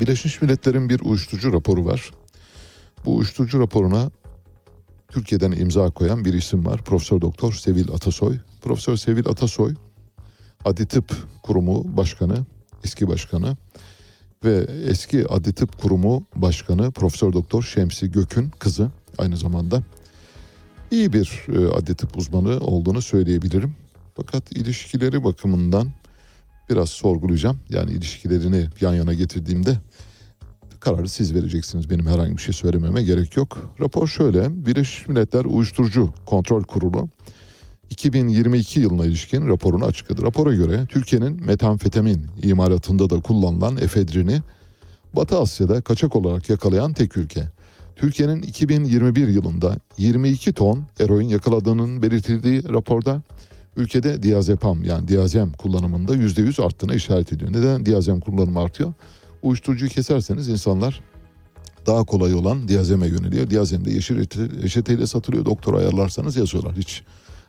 Birleşmiş 0.00 0.42
Milletler'in 0.42 0.88
bir 0.88 1.00
uyuşturucu 1.00 1.52
raporu 1.52 1.84
var. 1.84 2.10
Bu 3.04 3.16
uyuşturucu 3.16 3.60
raporuna 3.60 4.10
Türkiye'den 5.08 5.52
imza 5.52 5.90
koyan 5.90 6.24
bir 6.24 6.34
isim 6.34 6.66
var. 6.66 6.84
Profesör 6.84 7.20
Doktor 7.20 7.52
Sevil 7.52 7.90
Atasoy. 7.90 8.38
Profesör 8.62 8.96
Sevil 8.96 9.28
Atasoy 9.28 9.74
Adli 10.64 10.86
Tıp 10.86 11.16
Kurumu 11.42 11.96
Başkanı, 11.96 12.46
eski 12.84 13.08
başkanı 13.08 13.56
ve 14.44 14.66
eski 14.86 15.28
Adli 15.28 15.52
Tıp 15.52 15.78
Kurumu 15.78 16.26
Başkanı 16.36 16.90
Profesör 16.90 17.32
Doktor 17.32 17.62
Şemsi 17.62 18.10
Gök'ün 18.10 18.50
kızı 18.58 18.90
aynı 19.18 19.36
zamanda 19.36 19.82
iyi 20.90 21.12
bir 21.12 21.46
e, 21.48 21.68
adli 21.68 21.94
tıp 21.94 22.16
uzmanı 22.16 22.60
olduğunu 22.60 23.02
söyleyebilirim. 23.02 23.74
Fakat 24.16 24.52
ilişkileri 24.52 25.24
bakımından 25.24 25.88
biraz 26.70 26.90
sorgulayacağım. 26.90 27.60
Yani 27.68 27.90
ilişkilerini 27.90 28.68
yan 28.80 28.94
yana 28.94 29.14
getirdiğimde 29.14 29.78
kararı 30.80 31.08
siz 31.08 31.34
vereceksiniz. 31.34 31.90
Benim 31.90 32.06
herhangi 32.06 32.36
bir 32.36 32.42
şey 32.42 32.54
söylememe 32.54 33.02
gerek 33.02 33.36
yok. 33.36 33.74
Rapor 33.80 34.06
şöyle. 34.06 34.66
Birleşmiş 34.66 35.08
Milletler 35.08 35.44
Uyuşturucu 35.44 36.14
Kontrol 36.26 36.62
Kurulu 36.62 37.08
2022 37.90 38.80
yılına 38.80 39.06
ilişkin 39.06 39.48
raporunu 39.48 39.84
açıkladı. 39.84 40.22
Rapora 40.22 40.54
göre 40.54 40.86
Türkiye'nin 40.88 41.44
metamfetamin 41.46 42.26
imalatında 42.42 43.10
da 43.10 43.20
kullanılan 43.20 43.76
efedrini 43.76 44.40
Batı 45.12 45.38
Asya'da 45.38 45.80
kaçak 45.80 46.16
olarak 46.16 46.50
yakalayan 46.50 46.92
tek 46.92 47.16
ülke. 47.16 47.44
Türkiye'nin 47.96 48.42
2021 48.42 49.28
yılında 49.28 49.76
22 49.98 50.52
ton 50.52 50.84
eroin 51.00 51.28
yakaladığının 51.28 52.02
belirtildiği 52.02 52.68
raporda 52.68 53.22
ülkede 53.76 54.22
diazepam 54.22 54.84
yani 54.84 55.08
diazem 55.08 55.52
kullanımında 55.52 56.14
%100 56.14 56.62
arttığına 56.62 56.94
işaret 56.94 57.32
ediyor. 57.32 57.52
Neden 57.52 57.86
diazem 57.86 58.20
kullanımı 58.20 58.60
artıyor? 58.60 58.92
Uyuşturucuyu 59.42 59.90
keserseniz 59.90 60.48
insanlar 60.48 61.00
daha 61.86 62.04
kolay 62.04 62.34
olan 62.34 62.68
diazeme 62.68 63.06
yöneliyor. 63.06 63.50
Diazem 63.50 63.84
de 63.84 63.90
yeşil 63.90 64.16
reçete- 64.16 64.62
reçeteyle 64.62 65.06
satılıyor. 65.06 65.44
Doktora 65.44 65.78
ayarlarsanız 65.78 66.36
yazıyorlar. 66.36 66.76
Hiç 66.76 67.02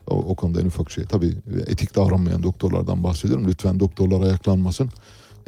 o, 0.07 0.15
o 0.15 0.35
konuda 0.35 0.61
en 0.61 0.65
ufak 0.65 0.91
şey. 0.91 1.03
Tabii 1.03 1.33
etik 1.67 1.95
davranmayan 1.95 2.43
doktorlardan 2.43 3.03
bahsediyorum. 3.03 3.47
Lütfen 3.47 3.79
doktorlar 3.79 4.21
ayaklanmasın. 4.21 4.89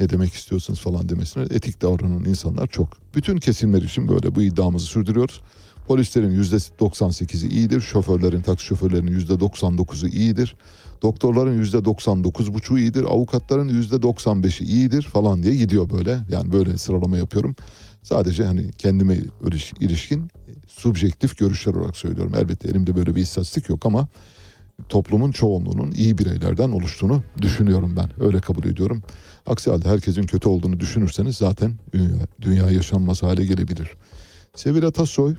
Ne 0.00 0.10
demek 0.10 0.34
istiyorsunuz 0.34 0.80
falan 0.80 1.08
demesine. 1.08 1.42
Etik 1.42 1.82
davranan 1.82 2.24
insanlar 2.24 2.66
çok. 2.66 2.88
Bütün 3.14 3.36
kesimler 3.36 3.82
için 3.82 4.08
böyle 4.08 4.34
bu 4.34 4.42
iddiamızı 4.42 4.86
sürdürüyoruz. 4.86 5.40
Polislerin 5.86 6.42
%98'i 6.42 7.48
iyidir. 7.48 7.80
Şoförlerin, 7.80 8.42
taksi 8.42 8.66
şoförlerinin 8.66 9.20
%99'u 9.20 10.08
iyidir. 10.08 10.56
Doktorların 11.02 11.62
%99,5'u 11.64 12.78
iyidir. 12.78 13.04
Avukatların 13.04 13.82
%95'i 13.82 14.66
iyidir 14.66 15.02
falan 15.02 15.42
diye 15.42 15.56
gidiyor 15.56 15.90
böyle. 15.90 16.18
Yani 16.28 16.52
böyle 16.52 16.78
sıralama 16.78 17.16
yapıyorum. 17.16 17.56
Sadece 18.02 18.44
hani 18.44 18.70
kendime 18.72 19.14
iliş- 19.44 19.84
ilişkin 19.84 20.30
subjektif 20.68 21.38
görüşler 21.38 21.74
olarak 21.74 21.96
söylüyorum. 21.96 22.32
Elbette 22.36 22.68
elimde 22.68 22.96
böyle 22.96 23.14
bir 23.14 23.22
istatistik 23.22 23.68
yok 23.68 23.86
ama 23.86 24.08
toplumun 24.88 25.32
çoğunluğunun 25.32 25.90
iyi 25.92 26.18
bireylerden 26.18 26.70
oluştuğunu 26.70 27.22
düşünüyorum 27.42 27.96
ben. 27.96 28.24
Öyle 28.24 28.40
kabul 28.40 28.64
ediyorum. 28.64 29.02
Aksi 29.46 29.70
halde 29.70 29.88
herkesin 29.88 30.22
kötü 30.22 30.48
olduğunu 30.48 30.80
düşünürseniz 30.80 31.36
zaten 31.36 31.74
dünya, 31.92 32.26
dünya 32.40 32.70
yaşanmaz 32.70 33.22
hale 33.22 33.44
gelebilir. 33.46 33.90
Sevil 34.54 34.86
Atasoy 34.86 35.34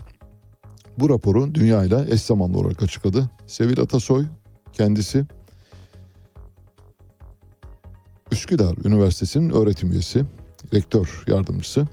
Bu 0.99 1.09
raporu 1.09 1.55
dünyayla 1.55 2.05
eş 2.05 2.21
zamanlı 2.21 2.57
olarak 2.57 2.83
açıkladı. 2.83 3.29
Sevil 3.47 3.79
Atasoy 3.79 4.25
kendisi 4.73 5.25
Üsküdar 8.31 8.77
Üniversitesi'nin 8.85 9.49
öğretim 9.49 9.91
üyesi, 9.91 10.25
rektör 10.73 11.23
yardımcısı. 11.27 11.87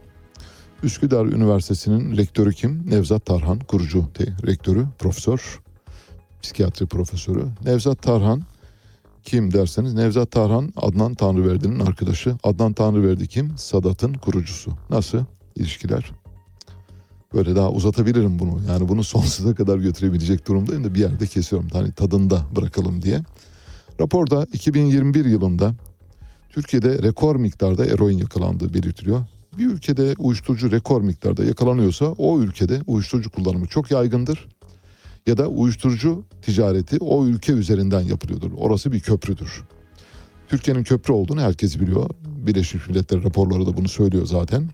Üsküdar 0.83 1.27
Üniversitesi'nin 1.27 2.17
rektörü 2.17 2.53
kim? 2.53 2.91
Nevzat 2.91 3.27
Tarhan, 3.27 3.59
kurucu 3.59 4.09
rektörü, 4.47 4.87
profesör, 4.99 5.61
psikiyatri 6.43 6.87
profesörü. 6.87 7.45
Nevzat 7.65 8.03
Tarhan 8.03 8.43
kim 9.25 9.53
derseniz 9.53 9.95
Nevzat 9.95 10.31
Tarhan 10.31 10.73
Adnan 10.77 11.15
Tanrıverdi'nin 11.15 11.81
arkadaşı. 11.81 12.37
Adnan 12.43 12.73
Tanrıverdi 12.73 13.29
kim? 13.29 13.59
Sadat'ın 13.59 14.15
kurucusu. 14.15 14.73
Nasıl 14.91 15.25
ilişkiler? 15.57 16.13
Böyle 17.35 17.57
daha 17.57 17.71
uzatabilirim 17.71 18.39
bunu. 18.39 18.61
Yani 18.69 18.89
bunu 18.89 19.05
sonsuza 19.05 19.55
kadar 19.55 19.79
götürebilecek 19.79 20.49
durumdayım 20.49 20.85
da 20.85 20.95
bir 20.95 21.01
yerde 21.01 21.27
kesiyorum. 21.27 21.69
Hani 21.73 21.93
tadında 21.93 22.47
bırakalım 22.57 23.03
diye. 23.03 23.23
Raporda 24.01 24.47
2021 24.53 25.25
yılında 25.25 25.75
Türkiye'de 26.51 27.03
rekor 27.03 27.37
miktarda 27.37 27.87
eroin 27.87 28.19
yakalandığı 28.19 28.75
belirtiliyor. 28.75 29.25
Bir 29.59 29.67
ülkede 29.67 30.15
uyuşturucu 30.19 30.71
rekor 30.71 31.01
miktarda 31.01 31.45
yakalanıyorsa 31.45 32.07
o 32.07 32.41
ülkede 32.41 32.81
uyuşturucu 32.87 33.31
kullanımı 33.31 33.67
çok 33.67 33.91
yaygındır. 33.91 34.49
Ya 35.27 35.37
da 35.37 35.49
uyuşturucu 35.49 36.25
ticareti 36.43 36.99
o 37.01 37.27
ülke 37.27 37.53
üzerinden 37.53 38.01
yapılıyordur. 38.01 38.51
Orası 38.57 38.93
bir 38.93 39.01
köprüdür. 39.01 39.63
Türkiye'nin 40.49 40.85
köprü 40.85 41.13
olduğunu 41.13 41.41
herkes 41.41 41.81
biliyor. 41.81 42.11
Birleşmiş 42.25 42.89
Milletler 42.89 43.25
raporları 43.25 43.67
da 43.67 43.77
bunu 43.77 43.89
söylüyor 43.89 44.27
zaten. 44.27 44.69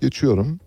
Geçiyorum. 0.00 0.60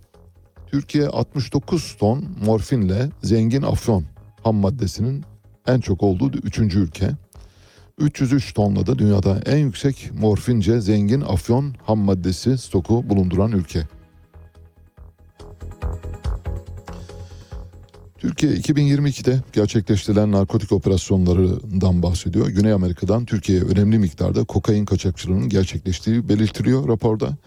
Türkiye 0.67 1.07
69 1.07 1.95
ton 1.99 2.25
morfinle 2.45 3.09
zengin 3.23 3.61
afyon 3.61 4.03
ham 4.43 4.55
maddesinin 4.55 5.23
en 5.67 5.80
çok 5.80 6.03
olduğu 6.03 6.31
üçüncü 6.31 6.80
ülke. 6.80 7.11
303 7.97 8.53
tonla 8.53 8.88
da 8.88 8.99
dünyada 8.99 9.41
en 9.45 9.57
yüksek 9.57 10.11
morfince 10.19 10.81
zengin 10.81 11.21
afyon 11.21 11.75
ham 11.85 11.99
maddesi 11.99 12.57
stoku 12.57 13.09
bulunduran 13.09 13.51
ülke. 13.51 13.88
Türkiye 18.23 18.53
2022'de 18.53 19.39
gerçekleştirilen 19.53 20.31
narkotik 20.31 20.71
operasyonlarından 20.71 22.03
bahsediyor. 22.03 22.47
Güney 22.47 22.71
Amerika'dan 22.71 23.25
Türkiye'ye 23.25 23.63
önemli 23.63 23.99
miktarda 23.99 24.43
kokain 24.43 24.85
kaçakçılığının 24.85 25.49
gerçekleştiği 25.49 26.29
belirtiliyor 26.29 26.87
raporda. 26.87 27.37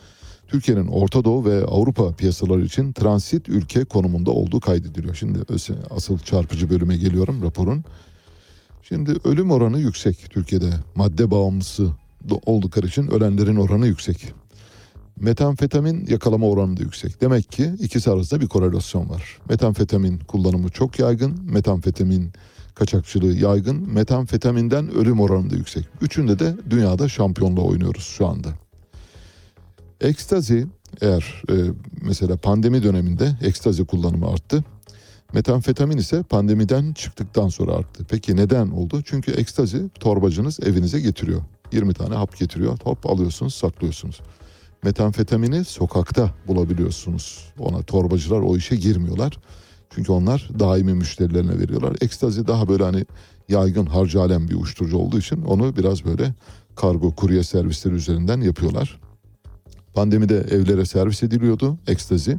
Türkiye'nin 0.48 0.86
Orta 0.86 1.24
Doğu 1.24 1.44
ve 1.44 1.64
Avrupa 1.64 2.12
piyasaları 2.12 2.64
için 2.64 2.92
transit 2.92 3.48
ülke 3.48 3.84
konumunda 3.84 4.30
olduğu 4.30 4.60
kaydediliyor. 4.60 5.14
Şimdi 5.14 5.38
asıl 5.90 6.18
çarpıcı 6.18 6.70
bölüme 6.70 6.96
geliyorum 6.96 7.42
raporun. 7.42 7.84
Şimdi 8.82 9.12
ölüm 9.24 9.50
oranı 9.50 9.80
yüksek 9.80 10.30
Türkiye'de. 10.30 10.70
Madde 10.94 11.30
bağımlısı 11.30 11.90
oldukları 12.46 12.86
için 12.86 13.06
ölenlerin 13.06 13.56
oranı 13.56 13.86
yüksek. 13.86 14.32
Metamfetamin 15.20 16.06
yakalama 16.06 16.46
oranı 16.46 16.76
da 16.76 16.82
yüksek. 16.82 17.20
Demek 17.20 17.52
ki 17.52 17.72
ikisi 17.80 18.10
arasında 18.10 18.40
bir 18.40 18.48
korelasyon 18.48 19.10
var. 19.10 19.38
Metamfetamin 19.48 20.18
kullanımı 20.18 20.68
çok 20.68 20.98
yaygın. 20.98 21.40
Metamfetamin 21.44 22.32
kaçakçılığı 22.74 23.32
yaygın. 23.32 23.92
Metamfetaminden 23.92 24.90
ölüm 24.94 25.20
oranı 25.20 25.50
da 25.50 25.54
yüksek. 25.54 25.84
Üçünde 26.00 26.38
de 26.38 26.54
dünyada 26.70 27.08
şampiyonla 27.08 27.60
oynuyoruz 27.60 28.04
şu 28.04 28.26
anda. 28.26 28.48
Ekstazi 30.00 30.66
eğer 31.00 31.42
e, 31.50 31.54
mesela 32.02 32.36
pandemi 32.36 32.82
döneminde 32.82 33.36
ekstazi 33.42 33.84
kullanımı 33.84 34.30
arttı. 34.30 34.64
Metamfetamin 35.32 35.96
ise 35.96 36.22
pandemiden 36.22 36.92
çıktıktan 36.92 37.48
sonra 37.48 37.72
arttı. 37.72 38.06
Peki 38.08 38.36
neden 38.36 38.68
oldu? 38.70 39.02
Çünkü 39.04 39.32
ekstazi 39.32 39.88
torbacınız 39.88 40.60
evinize 40.60 41.00
getiriyor. 41.00 41.42
20 41.72 41.94
tane 41.94 42.14
hap 42.14 42.36
getiriyor. 42.36 42.78
Hop 42.84 43.06
alıyorsunuz, 43.06 43.54
saklıyorsunuz. 43.54 44.20
Metamfetamini 44.86 45.64
sokakta 45.64 46.30
bulabiliyorsunuz. 46.46 47.52
Ona 47.58 47.82
torbacılar 47.82 48.40
o 48.40 48.56
işe 48.56 48.76
girmiyorlar. 48.76 49.38
Çünkü 49.90 50.12
onlar 50.12 50.50
daimi 50.58 50.94
müşterilerine 50.94 51.58
veriyorlar. 51.58 51.96
Ekstazi 52.00 52.46
daha 52.46 52.68
böyle 52.68 52.84
hani 52.84 53.06
yaygın 53.48 53.86
harcı 53.86 54.20
alem 54.20 54.48
bir 54.48 54.54
uyuşturucu 54.54 54.98
olduğu 54.98 55.18
için 55.18 55.42
onu 55.42 55.76
biraz 55.76 56.04
böyle 56.04 56.34
kargo, 56.76 57.14
kurye 57.14 57.42
servisleri 57.42 57.94
üzerinden 57.94 58.40
yapıyorlar. 58.40 59.00
Pandemide 59.94 60.36
evlere 60.38 60.84
servis 60.84 61.22
ediliyordu 61.22 61.78
ekstazi. 61.86 62.38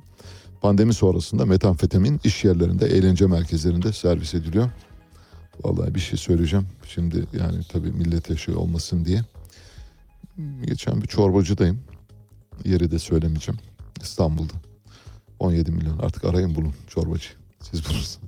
Pandemi 0.61 0.93
sonrasında 0.93 1.45
metamfetamin 1.45 2.19
iş 2.23 2.45
yerlerinde, 2.45 2.85
eğlence 2.85 3.27
merkezlerinde 3.27 3.93
servis 3.93 4.33
ediliyor. 4.33 4.69
Vallahi 5.63 5.95
bir 5.95 5.99
şey 5.99 6.19
söyleyeceğim. 6.19 6.67
Şimdi 6.87 7.25
yani 7.39 7.57
tabii 7.71 7.91
millete 7.91 8.37
şey 8.37 8.55
olmasın 8.55 9.05
diye. 9.05 9.21
Geçen 10.65 11.01
bir 11.01 11.07
çorbacıdayım. 11.07 11.79
Yeri 12.65 12.91
de 12.91 12.99
söylemeyeceğim. 12.99 13.59
İstanbul'da. 14.01 14.53
17 15.39 15.71
milyon. 15.71 15.99
Artık 15.99 16.25
arayın 16.25 16.55
bulun 16.55 16.73
çorbacı. 16.87 17.27
Siz 17.61 17.85
bulursunuz. 17.85 18.19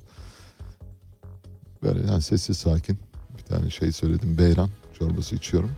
Böyle 1.83 2.11
yani 2.11 2.21
sessiz 2.21 2.57
sakin. 2.57 2.99
Bir 3.37 3.43
tane 3.43 3.69
şey 3.69 3.91
söyledim. 3.91 4.37
Beyran 4.37 4.69
çorbası 4.99 5.35
içiyorum. 5.35 5.71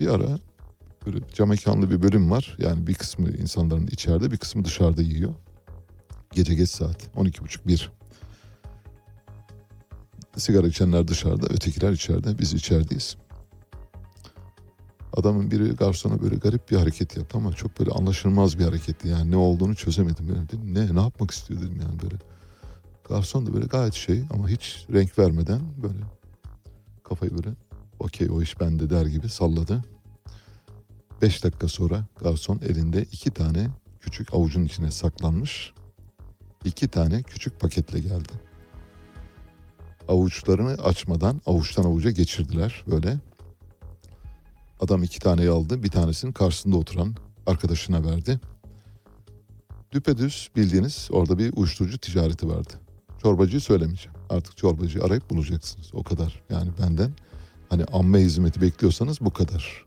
Bir 0.00 0.08
ara 0.08 0.38
böyle 1.06 1.18
cam 1.34 1.48
mekanlı 1.48 1.90
bir 1.90 2.02
bölüm 2.02 2.30
var. 2.30 2.56
Yani 2.58 2.86
bir 2.86 2.94
kısmı 2.94 3.30
insanların 3.30 3.86
içeride 3.86 4.30
bir 4.30 4.36
kısmı 4.36 4.64
dışarıda 4.64 5.02
yiyor. 5.02 5.34
Gece 6.32 6.54
geç 6.54 6.70
saat 6.70 7.06
12.30-1. 7.16 7.88
Sigara 10.36 10.66
içenler 10.66 11.08
dışarıda, 11.08 11.46
ötekiler 11.46 11.92
içeride. 11.92 12.38
Biz 12.38 12.54
içerideyiz. 12.54 13.16
Adamın 15.16 15.50
biri 15.50 15.68
garsona 15.68 16.22
böyle 16.22 16.36
garip 16.36 16.70
bir 16.70 16.76
hareket 16.76 17.16
yaptı 17.16 17.38
ama 17.38 17.52
çok 17.52 17.80
böyle 17.80 17.90
anlaşılmaz 17.90 18.58
bir 18.58 18.64
hareketti. 18.64 19.08
Yani 19.08 19.30
ne 19.30 19.36
olduğunu 19.36 19.74
çözemedim. 19.74 20.28
Yani 20.28 20.48
dedim, 20.48 20.74
ne 20.74 20.94
ne 20.94 21.00
yapmak 21.00 21.30
istiyor 21.30 21.60
dedim 21.60 21.80
yani 21.82 22.02
böyle. 22.02 22.16
Garson 23.08 23.46
da 23.46 23.54
böyle 23.54 23.66
gayet 23.66 23.94
şey 23.94 24.22
ama 24.30 24.48
hiç 24.48 24.86
renk 24.92 25.18
vermeden 25.18 25.60
böyle 25.82 25.98
kafayı 27.04 27.38
böyle 27.38 27.56
okey 27.98 28.30
o 28.30 28.42
iş 28.42 28.60
bende 28.60 28.90
der 28.90 29.06
gibi 29.06 29.28
salladı. 29.28 29.84
Beş 31.22 31.44
dakika 31.44 31.68
sonra 31.68 32.04
garson 32.20 32.60
elinde 32.68 33.02
iki 33.02 33.30
tane 33.30 33.68
küçük 34.00 34.34
avucun 34.34 34.64
içine 34.64 34.90
saklanmış 34.90 35.72
iki 36.64 36.88
tane 36.88 37.22
küçük 37.22 37.60
paketle 37.60 38.00
geldi. 38.00 38.32
Avuçlarını 40.08 40.72
açmadan 40.72 41.40
avuçtan 41.46 41.84
avuca 41.84 42.10
geçirdiler 42.10 42.84
böyle. 42.86 43.18
Adam 44.80 45.02
iki 45.02 45.18
taneyi 45.20 45.50
aldı. 45.50 45.82
Bir 45.82 45.90
tanesini 45.90 46.32
karşısında 46.32 46.76
oturan 46.76 47.14
arkadaşına 47.46 48.04
verdi. 48.04 48.40
Düpedüz 49.92 50.50
bildiğiniz 50.56 51.08
orada 51.12 51.38
bir 51.38 51.52
uyuşturucu 51.56 51.98
ticareti 51.98 52.48
vardı. 52.48 52.72
Çorbacıyı 53.22 53.60
söylemeyeceğim. 53.60 54.18
Artık 54.30 54.56
çorbacıyı 54.56 55.04
arayıp 55.04 55.30
bulacaksınız. 55.30 55.90
O 55.92 56.02
kadar. 56.02 56.42
Yani 56.50 56.70
benden 56.82 57.10
hani 57.68 57.84
amme 57.84 58.20
hizmeti 58.20 58.60
bekliyorsanız 58.60 59.20
bu 59.20 59.30
kadar. 59.30 59.84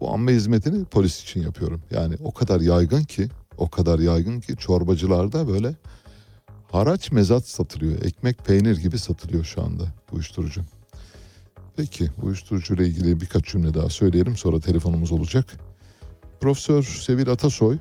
Bu 0.00 0.12
amme 0.12 0.34
hizmetini 0.34 0.84
polis 0.84 1.22
için 1.22 1.42
yapıyorum. 1.42 1.82
Yani 1.90 2.16
o 2.24 2.32
kadar 2.32 2.60
yaygın 2.60 3.02
ki, 3.02 3.28
o 3.58 3.70
kadar 3.70 3.98
yaygın 3.98 4.40
ki 4.40 4.56
çorbacılarda 4.56 5.48
böyle 5.48 5.74
haraç 6.72 7.12
mezat 7.12 7.48
satılıyor. 7.48 8.04
Ekmek 8.04 8.44
peynir 8.44 8.76
gibi 8.76 8.98
satılıyor 8.98 9.44
şu 9.44 9.62
anda 9.62 9.84
uyuşturucu. 10.12 10.60
Peki 11.80 12.10
uyuşturucu 12.22 12.74
ile 12.74 12.86
ilgili 12.86 13.20
birkaç 13.20 13.44
cümle 13.44 13.74
daha 13.74 13.88
söyleyelim 13.88 14.36
sonra 14.36 14.60
telefonumuz 14.60 15.12
olacak. 15.12 15.46
Profesör 16.40 16.82
Sevil 16.82 17.28
Atasoy 17.28 17.78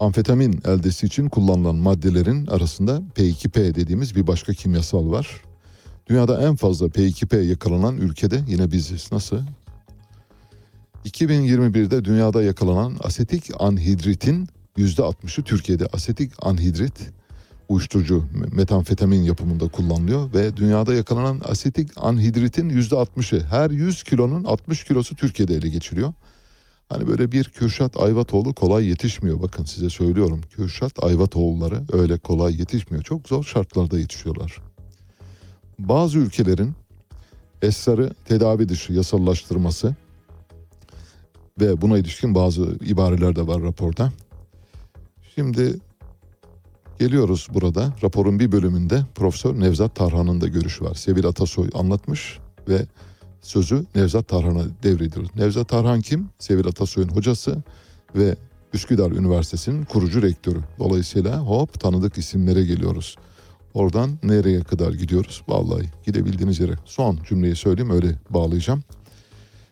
amfetamin 0.00 0.60
eldesi 0.64 1.06
için 1.06 1.28
kullanılan 1.28 1.76
maddelerin 1.76 2.46
arasında 2.46 3.02
P2P 3.16 3.74
dediğimiz 3.74 4.16
bir 4.16 4.26
başka 4.26 4.52
kimyasal 4.52 5.10
var. 5.10 5.42
Dünyada 6.06 6.48
en 6.48 6.56
fazla 6.56 6.86
P2P 6.86 7.42
yakalanan 7.42 7.96
ülkede 7.96 8.40
yine 8.48 8.70
biziz. 8.72 9.12
Nasıl? 9.12 9.40
2021'de 11.04 12.04
dünyada 12.04 12.42
yakalanan 12.42 12.96
asetik 13.00 13.50
anhidritin 13.58 14.48
%60'ı 14.78 15.44
Türkiye'de 15.44 15.86
asetik 15.86 16.32
anhidrit 16.42 17.10
uyuşturucu 17.68 18.24
metamfetamin 18.52 19.22
yapımında 19.22 19.68
kullanılıyor 19.68 20.32
ve 20.34 20.56
dünyada 20.56 20.94
yakalanan 20.94 21.40
asetik 21.44 21.90
anhidritin 21.96 22.70
%60'ı 22.70 23.44
her 23.44 23.70
100 23.70 24.02
kilonun 24.02 24.44
60 24.44 24.84
kilosu 24.84 25.16
Türkiye'de 25.16 25.54
ele 25.54 25.68
geçiriyor. 25.68 26.12
Hani 26.88 27.08
böyle 27.08 27.32
bir 27.32 27.44
Kürşat 27.44 27.96
Ayvatoğlu 27.96 28.54
kolay 28.54 28.86
yetişmiyor 28.86 29.42
bakın 29.42 29.64
size 29.64 29.90
söylüyorum. 29.90 30.40
Kürşat 30.50 31.04
Ayvatoğulları 31.04 31.82
öyle 31.92 32.18
kolay 32.18 32.60
yetişmiyor. 32.60 33.04
Çok 33.04 33.28
zor 33.28 33.44
şartlarda 33.44 33.98
yetişiyorlar. 33.98 34.58
Bazı 35.78 36.18
ülkelerin 36.18 36.74
esrarı 37.62 38.14
tedavi 38.24 38.68
dışı 38.68 38.92
yasallaştırması 38.92 39.94
ve 41.60 41.80
buna 41.80 41.98
ilişkin 41.98 42.34
bazı 42.34 42.62
ibareler 42.86 43.36
de 43.36 43.46
var 43.46 43.62
raporda. 43.62 44.12
Şimdi 45.34 45.80
Geliyoruz 46.98 47.48
burada. 47.54 47.92
Raporun 48.02 48.40
bir 48.40 48.52
bölümünde 48.52 49.02
Profesör 49.14 49.60
Nevzat 49.60 49.94
Tarhan'ın 49.94 50.40
da 50.40 50.48
görüşü 50.48 50.84
var. 50.84 50.94
Sevil 50.94 51.26
Atasoy 51.26 51.68
anlatmış 51.74 52.38
ve 52.68 52.86
sözü 53.42 53.84
Nevzat 53.94 54.28
Tarhan'a 54.28 54.64
devredilir. 54.82 55.30
Nevzat 55.36 55.68
Tarhan 55.68 56.00
kim? 56.00 56.28
Sevil 56.38 56.66
Atasoy'un 56.66 57.08
hocası 57.08 57.62
ve 58.16 58.36
Üsküdar 58.72 59.10
Üniversitesi'nin 59.10 59.84
kurucu 59.84 60.22
rektörü. 60.22 60.60
Dolayısıyla 60.78 61.38
hop 61.38 61.80
tanıdık 61.80 62.18
isimlere 62.18 62.64
geliyoruz. 62.64 63.16
Oradan 63.74 64.18
nereye 64.22 64.60
kadar 64.60 64.92
gidiyoruz? 64.92 65.42
Vallahi 65.48 65.84
gidebildiğiniz 66.06 66.60
yere. 66.60 66.74
Son 66.84 67.18
cümleyi 67.28 67.56
söyleyeyim 67.56 67.90
öyle 67.90 68.18
bağlayacağım. 68.30 68.82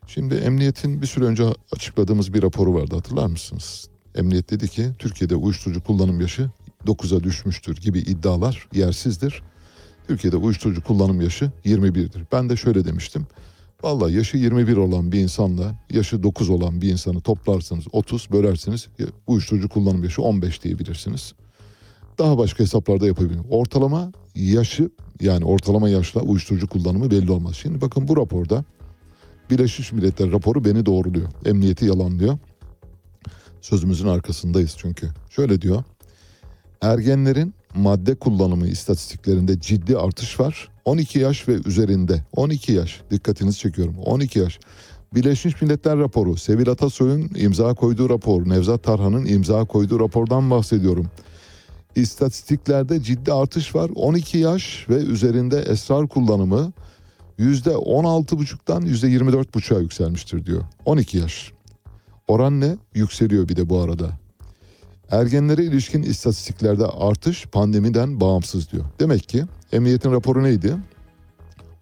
Şimdi 0.06 0.34
emniyetin 0.34 1.02
bir 1.02 1.06
süre 1.06 1.24
önce 1.24 1.44
açıkladığımız 1.72 2.34
bir 2.34 2.42
raporu 2.42 2.74
vardı 2.74 2.94
hatırlar 2.94 3.26
mısınız? 3.26 3.88
Emniyet 4.14 4.50
dedi 4.50 4.68
ki 4.68 4.90
Türkiye'de 4.98 5.36
uyuşturucu 5.36 5.82
kullanım 5.82 6.20
yaşı 6.20 6.50
9'a 6.86 7.22
düşmüştür 7.22 7.76
gibi 7.76 7.98
iddialar 7.98 8.68
yersizdir. 8.72 9.42
Türkiye'de 10.08 10.36
uyuşturucu 10.36 10.82
kullanım 10.82 11.20
yaşı 11.20 11.50
21'dir. 11.64 12.22
Ben 12.32 12.48
de 12.48 12.56
şöyle 12.56 12.84
demiştim. 12.84 13.26
Vallahi 13.82 14.14
yaşı 14.14 14.36
21 14.36 14.76
olan 14.76 15.12
bir 15.12 15.20
insanla 15.20 15.74
yaşı 15.90 16.22
9 16.22 16.50
olan 16.50 16.82
bir 16.82 16.90
insanı 16.90 17.20
toplarsınız 17.20 17.84
30 17.92 18.32
bölersiniz 18.32 18.88
uyuşturucu 19.26 19.68
kullanım 19.68 20.04
yaşı 20.04 20.22
15 20.22 20.62
diyebilirsiniz. 20.62 21.32
Daha 22.18 22.38
başka 22.38 22.64
hesaplarda 22.64 23.06
yapabilirim. 23.06 23.44
Ortalama 23.50 24.12
yaşı 24.34 24.90
yani 25.20 25.44
ortalama 25.44 25.88
yaşla 25.88 26.20
uyuşturucu 26.20 26.66
kullanımı 26.66 27.10
belli 27.10 27.30
olmaz. 27.30 27.56
Şimdi 27.56 27.80
bakın 27.80 28.08
bu 28.08 28.16
raporda 28.16 28.64
Birleşmiş 29.50 29.92
Milletler 29.92 30.32
raporu 30.32 30.64
beni 30.64 30.86
doğruluyor. 30.86 31.28
Emniyeti 31.44 31.84
yalanlıyor. 31.84 32.38
Sözümüzün 33.60 34.08
arkasındayız 34.08 34.74
çünkü. 34.78 35.10
Şöyle 35.30 35.62
diyor. 35.62 35.84
Ergenlerin 36.82 37.54
madde 37.74 38.14
kullanımı 38.14 38.66
istatistiklerinde 38.66 39.60
ciddi 39.60 39.96
artış 39.96 40.40
var. 40.40 40.68
12 40.84 41.18
yaş 41.18 41.48
ve 41.48 41.52
üzerinde 41.52 42.24
12 42.36 42.72
yaş 42.72 43.00
dikkatinizi 43.10 43.58
çekiyorum 43.58 43.98
12 43.98 44.38
yaş. 44.38 44.58
Birleşmiş 45.14 45.62
Milletler 45.62 45.98
raporu 45.98 46.36
Sevil 46.36 46.68
Atasoy'un 46.68 47.30
imza 47.36 47.74
koyduğu 47.74 48.10
rapor 48.10 48.48
Nevzat 48.48 48.82
Tarhan'ın 48.82 49.24
imza 49.26 49.64
koyduğu 49.64 50.00
rapordan 50.00 50.50
bahsediyorum. 50.50 51.06
İstatistiklerde 51.96 53.02
ciddi 53.02 53.32
artış 53.32 53.74
var 53.74 53.90
12 53.94 54.38
yaş 54.38 54.86
ve 54.88 54.94
üzerinde 54.94 55.60
esrar 55.60 56.08
kullanımı 56.08 56.72
%16,5'tan 57.38 58.86
%24,5'a 58.86 59.80
yükselmiştir 59.80 60.46
diyor. 60.46 60.62
12 60.84 61.18
yaş. 61.18 61.52
Oran 62.28 62.60
ne? 62.60 62.76
Yükseliyor 62.94 63.48
bir 63.48 63.56
de 63.56 63.68
bu 63.68 63.80
arada. 63.80 64.21
Ergenlere 65.12 65.64
ilişkin 65.64 66.02
istatistiklerde 66.02 66.86
artış 66.86 67.46
pandemiden 67.46 68.20
bağımsız 68.20 68.72
diyor. 68.72 68.84
Demek 69.00 69.28
ki 69.28 69.44
emniyetin 69.72 70.12
raporu 70.12 70.42
neydi? 70.42 70.76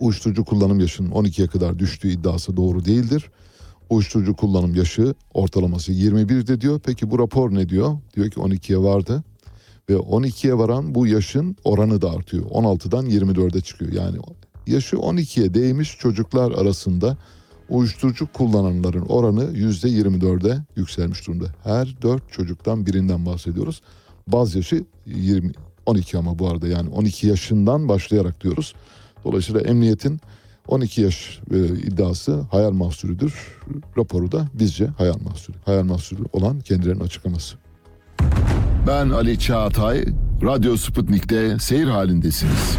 Uyuşturucu 0.00 0.44
kullanım 0.44 0.80
yaşının 0.80 1.10
12'ye 1.10 1.48
kadar 1.48 1.78
düştüğü 1.78 2.08
iddiası 2.08 2.56
doğru 2.56 2.84
değildir. 2.84 3.30
Uyuşturucu 3.90 4.36
kullanım 4.36 4.74
yaşı 4.74 5.14
ortalaması 5.34 5.92
21'de 5.92 6.60
diyor. 6.60 6.80
Peki 6.84 7.10
bu 7.10 7.18
rapor 7.18 7.54
ne 7.54 7.68
diyor? 7.68 7.98
Diyor 8.16 8.30
ki 8.30 8.40
12'ye 8.40 8.78
vardı 8.78 9.24
ve 9.90 9.94
12'ye 9.94 10.58
varan 10.58 10.94
bu 10.94 11.06
yaşın 11.06 11.56
oranı 11.64 12.02
da 12.02 12.10
artıyor. 12.10 12.44
16'dan 12.44 13.06
24'e 13.06 13.60
çıkıyor. 13.60 13.92
Yani 13.92 14.18
yaşı 14.66 14.96
12'ye 14.96 15.54
değmiş 15.54 15.98
çocuklar 15.98 16.52
arasında 16.52 17.16
uyuşturucu 17.70 18.32
kullananların 18.32 19.06
oranı 19.08 19.44
%24'e 19.44 20.64
yükselmiş 20.76 21.26
durumda. 21.26 21.44
Her 21.64 21.96
4 22.02 22.32
çocuktan 22.32 22.86
birinden 22.86 23.26
bahsediyoruz. 23.26 23.82
Baz 24.26 24.54
yaşı 24.54 24.84
20 25.06 25.52
12 25.86 26.18
ama 26.18 26.38
bu 26.38 26.48
arada 26.48 26.68
yani 26.68 26.88
12 26.88 27.26
yaşından 27.26 27.88
başlayarak 27.88 28.40
diyoruz. 28.40 28.74
Dolayısıyla 29.24 29.60
emniyetin 29.60 30.20
12 30.68 31.00
yaş 31.00 31.40
e, 31.50 31.64
iddiası 31.64 32.40
hayal 32.40 32.70
mahsulüdür. 32.70 33.58
Raporu 33.98 34.32
da 34.32 34.48
bizce 34.54 34.86
hayal 34.86 35.20
mahsulü. 35.20 35.56
Hayal 35.64 35.84
mahsulü 35.84 36.22
olan 36.32 36.60
kendilerinin 36.60 37.04
açıklaması. 37.04 37.56
Ben 38.86 39.10
Ali 39.10 39.38
Çağatay, 39.38 40.04
Radyo 40.42 40.76
Sputnik'te 40.76 41.58
seyir 41.58 41.86
halindesiniz. 41.86 42.78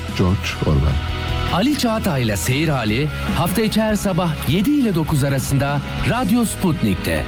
George 0.17 0.71
Orwell 0.71 0.95
Ali 1.53 1.77
Çağatay 1.77 2.23
ile 2.23 2.37
Seyir 2.37 2.67
Hali 2.67 3.07
hafta 3.35 3.61
içi 3.61 3.81
her 3.81 3.95
sabah 3.95 4.49
7 4.49 4.69
ile 4.69 4.95
9 4.95 5.23
arasında 5.23 5.81
Radyo 6.09 6.45
Sputnik'te. 6.45 7.25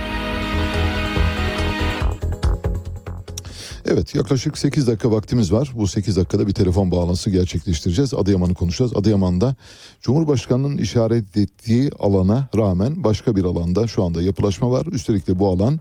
Evet 3.85 4.15
yaklaşık 4.15 4.57
8 4.57 4.87
dakika 4.87 5.11
vaktimiz 5.11 5.53
var. 5.53 5.71
Bu 5.75 5.87
8 5.87 6.17
dakikada 6.17 6.47
bir 6.47 6.53
telefon 6.53 6.91
bağlantısı 6.91 7.29
gerçekleştireceğiz. 7.29 8.13
Adıyaman'ı 8.13 8.53
konuşacağız. 8.53 8.95
Adıyaman'da 8.95 9.55
Cumhurbaşkanı'nın 10.01 10.77
işaret 10.77 11.37
ettiği 11.37 11.91
alana 11.99 12.47
rağmen 12.57 13.03
başka 13.03 13.35
bir 13.35 13.43
alanda 13.43 13.87
şu 13.87 14.03
anda 14.03 14.21
yapılaşma 14.21 14.71
var. 14.71 14.85
Üstelik 14.85 15.27
de 15.27 15.39
bu 15.39 15.47
alan 15.47 15.79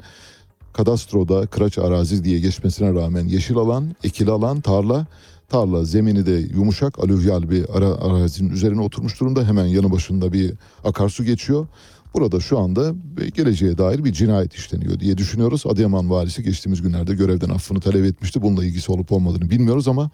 kadastroda 0.73 1.47
kıraç 1.47 1.79
arazi 1.79 2.25
diye 2.25 2.41
geçmesine 2.41 2.95
rağmen 2.95 3.25
yeşil 3.25 3.57
alan, 3.57 3.97
ekili 4.05 4.31
alan, 4.31 4.61
tarla 4.61 5.07
tarla 5.53 5.85
zemini 5.85 6.27
de 6.27 6.33
yumuşak 6.33 6.99
alüvyal 6.99 7.51
bir 7.51 7.77
ara, 7.77 7.87
arazinin 7.87 8.51
üzerine 8.51 8.81
oturmuş 8.81 9.21
durumda. 9.21 9.45
Hemen 9.45 9.65
yanı 9.65 9.93
başında 9.93 10.33
bir 10.33 10.53
akarsu 10.85 11.25
geçiyor. 11.25 11.67
Burada 12.15 12.41
şu 12.41 12.59
anda 12.59 12.95
geleceğe 13.35 13.79
dair 13.79 14.05
bir 14.05 14.13
cinayet 14.13 14.55
işleniyor 14.55 15.01
diye 15.01 15.19
düşünüyoruz. 15.19 15.67
Adıyaman 15.67 16.11
valisi 16.11 16.43
geçtiğimiz 16.43 16.83
günlerde 16.83 17.15
görevden 17.15 17.49
affını 17.49 17.81
talep 17.81 18.05
etmişti. 18.05 18.43
Bununla 18.43 18.65
ilgisi 18.65 18.93
olup 18.93 19.13
olmadığını 19.13 19.51
bilmiyoruz 19.51 19.89
ama 19.89 20.11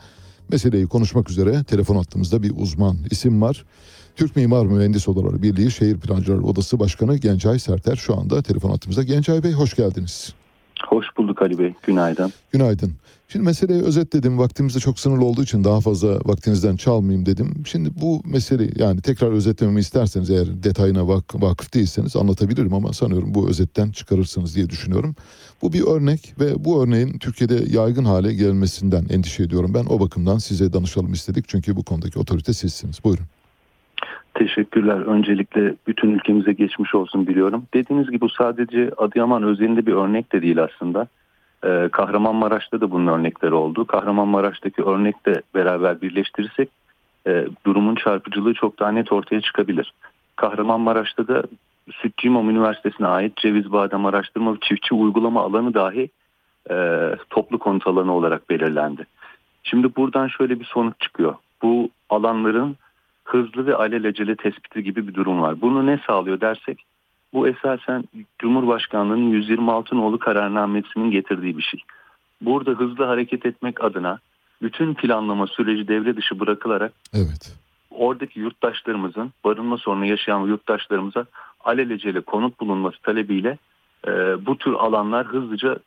meseleyi 0.51 0.86
konuşmak 0.86 1.31
üzere 1.31 1.65
telefon 1.65 1.97
attığımızda 1.97 2.43
bir 2.43 2.52
uzman 2.56 2.98
isim 3.10 3.43
var. 3.43 3.65
Türk 4.16 4.36
Mimar 4.36 4.66
Mühendis 4.66 5.09
Odaları 5.09 5.43
Birliği 5.43 5.70
Şehir 5.70 5.97
Plancılar 5.97 6.39
Odası 6.39 6.78
Başkanı 6.78 7.16
Gencay 7.16 7.59
Serter 7.59 7.97
şu 7.97 8.16
anda 8.16 8.43
telefon 8.43 8.70
attığımızda. 8.70 9.02
Gencay 9.02 9.43
Bey 9.43 9.52
hoş 9.52 9.74
geldiniz. 9.74 10.35
Hoş 10.86 11.06
bulduk 11.16 11.42
Ali 11.42 11.59
Bey. 11.59 11.74
Günaydın. 11.86 12.32
Günaydın. 12.52 12.92
Şimdi 13.28 13.44
meseleyi 13.44 13.82
özetledim. 13.82 14.38
Vaktimiz 14.38 14.74
de 14.74 14.80
çok 14.80 15.00
sınırlı 15.00 15.24
olduğu 15.24 15.42
için 15.42 15.64
daha 15.64 15.80
fazla 15.80 16.09
vaktinizden 16.24 16.76
çalmayayım 16.76 17.26
dedim. 17.26 17.55
Şimdi 17.66 17.90
bu 18.00 18.22
mesele 18.24 18.70
yani 18.76 19.00
tekrar 19.00 19.32
özetlememi 19.32 19.80
isterseniz 19.80 20.30
eğer 20.30 20.62
detayına 20.62 21.09
vak 21.09 21.42
vakıf 21.42 21.74
değilseniz 21.74 22.16
anlatabilirim 22.16 22.74
ama 22.74 22.92
sanıyorum 22.92 23.34
bu 23.34 23.48
özetten 23.48 23.90
çıkarırsınız 23.90 24.56
diye 24.56 24.70
düşünüyorum. 24.70 25.16
Bu 25.62 25.72
bir 25.72 25.82
örnek 25.82 26.34
ve 26.40 26.64
bu 26.64 26.82
örneğin 26.82 27.18
Türkiye'de 27.18 27.64
yaygın 27.76 28.05
hale 28.05 28.34
gelmesinden 28.34 29.06
endişe 29.10 29.42
ediyorum. 29.42 29.74
Ben 29.74 29.84
o 29.88 30.00
bakımdan 30.00 30.38
size 30.38 30.72
danışalım 30.72 31.12
istedik 31.12 31.48
çünkü 31.48 31.76
bu 31.76 31.82
konudaki 31.82 32.18
otorite 32.18 32.52
sizsiniz. 32.52 33.05
Buyurun. 33.05 33.26
Teşekkürler. 34.39 34.97
Öncelikle 34.97 35.74
bütün 35.86 36.10
ülkemize 36.10 36.52
geçmiş 36.52 36.94
olsun 36.94 37.27
biliyorum. 37.27 37.66
Dediğiniz 37.74 38.10
gibi 38.10 38.20
bu 38.20 38.28
sadece 38.28 38.90
Adıyaman 38.97 39.43
özelinde 39.43 39.86
bir 39.86 39.93
örnek 39.93 40.32
de 40.32 40.43
değil 40.43 40.62
aslında. 40.62 41.06
Ee, 41.65 41.89
Kahramanmaraş'ta 41.93 42.81
da 42.81 42.90
bunun 42.90 43.06
örnekleri 43.06 43.55
oldu. 43.55 43.85
Kahramanmaraş'taki 43.85 44.82
örnekle 44.82 45.43
beraber 45.55 46.01
birleştirirsek 46.01 46.69
e, 47.27 47.47
durumun 47.66 47.94
çarpıcılığı 47.94 48.55
çok 48.55 48.78
daha 48.78 48.90
net 48.90 49.12
ortaya 49.12 49.40
çıkabilir. 49.40 49.93
Kahramanmaraş'ta 50.36 51.28
da 51.28 51.43
Sütçü 51.93 52.28
İmam 52.28 52.51
Üniversitesi'ne 52.51 53.06
ait 53.06 53.36
Ceviz 53.36 53.73
Badem 53.73 54.06
Araştırma 54.06 54.55
ve 54.55 54.59
Çiftçi 54.60 54.94
Uygulama 54.94 55.43
alanı 55.43 55.74
dahi 55.74 56.10
e, 56.70 56.77
toplu 57.31 57.59
konut 57.59 57.86
alanı 57.86 58.12
olarak 58.12 58.51
belirlendi. 58.51 59.06
Şimdi 59.62 59.97
buradan 59.97 60.28
şöyle 60.28 60.60
bir 60.60 60.65
sonuç 60.65 60.94
çıkıyor. 61.01 61.35
Bu 61.62 61.89
alanların 62.10 62.77
hızlı 63.28 63.66
ve 63.66 63.74
alelacele 63.74 64.36
tespiti 64.36 64.82
gibi 64.82 65.09
bir 65.09 65.14
durum 65.14 65.42
var. 65.42 65.60
Bunu 65.60 65.86
ne 65.86 66.00
sağlıyor 66.06 66.40
dersek 66.40 66.84
bu 67.32 67.48
esasen 67.48 68.05
Cumhurbaşkanlığı'nın 68.38 69.30
126 69.30 69.96
nolu 69.96 70.18
kararnamesinin 70.18 71.10
getirdiği 71.10 71.59
bir 71.59 71.62
şey. 71.62 71.80
Burada 72.40 72.70
hızlı 72.70 73.05
hareket 73.05 73.46
etmek 73.46 73.84
adına 73.84 74.18
bütün 74.62 74.94
planlama 74.94 75.46
süreci 75.46 75.88
devre 75.88 76.16
dışı 76.16 76.40
bırakılarak 76.40 76.92
evet. 77.14 77.56
oradaki 77.90 78.40
yurttaşlarımızın 78.40 79.32
barınma 79.44 79.78
sorunu 79.78 80.06
yaşayan 80.06 80.46
yurttaşlarımıza 80.46 81.26
alelacele 81.64 82.20
konut 82.20 82.60
bulunması 82.60 83.02
talebiyle 83.02 83.59
e, 84.06 84.10
bu 84.46 84.59
tür 84.59 84.72
alanlar 84.72 85.26
hızlıca 85.26 85.78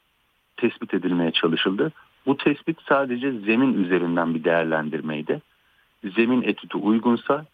tespit 0.57 0.93
edilmeye 0.93 1.31
çalışıldı. 1.31 1.91
Bu 2.25 2.37
tespit 2.37 2.77
sadece 2.89 3.31
zemin 3.31 3.83
üzerinden 3.83 4.35
bir 4.35 4.43
değerlendirmeydi. 4.43 5.41
Zemin 6.15 6.41
etütü 6.41 6.77
uygunsa 6.77 7.45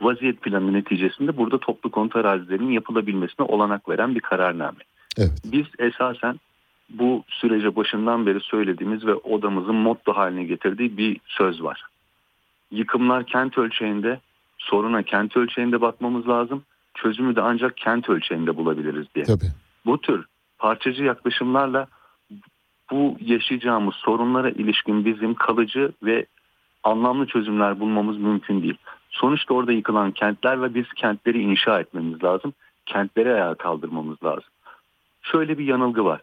vaziyet 0.00 0.42
planı 0.42 0.72
neticesinde 0.72 1.36
burada 1.36 1.58
toplu 1.58 1.90
konut 1.90 2.16
arazilerinin 2.16 2.72
yapılabilmesine 2.72 3.46
olanak 3.46 3.88
veren 3.88 4.14
bir 4.14 4.20
kararname. 4.20 4.78
Evet. 5.18 5.42
Biz 5.44 5.66
esasen 5.78 6.40
bu 6.90 7.24
sürece 7.28 7.76
başından 7.76 8.26
beri 8.26 8.40
söylediğimiz 8.40 9.06
ve 9.06 9.14
odamızın 9.14 9.74
motto 9.74 10.12
haline 10.12 10.44
getirdiği 10.44 10.96
bir 10.96 11.20
söz 11.26 11.62
var. 11.62 11.82
Yıkımlar 12.70 13.26
kent 13.26 13.58
ölçeğinde, 13.58 14.20
soruna 14.58 15.02
kent 15.02 15.36
ölçeğinde 15.36 15.80
bakmamız 15.80 16.28
lazım. 16.28 16.62
Çözümü 16.94 17.36
de 17.36 17.40
ancak 17.40 17.76
kent 17.76 18.08
ölçeğinde 18.08 18.56
bulabiliriz 18.56 19.06
diye. 19.14 19.24
Tabii. 19.24 19.52
Bu 19.86 20.00
tür 20.00 20.24
parçacı 20.58 21.04
yaklaşımlarla 21.04 21.86
bu 22.90 23.16
yaşayacağımız 23.20 23.94
sorunlara 23.94 24.50
ilişkin 24.50 25.04
bizim 25.04 25.34
kalıcı 25.34 25.92
ve 26.02 26.26
anlamlı 26.82 27.26
çözümler 27.26 27.80
bulmamız 27.80 28.18
mümkün 28.18 28.62
değil. 28.62 28.76
Sonuçta 29.10 29.54
orada 29.54 29.72
yıkılan 29.72 30.12
kentler 30.12 30.62
ve 30.62 30.74
biz 30.74 30.86
kentleri 30.96 31.42
inşa 31.42 31.80
etmemiz 31.80 32.24
lazım. 32.24 32.52
Kentleri 32.86 33.34
ayağa 33.34 33.54
kaldırmamız 33.54 34.22
lazım. 34.24 34.50
Şöyle 35.22 35.58
bir 35.58 35.64
yanılgı 35.64 36.04
var. 36.04 36.20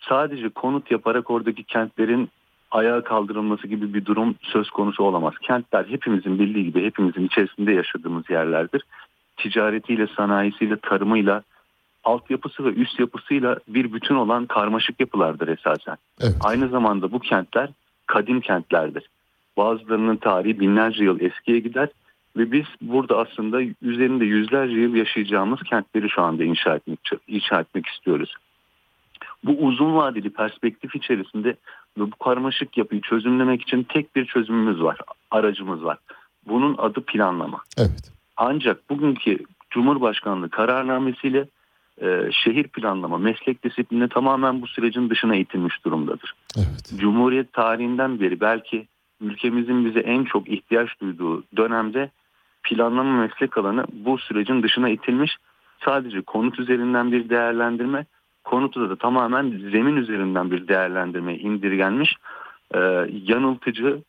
Sadece 0.00 0.48
konut 0.48 0.90
yaparak 0.90 1.30
oradaki 1.30 1.64
kentlerin 1.64 2.30
ayağa 2.70 3.04
kaldırılması 3.04 3.66
gibi 3.66 3.94
bir 3.94 4.04
durum 4.04 4.34
söz 4.42 4.70
konusu 4.70 5.04
olamaz. 5.04 5.34
Kentler 5.42 5.84
hepimizin 5.84 6.38
bildiği 6.38 6.64
gibi 6.64 6.84
hepimizin 6.84 7.26
içerisinde 7.26 7.72
yaşadığımız 7.72 8.30
yerlerdir. 8.30 8.82
Ticaretiyle, 9.36 10.06
sanayisiyle, 10.06 10.76
tarımıyla, 10.76 11.42
altyapısı 12.04 12.64
ve 12.64 12.68
üst 12.68 13.00
yapısıyla 13.00 13.58
bir 13.68 13.92
bütün 13.92 14.14
olan 14.14 14.46
karmaşık 14.46 15.00
yapılardır 15.00 15.48
esasen. 15.48 15.96
Evet. 16.20 16.36
Aynı 16.40 16.68
zamanda 16.68 17.12
bu 17.12 17.18
kentler 17.18 17.70
kadim 18.06 18.40
kentlerdir. 18.40 19.08
Bazılarının 19.56 20.16
tarihi 20.16 20.60
binlerce 20.60 21.04
yıl 21.04 21.20
eskiye 21.20 21.58
gider 21.58 21.88
ve 22.36 22.52
biz 22.52 22.64
burada 22.80 23.18
aslında 23.18 23.60
üzerinde 23.82 24.24
yüzlerce 24.24 24.74
yıl 24.74 24.94
yaşayacağımız 24.94 25.62
kentleri 25.62 26.10
şu 26.10 26.22
anda 26.22 26.44
inşa 26.44 26.76
etmek, 26.76 26.98
inşa 27.28 27.60
etmek 27.60 27.86
istiyoruz. 27.86 28.34
Bu 29.44 29.52
uzun 29.52 29.94
vadeli 29.94 30.30
perspektif 30.30 30.94
içerisinde 30.94 31.48
ve 31.98 32.00
bu 32.00 32.10
karmaşık 32.10 32.78
yapıyı 32.78 33.00
çözümlemek 33.00 33.62
için 33.62 33.82
tek 33.82 34.16
bir 34.16 34.26
çözümümüz 34.26 34.82
var, 34.82 34.98
aracımız 35.30 35.84
var. 35.84 35.98
Bunun 36.48 36.76
adı 36.78 37.00
planlama. 37.00 37.60
Evet. 37.78 38.12
Ancak 38.36 38.90
bugünkü 38.90 39.38
Cumhurbaşkanlığı 39.70 40.50
kararnamesiyle 40.50 41.48
e, 42.02 42.30
şehir 42.32 42.68
planlama, 42.68 43.18
meslek 43.18 43.64
disiplini 43.64 44.08
tamamen 44.08 44.62
bu 44.62 44.66
sürecin 44.66 45.10
dışına 45.10 45.36
itilmiş 45.36 45.84
durumdadır. 45.84 46.34
Evet. 46.56 46.92
Cumhuriyet 46.96 47.52
tarihinden 47.52 48.20
beri 48.20 48.40
belki 48.40 48.86
ülkemizin 49.20 49.84
bize 49.84 50.00
en 50.00 50.24
çok 50.24 50.48
ihtiyaç 50.48 51.00
duyduğu 51.00 51.44
dönemde 51.56 52.10
planlama 52.62 53.26
meslek 53.26 53.58
alanı 53.58 53.84
bu 53.92 54.18
sürecin 54.18 54.62
dışına 54.62 54.88
itilmiş. 54.88 55.36
Sadece 55.84 56.22
konut 56.22 56.58
üzerinden 56.58 57.12
bir 57.12 57.28
değerlendirme, 57.28 58.06
konutu 58.44 58.90
da 58.90 58.96
tamamen 58.96 59.50
zemin 59.50 59.96
üzerinden 59.96 60.50
bir 60.50 60.68
değerlendirmeye 60.68 61.38
indirgenmiş 61.38 62.16
e, 62.74 62.78
yanıltıcı, 63.24 64.02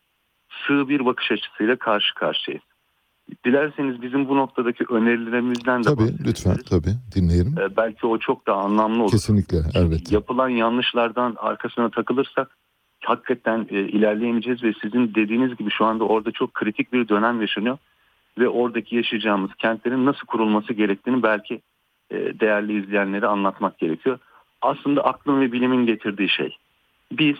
sığ 0.67 0.89
bir 0.89 1.05
bakış 1.05 1.31
açısıyla 1.31 1.75
karşı 1.75 2.15
karşıyayız. 2.15 2.63
Dilerseniz 3.45 4.01
bizim 4.01 4.29
bu 4.29 4.37
noktadaki 4.37 4.85
önerilerimizden 4.89 5.83
de 5.83 5.87
Tabii 5.89 6.25
lütfen 6.27 6.57
tabii 6.69 6.93
dinleyelim. 7.15 7.55
e, 7.59 7.77
belki 7.77 8.07
o 8.07 8.17
çok 8.17 8.47
daha 8.47 8.61
anlamlı 8.61 9.03
olur. 9.03 9.11
Kesinlikle 9.11 9.57
elbette. 9.75 10.15
Yapılan 10.15 10.49
yanlışlardan 10.49 11.35
arkasına 11.39 11.89
takılırsak 11.89 12.57
hakikaten 13.05 13.67
e, 13.69 13.79
ilerleyemeyeceğiz 13.79 14.63
ve 14.63 14.73
sizin 14.81 15.15
dediğiniz 15.15 15.57
gibi 15.57 15.71
şu 15.71 15.85
anda 15.85 16.03
orada 16.03 16.31
çok 16.31 16.53
kritik 16.53 16.93
bir 16.93 17.07
dönem 17.07 17.41
yaşanıyor 17.41 17.77
ve 18.37 18.49
oradaki 18.49 18.95
yaşayacağımız 18.95 19.55
kentlerin 19.55 20.05
nasıl 20.05 20.25
kurulması 20.27 20.73
gerektiğini 20.73 21.23
belki 21.23 21.61
e, 22.11 22.39
değerli 22.39 22.83
izleyenlere 22.83 23.27
anlatmak 23.27 23.77
gerekiyor. 23.77 24.19
Aslında 24.61 25.03
aklın 25.03 25.41
ve 25.41 25.51
bilimin 25.51 25.85
getirdiği 25.85 26.29
şey. 26.29 26.57
Biz 27.11 27.37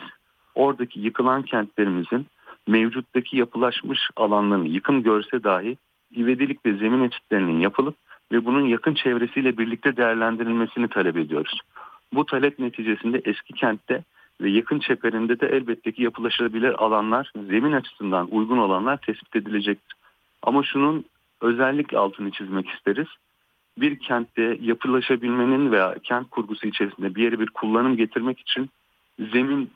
oradaki 0.56 1.00
yıkılan 1.00 1.44
kentlerimizin 1.44 2.26
mevcuttaki 2.68 3.38
yapılaşmış 3.38 4.10
alanlarını 4.16 4.68
yıkım 4.68 5.04
görse 5.04 5.44
dahi 5.44 5.78
ivedilik 6.16 6.66
ve 6.66 6.74
zemin 6.74 7.04
etütlerinin 7.04 7.60
yapılıp 7.60 7.96
ve 8.32 8.46
bunun 8.46 8.66
yakın 8.66 8.94
çevresiyle 8.94 9.58
birlikte 9.58 9.98
değerlendirilmesini 9.98 10.88
talep 10.88 11.18
ediyoruz. 11.18 11.60
Bu 12.14 12.26
talep 12.26 12.60
neticesinde 12.60 13.22
eski 13.26 13.54
kentte 13.54 14.04
ve 14.42 14.50
yakın 14.50 14.80
çeperinde 14.80 15.40
de 15.40 15.48
elbette 15.48 15.92
ki 15.92 16.04
yapılaşabilir 16.04 16.84
alanlar, 16.84 17.32
zemin 17.36 17.72
açısından 17.72 18.28
uygun 18.32 18.58
olanlar 18.58 18.98
tespit 18.98 19.36
edilecektir. 19.36 19.96
Ama 20.44 20.64
şunun 20.64 21.06
özellikle 21.42 21.98
altını 21.98 22.32
çizmek 22.32 22.70
isteriz. 22.70 23.08
Bir 23.78 24.00
kentte 24.00 24.58
yapılaşabilmenin 24.62 25.72
veya 25.72 25.96
kent 26.04 26.30
kurgusu 26.30 26.68
içerisinde 26.68 27.16
bir 27.16 27.24
yere 27.24 27.40
bir 27.40 27.50
kullanım 27.50 27.98
getirmek 27.98 28.40
için 28.40 28.70
zemin 29.20 29.72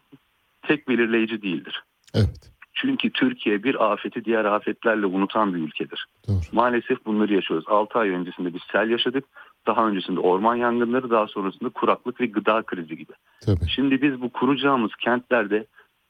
tek 0.61 0.89
belirleyici 0.89 1.41
değildir. 1.41 1.83
Evet. 2.13 2.51
Çünkü 2.73 3.09
Türkiye 3.09 3.63
bir 3.63 3.91
afeti 3.91 4.25
diğer 4.25 4.45
afetlerle 4.45 5.05
unutan 5.05 5.53
bir 5.53 5.59
ülkedir. 5.59 6.05
Doğru. 6.27 6.37
Maalesef 6.51 7.05
bunları 7.05 7.33
yaşıyoruz. 7.33 7.65
6 7.67 7.99
ay 7.99 8.09
öncesinde 8.09 8.53
biz 8.53 8.61
sel 8.71 8.89
yaşadık. 8.89 9.25
Daha 9.67 9.87
öncesinde 9.87 10.19
orman 10.19 10.55
yangınları, 10.55 11.09
daha 11.09 11.27
sonrasında 11.27 11.69
kuraklık 11.69 12.21
ve 12.21 12.25
gıda 12.25 12.63
krizi 12.63 12.97
gibi. 12.97 13.13
Tabii. 13.45 13.69
Şimdi 13.69 14.01
biz 14.01 14.21
bu 14.21 14.29
kuracağımız 14.29 14.95
kentlerde 14.95 15.65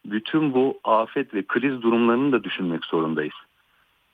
bütün 0.06 0.54
bu 0.54 0.80
afet 0.84 1.34
ve 1.34 1.44
kriz 1.48 1.82
durumlarını 1.82 2.32
da 2.32 2.44
düşünmek 2.44 2.86
zorundayız. 2.86 3.34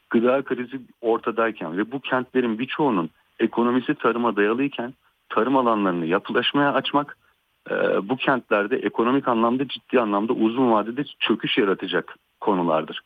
Gıda 0.10 0.42
krizi 0.42 0.82
ortadayken 1.02 1.78
ve 1.78 1.92
bu 1.92 2.00
kentlerin 2.00 2.60
birçoğunun 2.60 3.10
ekonomisi 3.40 3.96
tarıma 3.96 4.36
dayalıyken 4.36 4.94
tarım 5.30 5.58
alanlarını 5.58 6.06
yapılaşmaya 6.06 6.74
açmak 6.74 7.18
e, 7.72 7.76
bu 8.10 8.18
kentlerde 8.18 8.78
ekonomik 8.78 9.28
anlamda 9.28 9.68
ciddi 9.68 10.00
anlamda 10.00 10.34
uzun 10.34 10.72
vadede 10.72 11.04
çöküş 11.20 11.58
yaratacak 11.58 12.16
konulardır. 12.40 13.02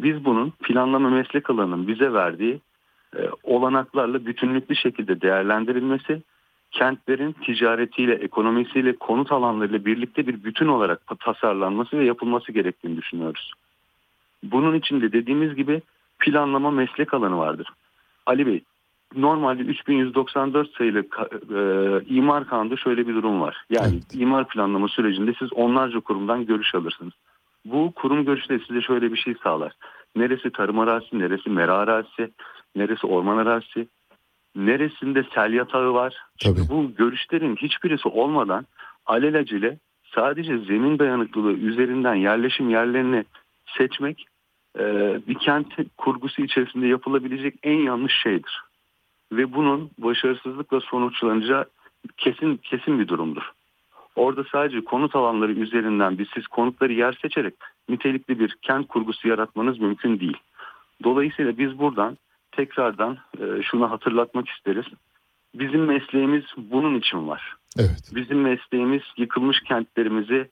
Biz 0.00 0.24
bunun 0.24 0.50
planlama 0.50 1.10
meslek 1.10 1.50
alanının 1.50 1.88
bize 1.88 2.12
verdiği 2.12 2.60
olanaklarla 3.42 4.26
bütünlüklü 4.26 4.76
şekilde 4.76 5.20
değerlendirilmesi, 5.20 6.22
kentlerin 6.70 7.32
ticaretiyle, 7.32 8.14
ekonomisiyle, 8.14 8.96
konut 8.96 9.32
alanlarıyla 9.32 9.84
birlikte 9.84 10.26
bir 10.26 10.44
bütün 10.44 10.66
olarak 10.66 11.00
tasarlanması 11.20 11.98
ve 11.98 12.04
yapılması 12.04 12.52
gerektiğini 12.52 12.96
düşünüyoruz. 12.96 13.52
Bunun 14.42 14.74
içinde 14.74 15.12
dediğimiz 15.12 15.54
gibi 15.54 15.82
planlama 16.18 16.70
meslek 16.70 17.14
alanı 17.14 17.38
vardır. 17.38 17.68
Ali 18.26 18.46
Bey, 18.46 18.62
normalde 19.16 19.62
3194 19.62 20.76
sayılı 20.76 20.98
e, 20.98 22.04
imar 22.14 22.48
kanunda 22.48 22.76
şöyle 22.76 23.08
bir 23.08 23.14
durum 23.14 23.40
var. 23.40 23.64
Yani 23.70 23.94
Evet. 23.94 24.14
imar 24.14 24.48
planlama 24.48 24.88
sürecinde 24.88 25.34
siz 25.38 25.52
onlarca 25.52 26.00
kurumdan 26.00 26.46
görüş 26.46 26.74
alırsınız. 26.74 27.12
Bu 27.64 27.92
kurum 27.94 28.24
görüşü 28.24 28.48
de 28.48 28.58
size 28.58 28.80
şöyle 28.80 29.12
bir 29.12 29.18
şey 29.18 29.34
sağlar. 29.42 29.72
Neresi 30.16 30.50
tarım 30.50 30.78
arazisi, 30.78 31.18
neresi 31.18 31.50
mera 31.50 31.74
arazisi, 31.74 32.30
neresi 32.76 33.06
orman 33.06 33.36
arazisi, 33.36 33.88
neresinde 34.56 35.24
sel 35.34 35.52
yatağı 35.52 35.94
var. 35.94 36.16
Tabii. 36.44 36.60
bu 36.70 36.94
görüşlerin 36.94 37.56
hiçbirisi 37.56 38.08
olmadan 38.08 38.66
alelacele 39.06 39.78
sadece 40.14 40.58
zemin 40.58 40.98
dayanıklılığı 40.98 41.52
üzerinden 41.52 42.14
yerleşim 42.14 42.70
yerlerini 42.70 43.24
seçmek 43.78 44.26
e, 44.78 44.84
bir 45.28 45.34
kent 45.34 45.66
kurgusu 45.96 46.42
içerisinde 46.42 46.86
yapılabilecek 46.86 47.54
en 47.62 47.78
yanlış 47.78 48.12
şeydir. 48.22 48.60
Ve 49.32 49.52
bunun 49.52 49.90
başarısızlıkla 49.98 50.80
sonuçlanacağı 50.80 51.64
kesin 52.16 52.56
kesin 52.56 52.98
bir 52.98 53.08
durumdur. 53.08 53.52
Orada 54.16 54.44
sadece 54.52 54.84
konut 54.84 55.16
alanları 55.16 55.52
üzerinden 55.52 56.18
bir 56.18 56.28
siz 56.34 56.46
konutları 56.46 56.92
yer 56.92 57.18
seçerek 57.22 57.54
nitelikli 57.88 58.38
bir 58.38 58.56
kent 58.62 58.88
kurgusu 58.88 59.28
yaratmanız 59.28 59.78
mümkün 59.78 60.20
değil. 60.20 60.36
Dolayısıyla 61.04 61.58
biz 61.58 61.78
buradan 61.78 62.18
tekrardan 62.52 63.18
e, 63.38 63.62
şunu 63.62 63.90
hatırlatmak 63.90 64.48
isteriz. 64.48 64.84
Bizim 65.54 65.84
mesleğimiz 65.84 66.44
bunun 66.56 66.98
için 66.98 67.28
var. 67.28 67.56
Evet. 67.78 68.10
Bizim 68.14 68.40
mesleğimiz 68.40 69.02
yıkılmış 69.16 69.60
kentlerimizi 69.60 70.50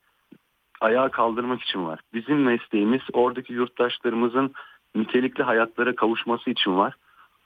ayağa 0.81 1.09
kaldırmak 1.09 1.62
için 1.62 1.85
var. 1.85 2.01
Bizim 2.14 2.43
mesleğimiz 2.43 3.01
oradaki 3.12 3.52
yurttaşlarımızın 3.52 4.52
nitelikli 4.94 5.43
hayatlara 5.43 5.94
kavuşması 5.94 6.51
için 6.51 6.77
var. 6.77 6.94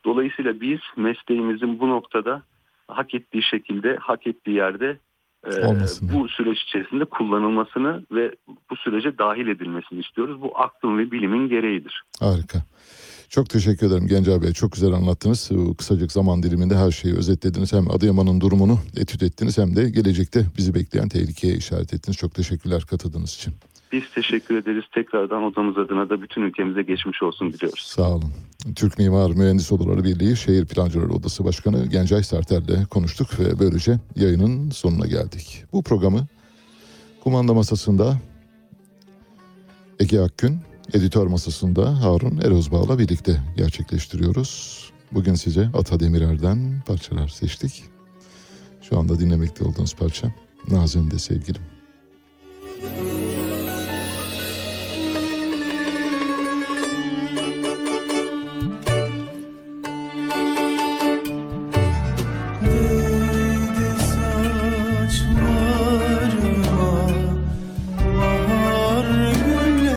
Dolayısıyla 0.05 0.61
biz 0.61 0.79
mesleğimizin 0.97 1.81
bu 1.81 1.89
noktada 1.89 2.43
hak 2.89 3.15
ettiği 3.15 3.43
şekilde, 3.43 3.97
hak 3.97 4.27
ettiği 4.27 4.57
yerde 4.57 4.99
e, 5.47 5.67
Olmasını. 5.67 6.13
bu 6.13 6.29
süreç 6.29 6.63
içerisinde 6.63 7.05
kullanılmasını 7.05 8.03
ve 8.13 8.35
bu 8.71 8.77
sürece 8.77 9.19
dahil 9.19 9.49
edilmesini 9.49 10.01
istiyoruz. 10.01 10.43
Bu 10.43 10.59
aklın 10.59 10.99
ve 10.99 11.11
bilimin 11.11 11.49
gereğidir. 11.49 12.03
Harika. 12.21 12.59
Çok 13.35 13.51
teşekkür 13.51 13.87
ederim 13.87 14.07
Gencer 14.07 14.43
Bey. 14.43 14.53
Çok 14.53 14.73
güzel 14.73 14.93
anlattınız. 14.93 15.51
Bu 15.51 15.75
kısacık 15.75 16.13
zaman 16.13 16.43
diliminde 16.43 16.77
her 16.77 16.91
şeyi 16.91 17.15
özetlediniz. 17.15 17.73
Hem 17.73 17.91
Adıyaman'ın 17.91 18.41
durumunu 18.41 18.79
etüt 18.97 19.23
ettiniz 19.23 19.59
hem 19.59 19.77
de 19.77 19.91
gelecekte 19.91 20.45
bizi 20.59 20.75
bekleyen 20.75 21.09
tehlikeye 21.09 21.57
işaret 21.57 21.95
ettiniz. 21.95 22.17
Çok 22.17 22.35
teşekkürler 22.35 22.83
katıldığınız 22.83 23.35
için. 23.35 23.55
Biz 23.93 24.03
teşekkür 24.15 24.57
ederiz. 24.57 24.85
Tekrardan 24.93 25.43
odamız 25.43 25.79
adına 25.79 26.11
da 26.11 26.23
bütün 26.23 26.43
ülkemize 26.43 26.83
geçmiş 26.83 27.23
olsun 27.23 27.53
diliyoruz. 27.53 27.83
Sağ 27.87 28.11
olun. 28.11 28.33
Türk 28.77 28.99
Mimar 28.99 29.31
Mühendis 29.31 29.73
Odaları 29.73 30.05
Birliği 30.05 30.37
Şehir 30.37 30.67
Plancıları 30.67 31.13
Odası 31.13 31.45
Başkanı 31.45 31.87
Gencay 31.87 32.23
Sertel'le 32.23 32.87
konuştuk 32.91 33.41
ve 33.41 33.59
böylece 33.59 33.99
yayının 34.17 34.71
sonuna 34.71 35.07
geldik. 35.07 35.65
Bu 35.73 35.83
programı 35.83 36.27
kumanda 37.25 37.55
masasında 37.55 38.19
Ege 40.01 40.21
Akgün, 40.21 40.59
editör 40.93 41.27
masasında 41.27 42.03
Harun 42.03 42.39
Erozbağ'la 42.39 42.99
birlikte 42.99 43.43
gerçekleştiriyoruz. 43.57 44.85
Bugün 45.13 45.35
size 45.35 45.69
Ata 45.75 46.01
Demirer'den 46.01 46.83
parçalar 46.87 47.29
seçtik. 47.29 47.85
Şu 48.83 48.99
anda 48.99 49.21
dinlemekte 49.21 49.65
olduğunuz 49.65 49.95
parça 49.95 50.35
Nazım 50.71 51.11
de 51.11 51.19
sevgilim. 51.19 51.63